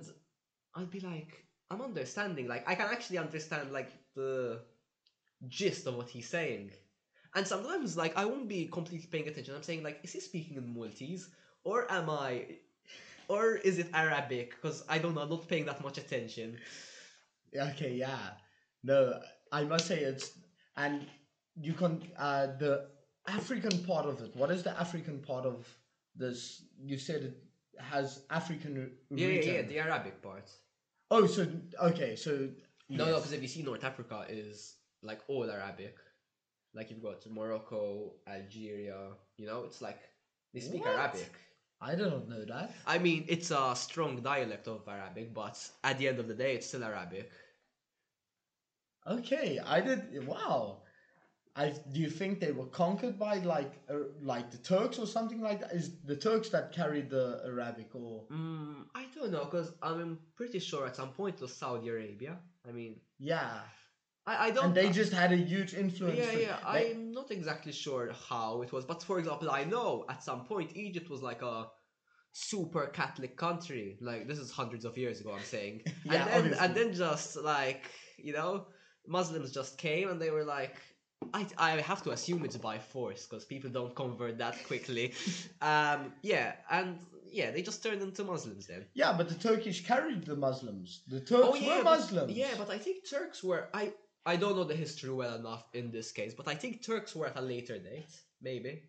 I'd 0.76 0.90
be 0.90 1.02
like, 1.02 1.46
I'm 1.70 1.82
understanding. 1.82 2.48
Like 2.48 2.64
I 2.68 2.76
can 2.76 2.88
actually 2.90 3.18
understand 3.20 3.72
like 3.72 3.92
the 4.16 4.62
gist 5.48 5.86
of 5.88 5.96
what 5.96 6.10
he's 6.10 6.30
saying. 6.30 6.72
And 7.36 7.48
sometimes, 7.48 7.98
like, 7.98 8.16
I 8.18 8.26
won't 8.26 8.48
be 8.48 8.68
completely 8.68 9.08
paying 9.12 9.28
attention. 9.28 9.56
I'm 9.56 9.64
saying, 9.64 9.84
like, 9.84 10.00
is 10.04 10.14
he 10.14 10.20
speaking 10.20 10.58
in 10.58 10.74
Maltese? 10.74 11.30
Or 11.64 11.92
am 11.92 12.10
I. 12.10 12.46
Or 13.28 13.56
is 13.56 13.80
it 13.80 13.88
Arabic? 13.94 14.52
Because 14.52 14.84
I 14.88 14.98
don't 15.00 15.16
know, 15.16 15.22
I'm 15.22 15.30
not 15.30 15.48
paying 15.48 15.66
that 15.66 15.82
much 15.82 15.98
attention. 15.98 16.58
Okay, 17.56 17.94
yeah. 17.96 18.32
No, 18.84 19.20
I 19.52 19.64
must 19.64 19.88
say 19.88 20.00
it's 20.00 20.32
and 20.76 21.06
you 21.62 21.74
can 21.74 22.02
uh 22.18 22.48
the 22.60 22.88
African 23.28 23.84
part 23.86 24.06
of 24.06 24.22
it. 24.22 24.36
What 24.36 24.52
is 24.52 24.64
the 24.64 24.78
African 24.80 25.20
part 25.20 25.46
of 25.46 25.66
this? 26.16 26.64
You 26.84 26.98
said 26.98 27.22
it 27.24 27.44
has 27.80 28.24
African 28.30 28.92
Yeah, 29.10 29.28
yeah, 29.28 29.52
yeah, 29.52 29.62
the 29.62 29.80
Arabic 29.80 30.22
part. 30.22 30.50
Oh, 31.10 31.26
so 31.26 31.48
okay, 31.82 32.16
so 32.16 32.50
No, 32.90 33.06
no, 33.06 33.12
yes. 33.12 33.16
because 33.16 33.34
if 33.34 33.42
you 33.42 33.48
see 33.48 33.62
North 33.64 33.84
Africa 33.84 34.26
is 34.30 34.76
like 35.02 35.22
all 35.28 35.50
Arabic. 35.50 35.96
Like 36.74 36.90
you've 36.90 37.04
got 37.04 37.26
Morocco, 37.30 38.14
Algeria, 38.28 38.98
you 39.38 39.46
know, 39.46 39.64
it's 39.66 39.82
like 39.82 40.00
they 40.54 40.60
speak 40.60 40.86
What? 40.86 40.98
Arabic. 40.98 41.32
I 41.82 41.96
don't 41.96 42.30
know 42.30 42.46
that. 42.46 42.72
I 42.88 42.98
mean, 42.98 43.26
it's 43.28 43.52
a 43.52 43.74
strong 43.76 44.22
dialect 44.22 44.68
of 44.68 44.88
Arabic, 44.88 45.34
but 45.34 45.60
at 45.84 45.98
the 46.00 46.08
end 46.08 46.20
of 46.20 46.28
the 46.28 46.34
day, 46.34 46.56
it's 46.56 46.68
still 46.68 46.84
Arabic. 46.84 47.30
Okay, 49.06 49.60
I 49.66 49.82
did. 49.82 50.26
Wow. 50.26 50.78
I 51.56 51.70
do 51.92 52.00
you 52.00 52.10
think 52.10 52.40
they 52.40 52.52
were 52.52 52.66
conquered 52.66 53.20
by 53.20 53.38
like 53.40 53.74
uh, 53.90 54.06
like 54.22 54.50
the 54.50 54.58
Turks 54.58 54.98
or 54.98 55.06
something 55.06 55.40
like 55.42 55.60
that? 55.62 55.72
Is 55.74 55.92
the 56.04 56.16
Turks 56.16 56.50
that 56.50 56.72
carried 56.72 57.10
the 57.12 57.42
Arabic 57.46 57.94
or 57.94 58.24
Mm, 58.32 58.86
I 58.96 59.06
don't 59.14 59.32
know, 59.32 59.46
because 59.46 59.74
I'm 59.84 60.18
pretty 60.36 60.60
sure 60.60 60.88
at 60.88 60.96
some 60.96 61.10
point 61.10 61.36
it 61.36 61.42
was 61.42 61.54
Saudi 61.54 61.90
Arabia. 61.90 62.38
I 62.68 62.72
mean, 62.72 63.00
yeah? 63.20 63.60
I, 64.26 64.48
I 64.48 64.52
don't. 64.52 64.66
And 64.66 64.76
they 64.76 64.90
just 64.90 65.12
had 65.14 65.32
a 65.32 65.38
huge 65.38 65.74
influence. 65.74 66.18
Yeah, 66.18 66.32
yeah. 66.32 66.58
they- 66.74 66.92
I'm 66.92 67.12
not 67.12 67.32
exactly 67.32 67.72
sure 67.72 68.12
how 68.30 68.62
it 68.62 68.72
was, 68.72 68.86
but 68.86 69.04
for 69.04 69.20
example, 69.20 69.52
I 69.52 69.64
know 69.66 70.06
at 70.10 70.24
some 70.24 70.46
point 70.46 70.72
Egypt 70.76 71.10
was 71.10 71.22
like 71.22 71.42
a 71.42 71.68
super 72.32 72.88
Catholic 72.88 73.36
country. 73.38 73.98
Like 74.02 74.28
this 74.28 74.40
is 74.40 74.52
hundreds 74.52 74.86
of 74.86 74.98
years 74.98 75.20
ago. 75.22 75.34
I'm 75.34 75.44
saying, 75.44 75.84
Yeah, 76.06 76.14
and 76.14 76.30
then 76.30 76.38
obviously. 76.38 76.66
and 76.66 76.76
then 76.76 76.94
just 76.94 77.38
like 77.38 77.84
you 78.18 78.34
know, 78.34 78.68
Muslims 79.08 79.52
just 79.52 79.78
came 79.78 80.10
and 80.10 80.22
they 80.22 80.32
were 80.32 80.44
like. 80.46 80.76
I, 81.34 81.48
I 81.58 81.72
have 81.80 82.04
to 82.04 82.12
assume 82.12 82.44
it's 82.44 82.58
by 82.58 82.78
force 82.80 83.26
because 83.26 83.46
people 83.46 83.70
don't 83.70 83.96
convert 83.96 84.40
that 84.40 84.62
quickly. 84.68 85.14
um, 85.62 86.12
yeah, 86.22 86.56
and 86.70 87.00
yeah, 87.32 87.50
they 87.52 87.62
just 87.62 87.82
turned 87.82 88.02
into 88.02 88.26
Muslims 88.26 88.68
then. 88.68 88.84
Yeah, 88.94 89.14
but 89.18 89.30
the 89.30 89.36
Turkish 89.36 89.86
carried 89.86 90.26
the 90.26 90.36
Muslims. 90.36 91.02
The 91.08 91.22
Turks 91.22 91.62
were 91.62 91.82
Muslims. 91.82 92.30
Oh, 92.30 92.36
yeah, 92.36 92.56
but 92.58 92.70
I 92.70 92.78
think 92.78 93.10
Turks 93.10 93.42
were 93.42 93.70
I 93.74 93.94
I 94.26 94.36
don't 94.38 94.56
know 94.56 94.64
the 94.64 94.76
history 94.76 95.10
well 95.12 95.36
enough 95.36 95.66
in 95.74 95.92
this 95.92 96.12
case, 96.12 96.34
but 96.34 96.48
I 96.48 96.56
think 96.56 96.82
Turks 96.86 97.16
were 97.16 97.28
at 97.28 97.38
a 97.38 97.42
later 97.42 97.78
date, 97.78 98.12
maybe. 98.42 98.82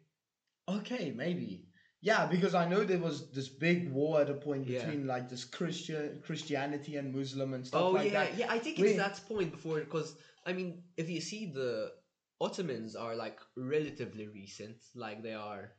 okay, 0.69 1.13
maybe. 1.15 1.67
Yeah, 2.01 2.27
because 2.27 2.55
I 2.55 2.69
know 2.69 2.85
there 2.85 2.99
was 2.99 3.31
this 3.33 3.49
big 3.49 3.91
war 3.91 4.21
at 4.21 4.29
a 4.31 4.35
point 4.35 4.67
Yeah. 4.67 4.85
between 4.85 5.07
like 5.07 5.29
this 5.29 5.45
Christian 5.45 6.21
Christianity 6.25 6.97
and 6.97 7.15
Muslim 7.15 7.55
and 7.55 7.67
stuff 7.67 7.83
oh 7.83 7.91
like 7.93 8.13
yeah, 8.13 8.25
that. 8.25 8.37
yeah. 8.37 8.53
I 8.53 8.59
think 8.59 8.79
Wait. 8.79 8.89
it's 8.91 8.99
that 8.99 9.27
point 9.27 9.51
before 9.53 9.81
because 9.81 10.15
I 10.47 10.53
mean, 10.53 10.83
if 10.99 11.09
you 11.09 11.21
see 11.21 11.47
the 11.47 11.93
Ottomans 12.41 12.95
are 12.95 13.17
like 13.17 13.39
relatively 13.57 14.29
recent, 14.29 14.77
like 14.95 15.23
they 15.23 15.33
are 15.35 15.73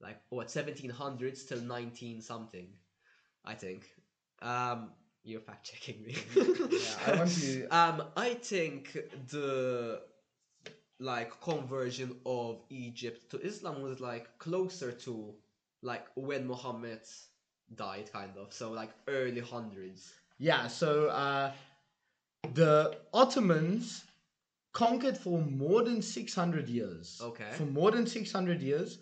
like 0.00 0.18
what 0.30 0.50
seventeen 0.50 0.90
hundreds 0.90 1.44
till 1.44 1.60
nineteen 1.60 2.20
something, 2.22 2.68
I 3.44 3.54
think. 3.54 3.86
Um, 4.40 4.92
you're 5.24 5.40
fact 5.40 5.70
checking 5.70 6.02
me. 6.02 6.16
Yeah, 6.34 7.06
I 7.06 7.16
want 7.18 7.30
to. 7.40 7.66
Um, 7.68 8.02
I 8.16 8.34
think 8.34 8.96
the 9.30 10.02
like 11.00 11.40
conversion 11.40 12.16
of 12.26 12.62
Egypt 12.70 13.30
to 13.30 13.40
Islam 13.40 13.82
was 13.82 14.00
like 14.00 14.38
closer 14.38 14.90
to 14.92 15.34
like 15.82 16.06
when 16.16 16.46
Muhammad 16.46 17.00
died, 17.74 18.10
kind 18.12 18.36
of. 18.36 18.52
So 18.52 18.72
like 18.72 18.90
early 19.06 19.40
hundreds. 19.40 20.12
Yeah, 20.38 20.68
so 20.68 21.08
uh, 21.08 21.52
the 22.54 22.96
Ottomans 23.12 24.04
conquered 24.72 25.18
for 25.18 25.40
more 25.40 25.82
than 25.82 26.00
600 26.00 26.68
years. 26.68 27.20
Okay. 27.22 27.50
For 27.52 27.64
more 27.64 27.90
than 27.90 28.06
600 28.06 28.62
years, 28.62 28.98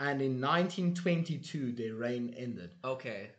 and 0.00 0.20
in 0.20 0.40
1922 0.40 1.72
their 1.72 1.94
reign 1.94 2.34
ended. 2.36 2.70
Okay, 2.84 3.30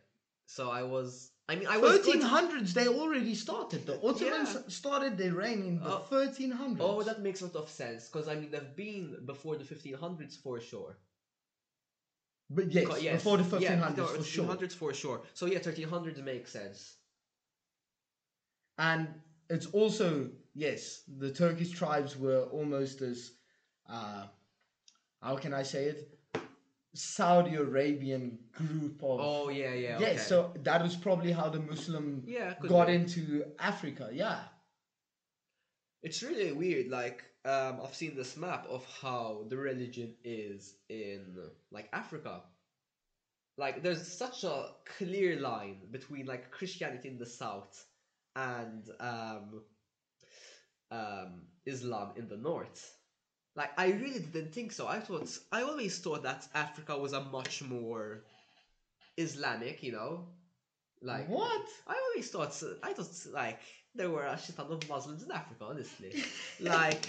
so 0.46 0.70
I 0.70 0.82
was. 0.82 1.31
I 1.52 1.56
mean, 1.56 1.68
I 1.68 1.76
was. 1.76 1.98
1300s 1.98 2.72
they 2.72 2.88
already 2.88 3.34
started. 3.34 3.84
The 3.84 4.00
Ottomans 4.00 4.54
Yeah. 4.54 4.68
started 4.68 5.18
their 5.18 5.34
reign 5.34 5.60
in 5.70 5.76
the 5.78 5.96
Oh. 5.96 6.04
1300s. 6.08 6.80
Oh, 6.80 7.02
that 7.02 7.20
makes 7.20 7.42
a 7.42 7.44
lot 7.46 7.56
of 7.56 7.68
sense 7.68 8.08
because 8.08 8.26
I 8.26 8.36
mean 8.36 8.50
they've 8.50 8.74
been 8.74 9.04
before 9.26 9.56
the 9.56 9.64
1500s 9.64 10.36
for 10.36 10.58
sure. 10.60 10.96
But 12.48 12.72
yes, 12.72 12.86
Co- 12.86 12.96
yes, 12.96 13.18
before 13.18 13.36
the 13.36 13.44
yeah, 13.44 13.50
1500s 13.50 13.96
no, 13.98 14.04
for 14.04 14.24
sure. 14.24 14.44
1500s 14.46 14.74
for 14.74 14.94
sure. 14.94 15.20
So 15.34 15.44
yeah, 15.46 15.58
1300s 15.58 16.22
makes 16.22 16.50
sense. 16.50 16.96
And 18.78 19.14
it's 19.50 19.66
also 19.66 20.30
yes, 20.54 21.02
the 21.06 21.30
Turkish 21.30 21.70
tribes 21.70 22.16
were 22.16 22.42
almost 22.44 23.02
as 23.02 23.32
uh, 23.88 24.24
how 25.20 25.36
can 25.36 25.52
I 25.52 25.64
say 25.64 25.84
it? 25.92 26.18
Saudi 26.94 27.54
Arabian 27.54 28.38
group 28.52 29.02
of 29.02 29.18
Oh 29.20 29.48
yeah, 29.48 29.72
yeah. 29.72 29.98
Yeah, 29.98 30.06
okay. 30.08 30.16
So 30.18 30.52
that 30.62 30.82
was 30.82 30.96
probably 30.96 31.32
how 31.32 31.48
the 31.48 31.60
Muslim 31.60 32.22
yeah, 32.26 32.54
got 32.68 32.88
be. 32.88 32.94
into 32.94 33.44
Africa. 33.58 34.10
Yeah. 34.12 34.40
It's 36.02 36.22
really 36.22 36.52
weird. 36.52 36.88
Like, 36.88 37.24
um, 37.44 37.80
I've 37.82 37.94
seen 37.94 38.16
this 38.16 38.36
map 38.36 38.66
of 38.68 38.84
how 39.00 39.44
the 39.48 39.56
religion 39.56 40.14
is 40.24 40.74
in 40.88 41.38
like 41.70 41.88
Africa. 41.92 42.42
Like, 43.56 43.82
there's 43.82 44.06
such 44.06 44.44
a 44.44 44.70
clear 44.98 45.38
line 45.38 45.78
between 45.90 46.26
like 46.26 46.50
Christianity 46.50 47.08
in 47.08 47.18
the 47.18 47.26
south 47.26 47.84
and 48.34 48.88
um, 48.98 49.62
um, 50.90 51.42
Islam 51.66 52.12
in 52.16 52.28
the 52.28 52.36
north. 52.36 52.96
Like, 53.54 53.70
I 53.78 53.88
really 53.92 54.20
didn't 54.20 54.52
think 54.54 54.72
so. 54.72 54.86
I 54.86 54.98
thought 55.00 55.28
I 55.50 55.62
always 55.62 55.98
thought 55.98 56.22
that 56.22 56.48
Africa 56.54 56.96
was 56.96 57.12
a 57.12 57.20
much 57.20 57.62
more 57.62 58.24
Islamic, 59.16 59.82
you 59.82 59.92
know. 59.92 60.28
Like, 61.02 61.28
what? 61.28 61.66
I 61.86 61.94
always 62.10 62.30
thought 62.30 62.54
I 62.82 62.92
thought 62.92 63.10
like 63.32 63.60
there 63.94 64.08
were 64.08 64.24
a 64.24 64.38
shit 64.38 64.56
ton 64.56 64.70
of 64.70 64.88
Muslims 64.88 65.22
in 65.22 65.30
Africa, 65.30 65.64
honestly. 65.68 66.14
like 66.60 67.08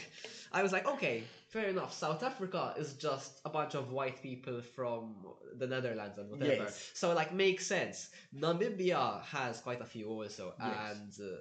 I 0.51 0.63
was 0.63 0.71
like, 0.71 0.87
okay, 0.87 1.23
fair 1.49 1.69
enough. 1.69 1.93
South 1.93 2.23
Africa 2.23 2.73
is 2.77 2.93
just 2.95 3.39
a 3.45 3.49
bunch 3.49 3.75
of 3.75 3.91
white 3.91 4.21
people 4.21 4.61
from 4.61 5.15
the 5.57 5.67
Netherlands 5.67 6.17
and 6.17 6.29
whatever. 6.29 6.63
Yes. 6.65 6.91
So 6.93 7.13
like 7.13 7.33
makes 7.33 7.65
sense. 7.65 8.09
Namibia 8.35 9.23
has 9.25 9.61
quite 9.61 9.81
a 9.81 9.85
few 9.85 10.09
also, 10.09 10.53
Yes. 10.59 10.75
and 10.91 11.13
uh, 11.25 11.35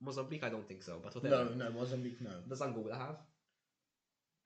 Mozambique 0.00 0.42
I 0.42 0.48
don't 0.48 0.66
think 0.66 0.82
so, 0.82 0.98
but 1.02 1.14
whatever. 1.14 1.54
No, 1.54 1.66
no, 1.66 1.70
Mozambique, 1.70 2.20
no. 2.20 2.30
Does 2.48 2.60
Angola 2.62 2.96
have? 2.96 3.16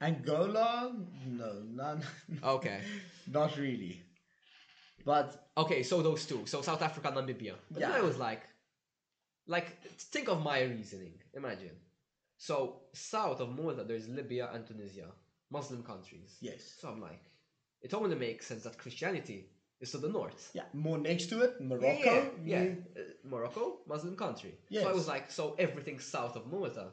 Angola, 0.01 0.95
no, 1.27 1.63
none. 1.73 2.03
Okay. 2.43 2.81
Not 3.33 3.57
really. 3.57 4.03
But 5.05 5.49
Okay, 5.57 5.83
so 5.83 6.03
those 6.03 6.27
two. 6.27 6.43
So 6.47 6.61
South 6.63 6.83
Africa, 6.83 7.13
Namibia. 7.15 7.55
But 7.71 7.81
then 7.81 7.93
I 7.93 8.01
was 8.03 8.19
like, 8.19 8.43
like 9.47 9.81
think 10.13 10.29
of 10.29 10.43
my 10.43 10.63
reasoning. 10.63 11.15
Imagine. 11.35 11.77
So 12.37 12.83
south 12.93 13.41
of 13.41 13.49
Malta, 13.57 13.85
there's 13.85 14.09
Libya 14.09 14.51
and 14.53 14.67
Tunisia, 14.67 15.07
Muslim 15.51 15.83
countries. 15.83 16.37
yes. 16.43 16.75
So 16.81 16.89
I'm 16.89 17.01
like, 17.01 17.23
it 17.81 17.95
only 17.95 18.17
makes 18.17 18.47
sense 18.47 18.65
that 18.65 18.77
Christianity 18.77 19.47
is 19.81 19.91
to 19.93 19.99
the 19.99 20.09
north. 20.09 20.51
Yeah, 20.55 20.65
more 20.75 20.99
next 20.99 21.27
to 21.31 21.41
it, 21.43 21.61
Morocco. 21.61 21.87
Yeah, 21.95 22.25
yeah. 22.45 22.63
you- 22.63 22.85
Uh, 22.97 23.01
Morocco, 23.25 23.79
Muslim 23.87 24.17
country. 24.17 24.53
So 24.71 24.89
I 24.89 24.93
was 24.93 25.09
like, 25.09 25.31
so 25.31 25.55
everything 25.59 25.99
south 26.01 26.37
of 26.37 26.47
Malta 26.53 26.89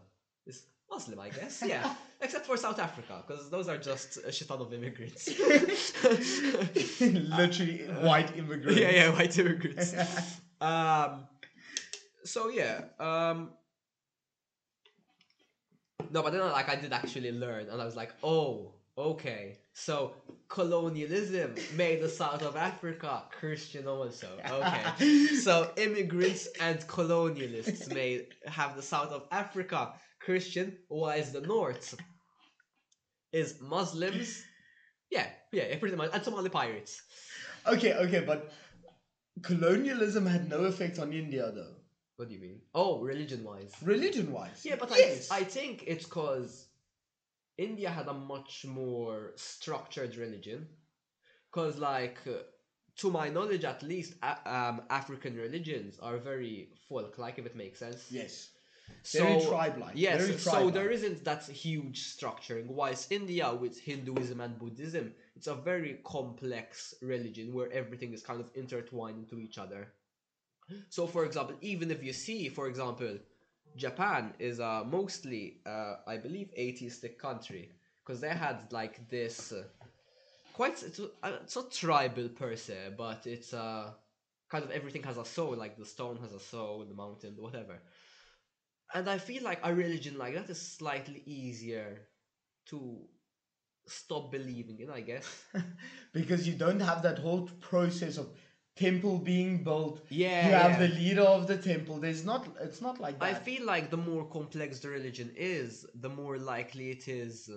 Muslim, 0.93 1.19
I 1.19 1.29
guess. 1.29 1.63
Yeah, 1.65 1.93
except 2.21 2.45
for 2.45 2.57
South 2.57 2.79
Africa, 2.79 3.23
because 3.25 3.49
those 3.49 3.67
are 3.67 3.77
just 3.77 4.17
a 4.25 4.31
shit 4.31 4.47
ton 4.47 4.61
of 4.61 4.73
immigrants. 4.73 5.27
Literally 7.01 7.77
white 8.09 8.35
immigrants. 8.37 8.79
Yeah, 8.79 8.91
yeah, 8.91 9.09
white 9.09 9.37
immigrants. 9.37 9.95
um, 10.61 11.27
so 12.23 12.49
yeah, 12.49 12.81
um, 12.99 13.51
no, 16.11 16.21
but 16.21 16.31
then 16.31 16.41
like 16.41 16.69
I 16.69 16.75
did 16.75 16.93
actually 16.93 17.31
learn, 17.31 17.69
and 17.69 17.81
I 17.81 17.85
was 17.85 17.95
like, 17.95 18.11
oh, 18.23 18.75
okay. 18.97 19.57
So 19.73 20.13
colonialism 20.49 21.55
made 21.75 21.99
the 22.03 22.09
South 22.09 22.43
of 22.43 22.55
Africa 22.55 23.23
Christian 23.31 23.87
also. 23.87 24.27
Okay. 24.47 25.25
so 25.47 25.71
immigrants 25.77 26.47
and 26.61 26.79
colonialists 26.81 27.91
made 27.91 28.27
have 28.45 28.75
the 28.75 28.83
South 28.83 29.11
of 29.11 29.27
Africa 29.31 29.93
Christian, 30.23 30.77
while 30.87 31.23
the 31.23 31.41
North 31.41 31.95
is 33.31 33.55
Muslims. 33.61 34.43
Yeah, 35.11 35.27
yeah, 35.51 35.65
yeah, 35.69 35.77
pretty 35.77 35.95
much, 35.95 36.11
and 36.13 36.23
Somali 36.23 36.49
pirates. 36.49 37.01
Okay, 37.67 37.93
okay, 37.93 38.21
but 38.25 38.51
colonialism 39.41 40.25
had 40.25 40.49
no 40.49 40.61
effect 40.65 40.99
on 40.99 41.11
India 41.13 41.51
though. 41.53 41.75
What 42.15 42.29
do 42.29 42.35
you 42.35 42.41
mean? 42.41 42.61
Oh, 42.73 43.01
religion 43.01 43.43
wise. 43.43 43.73
Religion 43.81 44.31
wise. 44.31 44.61
Yeah, 44.63 44.75
but 44.79 44.91
yes. 44.95 45.29
I, 45.31 45.39
I 45.39 45.43
think 45.43 45.83
it's 45.87 46.05
cause 46.05 46.67
India 47.57 47.89
had 47.89 48.07
a 48.07 48.13
much 48.13 48.65
more 48.65 49.33
structured 49.35 50.15
religion, 50.15 50.67
because 51.51 51.77
like 51.77 52.19
uh, 52.27 52.43
to 52.97 53.11
my 53.11 53.29
knowledge, 53.29 53.65
at 53.65 53.83
least, 53.83 54.13
a- 54.23 54.45
um, 54.45 54.81
African 54.89 55.35
religions 55.35 55.99
are 55.99 56.17
very 56.17 56.69
folk-like, 56.87 57.39
if 57.39 57.45
it 57.45 57.55
makes 57.55 57.79
sense. 57.79 58.05
Yes. 58.09 58.49
So 59.03 59.19
Very 59.23 59.45
tribe-like, 59.45 59.91
Yes, 59.95 60.21
very 60.25 60.37
so 60.37 60.51
tribe-like. 60.51 60.73
there 60.73 60.89
isn't 60.91 61.23
that 61.25 61.43
huge 61.43 62.03
structuring. 62.15 62.67
Whilst 62.67 63.11
India, 63.11 63.53
with 63.53 63.79
Hinduism 63.79 64.39
and 64.39 64.57
Buddhism, 64.57 65.13
it's 65.35 65.47
a 65.47 65.55
very 65.55 65.99
complex 66.05 66.93
religion 67.01 67.53
where 67.53 67.71
everything 67.71 68.13
is 68.13 68.21
kind 68.23 68.39
of 68.39 68.49
intertwined 68.55 69.17
into 69.17 69.39
each 69.39 69.57
other. 69.57 69.89
So, 70.89 71.05
for 71.07 71.25
example, 71.25 71.55
even 71.61 71.91
if 71.91 72.03
you 72.03 72.13
see, 72.13 72.47
for 72.49 72.67
example, 72.67 73.17
Japan 73.75 74.33
is 74.39 74.59
a 74.59 74.85
mostly, 74.85 75.57
uh, 75.65 75.95
I 76.07 76.17
believe, 76.17 76.49
atheistic 76.57 77.19
country 77.19 77.71
because 78.05 78.21
they 78.21 78.29
had 78.29 78.71
like 78.71 79.09
this 79.09 79.51
uh, 79.51 79.63
quite 80.53 80.81
it's, 80.83 80.99
uh, 80.99 81.07
it's 81.43 81.55
not 81.55 81.71
tribal 81.71 82.29
per 82.29 82.55
se, 82.55 82.93
but 82.97 83.25
it's 83.27 83.53
uh, 83.53 83.91
kind 84.49 84.63
of 84.63 84.71
everything 84.71 85.03
has 85.03 85.17
a 85.17 85.25
soul. 85.25 85.55
Like 85.55 85.77
the 85.77 85.85
stone 85.85 86.17
has 86.21 86.33
a 86.33 86.39
soul, 86.39 86.85
the 86.87 86.95
mountain, 86.95 87.35
whatever. 87.37 87.79
And 88.93 89.09
I 89.09 89.17
feel 89.17 89.43
like 89.43 89.59
a 89.63 89.73
religion 89.73 90.17
like 90.17 90.35
that 90.35 90.49
is 90.49 90.61
slightly 90.61 91.23
easier 91.25 92.01
to 92.67 92.97
stop 93.87 94.31
believing 94.31 94.79
in, 94.79 94.89
I 94.89 95.01
guess. 95.01 95.43
because 96.13 96.47
you 96.47 96.53
don't 96.53 96.79
have 96.79 97.01
that 97.03 97.19
whole 97.19 97.49
process 97.59 98.17
of 98.17 98.29
temple 98.75 99.19
being 99.19 99.63
built. 99.63 100.01
Yeah, 100.09 100.47
you 100.47 100.53
have 100.53 100.71
yeah. 100.81 100.87
the 100.87 100.93
leader 100.93 101.21
of 101.21 101.47
the 101.47 101.57
temple. 101.57 101.99
There's 101.99 102.23
not. 102.23 102.47
It's 102.61 102.81
not 102.81 102.99
like 102.99 103.19
that. 103.19 103.29
I 103.29 103.33
feel 103.33 103.65
like 103.65 103.89
the 103.89 103.97
more 103.97 104.25
complex 104.25 104.79
the 104.79 104.89
religion 104.89 105.31
is, 105.35 105.85
the 105.95 106.09
more 106.09 106.37
likely 106.37 106.91
it 106.91 107.07
is 107.07 107.49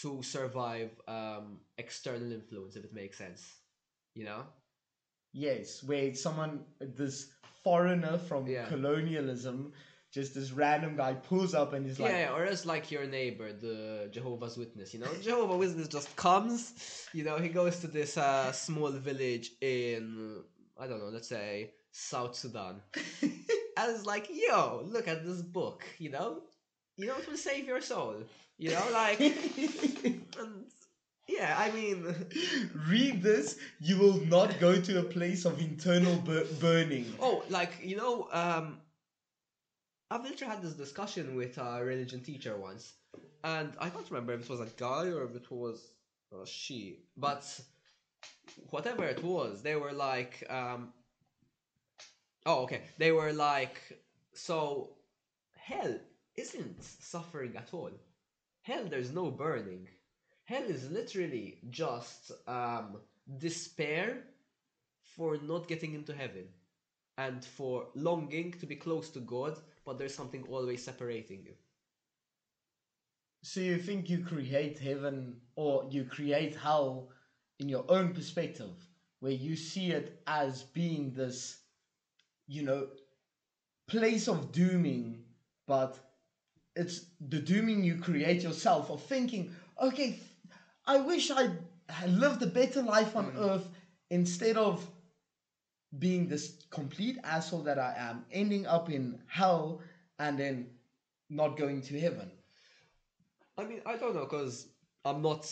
to 0.00 0.22
survive 0.22 0.90
um, 1.06 1.60
external 1.78 2.32
influence, 2.32 2.76
if 2.76 2.84
it 2.84 2.92
makes 2.92 3.18
sense. 3.18 3.58
You 4.14 4.24
know? 4.24 4.44
Yes, 5.32 5.82
where 5.82 6.14
someone, 6.14 6.64
this 6.80 7.30
foreigner 7.62 8.18
from 8.18 8.46
Yeah. 8.46 8.66
colonialism, 8.66 9.72
just 10.14 10.32
this 10.32 10.52
random 10.52 10.94
guy 10.94 11.12
pulls 11.12 11.54
up 11.54 11.72
and 11.72 11.84
he's 11.84 11.98
like, 11.98 12.12
yeah, 12.12 12.32
or 12.32 12.46
else 12.46 12.64
like 12.64 12.92
your 12.92 13.04
neighbor, 13.04 13.52
the 13.52 14.08
Jehovah's 14.12 14.56
Witness, 14.56 14.94
you 14.94 15.00
know? 15.00 15.08
Jehovah's 15.20 15.58
Witness 15.58 15.88
just 15.88 16.14
comes, 16.14 17.08
you 17.12 17.24
know, 17.24 17.36
he 17.38 17.48
goes 17.48 17.80
to 17.80 17.88
this 17.88 18.16
uh, 18.16 18.52
small 18.52 18.92
village 18.92 19.50
in, 19.60 20.44
I 20.80 20.86
don't 20.86 21.00
know, 21.00 21.08
let's 21.08 21.28
say 21.28 21.72
South 21.90 22.36
Sudan. 22.36 22.80
and 23.22 23.32
it's 23.76 24.06
like, 24.06 24.28
yo, 24.30 24.82
look 24.86 25.08
at 25.08 25.26
this 25.26 25.42
book, 25.42 25.84
you 25.98 26.10
know? 26.10 26.42
You 26.96 27.08
know, 27.08 27.16
it 27.16 27.28
will 27.28 27.36
save 27.36 27.66
your 27.66 27.80
soul. 27.80 28.14
You 28.56 28.70
know, 28.70 28.86
like, 28.92 29.18
and 29.18 30.64
yeah, 31.26 31.56
I 31.58 31.72
mean, 31.72 32.14
read 32.88 33.20
this, 33.20 33.58
you 33.80 33.98
will 33.98 34.20
not 34.26 34.60
go 34.60 34.80
to 34.80 35.00
a 35.00 35.02
place 35.02 35.44
of 35.44 35.58
internal 35.58 36.14
bur- 36.20 36.46
burning. 36.60 37.12
oh, 37.20 37.42
like, 37.48 37.72
you 37.82 37.96
know, 37.96 38.28
um, 38.30 38.78
I've 40.14 40.22
literally 40.22 40.54
had 40.54 40.62
this 40.62 40.74
discussion 40.74 41.34
with 41.34 41.58
a 41.58 41.84
religion 41.84 42.20
teacher 42.20 42.56
once, 42.56 42.92
and 43.42 43.72
I 43.80 43.90
can't 43.90 44.08
remember 44.08 44.32
if 44.34 44.42
it 44.42 44.48
was 44.48 44.60
a 44.60 44.70
guy 44.76 45.08
or 45.08 45.24
if 45.24 45.34
it 45.34 45.50
was 45.50 45.90
a 46.32 46.46
she, 46.46 47.00
but 47.16 47.42
whatever 48.70 49.04
it 49.04 49.24
was, 49.24 49.60
they 49.60 49.74
were 49.74 49.92
like, 49.92 50.46
um, 50.48 50.92
oh, 52.46 52.62
okay, 52.62 52.82
they 52.96 53.10
were 53.10 53.32
like, 53.32 53.80
so 54.32 54.90
hell 55.56 55.98
isn't 56.36 56.84
suffering 56.84 57.56
at 57.56 57.74
all. 57.74 57.90
Hell, 58.62 58.84
there's 58.88 59.10
no 59.10 59.32
burning. 59.32 59.88
Hell 60.44 60.62
is 60.62 60.92
literally 60.92 61.58
just 61.70 62.30
um, 62.46 62.98
despair 63.38 64.18
for 65.16 65.38
not 65.42 65.66
getting 65.66 65.92
into 65.92 66.14
heaven 66.14 66.46
and 67.18 67.44
for 67.44 67.88
longing 67.96 68.52
to 68.60 68.66
be 68.66 68.76
close 68.76 69.10
to 69.10 69.18
God, 69.18 69.58
but 69.84 69.98
there's 69.98 70.14
something 70.14 70.44
always 70.48 70.84
separating 70.84 71.42
you. 71.44 71.54
So 73.42 73.60
you 73.60 73.78
think 73.78 74.08
you 74.08 74.24
create 74.24 74.78
heaven 74.78 75.36
or 75.54 75.86
you 75.90 76.04
create 76.04 76.56
hell 76.56 77.10
in 77.58 77.68
your 77.68 77.84
own 77.88 78.14
perspective, 78.14 78.74
where 79.20 79.32
you 79.32 79.54
see 79.54 79.90
it 79.90 80.20
as 80.26 80.62
being 80.62 81.12
this, 81.12 81.58
you 82.46 82.62
know, 82.62 82.88
place 83.86 84.28
of 84.28 84.50
dooming, 84.50 85.24
but 85.66 85.98
it's 86.74 87.06
the 87.20 87.38
dooming 87.38 87.84
you 87.84 87.96
create 87.96 88.42
yourself 88.42 88.90
of 88.90 89.02
thinking, 89.02 89.54
okay, 89.80 90.18
I 90.86 90.98
wish 90.98 91.30
I 91.30 91.50
had 91.88 92.18
lived 92.18 92.42
a 92.42 92.46
better 92.46 92.82
life 92.82 93.14
on 93.14 93.32
mm. 93.32 93.38
earth 93.38 93.68
instead 94.10 94.56
of 94.56 94.86
being 95.98 96.28
this 96.28 96.56
complete 96.70 97.18
asshole 97.24 97.62
that 97.62 97.78
I 97.78 97.94
am, 97.98 98.24
ending 98.32 98.66
up 98.66 98.90
in 98.90 99.18
hell 99.26 99.80
and 100.18 100.38
then 100.38 100.66
not 101.30 101.56
going 101.56 101.82
to 101.82 102.00
heaven. 102.00 102.30
I 103.56 103.64
mean, 103.64 103.80
I 103.86 103.96
don't 103.96 104.14
know, 104.14 104.24
because 104.24 104.68
I'm 105.04 105.22
not 105.22 105.46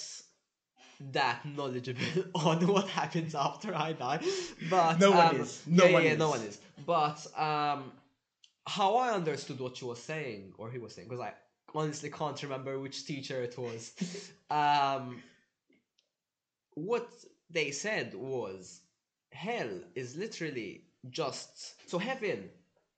that 1.13 1.45
knowledgeable 1.45 2.25
on 2.35 2.67
what 2.67 2.89
happens 2.89 3.35
after 3.35 3.75
I 3.75 3.93
die. 3.93 4.21
But 4.71 4.99
No 5.01 5.13
one 5.13 5.37
um, 5.37 5.41
is. 5.41 5.63
No 5.67 5.87
yeah, 5.87 5.93
one 5.93 6.05
yeah, 6.05 6.11
is. 6.13 6.19
no 6.19 6.31
one 6.31 6.41
is. 6.43 6.59
But 6.87 7.27
um, 7.39 7.93
how 8.67 8.97
I 8.97 9.11
understood 9.13 9.61
what 9.61 9.77
she 9.77 9.85
was 9.85 10.03
saying, 10.03 10.53
or 10.59 10.71
he 10.71 10.79
was 10.79 10.95
saying, 10.95 11.09
because 11.09 11.23
I 11.23 11.33
honestly 11.75 12.11
can't 12.11 12.41
remember 12.43 12.79
which 12.79 13.07
teacher 13.07 13.43
it 13.43 13.57
was. 13.59 13.93
um, 14.51 15.23
what 16.75 17.09
they 17.51 17.71
said 17.71 18.15
was 18.15 18.81
hell 19.33 19.71
is 19.95 20.17
literally 20.17 20.85
just 21.11 21.89
so 21.91 21.99
heaven 21.99 22.49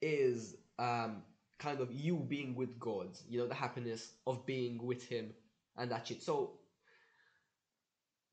is 0.01 0.55
um 0.79 1.23
kind 1.57 1.79
of 1.79 1.91
you 1.91 2.17
being 2.17 2.53
with 2.55 2.77
God, 2.79 3.09
you 3.29 3.39
know, 3.39 3.47
the 3.47 3.55
happiness 3.55 4.13
of 4.27 4.45
being 4.45 4.85
with 4.85 5.07
Him 5.07 5.33
and 5.77 5.89
that 5.91 6.07
shit. 6.07 6.21
So 6.21 6.59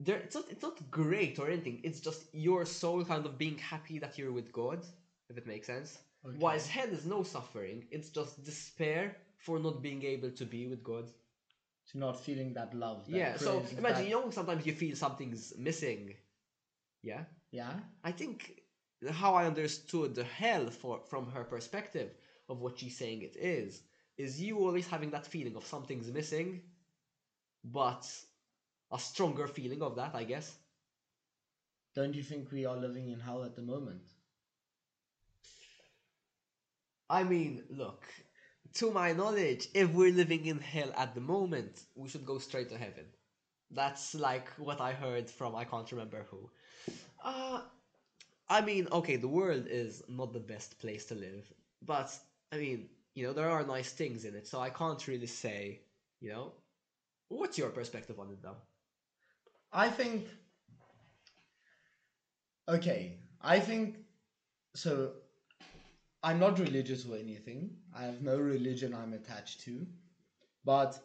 there, 0.01 0.17
it's 0.17 0.35
not 0.35 0.45
it's 0.51 0.63
not 0.63 0.91
great 0.91 1.39
or 1.39 1.49
anything. 1.49 1.81
It's 1.85 2.01
just 2.01 2.25
your 2.33 2.65
soul 2.67 3.05
kind 3.05 3.25
of 3.25 3.39
being 3.39 3.59
happy 3.59 3.99
that 4.01 4.19
you're 4.19 4.33
with 4.33 4.53
God, 4.53 4.85
if 5.31 5.39
it 5.39 5.47
makes 5.47 5.67
sense. 5.69 5.99
Okay. 6.27 6.37
Whilst 6.39 6.69
hell 6.69 6.89
is 6.89 7.05
no 7.07 7.23
suffering, 7.23 7.85
it's 7.91 8.11
just 8.11 8.45
despair 8.45 9.17
for 9.39 9.59
not 9.59 9.83
being 9.83 10.03
able 10.05 10.31
to 10.31 10.45
be 10.45 10.67
with 10.67 10.83
God. 10.83 11.09
to 11.91 11.99
not 11.99 12.17
feeling 12.19 12.55
that 12.55 12.73
love. 12.75 13.07
That 13.07 13.17
yeah. 13.17 13.37
So 13.37 13.59
imagine 13.77 13.83
that- 13.83 14.05
you 14.05 14.11
know 14.13 14.31
sometimes 14.31 14.65
you 14.67 14.73
feel 14.73 14.95
something's 14.97 15.53
missing. 15.59 16.15
Yeah. 17.03 17.25
Yeah. 17.53 17.75
I 18.03 18.11
think 18.13 18.63
how 19.11 19.35
I 19.35 19.47
understood 19.47 20.15
the 20.17 20.25
hell 20.25 20.71
for 20.71 21.01
from 21.09 21.31
her 21.31 21.45
perspective 21.45 22.11
of 22.49 22.61
what 22.61 22.79
she's 22.79 22.97
saying 22.99 23.23
it 23.23 23.37
is 23.37 23.83
is 24.19 24.41
you 24.43 24.59
always 24.59 24.89
having 24.89 25.11
that 25.11 25.27
feeling 25.27 25.57
of 25.57 25.65
something's 25.67 26.11
missing, 26.11 26.63
but 27.65 28.07
a 28.93 28.99
stronger 29.01 29.49
feeling 29.49 29.83
of 29.83 29.97
that, 29.97 30.15
I 30.15 30.25
guess. 30.25 30.59
Don't 31.95 32.13
you 32.15 32.23
think 32.23 32.53
we 32.53 32.67
are 32.67 32.77
living 32.77 33.09
in 33.09 33.21
hell 33.21 33.45
at 33.45 33.57
the 33.57 33.63
moment? 33.63 34.03
I 37.11 37.23
mean, 37.25 37.65
look, 37.71 38.07
to 38.75 38.91
my 38.91 39.13
knowledge, 39.13 39.69
if 39.75 39.91
we're 39.93 40.13
living 40.13 40.47
in 40.47 40.59
hell 40.61 40.93
at 40.97 41.15
the 41.15 41.21
moment, 41.21 41.85
we 41.95 42.09
should 42.09 42.25
go 42.27 42.39
straight 42.39 42.71
to 42.71 42.79
heaven. 42.79 43.05
That's 43.71 44.15
like 44.15 44.49
what 44.59 44.81
I 44.81 44.93
heard 44.93 45.31
from 45.31 45.55
I 45.57 45.65
can't 45.65 45.91
remember 45.93 46.27
who. 46.31 46.51
Uh 47.23 47.61
I 48.49 48.61
mean, 48.61 48.89
okay, 48.93 49.17
the 49.17 49.29
world 49.29 49.67
is 49.69 50.03
not 50.09 50.33
the 50.33 50.41
best 50.41 50.79
place 50.79 51.07
to 51.07 51.15
live, 51.15 51.53
but 51.83 52.17
I 52.53 52.59
mean, 52.59 52.89
you 53.15 53.25
know, 53.27 53.33
there 53.33 53.51
are 53.51 53.65
nice 53.65 53.93
things 53.93 54.25
in 54.25 54.35
it, 54.37 54.47
so 54.47 54.61
I 54.61 54.71
can't 54.71 55.07
really 55.09 55.27
say, 55.27 55.81
you 56.21 56.31
know. 56.31 56.53
What's 57.29 57.59
your 57.59 57.71
perspective 57.71 58.21
on 58.21 58.31
it 58.31 58.43
though? 58.43 58.59
I 59.73 59.89
think. 59.91 60.29
Okay, 62.69 63.19
I 63.41 63.61
think. 63.61 63.99
So, 64.75 65.13
I'm 66.23 66.39
not 66.39 66.59
religious 66.59 67.05
or 67.07 67.17
anything. 67.17 67.77
I 67.95 68.05
have 68.05 68.23
no 68.23 68.39
religion 68.39 68.95
I'm 68.95 69.13
attached 69.13 69.61
to. 69.63 69.87
But 70.65 70.99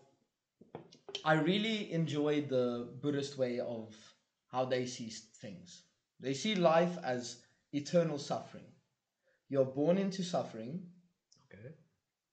I 1.24 1.34
really 1.34 1.92
enjoy 1.92 2.42
the 2.42 2.90
Buddhist 3.02 3.38
way 3.38 3.60
of 3.60 3.96
how 4.48 4.66
they 4.66 4.86
see 4.86 5.10
things. 5.10 5.84
They 6.20 6.34
see 6.34 6.56
life 6.56 6.98
as 7.04 7.38
eternal 7.74 8.18
suffering. 8.18 8.66
You're 9.50 9.66
born 9.66 9.98
into 9.98 10.24
suffering, 10.24 10.88
Okay. 11.46 11.74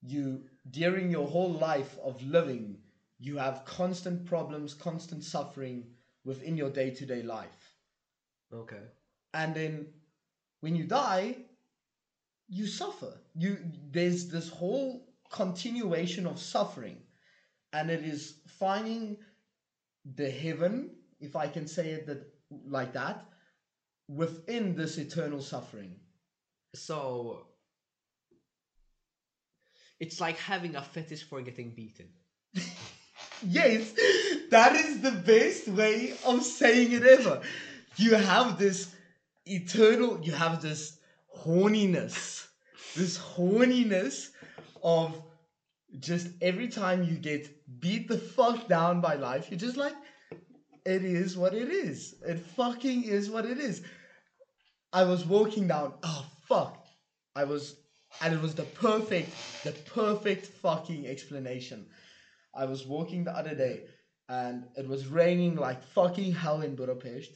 you 0.03 0.45
during 0.71 1.11
your 1.11 1.27
whole 1.29 1.53
life 1.53 1.97
of 2.03 2.23
living 2.23 2.79
you 3.19 3.37
have 3.37 3.65
constant 3.65 4.25
problems 4.27 4.75
constant 4.75 5.23
suffering 5.25 5.85
within 6.25 6.57
your 6.57 6.71
day-to-day 6.71 7.23
life 7.23 7.77
Okay. 8.53 8.83
and 9.35 9.55
then 9.55 9.87
when 10.61 10.75
you 10.77 10.85
die 10.85 11.37
you 12.49 12.67
suffer 12.67 13.13
you 13.35 13.59
there's 13.91 14.29
this 14.29 14.49
whole 14.49 15.15
continuation 15.31 16.27
of 16.27 16.39
suffering 16.39 16.99
and 17.73 17.91
it 17.91 18.05
is 18.05 18.41
finding 18.47 19.17
the 20.17 20.31
heaven, 20.31 20.91
if 21.21 21.37
I 21.37 21.49
can 21.49 21.67
say 21.67 21.91
it 21.91 22.07
that 22.07 22.23
like 22.67 22.93
that, 22.93 23.25
within 24.09 24.75
this 24.75 24.99
eternal 24.99 25.41
suffering. 25.41 25.97
So 26.75 27.47
it's 30.01 30.21
like 30.21 30.39
having 30.39 30.77
a 30.77 30.83
fetish 30.83 31.29
for 31.29 31.41
getting 31.43 31.71
beaten. 31.71 32.09
Yes, 33.47 33.93
that 34.51 34.75
is 34.75 35.01
the 35.01 35.11
best 35.11 35.69
way 35.69 36.15
of 36.25 36.43
saying 36.43 36.93
it 36.93 37.03
ever. 37.03 37.43
You 37.97 38.15
have 38.15 38.59
this 38.59 38.95
eternal, 39.45 40.21
you 40.23 40.33
have 40.33 40.63
this 40.63 40.99
horniness, 41.37 42.47
this 42.97 43.19
horniness 43.19 44.29
of 44.83 45.21
just 45.99 46.29
every 46.41 46.69
time 46.69 47.05
you 47.05 47.17
get 47.17 47.49
beat 47.81 48.09
the 48.09 48.19
fuck 48.19 48.67
down 48.69 49.01
by 49.01 49.15
life, 49.15 49.49
you're 49.51 49.61
just 49.61 49.77
like, 49.77 49.95
it 50.85 51.05
is 51.05 51.37
what 51.37 51.55
it 51.55 51.69
is. 51.71 52.15
It 52.27 52.39
fucking 52.39 53.05
is 53.05 53.31
what 53.31 53.47
it 53.47 53.59
is. 53.59 53.83
I 54.93 55.05
was 55.05 55.25
walking 55.25 55.67
down, 55.69 55.95
oh 56.03 56.27
fuck. 56.49 56.79
I 57.35 57.45
was, 57.45 57.77
and 58.21 58.33
it 58.35 58.41
was 58.41 58.55
the 58.55 58.63
perfect, 58.63 59.31
the 59.65 59.73
perfect 59.73 60.47
fucking 60.47 61.07
explanation. 61.07 61.87
I 62.55 62.65
was 62.67 62.87
walking 62.87 63.25
the 63.25 63.37
other 63.37 63.55
day 63.55 63.83
and 64.29 64.65
it 64.77 64.87
was 64.87 65.09
raining 65.09 65.57
like 65.57 65.83
fucking 65.83 66.33
hell 66.33 66.63
in 66.63 66.77
Budapest. 66.77 67.33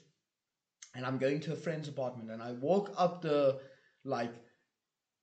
And 0.95 1.05
I'm 1.05 1.19
going 1.19 1.41
to 1.41 1.53
a 1.53 1.57
friend's 1.57 1.89
apartment 1.89 2.31
and 2.31 2.43
I 2.43 2.53
walk 2.53 2.93
up 2.97 3.23
the 3.23 3.59
like 4.05 4.33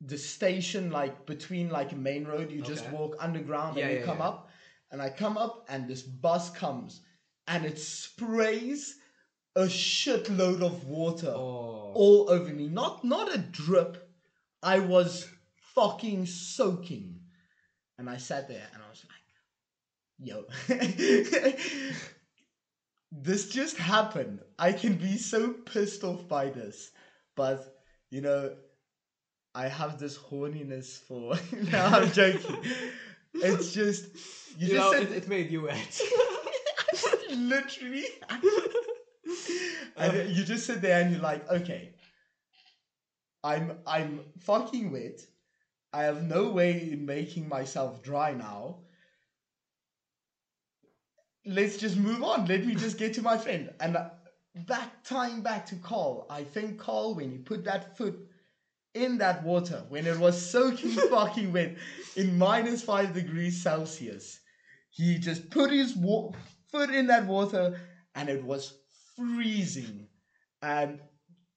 the 0.01 0.17
station 0.17 0.91
like 0.91 1.25
between 1.25 1.69
like 1.69 1.91
a 1.91 1.95
main 1.95 2.25
road. 2.25 2.51
You 2.51 2.61
just 2.61 2.87
walk 2.89 3.15
underground 3.19 3.77
Yeah, 3.77 3.85
and 3.85 3.93
you 3.93 3.99
yeah, 3.99 4.05
come 4.05 4.17
yeah. 4.19 4.27
up. 4.27 4.49
And 4.91 5.01
I 5.01 5.09
come 5.09 5.37
up 5.37 5.65
and 5.69 5.87
this 5.87 6.01
bus 6.01 6.49
comes 6.49 7.01
and 7.47 7.65
it 7.65 7.79
sprays 7.79 8.95
a 9.55 9.63
shitload 9.63 10.61
of 10.61 10.85
water 10.85 11.31
Oh. 11.33 11.91
all 11.95 12.29
over 12.29 12.51
me. 12.53 12.67
Not 12.67 13.03
not 13.03 13.33
a 13.33 13.37
drip. 13.37 14.07
I 14.63 14.79
was 14.79 15.27
fucking 15.75 16.25
soaking. 16.25 17.19
And 17.97 18.09
I 18.09 18.17
sat 18.17 18.47
there 18.49 18.67
and 18.73 18.83
I 18.83 18.89
was 18.89 19.05
like, 19.07 19.23
yo. 20.19 20.43
this 23.11 23.49
just 23.49 23.77
happened. 23.77 24.39
I 24.59 24.73
can 24.73 24.95
be 24.95 25.17
so 25.17 25.53
pissed 25.53 26.03
off 26.03 26.27
by 26.27 26.49
this. 26.49 26.91
But 27.35 27.65
you 28.09 28.21
know, 28.21 28.55
I 29.53 29.67
have 29.67 29.99
this 29.99 30.17
horniness 30.17 30.97
for 31.07 31.35
no, 31.71 31.79
I'm 31.79 32.11
joking. 32.11 32.57
It's 33.37 33.73
just 33.73 34.05
you, 34.57 34.67
You, 34.67 34.75
just 34.75 34.75
know, 34.75 34.91
said 34.93 35.03
it, 35.11 35.23
it 35.23 35.27
made 35.27 35.51
you 35.51 35.63
wet. 35.63 36.01
literally. 37.35 38.05
And 39.97 40.29
you 40.35 40.43
just 40.43 40.65
sit 40.65 40.81
there 40.81 41.01
and 41.01 41.11
you're 41.11 41.21
like 41.21 41.49
okay 41.49 41.93
i'm 43.43 43.77
i'm 43.87 44.25
fucking 44.39 44.91
wet. 44.91 45.21
I 45.93 46.03
have 46.03 46.23
no 46.23 46.49
way 46.51 46.91
in 46.91 47.05
making 47.05 47.47
myself 47.49 48.03
dry 48.03 48.33
now. 48.33 48.81
Let's 51.45 51.77
just 51.77 51.95
move 51.97 52.23
on. 52.23 52.45
Let 52.47 52.65
me 52.65 52.75
just 52.75 52.97
get 52.97 53.13
to 53.15 53.21
my 53.21 53.37
friend. 53.37 53.71
And 53.79 53.97
uh, 53.97 54.05
back 54.67 55.03
tying 55.03 55.41
back 55.41 55.65
to 55.65 55.75
carl 55.75 56.25
i 56.29 56.41
think 56.41 56.79
carl 56.79 57.13
when 57.13 57.29
you 57.29 57.39
put 57.39 57.65
that 57.65 57.97
foot 57.97 58.17
in 58.93 59.17
that 59.19 59.43
water 59.43 59.83
when 59.89 60.07
it 60.07 60.17
was 60.17 60.39
soaking 60.39 60.91
fucking 61.09 61.53
wet 61.53 61.75
in 62.15 62.37
minus 62.37 62.81
five 62.83 63.13
degrees 63.13 63.61
celsius 63.61 64.39
he 64.91 65.17
just 65.19 65.49
put 65.49 65.71
his 65.71 65.95
wa- 65.95 66.31
foot 66.75 66.89
in 66.93 67.07
that 67.07 67.25
water 67.25 67.79
and 68.15 68.29
it 68.29 68.43
was 68.43 68.73
freezing 69.15 70.07
and 70.61 70.99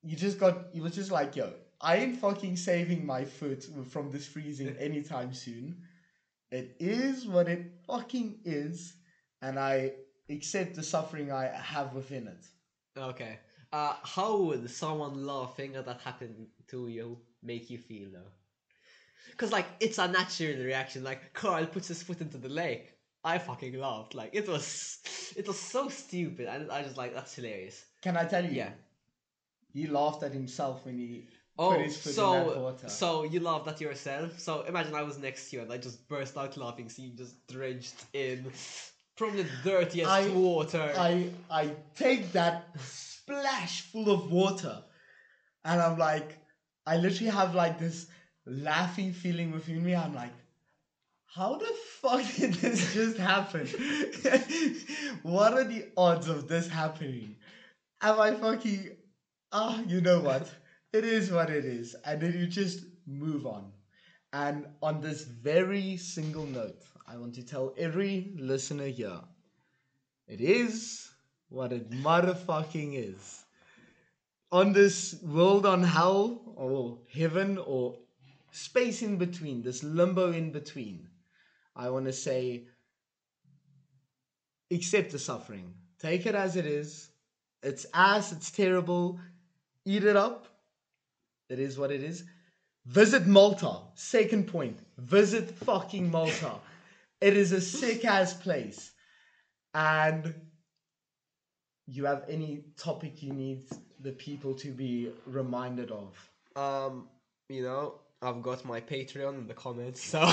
you 0.03 0.17
just 0.17 0.39
got 0.39 0.67
he 0.73 0.81
was 0.81 0.95
just 0.95 1.11
like 1.11 1.37
yo 1.37 1.53
i 1.81 1.97
ain't 1.97 2.19
fucking 2.19 2.57
saving 2.57 3.05
my 3.05 3.25
foot 3.25 3.65
from 3.91 4.11
this 4.11 4.27
freezing 4.27 4.77
anytime 4.79 5.33
soon 5.33 5.77
it 6.51 6.77
is 6.79 7.27
what 7.27 7.49
it 7.49 7.63
fucking 7.87 8.39
is 8.45 8.95
and 9.43 9.59
i 9.59 9.93
accept 10.31 10.75
the 10.75 10.83
suffering 10.83 11.33
i 11.33 11.47
have 11.47 11.95
within 11.95 12.27
it 12.29 12.45
okay. 12.97 13.39
Uh, 13.73 13.95
how 14.03 14.37
would 14.39 14.71
someone 14.71 15.27
laughing 15.27 15.77
at 15.77 15.87
that 15.87 16.01
happen 16.01 16.49
to 16.69 16.89
you 16.89 17.19
make 17.43 17.71
you 17.71 17.79
feel 17.79 18.09
though? 18.13 18.33
Because 19.31 19.53
like 19.53 19.67
it's 19.81 19.99
a 19.99 20.09
natural 20.09 20.65
reaction. 20.65 21.05
Like 21.05 21.33
Carl 21.35 21.67
puts 21.67 21.89
his 21.89 22.03
foot 22.03 22.21
into 22.21 22.39
the 22.39 22.49
lake. 22.49 22.98
I 23.33 23.39
fucking 23.39 23.75
laughed. 23.87 24.13
Like 24.21 24.31
it 24.41 24.47
was, 24.55 24.99
it 25.41 25.47
was 25.51 25.59
so 25.75 25.83
stupid, 26.03 26.47
and 26.53 26.71
I 26.77 26.83
just 26.83 26.97
like 27.03 27.13
that's 27.15 27.35
hilarious. 27.39 27.77
can 28.05 28.17
i 28.23 28.25
tell 28.33 28.45
you 28.49 28.55
Yeah. 28.63 28.73
he 29.77 29.83
laughed 30.01 30.23
at 30.29 30.33
himself 30.41 30.77
when 30.87 30.97
he 31.05 31.11
Oh, 31.61 31.71
put 31.73 31.81
his 31.87 31.97
foot 32.03 32.11
in 32.11 32.17
that 32.17 32.47
so 32.55 32.61
water 32.63 32.89
so 33.01 33.09
you 33.33 33.39
laughed 33.41 33.69
at 33.73 33.81
yourself. 33.87 34.39
So 34.47 34.53
imagine 34.73 34.95
I 35.03 35.05
was 35.11 35.17
next 35.19 35.41
to 35.51 35.57
you 35.57 35.63
and 35.63 35.71
I 35.77 35.79
just 35.89 35.99
burst 36.13 36.35
out 36.43 36.57
laughing, 36.65 36.89
seeing 36.89 37.09
you 37.11 37.17
just 37.25 37.35
drenched 37.55 37.99
in 38.13 38.37
probably 39.17 39.43
the 39.43 39.57
dirtiest 39.71 40.11
I- 40.21 40.29
water. 40.51 40.87
I 41.11 41.13
I 41.63 41.65
take 42.05 42.23
that 42.41 42.57
splash 42.79 43.75
full 43.91 44.09
of 44.17 44.23
water, 44.41 44.77
and 45.69 45.77
I'm 45.87 45.99
like, 46.11 46.29
I 46.93 46.95
literally 47.05 47.33
have 47.41 47.51
like 47.65 47.77
this 47.85 47.99
laughing 48.47 49.13
feeling 49.23 49.51
within 49.57 49.81
me. 49.87 49.93
I'm 50.05 50.15
like, 50.23 50.35
how 51.39 51.57
the 51.57 51.73
fuck 52.01 52.25
did 52.37 52.55
this 52.55 52.93
just 52.93 53.17
happen? 53.17 53.67
what 55.23 55.53
are 55.55 55.65
the 55.65 55.87
odds 55.97 56.29
of 56.29 56.49
this 56.49 56.69
happening? 56.69 57.37
Am 58.03 58.21
I 58.21 58.35
fucking? 58.35 58.97
Ah, 59.53 59.81
you 59.87 60.01
know 60.01 60.21
what? 60.21 60.51
It 60.93 61.05
is 61.05 61.31
what 61.31 61.49
it 61.49 61.65
is, 61.65 61.95
and 62.05 62.21
then 62.21 62.33
you 62.33 62.47
just 62.47 62.85
move 63.07 63.47
on. 63.47 63.71
And 64.33 64.67
on 64.83 65.01
this 65.01 65.23
very 65.23 65.97
single 65.97 66.45
note, 66.45 66.83
I 67.07 67.17
want 67.17 67.35
to 67.37 67.47
tell 67.47 67.73
every 67.79 68.33
listener 68.37 68.89
here 68.89 69.21
it 70.27 70.41
is 70.41 71.09
what 71.49 71.73
it 71.73 71.91
motherfucking 71.91 72.95
is. 72.95 73.45
On 74.51 74.73
this 74.73 75.15
world 75.23 75.67
on 75.67 75.83
hell, 75.83 76.41
or 76.57 76.99
heaven, 77.13 77.59
or 77.59 77.97
space 78.51 79.03
in 79.03 79.19
between, 79.19 79.63
this 79.63 79.85
limbo 79.85 80.33
in 80.33 80.51
between, 80.51 81.08
I 81.79 81.91
want 81.91 82.07
to 82.07 82.13
say 82.13 82.65
accept 84.73 85.13
the 85.13 85.19
suffering. 85.19 85.75
Take 86.01 86.27
it 86.27 86.35
as 86.35 86.57
it 86.57 86.67
is. 86.67 87.11
It's 87.63 87.87
ass, 87.95 88.33
it's 88.33 88.51
terrible. 88.51 89.21
Eat 89.87 90.05
it 90.05 90.17
up. 90.17 90.49
It 91.51 91.59
is 91.61 91.79
what 91.79 91.91
it 91.93 92.03
is. 92.03 92.25
Visit 92.87 93.27
Malta. 93.27 93.79
Second 93.95 94.49
point. 94.49 94.79
Visit 94.99 95.51
fucking 95.51 96.11
Malta. 96.11 96.55
It 97.21 97.37
is 97.37 97.53
a 97.53 97.61
sick 97.61 98.05
ass 98.05 98.35
place. 98.35 98.93
And 99.75 100.35
you 101.87 102.05
have 102.07 102.25
any 102.29 102.65
topic 102.77 103.23
you 103.23 103.33
need 103.33 103.65
the 104.01 104.13
people 104.13 104.55
to 104.55 104.71
be 104.73 105.11
reminded 105.27 105.91
of? 105.91 106.17
um, 106.57 107.09
you 107.49 107.63
know, 107.63 107.95
I've 108.21 108.43
got 108.43 108.65
my 108.65 108.81
Patreon 108.81 109.35
in 109.39 109.47
the 109.47 109.55
comments, 109.55 110.03
so 110.03 110.21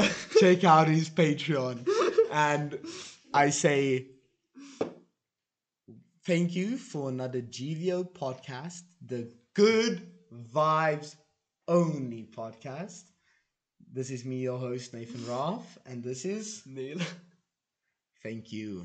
Check 0.40 0.64
out 0.64 0.88
his 0.88 1.10
Patreon. 1.10 1.88
And 2.30 2.78
I 3.34 3.50
say 3.50 4.06
thank 6.24 6.54
you 6.54 6.76
for 6.76 7.08
another 7.08 7.40
GVO 7.40 8.12
podcast, 8.12 8.82
the 9.04 9.30
Good 9.54 10.06
Vibes 10.32 11.16
Only 11.68 12.28
podcast. 12.34 13.04
This 13.92 14.10
is 14.10 14.24
me, 14.24 14.36
your 14.36 14.58
host, 14.58 14.94
Nathan 14.94 15.26
Raff, 15.26 15.78
and 15.84 16.02
this 16.02 16.24
is 16.24 16.62
Neal. 16.64 16.98
Thank 18.22 18.52
you. 18.52 18.84